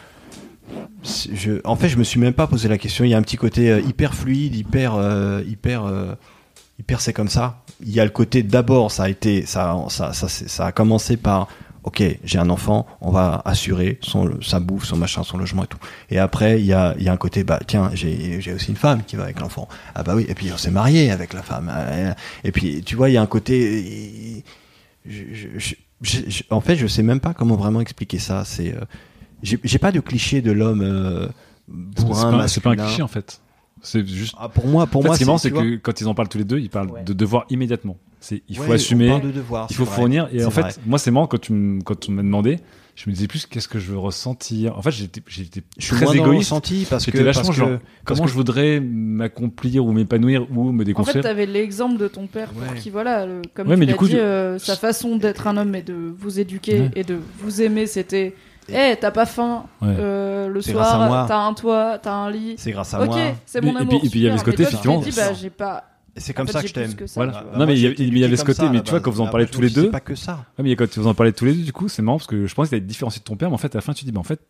je, 1.03 1.61
en 1.63 1.75
fait, 1.75 1.89
je 1.89 1.97
me 1.97 2.03
suis 2.03 2.19
même 2.19 2.33
pas 2.33 2.47
posé 2.47 2.67
la 2.67 2.77
question. 2.77 3.03
Il 3.05 3.09
y 3.09 3.13
a 3.13 3.17
un 3.17 3.21
petit 3.21 3.37
côté 3.37 3.71
euh, 3.71 3.81
hyper 3.81 4.13
fluide, 4.13 4.55
hyper, 4.55 4.95
euh, 4.95 5.41
hyper, 5.47 5.85
euh, 5.85 6.13
hyper. 6.79 7.01
C'est 7.01 7.13
comme 7.13 7.29
ça. 7.29 7.63
Il 7.81 7.91
y 7.91 7.99
a 7.99 8.03
le 8.03 8.11
côté 8.11 8.43
d'abord, 8.43 8.91
ça 8.91 9.03
a 9.03 9.09
été, 9.09 9.45
ça, 9.45 9.75
ça, 9.89 10.13
ça 10.13 10.65
a 10.65 10.71
commencé 10.71 11.17
par. 11.17 11.47
Ok, 11.83 12.03
j'ai 12.23 12.37
un 12.37 12.51
enfant, 12.51 12.85
on 13.01 13.09
va 13.09 13.41
assurer 13.43 13.97
son, 14.01 14.39
sa 14.41 14.59
bouffe, 14.59 14.85
son 14.85 14.97
machin, 14.97 15.23
son 15.23 15.37
logement 15.39 15.63
et 15.63 15.67
tout. 15.67 15.79
Et 16.11 16.19
après, 16.19 16.59
il 16.59 16.65
y 16.67 16.73
a, 16.73 16.93
il 16.99 17.03
y 17.03 17.09
a 17.09 17.11
un 17.11 17.17
côté, 17.17 17.43
bah 17.43 17.59
tiens, 17.65 17.89
j'ai 17.95 18.39
j'ai 18.39 18.53
aussi 18.53 18.69
une 18.69 18.75
femme 18.75 19.01
qui 19.03 19.15
va 19.15 19.23
avec 19.23 19.39
l'enfant. 19.39 19.67
Ah 19.95 20.03
bah 20.03 20.13
oui, 20.15 20.25
et 20.29 20.35
puis 20.35 20.51
on 20.53 20.57
s'est 20.57 20.69
marié 20.69 21.09
avec 21.09 21.33
la 21.33 21.41
femme. 21.41 21.71
Et 22.43 22.51
puis, 22.51 22.83
tu 22.83 22.95
vois, 22.95 23.09
il 23.09 23.13
y 23.13 23.17
a 23.17 23.21
un 23.21 23.25
côté. 23.25 24.43
je- 25.07 25.23
je- 25.33 25.47
je- 25.57 25.75
je- 26.03 26.29
je- 26.29 26.43
en 26.51 26.61
fait, 26.61 26.75
je 26.75 26.85
sais 26.85 27.01
même 27.03 27.19
pas 27.19 27.33
comment 27.33 27.55
vraiment 27.55 27.81
expliquer 27.81 28.19
ça. 28.19 28.45
C'est, 28.45 28.75
euh, 28.75 28.81
j'ai 29.41 29.79
pas 29.79 29.91
de 29.91 29.99
cliché 30.01 30.41
de 30.43 30.51
l'homme 30.51 30.81
euh, 30.83 31.27
C'est 31.97 32.05
bourrin, 32.05 32.31
pas, 32.37 32.47
c'est 32.47 32.61
pas 32.61 32.71
un 32.71 32.75
cliché 32.75 33.01
en 33.01 33.07
fait. 33.07 33.41
C'est 33.81 34.05
juste. 34.07 34.35
Ah, 34.37 34.49
pour 34.49 34.67
moi, 34.67 34.85
pour 34.85 34.99
en 34.99 35.01
fait, 35.03 35.07
moi, 35.07 35.15
ce 35.15 35.17
qui 35.17 35.23
est 35.23 35.25
marrant, 35.25 35.37
c'est 35.39 35.49
c'est 35.49 35.55
tu 35.55 35.61
vois, 35.61 35.63
que 35.63 35.75
quand 35.77 35.99
ils 35.99 36.07
en 36.07 36.13
parlent 36.13 36.29
tous 36.29 36.37
les 36.37 36.43
deux, 36.43 36.59
ils 36.59 36.69
parlent 36.69 36.91
Ouais. 36.91 37.03
de 37.03 37.13
devoir 37.13 37.45
immédiatement. 37.49 37.97
C'est 38.23 38.43
il 38.47 38.55
faut 38.55 38.63
ouais, 38.69 38.75
assumer, 38.75 39.09
parle 39.09 39.21
de 39.23 39.31
devoir, 39.31 39.65
il 39.69 39.73
c'est 39.73 39.77
faut 39.79 39.85
vrai. 39.85 39.95
fournir. 39.95 40.29
Et 40.31 40.39
C'est 40.39 40.45
en 40.45 40.51
fait, 40.51 40.61
vrai. 40.61 40.71
moi, 40.85 40.99
c'est 40.99 41.09
marrant 41.11 41.27
quand 41.27 41.41
tu 41.41 41.53
me- 41.53 41.81
quand 41.81 42.07
on 42.07 42.11
m'a 42.11 42.21
demandé, 42.21 42.59
je 42.95 43.09
me 43.09 43.15
disais 43.15 43.27
plus 43.27 43.47
qu'est-ce 43.47 43.67
que 43.67 43.79
je 43.79 43.91
veux 43.91 43.97
ressentir? 43.97 44.77
En 44.77 44.81
fait, 44.83 44.91
j'étais 44.91 45.21
j'étais 45.27 45.63
je 45.79 45.85
suis 45.85 45.95
très 45.95 46.05
moins 46.05 46.13
égoïste. 46.13 46.51
ressenti 46.51 46.85
parce 46.89 47.05
que 47.07 47.17
vachement 47.17 47.43
parce 47.45 47.57
genre 47.57 47.69
que- 47.69 47.79
comment 48.05 48.27
je 48.27 48.33
voudrais 48.33 48.79
m'accomplir 48.79 49.85
ou 49.85 49.91
m'épanouir 49.91 50.45
ou 50.51 50.71
me 50.71 50.75
En 50.75 50.77
fait, 50.79 50.83
déconstruire? 50.85 51.23
t'avais 51.23 51.45
l'exemple 51.45 51.97
de 51.97 52.07
ton 52.07 52.27
père 52.27 52.49
pour 52.49 52.75
qui, 52.75 52.89
voilà, 52.89 53.25
le- 53.25 53.41
comme 53.53 53.67
Ouais, 53.67 53.73
tu 53.75 53.79
mais 53.79 53.85
l'as 53.87 53.91
du 53.93 53.97
coup, 53.97 54.05
dit, 54.05 54.11
je- 54.13 54.17
euh, 54.17 54.59
sa 54.59 54.75
façon 54.75 55.15
d'être 55.17 55.47
un 55.47 55.57
homme 55.57 55.73
et 55.75 55.81
de 55.81 56.13
vous 56.15 56.39
éduquer 56.39 56.79
Ouais. 56.81 56.91
et 56.95 57.03
de 57.03 57.17
vous 57.39 57.61
aimer, 57.61 57.87
c'était 57.87 58.35
Eh, 58.69 58.95
t'as 59.01 59.11
pas 59.11 59.25
faim 59.25 59.65
Ouais. 59.81 59.87
euh, 59.97 60.47
le 60.47 60.61
C'est 60.61 60.71
soir, 60.71 61.25
t'as 61.27 61.39
un 61.39 61.53
toit, 61.55 61.97
t'as 62.01 62.13
un 62.13 62.29
lit. 62.31 62.53
c'est 62.57 62.71
grâce 62.71 62.93
à 62.93 63.01
Ok, 63.01 63.07
moi. 63.07 63.17
c'est 63.45 63.57
Et 63.57 63.61
mon 63.65 63.73
puis- 63.73 63.81
amour. 63.81 63.95
et 64.05 64.07
puis 64.09 64.19
il 64.19 64.23
y 64.23 64.29
avait 64.29 64.37
ce 64.37 64.43
côté, 64.45 64.63
effectivement, 64.63 64.99
dit, 65.01 65.11
bah, 65.13 65.33
j'ai 65.33 65.49
pas. 65.49 65.83
C'est 66.17 66.33
en 66.33 66.35
comme 66.35 66.47
fait, 66.47 66.53
ça 66.53 66.61
que 66.61 66.67
je 66.67 66.73
t'aime. 66.73 66.93
Voilà. 67.15 67.31
tu. 67.31 67.57
Non, 67.57 67.59
mais 67.59 67.65
moi, 67.65 67.73
il 67.73 67.79
y 67.79 67.85
avait- 67.85 67.93
été 67.93 68.03
il 68.03 68.17
y 68.17 68.23
avait 68.23 68.33
éduqué 68.33 68.37
ce 68.37 68.43
côté, 68.45 68.61
ça, 68.67 68.69
mais 68.69 68.81
tu 68.83 68.89
vois, 68.89 68.99
quand 68.99 69.11
vous 69.11 69.21
en 69.21 69.27
parlez 69.27 69.45
tous 69.47 69.61
les 69.61 69.69
deux- 69.69 69.89
pas 69.89 69.99
que 70.01 70.15
ça. 70.15 70.45
Ouais, 70.57 70.63
mais 70.65 70.75
quand 70.75 70.97
vous 70.97 71.07
en 71.07 71.13
parlez 71.13 71.31
tous 71.33 71.45
les 71.45 71.53
deux, 71.53 71.63
du 71.63 71.71
coup, 71.73 71.87
c'est 71.87 72.01
marrant 72.01 72.17
parce 72.17 72.27
que 72.27 72.45
je 72.47 72.53
pense 72.53 72.67
que 72.67 72.71
t'avais 72.71 72.81
différencié 72.81 73.19
de 73.19 73.23
ton 73.23 73.35
père, 73.37 73.49
mais 73.49 73.55
en 73.55 73.57
fait, 73.57 73.73
à 73.75 73.77
la 73.77 73.81
fin, 73.81 73.93
tu 73.93 74.03
dis, 74.05 74.11
bah, 74.11 74.19
en 74.19 74.23
fait, 74.23 74.41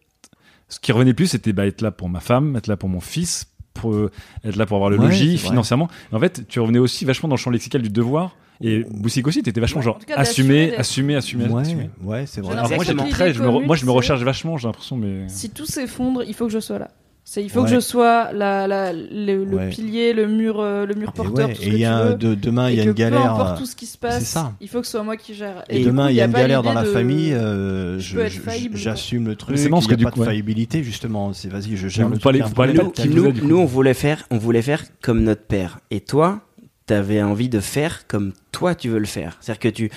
ce 0.69 0.79
qui 0.79 0.91
revenait 0.91 1.13
plus, 1.13 1.27
c'était 1.27 1.53
bah, 1.53 1.67
être 1.67 1.81
là 1.81 1.91
pour 1.91 2.09
ma 2.09 2.19
femme, 2.19 2.55
être 2.55 2.67
là 2.67 2.77
pour 2.77 2.89
mon 2.89 2.99
fils, 3.01 3.47
pour 3.73 3.93
euh, 3.93 4.09
être 4.43 4.55
là 4.55 4.65
pour 4.65 4.77
avoir 4.77 4.89
le 4.89 4.97
Ouais, 4.97 5.05
logis, 5.05 5.37
c'est 5.37 5.43
vrai. 5.43 5.49
financièrement. 5.49 5.87
En 6.11 6.19
fait, 6.19 6.47
tu 6.47 6.59
revenais 6.59 6.79
aussi 6.79 7.05
vachement 7.05 7.29
dans 7.29 7.35
le 7.35 7.39
champ 7.39 7.51
lexical 7.51 7.81
du 7.81 7.89
devoir. 7.89 8.35
Et 8.63 8.83
Boussic 8.91 9.25
aussi, 9.27 9.41
t'étais 9.41 9.59
vachement 9.59 9.79
Ouais, 9.79 9.85
genre 9.85 9.97
cas, 10.05 10.17
d'assumer 10.17 10.75
assumer, 10.75 11.13
d'être- 11.15 11.17
assumer. 11.19 11.45
Ouais, 11.45 11.89
ouais, 12.03 12.25
c'est 12.27 12.41
vrai. 12.41 12.55
Alors 12.55 12.69
moi, 12.71 12.85
très, 13.09 13.33
je 13.33 13.41
me, 13.41 13.47
re- 13.47 13.65
moi, 13.65 13.75
je 13.75 13.85
me 13.85 13.91
recherche 13.91 14.19
c'est- 14.19 14.25
vachement, 14.25 14.57
j'ai 14.57 14.67
l'impression, 14.67 14.97
mais. 14.97 15.27
Si 15.29 15.49
tout 15.49 15.65
s'effondre, 15.65 16.21
il 16.27 16.33
faut 16.35 16.45
que 16.45 16.51
je 16.53 16.59
sois 16.59 16.77
là. 16.77 16.89
C'est 17.23 17.43
il 17.43 17.49
faut 17.49 17.61
Ouais. 17.61 17.69
que 17.69 17.75
je 17.75 17.79
sois 17.79 18.33
la, 18.33 18.67
la- 18.67 18.91
le, 18.91 19.45
le 19.45 19.55
Ouais. 19.55 19.69
pilier, 19.69 20.11
le 20.11 20.27
mur, 20.27 20.59
euh, 20.59 20.85
le 20.85 20.95
mur 20.95 21.09
Et 21.09 21.11
porteur, 21.15 21.47
ouais, 21.47 21.53
tout 21.53 21.61
ce 21.61 21.67
et 21.67 21.69
que 21.71 21.75
y 21.75 21.79
tu 21.79 21.85
a 21.85 22.03
veux. 22.03 22.11
un- 22.11 22.15
de, 22.17 22.35
demain, 22.35 22.69
il 22.69 22.75
y 22.75 22.79
a 22.79 22.83
et 22.83 22.85
une 22.87 22.91
que 22.91 22.97
Peu 22.97 23.03
galère. 23.03 23.31
importe 23.33 23.57
tout 23.59 23.65
ce 23.65 23.75
qui 23.75 23.85
se 23.85 23.97
passe, 23.97 24.37
il 24.59 24.67
faut 24.67 24.79
que 24.81 24.85
ce 24.85 24.91
soit 24.93 25.03
moi 25.03 25.15
qui 25.17 25.33
gère. 25.33 25.63
Et 25.69 25.79
du 25.79 25.85
demain, 25.85 26.09
il 26.09 26.15
y 26.15 26.21
a 26.21 26.25
une 26.25 26.31
galère 26.33 26.63
dans 26.63 26.73
la 26.73 26.83
de- 26.83 26.87
famille. 26.91 27.31
euh, 27.33 27.99
J'assume 27.99 29.27
le 29.27 29.35
truc. 29.35 29.57
c'est 29.57 29.65
il 29.65 29.69
parce 29.69 29.85
n'y 29.87 29.91
a 29.91 29.95
que 29.95 29.97
du 29.99 30.03
pas 30.05 30.11
coup, 30.11 30.19
de 30.19 30.21
ouais. 30.21 30.27
faillibilité, 30.27 30.83
justement. 30.83 31.31
C'est 31.33 31.47
vas-y, 31.49 31.77
je 31.77 31.87
gère 31.87 32.07
Vous 32.07 32.13
le 32.13 32.19
truc. 32.19 32.23
parlez- 32.23 32.41
vous 32.41 32.53
parlez 32.53 32.73
nous, 32.73 32.89
pas 32.89 33.05
nous, 33.05 33.31
nous, 33.47 33.57
on 33.57 33.65
voulait 33.65 33.93
faire, 33.93 34.25
on 34.31 34.37
voulait 34.37 34.61
faire 34.61 34.83
comme 35.01 35.23
notre 35.23 35.43
père. 35.43 35.79
Et 35.91 36.01
toi, 36.01 36.41
t'avais 36.87 37.21
envie 37.21 37.49
de 37.49 37.59
faire 37.59 38.07
comme 38.07 38.33
toi 38.51 38.75
tu 38.75 38.89
veux 38.89 38.99
le 38.99 39.05
faire. 39.05 39.37
C'est-à-dire 39.39 39.59
que 39.59 39.69
tu, 39.69 39.91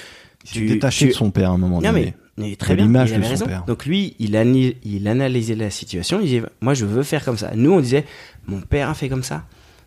Il 0.44 0.50
s'est 0.50 0.66
détaché 0.66 1.06
tu- 1.06 1.10
de 1.12 1.16
son 1.16 1.30
père 1.30 1.50
à 1.50 1.54
un 1.54 1.58
moment 1.58 1.80
Non 1.80 1.90
donné. 1.92 2.14
mais, 2.36 2.44
mais 2.50 2.56
très 2.56 2.74
De 2.74 2.76
bien, 2.76 2.86
l'image 2.86 3.10
il 3.10 3.12
de 3.12 3.16
avait 3.16 3.24
son 3.24 3.30
raison. 3.30 3.46
père. 3.46 3.64
Donc 3.66 3.86
lui, 3.86 4.14
il, 4.18 4.36
ani- 4.36 4.76
il 4.84 5.06
analysait 5.08 5.54
la 5.54 5.70
situation, 5.70 6.20
il 6.20 6.26
disait, 6.26 6.42
moi 6.60 6.74
je 6.74 6.84
veux 6.84 7.02
faire 7.02 7.24
comme 7.24 7.38
ça. 7.38 7.52
Nous, 7.54 7.72
on 7.72 7.80
disait, 7.80 8.04
mon 8.46 8.60
père 8.60 8.88
a 8.90 8.94
fait 8.94 9.08
comme 9.08 9.22
ça, 9.22 9.44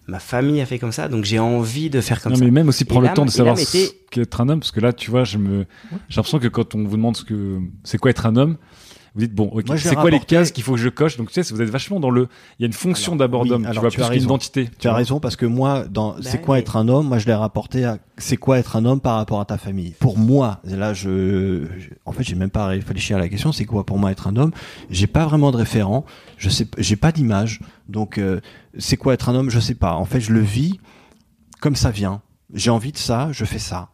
ma 0.07 0.19
famille 0.19 0.61
a 0.61 0.65
fait 0.65 0.79
comme 0.79 0.91
ça, 0.93 1.09
donc 1.09 1.25
j'ai 1.25 1.39
envie 1.39 1.89
de 1.89 1.99
faire 2.01 2.21
comme 2.21 2.31
non, 2.31 2.37
ça. 2.39 2.45
mais 2.45 2.51
même 2.51 2.69
aussi 2.69 2.85
prendre 2.85 3.07
le 3.07 3.13
temps 3.13 3.25
de 3.25 3.29
savoir 3.29 3.57
ce 3.57 3.89
qu'est 4.09 4.21
être 4.21 4.41
un 4.41 4.49
homme, 4.49 4.59
parce 4.59 4.71
que 4.71 4.79
là, 4.79 4.93
tu 4.93 5.11
vois, 5.11 5.23
je 5.25 5.37
me, 5.37 5.65
j'ai 6.09 6.15
l'impression 6.15 6.39
que 6.39 6.47
quand 6.47 6.73
on 6.75 6.83
vous 6.85 6.95
demande 6.95 7.17
ce 7.17 7.23
que, 7.25 7.59
c'est 7.83 7.97
quoi 7.97 8.09
être 8.11 8.25
un 8.25 8.35
homme, 8.37 8.57
vous 9.17 9.25
dites, 9.25 9.33
bon, 9.33 9.49
ok, 9.51 9.65
c'est 9.77 9.95
quoi 9.95 10.11
les 10.11 10.19
cases 10.19 10.51
qu'il 10.51 10.63
faut 10.63 10.73
que 10.73 10.79
je 10.79 10.89
coche? 10.89 11.17
Donc, 11.17 11.31
tu 11.31 11.41
sais, 11.41 11.53
vous 11.53 11.59
êtes 11.61 11.69
vachement 11.71 11.99
dans 11.99 12.11
le, 12.11 12.27
il 12.59 12.61
y 12.61 12.65
a 12.65 12.67
une 12.67 12.73
fonction 12.73 13.15
d'abord 13.15 13.41
oui, 13.41 13.49
d'homme, 13.49 13.67
tu 13.71 13.79
vois, 13.79 13.89
tu 13.89 13.99
plus 13.99 14.07
qu'une 14.09 14.21
identité. 14.21 14.69
Tu 14.77 14.87
as 14.87 14.91
vois. 14.91 14.97
raison 14.97 15.19
parce 15.19 15.35
que 15.35 15.47
moi, 15.47 15.85
dans 15.89 16.11
Bah 16.11 16.19
c'est 16.21 16.39
quoi 16.39 16.53
oui. 16.53 16.59
être 16.59 16.77
un 16.77 16.87
homme? 16.87 17.07
Moi, 17.07 17.17
je 17.17 17.25
l'ai 17.25 17.33
rapporté 17.33 17.83
à 17.83 17.97
c'est 18.19 18.37
quoi 18.37 18.59
être 18.59 18.75
un 18.75 18.85
homme 18.85 19.01
par 19.01 19.15
rapport 19.15 19.39
à 19.39 19.45
ta 19.45 19.57
famille? 19.57 19.95
Pour 19.99 20.19
moi, 20.19 20.59
et 20.69 20.75
là, 20.75 20.93
je, 20.93 21.65
je- 21.79 21.89
en 22.05 22.11
fait, 22.11 22.21
j'ai 22.23 22.35
même 22.35 22.51
pas 22.51 22.67
réfléchi 22.67 23.13
à 23.15 23.17
la 23.17 23.27
question. 23.27 23.51
C'est 23.51 23.65
quoi 23.65 23.85
pour 23.87 23.97
moi 23.97 24.11
être 24.11 24.27
un 24.27 24.35
homme? 24.35 24.51
J'ai 24.91 25.07
pas 25.07 25.25
vraiment 25.25 25.49
de 25.49 25.57
référent. 25.57 26.05
Je 26.37 26.49
sais, 26.49 26.67
j'ai 26.77 26.95
pas 26.95 27.11
d'image. 27.11 27.59
Donc, 27.89 28.19
euh, 28.19 28.39
c'est 28.77 28.97
quoi 28.97 29.15
être 29.15 29.29
un 29.29 29.35
homme? 29.35 29.49
Je 29.49 29.59
sais 29.59 29.73
pas. 29.75 29.93
En 29.95 30.05
fait, 30.05 30.19
je 30.19 30.31
le 30.31 30.41
vis 30.41 30.79
comme 31.59 31.75
ça 31.75 31.89
vient. 31.89 32.21
J'ai 32.53 32.69
envie 32.69 32.91
de 32.91 32.97
ça, 32.97 33.29
je 33.31 33.45
fais 33.45 33.59
ça. 33.59 33.89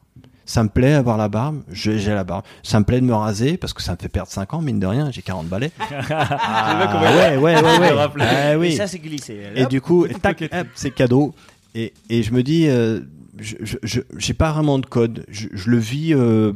Ça 0.53 0.61
me 0.61 0.69
plaît 0.69 0.93
avoir 0.93 1.17
la 1.17 1.29
barbe, 1.29 1.63
j'ai 1.71 1.97
la 1.97 2.23
barbe. 2.23 2.43
Ça 2.61 2.79
me 2.79 2.85
plaît 2.85 3.01
de 3.01 3.05
me 3.07 3.15
raser 3.15 3.57
parce 3.57 3.73
que 3.73 3.81
ça 3.81 3.93
me 3.93 3.97
fait 3.97 4.07
perdre 4.07 4.29
5 4.29 4.53
ans, 4.53 4.61
mine 4.61 4.79
de 4.79 4.85
rien, 4.85 5.09
j'ai 5.09 5.23
40 5.23 5.47
balais. 5.47 5.71
Ah, 6.11 7.01
ouais, 7.01 7.37
ouais, 7.37 7.59
ouais, 7.59 7.61
ouais. 7.63 8.07
Ah, 8.19 8.55
oui. 8.59 8.67
Et 8.67 8.75
ça, 8.75 8.85
c'est 8.85 8.99
glissé. 8.99 9.47
Et 9.55 9.65
du 9.65 9.81
coup, 9.81 10.05
tac, 10.21 10.43
hop, 10.43 10.67
c'est 10.75 10.91
cadeau. 10.91 11.33
Et, 11.73 11.91
et 12.11 12.21
je 12.21 12.31
me 12.33 12.43
dis, 12.43 12.67
euh, 12.67 12.99
je 13.39 14.01
j'ai 14.15 14.33
pas 14.35 14.51
vraiment 14.51 14.77
de 14.77 14.85
code. 14.85 15.25
Je, 15.27 15.47
je 15.51 15.71
le 15.71 15.77
vis 15.77 16.13
euh, 16.13 16.53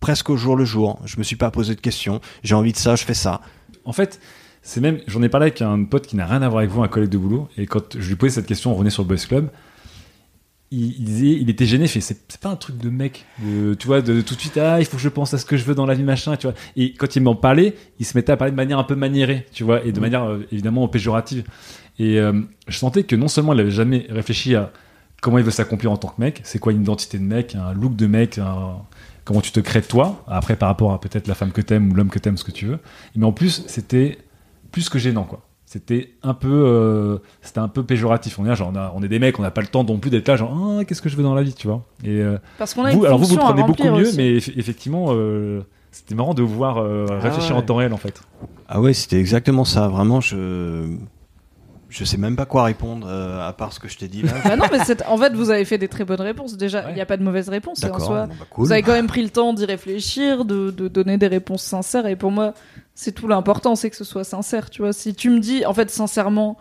presque 0.00 0.30
au 0.30 0.38
jour 0.38 0.56
le 0.56 0.64
jour. 0.64 0.98
Je 1.04 1.18
me 1.18 1.22
suis 1.22 1.36
pas 1.36 1.50
posé 1.50 1.74
de 1.74 1.80
questions. 1.82 2.22
J'ai 2.42 2.54
envie 2.54 2.72
de 2.72 2.78
ça, 2.78 2.96
je 2.96 3.04
fais 3.04 3.12
ça. 3.12 3.42
En 3.84 3.92
fait, 3.92 4.18
c'est 4.62 4.80
même, 4.80 4.98
j'en 5.06 5.22
ai 5.22 5.28
parlé 5.28 5.48
avec 5.48 5.60
un 5.60 5.84
pote 5.84 6.06
qui 6.06 6.16
n'a 6.16 6.24
rien 6.24 6.40
à 6.40 6.48
voir 6.48 6.60
avec 6.60 6.70
vous, 6.70 6.82
un 6.82 6.88
collègue 6.88 7.10
de 7.10 7.18
boulot, 7.18 7.48
et 7.58 7.66
quand 7.66 7.98
je 7.98 8.08
lui 8.08 8.16
posais 8.16 8.36
cette 8.36 8.46
question, 8.46 8.70
on 8.72 8.74
revenait 8.76 8.88
sur 8.88 9.02
le 9.02 9.08
Boys 9.08 9.26
Club, 9.28 9.50
il, 10.72 11.50
était 11.50 11.66
gêné, 11.66 11.88
fait, 11.88 12.00
c'est 12.00 12.16
c'est 12.28 12.40
pas 12.40 12.48
un 12.50 12.56
truc 12.56 12.76
de 12.78 12.90
mec, 12.90 13.24
de- 13.44 13.74
tu 13.74 13.86
vois, 13.88 14.02
de, 14.02 14.20
tout 14.20 14.34
de 14.36 14.40
suite, 14.40 14.56
ah, 14.56 14.78
il 14.78 14.84
faut 14.86 14.96
que 14.96 15.02
je 15.02 15.08
pense 15.08 15.34
à 15.34 15.38
ce 15.38 15.44
que 15.44 15.56
je 15.56 15.64
veux 15.64 15.74
dans 15.74 15.86
la 15.86 15.94
vie, 15.94 16.04
machin, 16.04 16.36
tu 16.36 16.46
vois. 16.46 16.54
Et 16.76 16.92
quand 16.94 17.16
il 17.16 17.22
m'en 17.22 17.34
parlait, 17.34 17.74
il 17.98 18.06
se 18.06 18.16
mettait 18.16 18.30
à 18.32 18.36
parler 18.36 18.52
de 18.52 18.56
manière 18.56 18.78
un 18.78 18.84
peu 18.84 18.94
maniérée, 18.94 19.46
tu 19.52 19.64
vois, 19.64 19.84
et 19.84 19.90
de 19.92 19.98
manière 20.00 20.22
euh, 20.24 20.46
évidemment 20.52 20.86
péjorative. 20.86 21.44
Et 21.98 22.18
euh, 22.20 22.40
je 22.68 22.76
sentais 22.78 23.02
que 23.02 23.16
non 23.16 23.26
seulement 23.28 23.52
il 23.52 23.60
avait 23.60 23.70
jamais 23.72 24.06
réfléchi 24.10 24.54
à 24.54 24.72
comment 25.20 25.38
il 25.38 25.44
veut 25.44 25.50
s'accomplir 25.50 25.90
en 25.90 25.96
tant 25.96 26.08
que 26.08 26.20
mec, 26.20 26.40
c'est 26.44 26.58
quoi 26.60 26.72
une 26.72 26.82
identité 26.82 27.18
de 27.18 27.24
mec, 27.24 27.54
un 27.56 27.72
look 27.74 27.96
de 27.96 28.06
mec, 28.06 28.38
un- 28.38 28.76
comment 29.24 29.40
tu 29.40 29.50
te 29.52 29.60
crées 29.60 29.82
toi, 29.82 30.24
après 30.28 30.56
par 30.56 30.68
rapport 30.68 30.92
à 30.92 31.00
peut-être 31.00 31.26
la 31.26 31.34
femme 31.34 31.50
que 31.52 31.60
t'aimes 31.60 31.90
ou 31.90 31.94
l'homme 31.94 32.10
que 32.10 32.18
t'aimes, 32.20 32.36
ce 32.36 32.44
que 32.44 32.52
tu 32.52 32.66
veux. 32.66 32.78
Mais 33.16 33.26
en 33.26 33.32
plus, 33.32 33.64
c'était 33.66 34.18
plus 34.72 34.88
que 34.88 34.98
gênant, 35.00 35.24
quoi. 35.24 35.42
C'était 35.72 36.10
un 36.24 36.34
peu, 36.34 36.48
euh, 36.66 37.18
c'était 37.42 37.60
un 37.60 37.68
peu 37.68 37.84
péjoratif. 37.84 38.40
On 38.40 38.44
est 38.44 38.48
là, 38.48 38.54
genre, 38.56 38.72
on, 38.74 38.76
a- 38.76 38.92
on 38.96 39.04
est 39.04 39.08
des 39.08 39.20
mecs, 39.20 39.38
on 39.38 39.42
n'a 39.42 39.52
pas 39.52 39.60
le 39.60 39.68
temps 39.68 39.84
non 39.84 39.98
plus 39.98 40.10
d'être 40.10 40.26
là, 40.26 40.34
genre, 40.34 40.52
ah, 40.80 40.84
qu'est-ce 40.84 41.00
que 41.00 41.08
je 41.08 41.14
veux 41.16 41.22
dans 41.22 41.32
la 41.36 41.44
vie, 41.44 41.54
tu 41.54 41.68
vois? 41.68 41.84
Et 42.02 42.20
euh, 42.20 42.38
Parce 42.58 42.74
qu'on 42.74 42.84
a 42.84 42.90
vous, 42.90 42.98
une 42.98 43.06
alors 43.06 43.20
vous, 43.20 43.26
vous 43.26 43.36
prenez 43.36 43.62
beaucoup 43.62 43.84
mieux, 43.84 44.08
aussi. 44.08 44.16
mais 44.16 44.32
eff- 44.38 44.52
effectivement, 44.56 45.10
euh, 45.10 45.60
c'était 45.92 46.16
marrant 46.16 46.34
de 46.34 46.42
vous 46.42 46.56
voir 46.56 46.78
euh, 46.78 47.06
réfléchir 47.20 47.52
ouais. 47.54 47.62
en 47.62 47.64
temps 47.64 47.76
réel, 47.76 47.92
en 47.92 47.98
fait. 47.98 48.20
Ah 48.68 48.80
ouais, 48.80 48.92
c'était 48.94 49.20
exactement 49.20 49.64
ça. 49.64 49.86
Vraiment, 49.86 50.20
je 50.20 50.88
je 51.88 52.04
sais 52.04 52.16
même 52.18 52.36
pas 52.36 52.46
quoi 52.46 52.62
répondre 52.64 53.06
euh, 53.08 53.46
à 53.48 53.52
part 53.52 53.72
ce 53.72 53.80
que 53.80 53.88
je 53.88 53.96
t'ai 53.98 54.06
dit 54.08 54.22
là. 54.22 54.32
Bah 54.44 54.56
non, 54.56 54.64
mais 54.72 54.78
en 55.08 55.16
fait, 55.18 55.32
vous 55.34 55.50
avez 55.50 55.64
fait 55.64 55.78
des 55.78 55.88
très 55.88 56.04
bonnes 56.04 56.20
réponses. 56.20 56.56
Déjà, 56.56 56.82
il 56.82 56.86
Ouais. 56.86 56.94
n'y 56.94 57.00
a 57.00 57.06
pas 57.06 57.16
de 57.16 57.22
mauvaise 57.24 57.48
réponse. 57.48 57.78
en 57.82 57.88
D'accord. 57.88 58.00
soi, 58.06 58.26
bon, 58.26 58.34
bah, 58.38 58.44
cool. 58.50 58.64
Vous 58.64 58.72
avez 58.72 58.82
quand 58.82 58.92
même 58.92 59.08
pris 59.08 59.22
le 59.22 59.30
temps 59.30 59.52
d'y 59.52 59.64
réfléchir, 59.64 60.44
de, 60.44 60.70
de 60.70 60.86
donner 60.88 61.16
des 61.18 61.26
réponses 61.28 61.62
sincères. 61.62 62.06
Et 62.06 62.14
pour 62.16 62.30
moi, 62.30 62.54
c'est 63.02 63.12
tout 63.12 63.26
l'important, 63.28 63.76
c'est 63.76 63.88
que 63.88 63.96
ce 63.96 64.04
soit 64.04 64.24
sincère. 64.24 64.68
Tu 64.68 64.82
vois, 64.82 64.92
si 64.92 65.14
tu 65.14 65.30
me 65.30 65.40
dis, 65.40 65.64
en 65.64 65.72
fait, 65.72 65.90
sincèrement, 65.90 66.58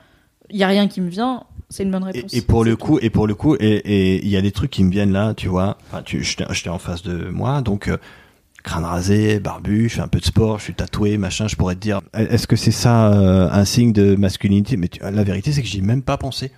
il 0.50 0.58
y 0.58 0.64
a 0.64 0.68
rien 0.68 0.88
qui 0.88 1.02
me 1.02 1.10
vient, 1.10 1.44
c'est 1.70 1.84
une 1.84 1.92
bonne 1.92 2.04
réponse. 2.06 2.34
et 2.34 2.42
pour 2.42 2.64
le 2.64 2.76
coup, 2.78 2.98
et 3.02 3.10
pour 3.10 3.28
le 3.28 3.36
coup, 3.36 3.56
et 3.60 3.66
et 3.76 4.24
il 4.24 4.30
y 4.30 4.38
a 4.38 4.42
des 4.42 4.52
trucs 4.54 4.72
qui 4.72 4.84
me 4.86 4.90
viennent 4.92 5.12
là, 5.12 5.34
tu 5.34 5.48
vois. 5.50 5.78
Enfin, 5.92 6.02
tu, 6.02 6.24
j'étais 6.24 6.46
j'étais 6.52 6.70
en 6.70 6.80
face 6.80 7.04
de 7.04 7.30
moi, 7.30 7.62
donc 7.62 7.90
euh, 7.90 7.98
crâne 8.64 8.86
rasé, 8.86 9.40
barbu, 9.42 9.90
je 9.90 9.96
fais 9.96 10.02
un 10.02 10.08
peu 10.08 10.20
de 10.20 10.26
sport, 10.26 10.60
je 10.60 10.64
suis 10.64 10.74
tatoué, 10.74 11.18
machin. 11.18 11.48
Je 11.50 11.56
pourrais 11.58 11.76
te 11.76 11.82
dire, 11.82 12.00
est-ce 12.14 12.48
que 12.48 12.56
c'est 12.56 12.72
ça 12.72 13.12
euh, 13.14 13.50
un 13.52 13.66
signe 13.66 13.92
de 13.92 14.16
masculinité? 14.16 14.78
Mais 14.78 14.88
tu- 14.88 15.02
la 15.02 15.24
vérité, 15.24 15.52
c'est 15.52 15.62
que 15.62 15.68
j'y 15.68 15.80
ai 15.80 15.82
même 15.82 16.04
pas 16.04 16.18
pensé. 16.18 16.52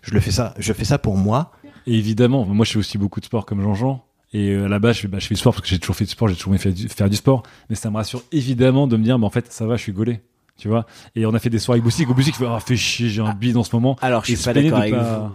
Je 0.00 0.12
le 0.14 0.20
fais 0.20 0.30
ça, 0.30 0.54
je 0.58 0.72
fais 0.72 0.84
ça 0.86 0.96
pour 0.98 1.16
moi. 1.16 1.52
Et 1.86 1.94
évidemment, 1.94 2.46
moi 2.46 2.64
je 2.64 2.72
fais 2.72 2.78
aussi 2.78 2.96
beaucoup 2.96 3.20
de 3.20 3.26
sport 3.26 3.44
comme 3.44 3.60
Jean-Jean. 3.62 4.02
Et 4.36 4.50
euh, 4.50 4.68
là-bas, 4.68 4.92
je 4.92 5.00
fais, 5.00 5.08
bah, 5.08 5.18
je 5.18 5.26
fais 5.26 5.34
du 5.34 5.40
sport 5.40 5.54
parce 5.54 5.62
que 5.62 5.68
j'ai 5.68 5.78
toujours 5.78 5.96
fait 5.96 6.04
du 6.04 6.10
sport, 6.10 6.28
j'ai 6.28 6.34
toujours 6.34 6.52
aimé 6.52 6.58
faire 6.58 6.72
du, 6.74 6.88
faire 6.90 7.08
du 7.08 7.16
sport. 7.16 7.42
Mais 7.70 7.74
ça 7.76 7.90
me 7.90 7.96
rassure 7.96 8.22
évidemment 8.32 8.86
de 8.86 8.98
me 8.98 9.02
dire, 9.02 9.18
bah, 9.18 9.26
en 9.26 9.30
fait, 9.30 9.50
ça 9.50 9.64
va, 9.64 9.76
je 9.76 9.82
suis 9.82 9.92
gaulé. 9.92 10.20
Tu 10.58 10.68
vois? 10.68 10.84
Et 11.14 11.24
on 11.24 11.32
a 11.32 11.38
fait 11.38 11.48
des 11.48 11.58
soirées 11.58 11.76
avec 11.78 11.84
Boussic. 11.84 12.08
Au 12.10 12.12
Boussic, 12.12 12.34
fait, 12.34 12.44
ah, 12.46 12.60
fais 12.60 12.76
chier, 12.76 13.08
j'ai 13.08 13.22
un 13.22 13.32
bide 13.32 13.56
en 13.56 13.64
ce 13.64 13.74
moment. 13.74 13.96
Alors, 14.02 14.24
je 14.26 14.34
suis 14.34 14.44
pas 14.44 14.52
d'accord 14.52 14.78
avec 14.80 14.92
pas- 14.92 15.20
vous. 15.20 15.34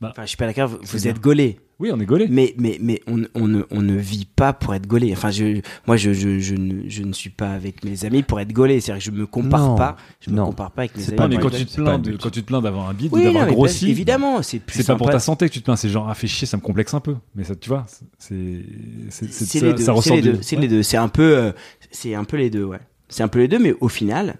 Bah, 0.00 0.08
Enfin, 0.10 0.22
je 0.22 0.28
suis 0.28 0.36
pas 0.36 0.46
d'accord. 0.46 0.70
Vous, 0.70 0.78
vous 0.82 1.06
êtes 1.06 1.20
gaulé. 1.20 1.60
Oui, 1.80 1.90
on 1.92 1.98
est 1.98 2.04
gaulé. 2.04 2.26
Mais, 2.28 2.54
mais, 2.58 2.76
mais 2.80 3.00
on, 3.06 3.22
on, 3.34 3.48
ne, 3.48 3.62
on 3.70 3.80
ne 3.80 3.96
vit 3.96 4.26
pas 4.26 4.52
pour 4.52 4.74
être 4.74 4.86
gaulé. 4.86 5.12
Enfin, 5.14 5.30
je, 5.30 5.60
moi, 5.86 5.96
je, 5.96 6.12
je, 6.12 6.38
je, 6.38 6.54
ne, 6.54 6.88
je 6.88 7.02
ne 7.02 7.12
suis 7.14 7.30
pas 7.30 7.52
avec 7.52 7.82
mes 7.84 8.04
amis 8.04 8.22
pour 8.22 8.38
être 8.38 8.52
gaulé. 8.52 8.80
C'est-à-dire 8.80 9.02
que 9.02 9.10
je 9.16 9.18
me 9.18 9.26
compare 9.26 9.60
Non, 9.70 9.74
pas. 9.76 9.96
Je 10.20 10.28
me 10.30 10.36
non. 10.36 10.46
compare 10.46 10.72
pas 10.72 10.82
avec 10.82 10.94
mes 10.94 11.02
C'est 11.02 11.08
amis. 11.12 11.16
pas 11.16 11.22
Non, 11.28 11.36
mais 11.36 11.42
quand 11.42 11.50
tu, 11.50 11.64
te 11.64 11.74
plains 11.80 11.98
de, 11.98 12.12
quand 12.18 12.28
tu 12.30 12.42
te 12.42 12.46
plains 12.46 12.60
d'avoir 12.60 12.90
un 12.90 12.92
bide 12.94 13.08
Oui, 13.12 13.22
ou 13.22 13.24
d'avoir 13.24 13.46
non, 13.46 13.52
grossi, 13.52 13.86
bah, 13.86 13.90
évidemment, 13.92 14.42
c'est 14.42 14.58
plus 14.58 14.76
c'est 14.76 14.86
pas 14.86 14.96
pour 14.96 15.08
ta 15.08 15.18
santé 15.20 15.48
que 15.48 15.54
tu 15.54 15.60
te 15.60 15.64
plains, 15.64 15.76
c'est 15.76 15.88
genre, 15.88 16.06
ah, 16.10 16.14
fais 16.14 16.26
chier, 16.26 16.46
ça 16.46 16.58
me 16.58 16.62
complexe 16.62 16.92
un 16.92 17.00
peu. 17.00 17.16
Mais 17.34 17.44
ça, 17.44 17.56
tu 17.56 17.70
vois, 17.70 17.86
c'est, 18.18 18.62
c'est, 19.08 19.60
les 19.62 19.72
deux. 19.72 19.82
ça 19.82 19.94
C'est 20.02 20.16
les 20.16 20.22
deux. 20.22 20.38
C'est 20.42 20.56
Ouais. 20.56 20.62
les 20.62 20.68
deux. 20.68 20.82
C'est 20.82 20.96
un 20.98 21.08
peu, 21.08 21.36
euh, 21.38 21.52
c'est 21.90 22.14
un 22.14 22.24
peu 22.24 22.36
les 22.36 22.50
deux, 22.50 22.64
ouais. 22.64 22.80
C'est 23.08 23.22
un 23.22 23.28
peu 23.28 23.38
les 23.38 23.48
deux, 23.48 23.58
mais 23.58 23.74
au 23.80 23.88
final, 23.88 24.36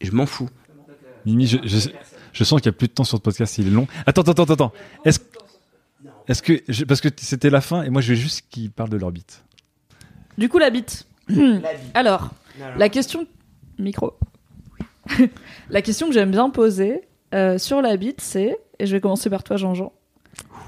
je 0.00 0.12
m'en 0.12 0.26
fous. 0.26 0.48
Mimi, 1.26 1.46
je, 1.48 1.58
je, 1.64 1.88
je 2.32 2.44
sens 2.44 2.60
qu'il 2.60 2.66
y 2.66 2.68
a 2.68 2.72
plus 2.72 2.86
de 2.86 2.92
temps 2.92 3.02
sur 3.04 3.16
le 3.16 3.22
podcast, 3.22 3.58
il 3.58 3.66
est 3.66 3.70
long. 3.70 3.88
Attends, 4.06 4.22
attends, 4.22 4.44
attends, 4.44 4.52
attends. 4.54 4.72
Est-ce, 5.04 5.18
est-ce 6.28 6.42
que, 6.42 6.62
je- 6.68 6.84
parce 6.84 7.00
que 7.00 7.08
c'était 7.16 7.50
la 7.50 7.60
fin 7.60 7.82
et 7.82 7.90
moi 7.90 8.00
je 8.02 8.10
veux 8.12 8.18
juste 8.18 8.44
qu'ils 8.50 8.70
parlent 8.70 8.90
de 8.90 8.96
leur 8.96 9.12
bite. 9.12 9.44
Du 10.38 10.48
coup, 10.48 10.58
la 10.58 10.70
bite. 10.70 11.06
Alors, 11.94 12.30
la 12.76 12.88
question. 12.88 13.26
Micro. 13.78 14.14
la 15.70 15.82
question 15.82 16.08
que 16.08 16.12
j'aime 16.14 16.30
bien 16.30 16.50
poser 16.50 17.02
euh, 17.34 17.58
sur 17.58 17.82
la 17.82 17.96
bite, 17.96 18.20
c'est. 18.20 18.58
Et 18.78 18.86
je 18.86 18.92
vais 18.92 19.00
commencer 19.00 19.30
par 19.30 19.42
toi, 19.42 19.56
Jean-Jean. 19.56 19.92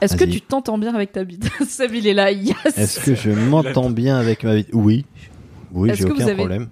Est-ce 0.01 0.17
que 0.17 0.25
tu 0.25 0.41
t'entends 0.41 0.79
bien 0.79 0.95
avec 0.95 1.13
ta 1.13 1.25
bite? 1.25 1.49
Seb, 1.69 1.95
il 1.95 2.07
est 2.07 2.15
là, 2.15 2.31
yes 2.31 2.57
Est-ce 2.77 3.01
que 3.05 3.15
je 3.15 3.31
m'entends 3.31 3.91
bien 3.91 4.17
avec 4.17 4.45
ma 4.45 4.57
vie 4.57 4.67
Oui. 4.73 5.05
Oui, 5.73 5.91
j'ai 5.95 6.05
aucun 6.05 6.35
problème. 6.35 6.69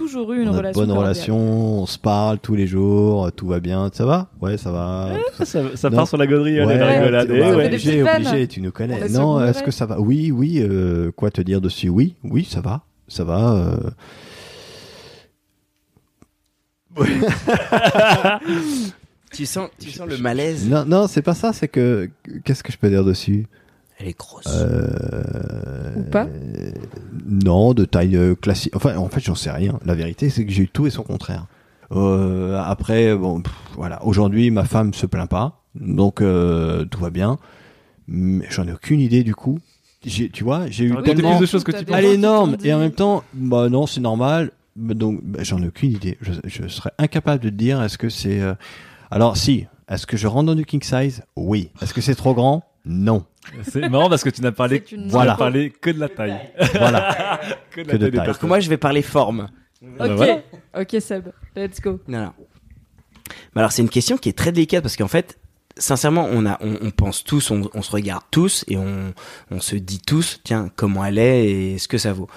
Toujours 0.00 0.32
eu 0.32 0.42
une 0.42 0.48
on 0.48 0.52
a 0.52 0.54
de 0.54 0.58
relation. 0.58 0.80
bonne 0.80 0.88
cordiale 0.88 1.04
relation, 1.12 1.38
on 1.82 1.86
se 1.86 1.98
parle 1.98 2.38
tous 2.38 2.54
les 2.54 2.66
jours, 2.66 3.30
tout 3.32 3.46
va 3.46 3.60
bien. 3.60 3.90
Ça 3.92 4.06
va? 4.06 4.30
Ouais, 4.40 4.56
ça 4.56 4.72
va. 4.72 5.10
Ça, 5.44 5.90
part 5.90 6.08
sur 6.08 6.16
la 6.16 6.26
gauderie, 6.26 6.58
Ouais, 6.64 6.78
la 6.78 6.86
rigolade, 6.86 7.28
eh 7.30 7.40
ouais. 7.40 7.66
obligé, 7.66 8.02
obligé, 8.02 8.48
tu 8.48 8.60
nous 8.62 8.68
On 8.70 8.72
connais. 8.72 9.08
Non, 9.10 9.44
est-ce 9.44 9.62
que 9.62 9.70
ça 9.70 9.84
va? 9.86 10.00
Oui, 10.00 10.30
oui. 10.32 10.58
euh, 10.60 11.10
quoi 11.12 11.30
te 11.30 11.42
dire 11.42 11.60
dessus 11.60 11.90
Oui, 11.90 12.14
oui, 12.24 12.46
ça 12.50 12.60
va, 12.62 12.82
ça 13.08 13.24
va. 13.24 13.52
euh. 13.56 13.76
Tu 19.32 19.46
sens, 19.46 19.70
tu 19.78 19.90
sens 19.92 20.08
le 20.08 20.18
malaise? 20.18 20.68
Non, 20.68 20.84
non, 20.84 21.06
c'est 21.06 21.22
pas 21.22 21.34
ça. 21.34 21.52
C'est 21.52 21.68
que 21.68 22.10
qu'est-ce 22.44 22.64
que 22.64 22.72
je 22.72 22.78
peux 22.78 22.88
dire 22.88 23.04
dessus 23.04 23.46
Elle 24.00 24.08
est 24.08 24.18
grosse. 24.18 24.46
Euh, 24.48 25.94
Ou 25.96 26.02
pas 26.04 26.24
euh, 26.24 26.70
Non, 27.28 27.74
de 27.74 27.84
taille 27.84 28.16
euh, 28.16 28.34
classique. 28.34 28.74
Enfin, 28.74 28.96
en 28.96 29.08
fait, 29.08 29.20
j'en 29.20 29.34
sais 29.34 29.50
rien. 29.50 29.78
La 29.84 29.94
vérité, 29.94 30.30
c'est 30.30 30.44
que 30.46 30.52
j'ai 30.52 30.62
eu 30.62 30.68
tout 30.68 30.86
et 30.86 30.90
son 30.90 31.02
contraire. 31.02 31.46
Euh, 31.92 32.60
après, 32.64 33.14
bon, 33.16 33.40
pff, 33.42 33.52
voilà. 33.74 34.04
Aujourd'hui, 34.04 34.50
ma 34.50 34.64
femme 34.64 34.94
se 34.94 35.06
plaint 35.06 35.28
pas, 35.28 35.60
donc 35.74 36.20
euh, 36.20 36.84
tout 36.84 37.00
va 37.00 37.10
bien. 37.10 37.38
Mais 38.08 38.46
j'en 38.50 38.66
ai 38.66 38.72
aucune 38.72 39.00
idée 39.00 39.22
du 39.22 39.34
coup. 39.34 39.58
J'ai- 40.04 40.30
Tu 40.30 40.44
vois, 40.44 40.66
j'ai 40.68 40.84
eu 40.84 40.96
tellement. 41.02 41.32
plus 41.36 41.40
de 41.40 41.46
choses 41.46 41.64
que 41.64 41.72
tu. 41.72 41.84
Elle 41.92 42.04
est 42.06 42.14
énorme 42.14 42.56
et 42.64 42.72
en 42.72 42.78
même 42.78 42.92
temps, 42.92 43.22
bah 43.34 43.68
non, 43.68 43.86
c'est 43.86 44.00
normal. 44.00 44.52
Mais 44.76 44.94
Donc, 44.94 45.20
bah, 45.22 45.40
j'en 45.42 45.60
ai 45.62 45.66
aucune 45.66 45.90
idée. 45.92 46.16
Je, 46.22 46.32
je 46.44 46.68
serais 46.68 46.92
incapable 46.98 47.42
de 47.44 47.50
te 47.50 47.54
dire 47.54 47.82
est-ce 47.82 47.98
que 47.98 48.08
c'est. 48.08 48.40
euh, 48.40 48.54
Alors, 49.10 49.36
si. 49.36 49.66
Est-ce 49.90 50.06
que 50.06 50.16
je 50.16 50.28
rentre 50.28 50.46
dans 50.46 50.54
du 50.54 50.64
king 50.64 50.82
size? 50.84 51.22
Oui. 51.34 51.70
Est-ce 51.82 51.92
que 51.92 52.00
c'est 52.00 52.14
trop 52.14 52.32
grand? 52.32 52.62
Non. 52.84 53.24
C'est 53.62 53.88
marrant 53.88 54.08
parce 54.08 54.22
que 54.24 54.30
tu 54.30 54.40
n'as 54.42 54.52
parlé, 54.52 54.82
tu 54.82 54.98
Voilà. 55.08 55.34
parlé 55.34 55.70
que 55.70 55.90
de 55.90 55.98
la 56.00 56.08
taille. 56.08 56.38
Voilà. 56.74 57.40
que 57.70 57.80
de 57.82 57.86
Que 57.86 57.96
de 57.96 58.04
des 58.06 58.10
taille. 58.12 58.20
Alors 58.20 58.38
que 58.38 58.46
moi, 58.46 58.60
je 58.60 58.68
vais 58.68 58.76
parler 58.78 59.02
forme. 59.02 59.48
Ok, 59.82 60.10
voilà. 60.16 60.38
ok 60.78 60.96
Seb, 61.00 61.28
let's 61.56 61.80
go. 61.80 62.00
Non, 62.08 62.20
non. 62.24 62.32
Mais 63.54 63.60
alors, 63.60 63.72
c'est 63.72 63.82
une 63.82 63.88
question 63.88 64.16
qui 64.18 64.28
est 64.28 64.36
très 64.36 64.52
délicate 64.52 64.82
parce 64.82 64.96
qu'en 64.96 65.08
fait, 65.08 65.38
sincèrement, 65.76 66.28
on, 66.30 66.44
a, 66.46 66.58
on, 66.62 66.76
on 66.82 66.90
pense 66.90 67.24
tous, 67.24 67.50
on, 67.50 67.68
on 67.74 67.82
se 67.82 67.90
regarde 67.92 68.22
tous 68.30 68.64
et 68.68 68.76
on, 68.76 69.14
on 69.50 69.60
se 69.60 69.76
dit 69.76 70.00
tous, 70.00 70.40
tiens, 70.44 70.70
comment 70.76 71.04
elle 71.04 71.18
est 71.18 71.50
et 71.50 71.78
ce 71.78 71.88
que 71.88 71.98
ça 71.98 72.12
vaut? 72.12 72.28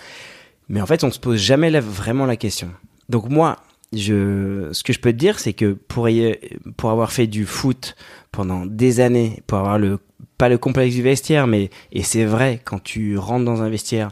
Mais 0.69 0.81
en 0.81 0.85
fait, 0.85 1.03
on 1.03 1.11
se 1.11 1.19
pose 1.19 1.39
jamais 1.39 1.69
la- 1.69 1.81
vraiment 1.81 2.25
la 2.25 2.37
question. 2.37 2.71
Donc 3.09 3.29
moi, 3.29 3.57
je, 3.91 4.69
ce 4.71 4.83
que 4.83 4.93
je 4.93 4.99
peux 4.99 5.11
te 5.11 5.17
dire, 5.17 5.39
c'est 5.39 5.53
que 5.53 5.73
pour, 5.73 6.07
y- 6.09 6.39
pour 6.77 6.89
avoir 6.91 7.11
fait 7.11 7.27
du 7.27 7.45
foot 7.45 7.95
pendant 8.31 8.65
des 8.65 8.99
années, 9.01 9.43
pour 9.47 9.57
avoir 9.57 9.77
le 9.77 9.99
pas 10.37 10.49
le 10.49 10.57
complexe 10.57 10.95
du 10.95 11.01
vestiaire, 11.01 11.47
mais 11.47 11.69
et 11.91 12.03
c'est 12.03 12.25
vrai 12.25 12.61
quand 12.63 12.81
tu 12.83 13.17
rentres 13.17 13.45
dans 13.45 13.61
un 13.61 13.69
vestiaire, 13.69 14.09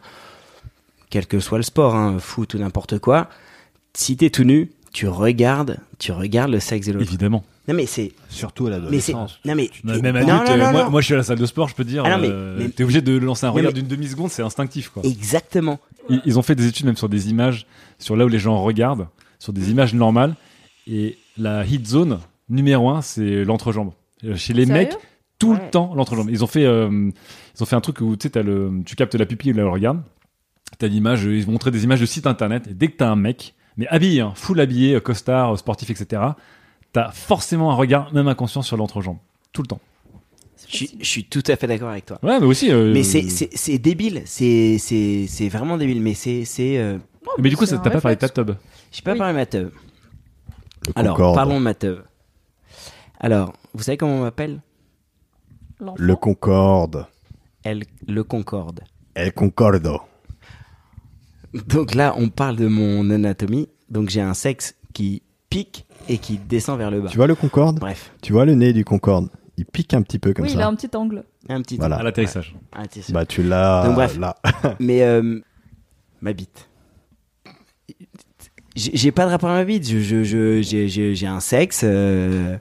quel 1.10 1.28
que 1.28 1.40
soit 1.40 1.58
le 1.58 1.64
sport, 1.64 1.96
hein, 1.96 2.18
foot 2.20 2.54
ou 2.54 2.58
n'importe 2.60 3.00
quoi, 3.00 3.30
si 3.94 4.16
t'es 4.16 4.30
tout 4.30 4.44
nu, 4.44 4.72
tu 4.94 5.08
regardes, 5.08 5.78
tu 6.00 6.12
regardes 6.12 6.52
le 6.52 6.60
sexe 6.60 6.88
de 6.88 6.94
l'autre. 6.94 7.06
Évidemment. 7.08 7.44
Non 7.68 7.76
mais 7.76 7.86
c'est, 7.86 8.12
Surtout 8.30 8.68
à 8.68 8.70
mais 8.72 8.76
c'est, 9.00 9.12
l'adolescence. 9.14 9.40
non 9.46 9.56
mais, 9.56 9.70
Même 9.84 10.16
adulte, 10.16 10.50
non, 10.58 10.72
non, 10.74 10.90
moi, 10.90 11.00
je 11.02 11.06
suis 11.06 11.14
à 11.14 11.18
la 11.18 11.24
salle 11.24 11.38
de 11.38 11.46
sport, 11.46 11.70
je 11.70 11.76
peux 11.76 11.84
te 11.84 11.90
dire, 11.90 12.04
Ah 12.06 12.16
non, 12.16 12.18
mais- 12.22 12.30
euh, 12.30 12.58
mais- 12.60 12.70
t'es 12.70 12.84
obligé 12.84 13.02
de 13.02 13.18
lancer 13.18 13.46
un 13.46 13.50
regard 13.52 13.72
mais- 13.72 13.80
d'une 13.82 13.88
demi-seconde, 13.88 14.32
c'est 14.32 14.42
instinctif 14.42 14.90
quoi. 14.90 15.04
exactement. 15.06 15.80
Ils, 16.10 16.22
ils 16.26 16.40
ont 16.40 16.42
fait 16.42 16.56
des 16.56 16.66
études 16.66 16.88
même 16.88 16.98
sur 16.98 17.08
des 17.10 17.30
images, 17.30 17.68
sur 18.00 18.16
là 18.16 18.26
où 18.26 18.30
les 18.30 18.40
gens 18.40 18.62
regardent, 18.62 19.08
sur 19.38 19.54
des 19.54 19.70
images 19.70 19.94
normales, 19.94 20.36
et 20.88 21.18
la 21.38 21.64
hit 21.66 21.86
zone 21.88 22.20
numéro 22.50 22.90
un, 22.90 23.02
c'est 23.04 23.46
l'entrejambe. 23.46 23.92
Euh, 24.24 24.36
Chez 24.36 24.54
les 24.54 24.66
Sérieux 24.66 24.86
mecs, 24.88 24.98
tout 25.42 25.52
Ouais. 25.54 25.64
le 25.66 25.70
temps 25.72 25.94
l'entrejambe. 25.96 26.30
Ils 26.30 26.44
ont 26.44 26.48
fait, 26.48 26.66
euh, 26.66 26.90
ils 27.56 27.64
ont 27.64 27.66
fait 27.66 27.76
un 27.76 27.82
truc 27.82 28.00
où 28.02 28.16
tu 28.16 28.24
sais, 28.24 28.30
t'as 28.32 28.44
le, 28.44 28.72
tu 28.86 28.96
captes 28.96 29.16
la 29.16 29.26
pupille, 29.26 29.54
le 29.54 29.68
regard. 29.68 29.96
T'as 30.80 30.88
l'image, 30.88 31.24
ils 31.26 31.46
vont 31.46 31.52
montrer 31.52 31.70
des 31.72 31.84
images 31.84 32.00
de 32.02 32.06
sites 32.06 32.26
internet, 32.28 32.68
et 32.68 32.74
dès 32.74 32.88
que 32.88 32.96
t'as 32.98 33.10
un 33.10 33.16
mec, 33.18 33.54
mais 33.78 33.88
habillé, 33.90 34.22
hein, 34.22 34.32
full 34.36 34.60
habillé, 34.60 34.96
euh, 34.96 35.00
costard, 35.02 35.54
euh, 35.54 35.58
sportif, 35.58 35.90
etc., 35.90 36.22
t'as 36.94 37.12
forcément 37.12 37.72
un 37.72 37.76
regard, 37.76 38.14
même 38.14 38.28
inconscient, 38.28 38.62
sur 38.62 38.78
l'entrejambe. 38.78 39.18
Tout 39.52 39.62
le 39.62 39.68
temps. 39.68 39.80
Je, 40.70 40.76
suis- 40.78 40.98
je 41.00 41.06
suis 41.06 41.24
tout 41.26 41.44
à 41.48 41.56
fait 41.58 41.68
d'accord 41.68 41.90
avec 41.90 42.06
toi. 42.06 42.20
Ouais, 42.24 42.40
mais 42.40 42.46
aussi. 42.46 42.72
euh, 42.72 42.94
Mais 42.94 43.04
c'est, 43.04 43.24
c'est, 43.24 43.50
c'est 43.54 43.78
débile, 43.80 44.22
c'est, 44.26 44.78
c'est, 44.78 45.26
c'est 45.28 45.50
vraiment 45.50 45.78
débile. 45.78 46.02
Mais 46.02 46.14
c'est, 46.14 46.46
c'est, 46.46 46.78
euh, 46.78 46.98
Mais 47.38 47.50
du 47.50 47.58
coup, 47.58 47.66
t'as 47.66 47.78
pas 47.80 48.00
parlé 48.00 48.16
de 48.16 48.22
ta 48.22 48.30
tub. 48.30 48.52
j'ai 48.92 49.02
pas 49.02 49.12
Oui. 49.14 49.18
parlé 49.18 49.34
de 49.34 49.38
ma 49.40 49.46
teub. 49.46 49.72
Le 50.88 50.94
Alors, 50.96 51.18
parlons 51.34 51.60
de 51.60 51.64
ma 51.64 51.74
teub. 51.74 52.04
Alors, 53.20 53.54
vous 53.74 53.84
savez 53.84 53.98
comment 53.98 54.16
on 54.16 54.22
m'appelle? 54.22 54.62
Le 55.98 56.16
Concorde. 56.16 57.08
Elle, 57.64 57.84
le 58.08 58.24
Concorde. 58.24 58.82
El 59.16 59.34
Concordo. 59.34 60.02
Donc 61.68 61.96
là, 61.96 62.14
on 62.18 62.30
parle 62.30 62.56
de 62.56 62.68
mon 62.68 63.10
anatomie. 63.10 63.68
Donc 63.90 64.10
j'ai 64.10 64.22
un 64.22 64.34
sexe 64.34 64.76
qui 64.94 65.22
pique 65.50 65.86
et 66.08 66.18
qui 66.18 66.38
descend 66.38 66.78
vers 66.78 66.92
le 66.92 67.02
bas. 67.02 67.10
Tu 67.10 67.18
vois 67.18 67.28
le 67.28 67.36
Concorde? 67.36 67.80
Bref. 67.80 68.12
Tu 68.22 68.32
vois 68.32 68.46
le 68.46 68.56
nez 68.56 68.74
du 68.74 68.86
Concorde? 68.86 69.30
Il 69.58 69.66
pique 69.66 69.94
un 69.94 70.02
petit 70.02 70.18
peu 70.18 70.34
comme 70.34 70.46
oui, 70.46 70.52
il 70.54 70.60
a 70.60 70.64
ça. 70.64 70.68
un 70.70 70.76
petit 70.76 70.96
angle. 70.96 71.24
Un 71.50 71.62
petit 71.62 71.78
Voilà. 71.78 71.98
À 71.98 72.04
l'atterrissage. 72.04 72.56
Ah, 72.72 72.84
sûr. 72.90 73.14
Bah 73.14 73.26
tu 73.26 73.44
l'as 73.44 73.84
Donc, 73.86 73.96
bref. 73.96 74.18
là. 74.18 74.38
Mais 74.80 75.02
euh, 75.04 75.40
ma 76.22 76.34
bite. 76.34 76.70
J'ai 78.76 78.92
j'ai 78.96 79.12
pas 79.12 79.26
de 79.26 79.32
rapport 79.32 79.50
à 79.50 79.56
ma 79.56 79.66
bite. 79.66 79.86
Je, 79.88 80.00
je, 80.00 80.24
je- 80.24 80.62
j'ai, 80.62 80.88
j'ai- 80.88 81.14
j'ai 81.16 81.28
un 81.28 81.42
sexe. 81.42 81.82
euh, 81.84 82.58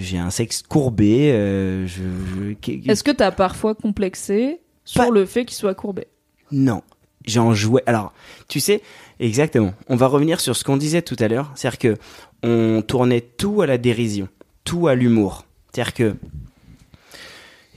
j'ai 0.00 0.18
un 0.18 0.30
sexe 0.30 0.62
courbé. 0.62 1.32
euh, 1.32 1.86
je, 1.86 2.02
je- 2.02 2.52
qu'est- 2.54 2.80
Est-ce 2.88 3.02
que 3.04 3.10
t'as 3.10 3.30
parfois 3.30 3.74
complexé 3.74 4.60
sur 4.84 5.04
Pas- 5.04 5.10
le 5.10 5.24
fait 5.26 5.44
qu'il 5.44 5.56
soit 5.56 5.74
courbé? 5.74 6.06
Non, 6.50 6.82
j'en 7.26 7.54
jouais. 7.54 7.82
Alors, 7.86 8.12
tu 8.48 8.60
sais, 8.60 8.82
exactement. 9.20 9.74
On 9.88 9.96
va 9.96 10.06
revenir 10.06 10.40
sur 10.40 10.56
ce 10.56 10.64
qu'on 10.64 10.76
disait 10.76 11.02
tout 11.02 11.16
à 11.18 11.28
l'heure. 11.28 11.50
C'est-à-dire 11.54 11.78
que 11.78 11.96
on 12.42 12.82
tournait 12.82 13.20
tout 13.20 13.62
à 13.62 13.66
la 13.66 13.78
dérision, 13.78 14.28
tout 14.64 14.88
à 14.88 14.94
l'humour. 14.94 15.44
C'est-à-dire 15.72 15.94
que 15.94 16.16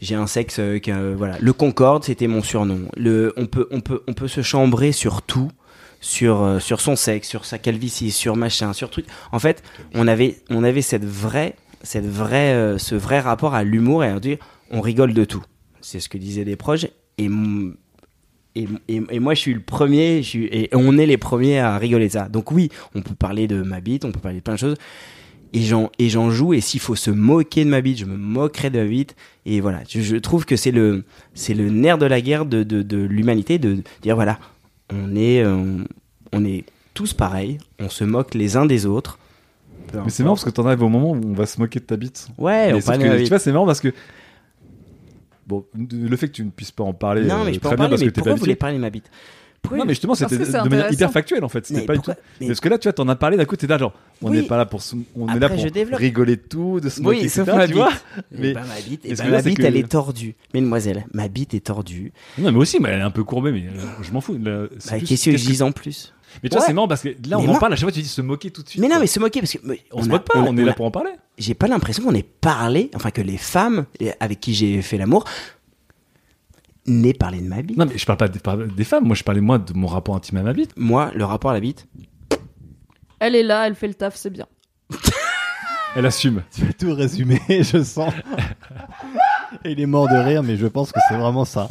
j'ai 0.01 0.15
un 0.15 0.27
sexe 0.27 0.57
euh, 0.59 0.79
que, 0.79 0.91
euh, 0.91 1.15
voilà, 1.17 1.37
le 1.39 1.53
Concorde, 1.53 2.03
c'était 2.03 2.27
mon 2.27 2.43
surnom. 2.43 2.81
Le, 2.97 3.33
on 3.37 3.45
peut, 3.45 3.67
on 3.71 3.81
peut, 3.81 4.03
on 4.07 4.13
peut 4.13 4.27
se 4.27 4.41
chambrer 4.41 4.91
sur 4.91 5.21
tout, 5.21 5.49
sur, 6.01 6.43
euh, 6.43 6.59
sur 6.59 6.81
son 6.81 6.95
sexe, 6.95 7.27
sur 7.29 7.45
sa 7.45 7.57
calvitie, 7.57 8.11
sur 8.11 8.35
machin, 8.35 8.73
sur 8.73 8.89
truc. 8.89 9.05
En 9.31 9.39
fait, 9.39 9.63
on 9.93 10.07
avait, 10.07 10.37
on 10.49 10.63
avait 10.63 10.81
cette 10.81 11.05
vraie, 11.05 11.55
cette 11.85 12.05
vraie, 12.07 12.53
euh, 12.53 12.77
ce 12.77 12.95
vrai 12.95 13.19
rapport 13.21 13.53
à 13.55 13.63
l'humour 13.63 14.03
et 14.03 14.09
à 14.09 14.19
dire, 14.19 14.37
on 14.71 14.81
rigole 14.81 15.13
de 15.13 15.23
tout. 15.23 15.43
C'est 15.81 15.99
ce 16.01 16.09
que 16.09 16.17
disaient 16.17 16.43
des 16.45 16.55
proches. 16.57 16.85
Et 17.17 17.29
et, 18.55 18.67
et- 18.87 19.19
moi, 19.19 19.33
je 19.33 19.39
suis 19.41 19.53
le 19.53 19.59
premier, 19.59 20.23
je 20.23 20.39
et 20.39 20.69
on 20.73 20.97
est 20.97 21.05
les 21.05 21.17
premiers 21.17 21.59
à 21.59 21.77
rigoler 21.77 22.07
de 22.07 22.13
ça. 22.13 22.29
Donc 22.29 22.51
oui, 22.51 22.69
on 22.95 23.01
peut 23.01 23.15
parler 23.15 23.47
de 23.47 23.61
ma 23.61 23.81
bite, 23.81 24.05
on 24.05 24.11
peut 24.11 24.19
parler 24.19 24.37
de 24.37 24.43
plein 24.43 24.53
de 24.53 24.59
choses. 24.59 24.75
Et 25.53 25.61
j'en, 25.61 25.89
et 25.99 26.09
j'en 26.09 26.31
joue, 26.31 26.53
et 26.53 26.59
s'il 26.61 26.79
faut 26.81 26.95
se 26.95 27.11
moquer 27.11 27.63
de 27.63 27.69
ma 27.69 27.79
bite, 27.81 27.99
je 27.99 28.05
me 28.05 28.17
moquerai 28.17 28.69
de 28.69 28.79
ma 28.79 28.85
bite. 28.85 29.15
Et 29.45 29.61
voilà, 29.61 29.81
je, 29.87 30.01
je 30.01 30.15
trouve 30.17 30.45
que 30.45 30.55
c'est 30.55 30.71
le, 30.71 31.03
c'est 31.33 31.53
le 31.53 31.69
nerf 31.69 31.97
de 31.97 32.05
la 32.05 32.19
guerre 32.21 32.45
de, 32.45 32.63
de, 32.63 32.81
de 32.81 32.97
l'humanité, 32.97 33.57
de 33.57 33.77
dire 34.01 34.15
voilà, 34.15 34.39
on 34.91 35.15
est, 35.15 35.41
euh, 35.43 35.77
on 36.33 36.43
est 36.45 36.63
tous 36.93 37.13
pareils, 37.13 37.57
on 37.79 37.89
se 37.89 38.03
moque 38.03 38.33
les 38.35 38.57
uns 38.57 38.65
des 38.65 38.85
autres. 38.85 39.17
Mais 39.93 40.09
c'est 40.09 40.23
marrant 40.23 40.35
parce 40.35 40.45
que 40.45 40.49
t'en 40.49 40.65
arrives 40.65 40.83
au 40.83 40.89
moment 40.89 41.11
où 41.11 41.21
on 41.25 41.33
va 41.33 41.45
se 41.45 41.59
moquer 41.59 41.79
de 41.79 41.85
ta 41.85 41.95
bite. 41.97 42.27
Ouais, 42.37 42.73
on 42.73 42.81
parle 42.81 42.99
que, 42.99 43.17
de 43.17 43.23
tu 43.23 43.29
vois, 43.29 43.39
c'est 43.39 43.51
marrant 43.51 43.65
parce 43.65 43.79
que. 43.81 43.93
Bon, 45.47 45.63
le 45.75 46.15
fait 46.17 46.27
que 46.27 46.33
tu 46.33 46.43
ne 46.43 46.49
puisses 46.49 46.71
pas 46.71 46.83
en 46.83 46.93
parler. 46.93 47.23
Non, 47.23 47.43
mais 47.43 47.51
euh, 47.51 47.53
je 47.53 47.59
peux 47.59 47.67
en 47.67 47.75
parler, 47.75 47.89
parce 47.91 48.01
mais 48.01 48.07
que 48.07 48.13
pourquoi 48.13 48.33
vous 48.33 48.39
voulez 48.39 48.55
parler 48.55 48.77
de 48.77 48.81
ma 48.81 48.89
bite? 48.89 49.09
Pourquoi 49.61 49.77
Non, 49.79 49.85
mais 49.85 49.93
justement, 49.93 50.13
c'était 50.15 50.37
de 50.37 50.69
manière 50.69 50.91
hyper 50.91 51.11
factuelle 51.11 51.43
en 51.43 51.49
fait. 51.49 51.65
C'était 51.65 51.85
pas 51.85 51.95
du 51.95 52.01
tout. 52.01 52.11
mais- 52.41 52.47
Parce 52.47 52.59
que 52.59 52.69
là, 52.69 52.77
tu 52.79 52.87
vois, 52.87 52.93
t'en 52.93 53.07
as 53.09 53.15
parlé 53.15 53.35
d'un 53.37 53.45
coup, 53.45 53.55
t'es 53.55 53.65
là, 53.67 53.77
genre, 53.79 53.93
on 54.21 54.29
Oui. 54.29 54.37
n'est 54.37 54.43
pas 54.47 54.57
là 54.57 54.65
pour 54.65 54.81
se- 54.81 54.95
on 55.15 55.27
est 55.27 55.39
là 55.39 55.49
pour 55.49 55.57
rigoler 55.97 56.35
de 56.35 56.41
tout, 56.41 56.79
de 56.79 56.89
se 56.89 56.99
moquer, 57.01 57.21
Oui, 57.21 57.29
sauf 57.29 57.47
ma 57.47 57.61
tu 57.67 57.73
bite. 57.73 57.75
vois. 57.77 57.91
Eh 58.17 58.21
Mais- 58.39 58.53
ben, 58.53 58.61
ma 58.61 58.81
bite, 58.81 59.01
eh 59.05 59.13
ben, 59.15 59.29
ma 59.29 59.41
bite, 59.41 59.57
que- 59.57 59.63
elle 59.63 59.77
est 59.77 59.87
tordue. 59.87 60.35
Mesdemoiselle, 60.53 61.05
ma 61.13 61.27
bite 61.27 61.53
est 61.55 61.65
tordue. 61.65 62.11
Non, 62.39 62.51
mais 62.51 62.57
aussi, 62.57 62.79
mais 62.79 62.89
elle 62.89 62.99
est 62.99 63.03
un 63.03 63.11
peu 63.11 63.23
courbée, 63.23 63.51
mais 63.51 63.65
euh, 63.67 63.81
je 64.01 64.11
m'en 64.11 64.21
fous. 64.21 64.37
Là, 64.43 64.65
Bah, 64.89 64.99
Qu'est-ce 64.99 65.25
que 65.31 65.37
je 65.37 65.45
dise 65.45 65.61
en 65.63 65.71
plus? 65.71 66.13
Mais 66.43 66.49
tu 66.49 66.53
vois, 66.55 66.61
Ouais. 66.61 66.67
c'est 66.67 66.73
marrant 66.73 66.87
parce 66.87 67.01
que 67.01 67.09
là, 67.09 67.37
on 67.37 67.41
Mais 67.41 67.47
en 67.47 67.51
moi- 67.51 67.59
parle, 67.59 67.73
à 67.73 67.75
chaque 67.75 67.83
fois, 67.85 67.91
tu 67.91 68.01
dis 68.01 68.07
se 68.07 68.21
moquer 68.21 68.51
tout 68.51 68.63
de 68.63 68.69
suite. 68.69 68.81
Mais 68.81 68.87
non, 68.87 68.95
quoi. 68.95 69.01
mais 69.01 69.07
se 69.07 69.19
moquer 69.19 69.39
parce 69.41 69.53
que 69.53 69.57
mais 69.63 69.81
on, 69.91 70.01
se 70.03 70.07
a- 70.09 70.11
moque 70.11 70.25
pas, 70.25 70.39
on, 70.39 70.55
est 70.57 70.63
là 70.63 70.73
pour 70.73 70.85
en 70.85 70.91
parler. 70.91 71.11
J'ai 71.37 71.53
pas 71.53 71.67
l'impression 71.67 72.03
qu'on 72.03 72.13
ait 72.13 72.23
parlé, 72.23 72.91
enfin 72.95 73.11
que 73.11 73.21
les 73.21 73.37
femmes 73.37 73.85
avec 74.19 74.39
qui 74.39 74.53
j'ai 74.53 74.81
fait 74.81 74.97
l'amour 74.97 75.25
n'aient 76.87 77.13
parlé 77.13 77.39
de 77.41 77.47
ma 77.47 77.61
bite. 77.61 77.77
Non, 77.77 77.85
mais 77.85 77.97
je 77.97 78.05
parle 78.05 78.17
pas 78.17 78.27
des, 78.27 78.39
femmes, 78.83 79.05
moi 79.05 79.15
je 79.15 79.23
parlais 79.23 79.41
moi 79.41 79.57
de 79.57 79.73
mon 79.73 79.87
rapport 79.87 80.15
intime 80.15 80.37
à 80.37 80.43
ma 80.43 80.53
bite. 80.53 80.71
Moi, 80.77 81.11
le 81.15 81.25
rapport 81.25 81.51
à 81.51 81.53
la 81.55 81.59
bite, 81.59 81.87
Elle 83.19 83.35
est 83.35 83.43
là, 83.43 83.65
elle 83.67 83.75
fait 83.75 83.87
le 83.87 83.93
taf, 83.95 84.15
c'est 84.15 84.29
bien. 84.29 84.45
Elle 85.95 86.05
assume. 86.05 86.43
Tu 86.53 86.61
vas 86.65 86.73
tout 86.73 86.93
résumer, 86.93 87.39
je 87.49 87.81
sens. 87.81 88.13
Il 89.65 89.79
est 89.79 89.85
mort 89.85 90.09
de 90.09 90.15
rire, 90.15 90.43
mais 90.43 90.57
je 90.57 90.67
pense 90.67 90.91
que 90.91 90.99
c'est 91.07 91.15
vraiment 91.17 91.45
ça. 91.45 91.69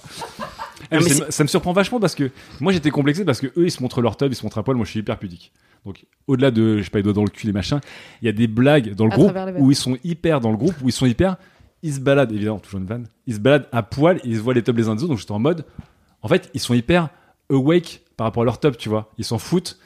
Eh, 0.90 0.98
mais 0.98 1.30
ça 1.30 1.42
me 1.42 1.48
surprend 1.48 1.72
vachement 1.72 2.00
parce 2.00 2.14
que 2.14 2.30
moi 2.60 2.72
j'étais 2.72 2.90
complexé 2.90 3.24
parce 3.24 3.40
que 3.40 3.46
eux 3.46 3.66
ils 3.66 3.70
se 3.70 3.82
montrent 3.82 4.00
leur 4.00 4.16
tub, 4.16 4.32
ils 4.32 4.36
se 4.36 4.42
montrent 4.42 4.58
à 4.58 4.62
poil, 4.62 4.76
moi 4.76 4.84
je 4.84 4.90
suis 4.90 5.00
hyper 5.00 5.18
pudique. 5.18 5.52
Donc 5.84 6.04
au-delà 6.26 6.50
de, 6.50 6.78
je 6.78 6.82
sais 6.82 6.90
pas, 6.90 6.98
les 6.98 7.02
doigts 7.02 7.12
dans 7.12 7.24
le 7.24 7.30
cul, 7.30 7.46
les 7.46 7.52
machins, 7.52 7.80
il 8.22 8.26
y 8.26 8.28
a 8.28 8.32
des 8.32 8.46
blagues 8.46 8.94
dans 8.94 9.06
le 9.06 9.12
À 9.12 9.16
groupe 9.16 9.32
où 9.58 9.70
ils 9.70 9.76
sont 9.76 9.98
hyper 10.04 10.40
dans 10.40 10.50
le 10.50 10.56
groupe, 10.56 10.74
où 10.82 10.88
ils 10.88 10.92
sont 10.92 11.06
hyper, 11.06 11.36
ils 11.82 11.94
se 11.94 12.00
baladent, 12.00 12.32
évidemment, 12.32 12.58
toujours 12.58 12.80
une 12.80 12.86
vanne, 12.86 13.06
ils 13.26 13.34
se 13.34 13.40
baladent 13.40 13.68
à 13.72 13.82
poil, 13.82 14.16
et 14.18 14.28
ils 14.28 14.36
se 14.36 14.40
voient 14.40 14.54
les 14.54 14.62
tubs 14.62 14.76
les 14.76 14.88
uns 14.88 14.94
des 14.94 15.02
autres, 15.02 15.10
donc 15.10 15.18
j'étais 15.18 15.32
en 15.32 15.38
mode, 15.38 15.64
en 16.22 16.28
fait 16.28 16.50
ils 16.54 16.60
sont 16.60 16.74
hyper 16.74 17.10
awake 17.50 18.02
par 18.16 18.26
rapport 18.26 18.42
à 18.42 18.46
leur 18.46 18.60
tub, 18.60 18.76
tu 18.76 18.88
vois, 18.88 19.12
ils 19.18 19.24
s'en 19.24 19.38
foutent 19.38 19.78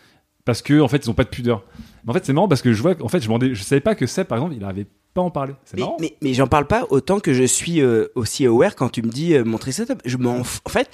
parce 0.45 0.63
que 0.63 0.81
en 0.81 0.89
fait 0.89 1.05
ils 1.05 1.11
ont 1.11 1.15
pas 1.15 1.25
de 1.25 1.29
pudeur. 1.29 1.65
Mais 2.05 2.11
en 2.11 2.15
fait 2.15 2.25
c'est 2.25 2.33
marrant 2.33 2.49
parce 2.49 2.63
que 2.63 2.73
je 2.73 2.81
vois, 2.81 2.95
en 3.03 3.09
fait 3.09 3.21
je, 3.21 3.55
je 3.55 3.63
savais 3.63 3.81
pas 3.81 3.95
que 3.95 4.07
Seb 4.07 4.27
par 4.27 4.39
exemple 4.39 4.55
il 4.55 4.65
arrivait 4.65 4.87
pas 5.15 5.23
en 5.23 5.31
parler. 5.31 5.55
C'est 5.65 5.77
mais, 5.77 5.83
marrant. 5.83 5.97
mais, 6.01 6.17
mais 6.23 6.35
j'en 6.35 6.47
parle 6.47 6.67
pas 6.67 6.87
autant 6.91 7.21
que 7.21 7.33
je 7.33 7.45
suis 7.45 7.81
euh, 7.81 8.07
aussi 8.15 8.47
aware 8.47 8.77
quand 8.77 8.89
tu 8.89 9.03
me 9.03 9.09
dis 9.09 9.35
euh, 9.35 9.45
montrer 9.45 9.73
ça. 9.73 9.85
Je 10.05 10.17
m'en, 10.17 10.39
en 10.39 10.45
fait, 10.45 10.89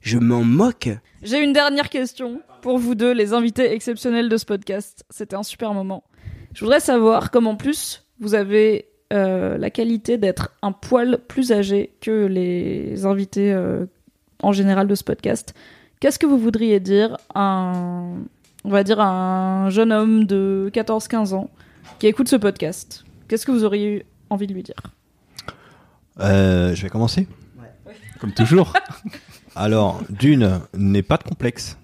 je 0.00 0.18
m'en 0.18 0.44
moque. 0.44 0.88
J'ai 1.22 1.42
une 1.42 1.52
dernière 1.52 1.88
question 1.88 2.40
pour 2.62 2.78
vous 2.78 2.94
deux, 2.94 3.12
les 3.12 3.32
invités 3.32 3.72
exceptionnels 3.72 4.28
de 4.28 4.36
ce 4.36 4.44
podcast. 4.44 5.04
C'était 5.10 5.36
un 5.36 5.42
super 5.42 5.72
moment. 5.74 6.04
Je 6.54 6.64
voudrais 6.64 6.80
savoir 6.80 7.30
comment 7.30 7.50
en 7.50 7.56
plus 7.56 8.06
vous 8.20 8.34
avez 8.34 8.86
euh, 9.12 9.58
la 9.58 9.70
qualité 9.70 10.18
d'être 10.18 10.52
un 10.62 10.72
poil 10.72 11.18
plus 11.26 11.50
âgé 11.52 11.92
que 12.00 12.26
les 12.26 13.06
invités 13.06 13.52
euh, 13.52 13.86
en 14.42 14.52
général 14.52 14.86
de 14.86 14.94
ce 14.94 15.02
podcast. 15.04 15.54
Qu'est-ce 16.00 16.18
que 16.18 16.26
vous 16.26 16.38
voudriez 16.38 16.80
dire 16.80 17.16
à 17.34 17.40
un, 17.42 18.14
on 18.64 18.70
va 18.70 18.84
dire 18.84 19.00
à 19.00 19.08
un 19.08 19.70
jeune 19.70 19.92
homme 19.92 20.26
de 20.26 20.70
14-15 20.72 21.34
ans 21.34 21.50
qui 21.98 22.06
écoute 22.06 22.28
ce 22.28 22.36
podcast? 22.36 23.04
Qu'est-ce 23.30 23.46
que 23.46 23.52
vous 23.52 23.62
auriez 23.62 23.98
eu 23.98 24.02
envie 24.28 24.48
de 24.48 24.54
lui 24.54 24.64
dire? 24.64 24.74
Euh, 26.18 26.74
je 26.74 26.82
vais 26.82 26.88
commencer. 26.88 27.28
Comme 28.18 28.32
toujours. 28.32 28.72
Alors, 29.54 30.02
d'une, 30.10 30.58
n'aie 30.74 31.04
pas 31.04 31.16
de 31.16 31.22
complexe. 31.22 31.78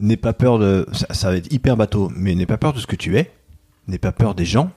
N'aie 0.00 0.16
pas 0.16 0.32
peur 0.32 0.58
de. 0.58 0.84
Ça, 0.90 1.06
ça 1.14 1.30
va 1.30 1.36
être 1.36 1.52
hyper 1.52 1.76
bateau, 1.76 2.10
mais 2.12 2.34
n'aie 2.34 2.44
pas 2.44 2.56
peur 2.56 2.72
de 2.72 2.80
ce 2.80 2.88
que 2.88 2.96
tu 2.96 3.16
es. 3.16 3.30
N'aie 3.86 3.98
pas 3.98 4.10
peur 4.10 4.34
des 4.34 4.44
gens. 4.44 4.72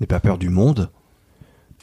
N'aie 0.00 0.06
pas 0.06 0.20
peur 0.20 0.38
du 0.38 0.48
monde. 0.48 0.90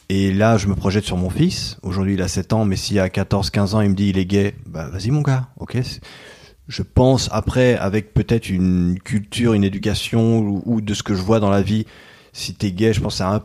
Et 0.10 0.34
là, 0.34 0.58
je 0.58 0.66
me 0.66 0.74
projette 0.74 1.06
sur 1.06 1.18
mon 1.18 1.30
fils. 1.30 1.78
Aujourd'hui, 1.84 2.16
il 2.16 2.24
a 2.24 2.28
7 2.28 2.54
ans, 2.54 2.66
mais 2.66 2.76
s'il 2.76 2.99
a 2.99 3.08
14, 3.08 3.51
15 3.51 3.76
ans, 3.76 3.82
il 3.82 3.91
me 3.91 3.95
dit 3.95 4.10
il 4.10 4.18
est 4.18 4.26
gay, 4.26 4.56
bah 4.66 4.89
vas-y, 4.89 5.12
mon 5.12 5.22
gars, 5.22 5.49
ok? 5.58 5.78
Je 6.68 6.82
pense, 6.82 7.30
après, 7.32 7.76
avec 7.76 8.16
peut-être 8.16 8.49
une 8.49 8.97
culture, 8.99 9.54
une 9.54 9.64
éducation, 9.64 10.39
ou, 10.39 10.64
ou 10.66 10.82
de 10.82 10.95
ce 10.95 11.04
que 11.04 11.14
je 11.14 11.22
vois 11.22 11.39
dans 11.39 11.51
la 11.51 11.62
vie, 11.62 11.86
si 12.34 12.56
t'es 12.56 12.72
gay, 12.72 12.92
je 12.92 13.00
pense 13.00 13.14
que 13.14 13.18
c'est 13.20 13.24
un 13.24 13.44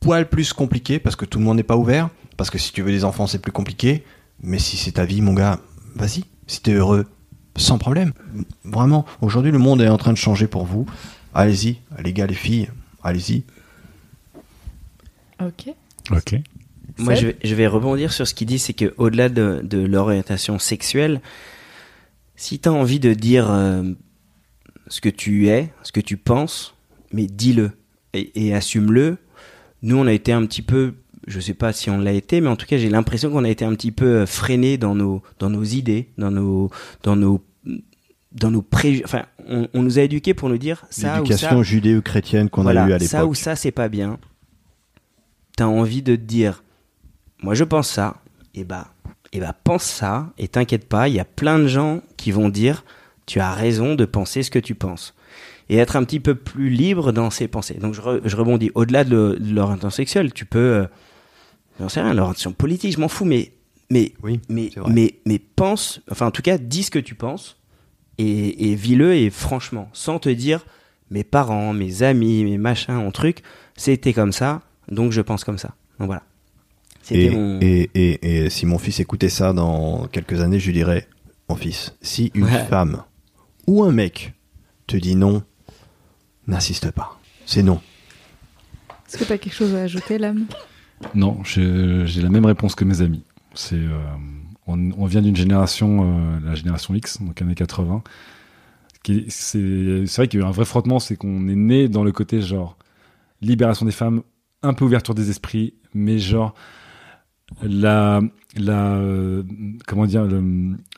poil 0.00 0.28
plus 0.28 0.52
compliqué, 0.52 0.98
parce 0.98 1.14
que 1.14 1.24
tout 1.24 1.38
le 1.38 1.44
monde 1.44 1.58
n'est 1.58 1.62
pas 1.62 1.76
ouvert. 1.76 2.08
Parce 2.36 2.50
que 2.50 2.58
si 2.58 2.72
tu 2.72 2.82
veux 2.82 2.90
des 2.90 3.04
enfants, 3.04 3.26
c'est 3.26 3.38
plus 3.38 3.52
compliqué. 3.52 4.02
Mais 4.42 4.58
si 4.58 4.78
c'est 4.78 4.92
ta 4.92 5.04
vie, 5.04 5.20
mon 5.20 5.34
gars, 5.34 5.60
vas-y. 5.94 6.24
Si 6.46 6.62
t'es 6.62 6.72
heureux, 6.72 7.06
sans 7.56 7.78
problème. 7.78 8.12
Vraiment, 8.64 9.04
aujourd'hui, 9.20 9.52
le 9.52 9.58
monde 9.58 9.82
est 9.82 9.88
en 9.88 9.98
train 9.98 10.12
de 10.12 10.18
changer 10.18 10.46
pour 10.46 10.64
vous. 10.64 10.86
Allez-y, 11.34 11.78
les 12.02 12.12
gars, 12.12 12.26
les 12.26 12.34
filles, 12.34 12.70
allez-y. 13.04 13.44
Ok. 15.40 15.74
ok. 16.10 16.34
Moi, 16.98 17.14
je 17.14 17.28
vais, 17.28 17.36
je 17.44 17.54
vais 17.54 17.66
rebondir 17.66 18.12
sur 18.12 18.26
ce 18.26 18.34
qu'il 18.34 18.46
dit, 18.46 18.58
c'est 18.58 18.72
que 18.72 18.94
au-delà 18.96 19.28
de, 19.28 19.60
de 19.62 19.78
l'orientation 19.78 20.58
sexuelle, 20.58 21.20
si 22.36 22.58
tu 22.58 22.68
as 22.68 22.72
envie 22.72 23.00
de 23.00 23.12
dire 23.12 23.50
euh, 23.50 23.82
ce 24.88 25.00
que 25.00 25.08
tu 25.08 25.48
es, 25.48 25.72
ce 25.82 25.92
que 25.92 26.00
tu 26.00 26.16
penses, 26.16 26.74
mais 27.12 27.26
dis-le 27.26 27.72
et, 28.14 28.46
et 28.46 28.54
assume-le. 28.54 29.18
Nous, 29.82 29.96
on 29.96 30.06
a 30.06 30.12
été 30.12 30.32
un 30.32 30.44
petit 30.46 30.62
peu, 30.62 30.94
je 31.26 31.40
sais 31.40 31.54
pas 31.54 31.72
si 31.72 31.90
on 31.90 31.98
l'a 31.98 32.12
été, 32.12 32.40
mais 32.40 32.48
en 32.48 32.56
tout 32.56 32.66
cas, 32.66 32.76
j'ai 32.76 32.90
l'impression 32.90 33.30
qu'on 33.30 33.44
a 33.44 33.48
été 33.48 33.64
un 33.64 33.74
petit 33.74 33.92
peu 33.92 34.26
freiné 34.26 34.76
dans 34.78 34.94
nos, 34.94 35.22
dans 35.38 35.50
nos 35.50 35.64
idées, 35.64 36.08
dans 36.18 36.30
nos, 36.30 36.70
dans 37.02 37.16
nos, 37.16 37.42
dans 38.32 38.50
nos 38.50 38.62
préjugés. 38.62 39.04
Enfin, 39.04 39.24
on, 39.48 39.68
on 39.74 39.82
nous 39.82 39.98
a 39.98 40.02
éduqués 40.02 40.34
pour 40.34 40.48
nous 40.48 40.58
dire 40.58 40.84
ça 40.90 41.22
ou 41.22 41.26
ça. 41.26 41.32
L'éducation 41.32 41.62
judéo-chrétienne 41.62 42.50
qu'on 42.50 42.62
Voilà, 42.62 42.84
a 42.84 42.88
eue 42.88 42.92
à 42.92 42.98
ça 43.00 43.24
ou 43.24 43.30
l'époque. 43.30 43.36
ça, 43.36 43.56
c'est 43.56 43.70
pas 43.72 43.88
bien. 43.88 44.18
T'as 45.56 45.66
envie 45.66 46.02
de 46.02 46.14
te 46.16 46.20
dire, 46.20 46.62
moi 47.42 47.54
je 47.54 47.64
pense 47.64 47.88
ça, 47.88 48.16
et 48.54 48.64
bah, 48.64 48.92
et 49.32 49.40
bah 49.40 49.54
pense 49.64 49.84
ça, 49.84 50.32
et 50.38 50.48
t'inquiète 50.48 50.88
pas, 50.88 51.08
il 51.08 51.14
y 51.14 51.20
a 51.20 51.24
plein 51.24 51.58
de 51.58 51.66
gens 51.68 52.02
qui 52.16 52.30
vont 52.32 52.48
dire, 52.48 52.84
tu 53.26 53.40
as 53.40 53.52
raison 53.52 53.94
de 53.94 54.04
penser 54.04 54.42
ce 54.42 54.50
que 54.50 54.58
tu 54.58 54.74
penses. 54.74 55.14
Et 55.70 55.76
être 55.76 55.94
un 55.96 56.04
petit 56.04 56.20
peu 56.20 56.34
plus 56.34 56.68
libre 56.68 57.12
dans 57.12 57.30
ses 57.30 57.46
pensées. 57.48 57.74
Donc 57.74 57.94
je, 57.94 58.00
re- 58.02 58.20
je 58.24 58.36
rebondis, 58.36 58.70
au-delà 58.74 59.04
de, 59.04 59.10
le- 59.14 59.38
de 59.38 59.54
l'orientation 59.54 59.88
sexuelle, 59.90 60.32
tu 60.32 60.44
peux, 60.44 60.58
euh, 60.58 60.86
j'en 61.78 61.88
sais 61.88 62.00
rien, 62.02 62.12
l'orientation 62.12 62.52
politique, 62.52 62.92
je 62.92 62.98
m'en 63.00 63.06
fous, 63.08 63.24
mais, 63.24 63.52
mais, 63.88 64.12
Oui, 64.22 64.40
mais, 64.48 64.70
mais, 64.88 65.14
mais 65.26 65.38
pense, 65.38 66.00
enfin 66.10 66.26
en 66.26 66.30
tout 66.32 66.42
cas, 66.42 66.58
dis 66.58 66.82
ce 66.82 66.90
que 66.90 66.98
tu 66.98 67.14
penses, 67.14 67.56
et, 68.18 68.70
et 68.70 68.74
vis-le, 68.74 69.14
et 69.14 69.30
franchement, 69.30 69.88
sans 69.92 70.18
te 70.18 70.28
dire, 70.28 70.66
mes 71.10 71.24
parents, 71.24 71.72
mes 71.72 72.02
amis, 72.02 72.44
mes 72.44 72.58
machins, 72.58 72.94
mon 72.94 73.12
truc, 73.12 73.42
c'était 73.76 74.12
comme 74.12 74.32
ça, 74.32 74.62
donc 74.90 75.12
je 75.12 75.20
pense 75.20 75.44
comme 75.44 75.58
ça. 75.58 75.74
Donc 76.00 76.06
voilà. 76.08 76.22
Et, 77.12 77.30
mon. 77.30 77.58
et, 77.60 77.90
et, 77.94 78.44
et 78.44 78.50
si 78.50 78.66
mon 78.66 78.78
fils 78.78 79.00
écoutait 79.00 79.28
ça 79.30 79.52
dans 79.52 80.06
quelques 80.08 80.40
années, 80.40 80.58
je 80.60 80.66
lui 80.66 80.74
dirais, 80.74 81.08
mon 81.48 81.54
fils, 81.56 81.96
si 82.02 82.30
une 82.34 82.44
Ouais. 82.44 82.64
femme 82.66 83.02
ou 83.66 83.82
un 83.84 83.90
mec 83.92 84.32
te 84.86 84.96
dit 84.96 85.14
non, 85.16 85.42
n'insiste 86.50 86.90
pas. 86.90 87.18
C'est 87.46 87.62
non. 87.62 87.80
Est-ce 89.08 89.16
que 89.18 89.24
t'as 89.24 89.38
quelque 89.38 89.54
chose 89.54 89.74
à 89.74 89.82
ajouter, 89.82 90.18
l'âme 90.18 90.46
Non, 91.14 91.42
j'ai 91.44 92.22
la 92.22 92.28
même 92.28 92.44
réponse 92.46 92.74
que 92.74 92.84
mes 92.84 93.00
amis. 93.00 93.22
C'est, 93.54 93.74
euh, 93.76 93.98
on, 94.66 94.92
on 94.92 95.06
vient 95.06 95.22
d'une 95.22 95.34
génération, 95.36 96.04
euh, 96.36 96.40
la 96.44 96.54
génération 96.54 96.94
X, 96.94 97.20
donc 97.20 97.40
années 97.42 97.54
80. 97.54 98.02
qui 99.02 99.12
est- 99.18 99.30
C'est 99.30 100.04
c'est 100.06 100.16
vrai 100.22 100.28
qu'il 100.28 100.38
y 100.40 100.42
a 100.42 100.46
eu 100.46 100.48
un 100.48 100.52
vrai 100.52 100.64
frottement, 100.66 100.98
c'est 101.00 101.16
qu'on 101.16 101.48
est 101.48 101.54
né 101.56 101.88
dans 101.88 102.04
le 102.04 102.12
côté 102.12 102.42
genre 102.42 102.76
libération 103.40 103.86
des 103.86 103.92
femmes, 103.92 104.22
un 104.62 104.74
peu 104.74 104.84
ouverture 104.84 105.14
des 105.14 105.30
esprits, 105.30 105.72
mais 105.94 106.18
genre 106.18 106.54
la, 107.62 108.20
la 108.56 108.94
euh, 108.94 109.42
comment 109.86 110.06
dire, 110.06 110.26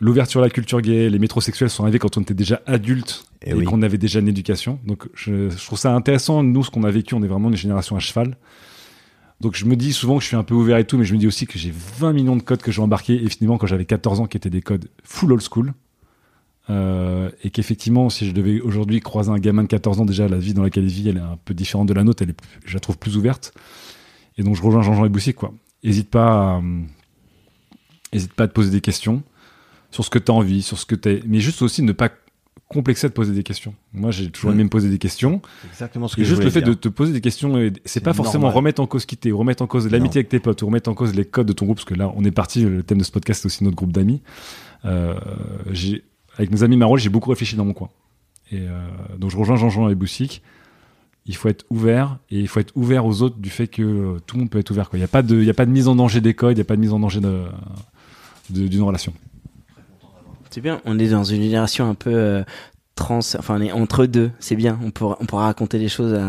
l'ouverture 0.01 0.41
à 0.41 0.45
la 0.45 0.51
culture 0.51 0.81
gay, 0.81 1.11
les 1.11 1.19
métrosexuels 1.19 1.71
sont 1.71 1.83
arrivés 1.83 1.99
quand 1.99 2.17
on 2.17 2.21
était 2.21 2.35
déjà 2.35 2.61
adulte 2.67 3.25
Eh 3.43 3.51
et, 3.51 3.55
oui. 3.55 3.65
qu'on 3.65 3.83
avait 3.83 3.99
déjà 3.99 4.21
une 4.21 4.29
éducation. 4.29 4.79
Donc 4.87 5.09
je, 5.15 5.51
je 5.51 5.67
trouve 5.67 5.79
ça 5.79 5.95
intéressant. 5.95 6.43
Nous, 6.43 6.65
ce 6.65 6.71
qu'on 6.71 6.85
a 6.85 6.91
vécu, 6.91 7.15
on 7.15 7.23
est 7.23 7.29
vraiment 7.29 7.49
une 7.49 7.57
génération 7.57 7.97
à 7.97 8.01
cheval. 8.01 8.37
Donc 9.41 9.57
je 9.57 9.65
me 9.65 9.75
dis 9.75 9.93
souvent 9.93 10.19
que 10.19 10.23
je 10.23 10.29
suis 10.29 10.37
un 10.37 10.45
peu 10.45 10.55
ouvert 10.55 10.79
et 10.79 10.85
tout, 10.85 10.97
mais 10.97 11.05
je 11.05 11.15
me 11.15 11.19
dis 11.19 11.27
aussi 11.27 11.47
que 11.47 11.59
j'ai 11.59 11.73
20 11.99 12.13
millions 12.13 12.37
de 12.37 12.43
codes 12.43 12.63
que 12.63 12.71
j'ai 12.71 12.81
embarqués, 12.81 13.15
et 13.23 13.29
finalement 13.29 13.59
quand 13.59 13.67
j'avais 13.67 13.85
14 13.85 14.21
ans, 14.21 14.27
qui 14.27 14.37
étaient 14.37 14.51
des 14.51 14.63
codes 14.63 14.89
full 15.03 15.33
old 15.33 15.43
school. 15.43 15.73
Euh, 16.71 17.29
et 17.43 17.51
qu'effectivement, 17.51 18.09
si 18.09 18.25
je 18.25 18.33
devais 18.33 18.61
aujourd'hui 18.61 19.01
croiser 19.01 19.31
un 19.31 19.39
gamin 19.39 19.65
de 19.65 19.69
14 19.69 19.99
ans, 20.01 20.05
déjà 20.05 20.29
la 20.29 20.39
vie 20.39 20.55
dans 20.55 20.63
laquelle 20.63 20.85
il 20.85 20.91
vit, 20.91 21.09
elle 21.09 21.17
est 21.17 21.21
un 21.21 21.39
peu 21.45 21.55
différente 21.55 21.89
de 21.89 21.93
la 21.93 22.05
nôtre, 22.05 22.23
elle 22.23 22.31
est, 22.31 22.37
je 22.65 22.75
la 22.75 22.79
trouve 22.79 22.99
plus 22.99 23.17
ouverte. 23.17 23.53
Et 24.39 24.45
donc 24.45 24.55
je 24.55 24.63
rejoins 24.63 24.83
Jean-Jean 24.83 25.05
et 25.07 25.09
Boussic, 25.09 25.35
quoi. 25.35 25.53
Hésite 25.83 26.11
pas, 26.11 26.55
à, 26.55 26.57
euh, 26.59 26.83
hésite 28.13 28.33
pas 28.35 28.45
à 28.45 28.49
te 28.49 28.53
poser 28.53 28.71
des 28.71 28.81
questions 28.81 29.23
sur 29.91 30.05
ce 30.05 30.11
que 30.11 30.19
tu 30.19 30.31
as 30.31 30.35
envie, 30.35 30.63
sur 30.63 30.79
ce 30.79 30.87
que 30.87 30.95
tu 30.95 31.23
mais 31.27 31.41
juste 31.41 31.63
aussi 31.63 31.83
ne 31.83 31.93
pas 31.93 32.11
complexer 32.73 33.09
de 33.09 33.13
poser 33.13 33.35
des 33.35 33.43
questions. 33.43 33.75
Moi, 33.93 34.11
j'ai 34.11 34.31
toujours 34.31 34.53
aimé 34.53 34.65
me 34.65 34.69
poser 34.69 34.89
des 34.89 34.99
questions. 34.99 35.43
Exactement 35.69 36.09
ce 36.09 36.17
que 36.17 36.23
Et 36.23 36.25
je 36.25 36.31
juste 36.31 36.43
le 36.43 36.51
fait 36.51 36.63
de 36.63 36.73
te 36.73 36.89
poser 36.89 37.13
des 37.13 37.21
questions, 37.21 37.71
c'est 37.85 38.01
pas 38.01 38.15
forcément 38.15 38.45
normal. 38.45 38.57
remettre 38.57 38.81
en 38.81 38.87
cause 38.87 39.05
qui 39.05 39.17
t'es, 39.17 39.31
remettre 39.31 39.63
en 39.63 39.67
cause 39.67 39.91
l'amitié 39.91 40.21
avec 40.21 40.31
tes 40.31 40.41
potes, 40.41 40.63
ou 40.63 40.67
remettre 40.67 40.91
en 40.91 40.95
cause 40.95 41.15
les 41.15 41.27
codes 41.27 41.47
de 41.47 41.53
ton 41.53 41.67
groupe, 41.67 41.77
parce 41.77 41.85
que 41.85 41.95
là, 41.95 42.11
on 42.17 42.25
est 42.25 42.31
parti, 42.31 42.65
le 42.65 42.83
thème 42.83 42.99
de 42.99 43.05
ce 43.05 43.13
podcast, 43.13 43.43
c'est 43.43 43.47
aussi 43.47 43.63
notre 43.63 43.77
groupe 43.77 43.93
d'amis. 43.93 44.23
Euh, 44.85 45.15
j'ai, 45.71 46.03
avec 46.37 46.51
mes 46.51 46.63
amis 46.63 46.77
Marol, 46.77 46.99
j'ai 46.99 47.11
beaucoup 47.11 47.31
réfléchi 47.31 47.57
dans 47.57 47.67
mon 47.67 47.75
coin. 47.75 47.91
Et 48.51 48.61
euh, 48.61 48.89
donc, 49.19 49.31
je 49.31 49.37
rejoins 49.37 49.57
Jean-Jean 49.57 49.89
et 49.91 49.95
Boussic. 49.95 50.43
Il 51.27 51.37
faut 51.37 51.49
être 51.49 51.65
ouvert, 51.71 52.19
et 52.31 52.41
il 52.41 52.49
faut 52.49 52.59
être 52.61 52.73
ouvert 52.75 53.07
aux 53.07 53.23
autres 53.23 53.37
du 53.39 53.49
fait 53.51 53.69
que 53.69 53.83
euh, 53.83 54.19
tout 54.27 54.35
le 54.37 54.41
monde 54.41 54.51
peut 54.51 54.59
être 54.59 54.71
ouvert. 54.73 54.91
quoi. 54.91 54.99
Il 54.99 55.01
n'y 55.03 55.05
a, 55.05 55.09
pas 55.09 55.23
de- 55.23 55.37
il 55.37 55.45
y 55.45 55.51
a 55.51 55.55
pas 55.55 55.67
de 55.67 55.71
mise 55.71 55.87
en 55.87 55.95
danger 55.95 56.21
des 56.21 56.35
codes, 56.35 56.53
il 56.57 56.61
n'y 56.61 56.63
a 56.63 56.65
pas 56.65 56.75
de 56.77 56.81
mise 56.81 56.93
en 56.93 56.99
danger 56.99 57.21
de, 57.21 57.43
de- 58.51 58.67
d'une 58.67 58.83
relation. 58.83 59.13
C'est 60.51 60.61
bien, 60.61 60.81
on 60.85 60.99
est 60.99 61.09
dans 61.09 61.25
une 61.25 61.41
génération 61.43 61.89
un 61.89 61.95
peu 61.95 62.11
euh, 62.13 62.43
trans, 62.97 63.21
enfin 63.39 63.57
on 63.59 63.61
est 63.63 63.73
entre 63.73 64.07
deux, 64.07 64.31
c'est 64.41 64.57
bien, 64.57 64.79
on 64.85 64.91
pourra, 64.91 65.17
on 65.21 65.25
pourra 65.27 65.45
raconter 65.45 65.79
les 65.79 65.89
choses 65.89 66.13
à... 66.15 66.29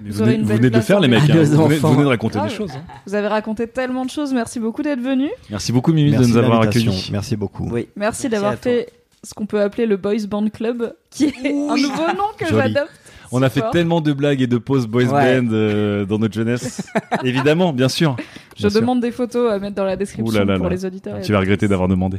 Mais 0.00 0.10
Vous 0.10 0.24
venez, 0.24 0.36
vous 0.38 0.58
de 0.60 0.68
le 0.68 0.80
faire, 0.80 1.00
les 1.00 1.08
mecs. 1.08 1.22
hein. 1.28 1.34
Vous, 1.34 1.34
venez, 1.34 1.44
vous 1.56 1.60
enfants. 1.84 1.90
venez 1.90 2.04
de 2.04 2.08
raconter 2.08 2.40
des 2.40 2.48
choses. 2.50 2.70
hein. 2.70 2.82
Vous 3.04 3.14
avez 3.16 3.26
raconté 3.26 3.66
tellement 3.66 4.04
de 4.04 4.10
choses. 4.10 4.32
Merci 4.32 4.60
beaucoup 4.60 4.84
d'être 4.84 5.00
venu. 5.00 5.28
Merci 5.50 5.72
beaucoup, 5.72 5.92
Mimi, 5.92 6.12
Merci 6.12 6.24
de 6.28 6.30
nous 6.30 6.36
avoir 6.38 6.60
accueillis. 6.62 7.08
Merci 7.10 7.34
beaucoup. 7.34 7.68
Oui. 7.68 7.88
Merci, 7.96 8.28
d'avoir 8.28 8.54
fait 8.54 8.92
ce 9.24 9.34
qu'on 9.34 9.46
peut 9.46 9.60
appeler 9.60 9.86
le 9.86 9.96
Boys 9.96 10.24
Band 10.28 10.48
Club, 10.50 10.94
qui 11.10 11.24
est 11.24 11.48
un 11.48 11.74
nouveau 11.74 12.06
nom 12.16 12.28
que 12.38 12.46
Joli. 12.46 12.62
j'adopte. 12.74 12.92
On 13.32 13.42
a 13.42 13.48
fait 13.50 13.60
fort. 13.60 13.70
tellement 13.70 14.00
de 14.00 14.12
blagues 14.12 14.40
et 14.42 14.46
de 14.46 14.58
pauses 14.58 14.86
boys 14.86 15.04
Ouais. 15.04 15.40
band 15.40 15.48
euh, 15.52 16.04
dans 16.04 16.18
notre 16.18 16.34
jeunesse. 16.34 16.82
Évidemment, 17.24 17.72
bien 17.72 17.88
sûr. 17.88 18.16
Je 18.56 18.62
Bien 18.62 18.70
sûr. 18.70 18.80
demande 18.80 19.00
des 19.00 19.12
photos 19.12 19.52
à 19.52 19.58
mettre 19.58 19.76
dans 19.76 19.84
la 19.84 19.96
description 19.96 20.26
Ouh 20.34 20.36
là 20.38 20.44
là 20.44 20.56
pour 20.56 20.64
là. 20.68 20.70
les 20.74 20.84
auditeurs. 20.84 21.20
Tu 21.20 21.32
vas 21.32 21.38
regretter 21.40 21.68
d'avoir 21.68 21.88
demandé. 21.88 22.18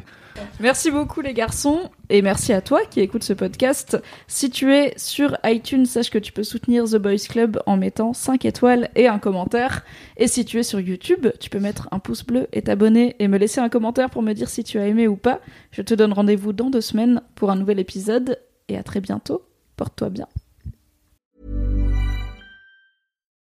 Merci 0.62 0.90
beaucoup 0.92 1.20
les 1.22 1.34
garçons 1.34 1.90
et 2.10 2.22
merci 2.22 2.54
à 2.54 2.62
toi 2.62 2.80
qui 2.90 3.02
écoute 3.02 3.24
ce 3.24 3.34
podcast. 3.34 4.02
Si 4.28 4.50
tu 4.50 4.74
es 4.74 4.94
sur 4.96 5.36
iTunes, 5.44 5.86
sache 5.86 6.10
que 6.10 6.18
tu 6.18 6.32
peux 6.32 6.44
soutenir 6.44 6.86
The 6.86 6.96
Boys 6.96 7.28
Club 7.28 7.60
en 7.66 7.76
mettant 7.76 8.14
5 8.14 8.46
étoiles 8.46 8.90
et 8.96 9.08
un 9.08 9.20
commentaire. 9.20 9.84
Et 10.16 10.28
si 10.28 10.46
tu 10.46 10.60
es 10.60 10.64
sur 10.64 10.80
YouTube, 10.80 11.28
tu 11.42 11.50
peux 11.50 11.60
mettre 11.60 11.90
un 11.92 12.00
pouce 12.00 12.24
bleu 12.26 12.48
et 12.54 12.62
t'abonner 12.62 13.16
et 13.20 13.28
me 13.28 13.38
laisser 13.38 13.60
un 13.60 13.68
commentaire 13.70 14.10
pour 14.10 14.22
me 14.22 14.32
dire 14.34 14.50
si 14.50 14.64
tu 14.64 14.80
as 14.80 14.88
aimé 14.88 15.08
ou 15.10 15.18
pas. 15.18 15.40
Je 15.72 15.82
te 15.82 15.94
donne 15.94 16.14
rendez-vous 16.14 16.54
dans 16.54 16.70
deux 16.70 16.82
semaines 16.82 17.22
pour 17.36 17.52
un 17.52 17.56
nouvel 17.58 17.80
épisode 17.80 18.40
et 18.70 18.78
à 18.78 18.84
très 18.84 19.02
bientôt. 19.02 19.42
Porte-toi 19.76 20.10
bien. 20.10 20.28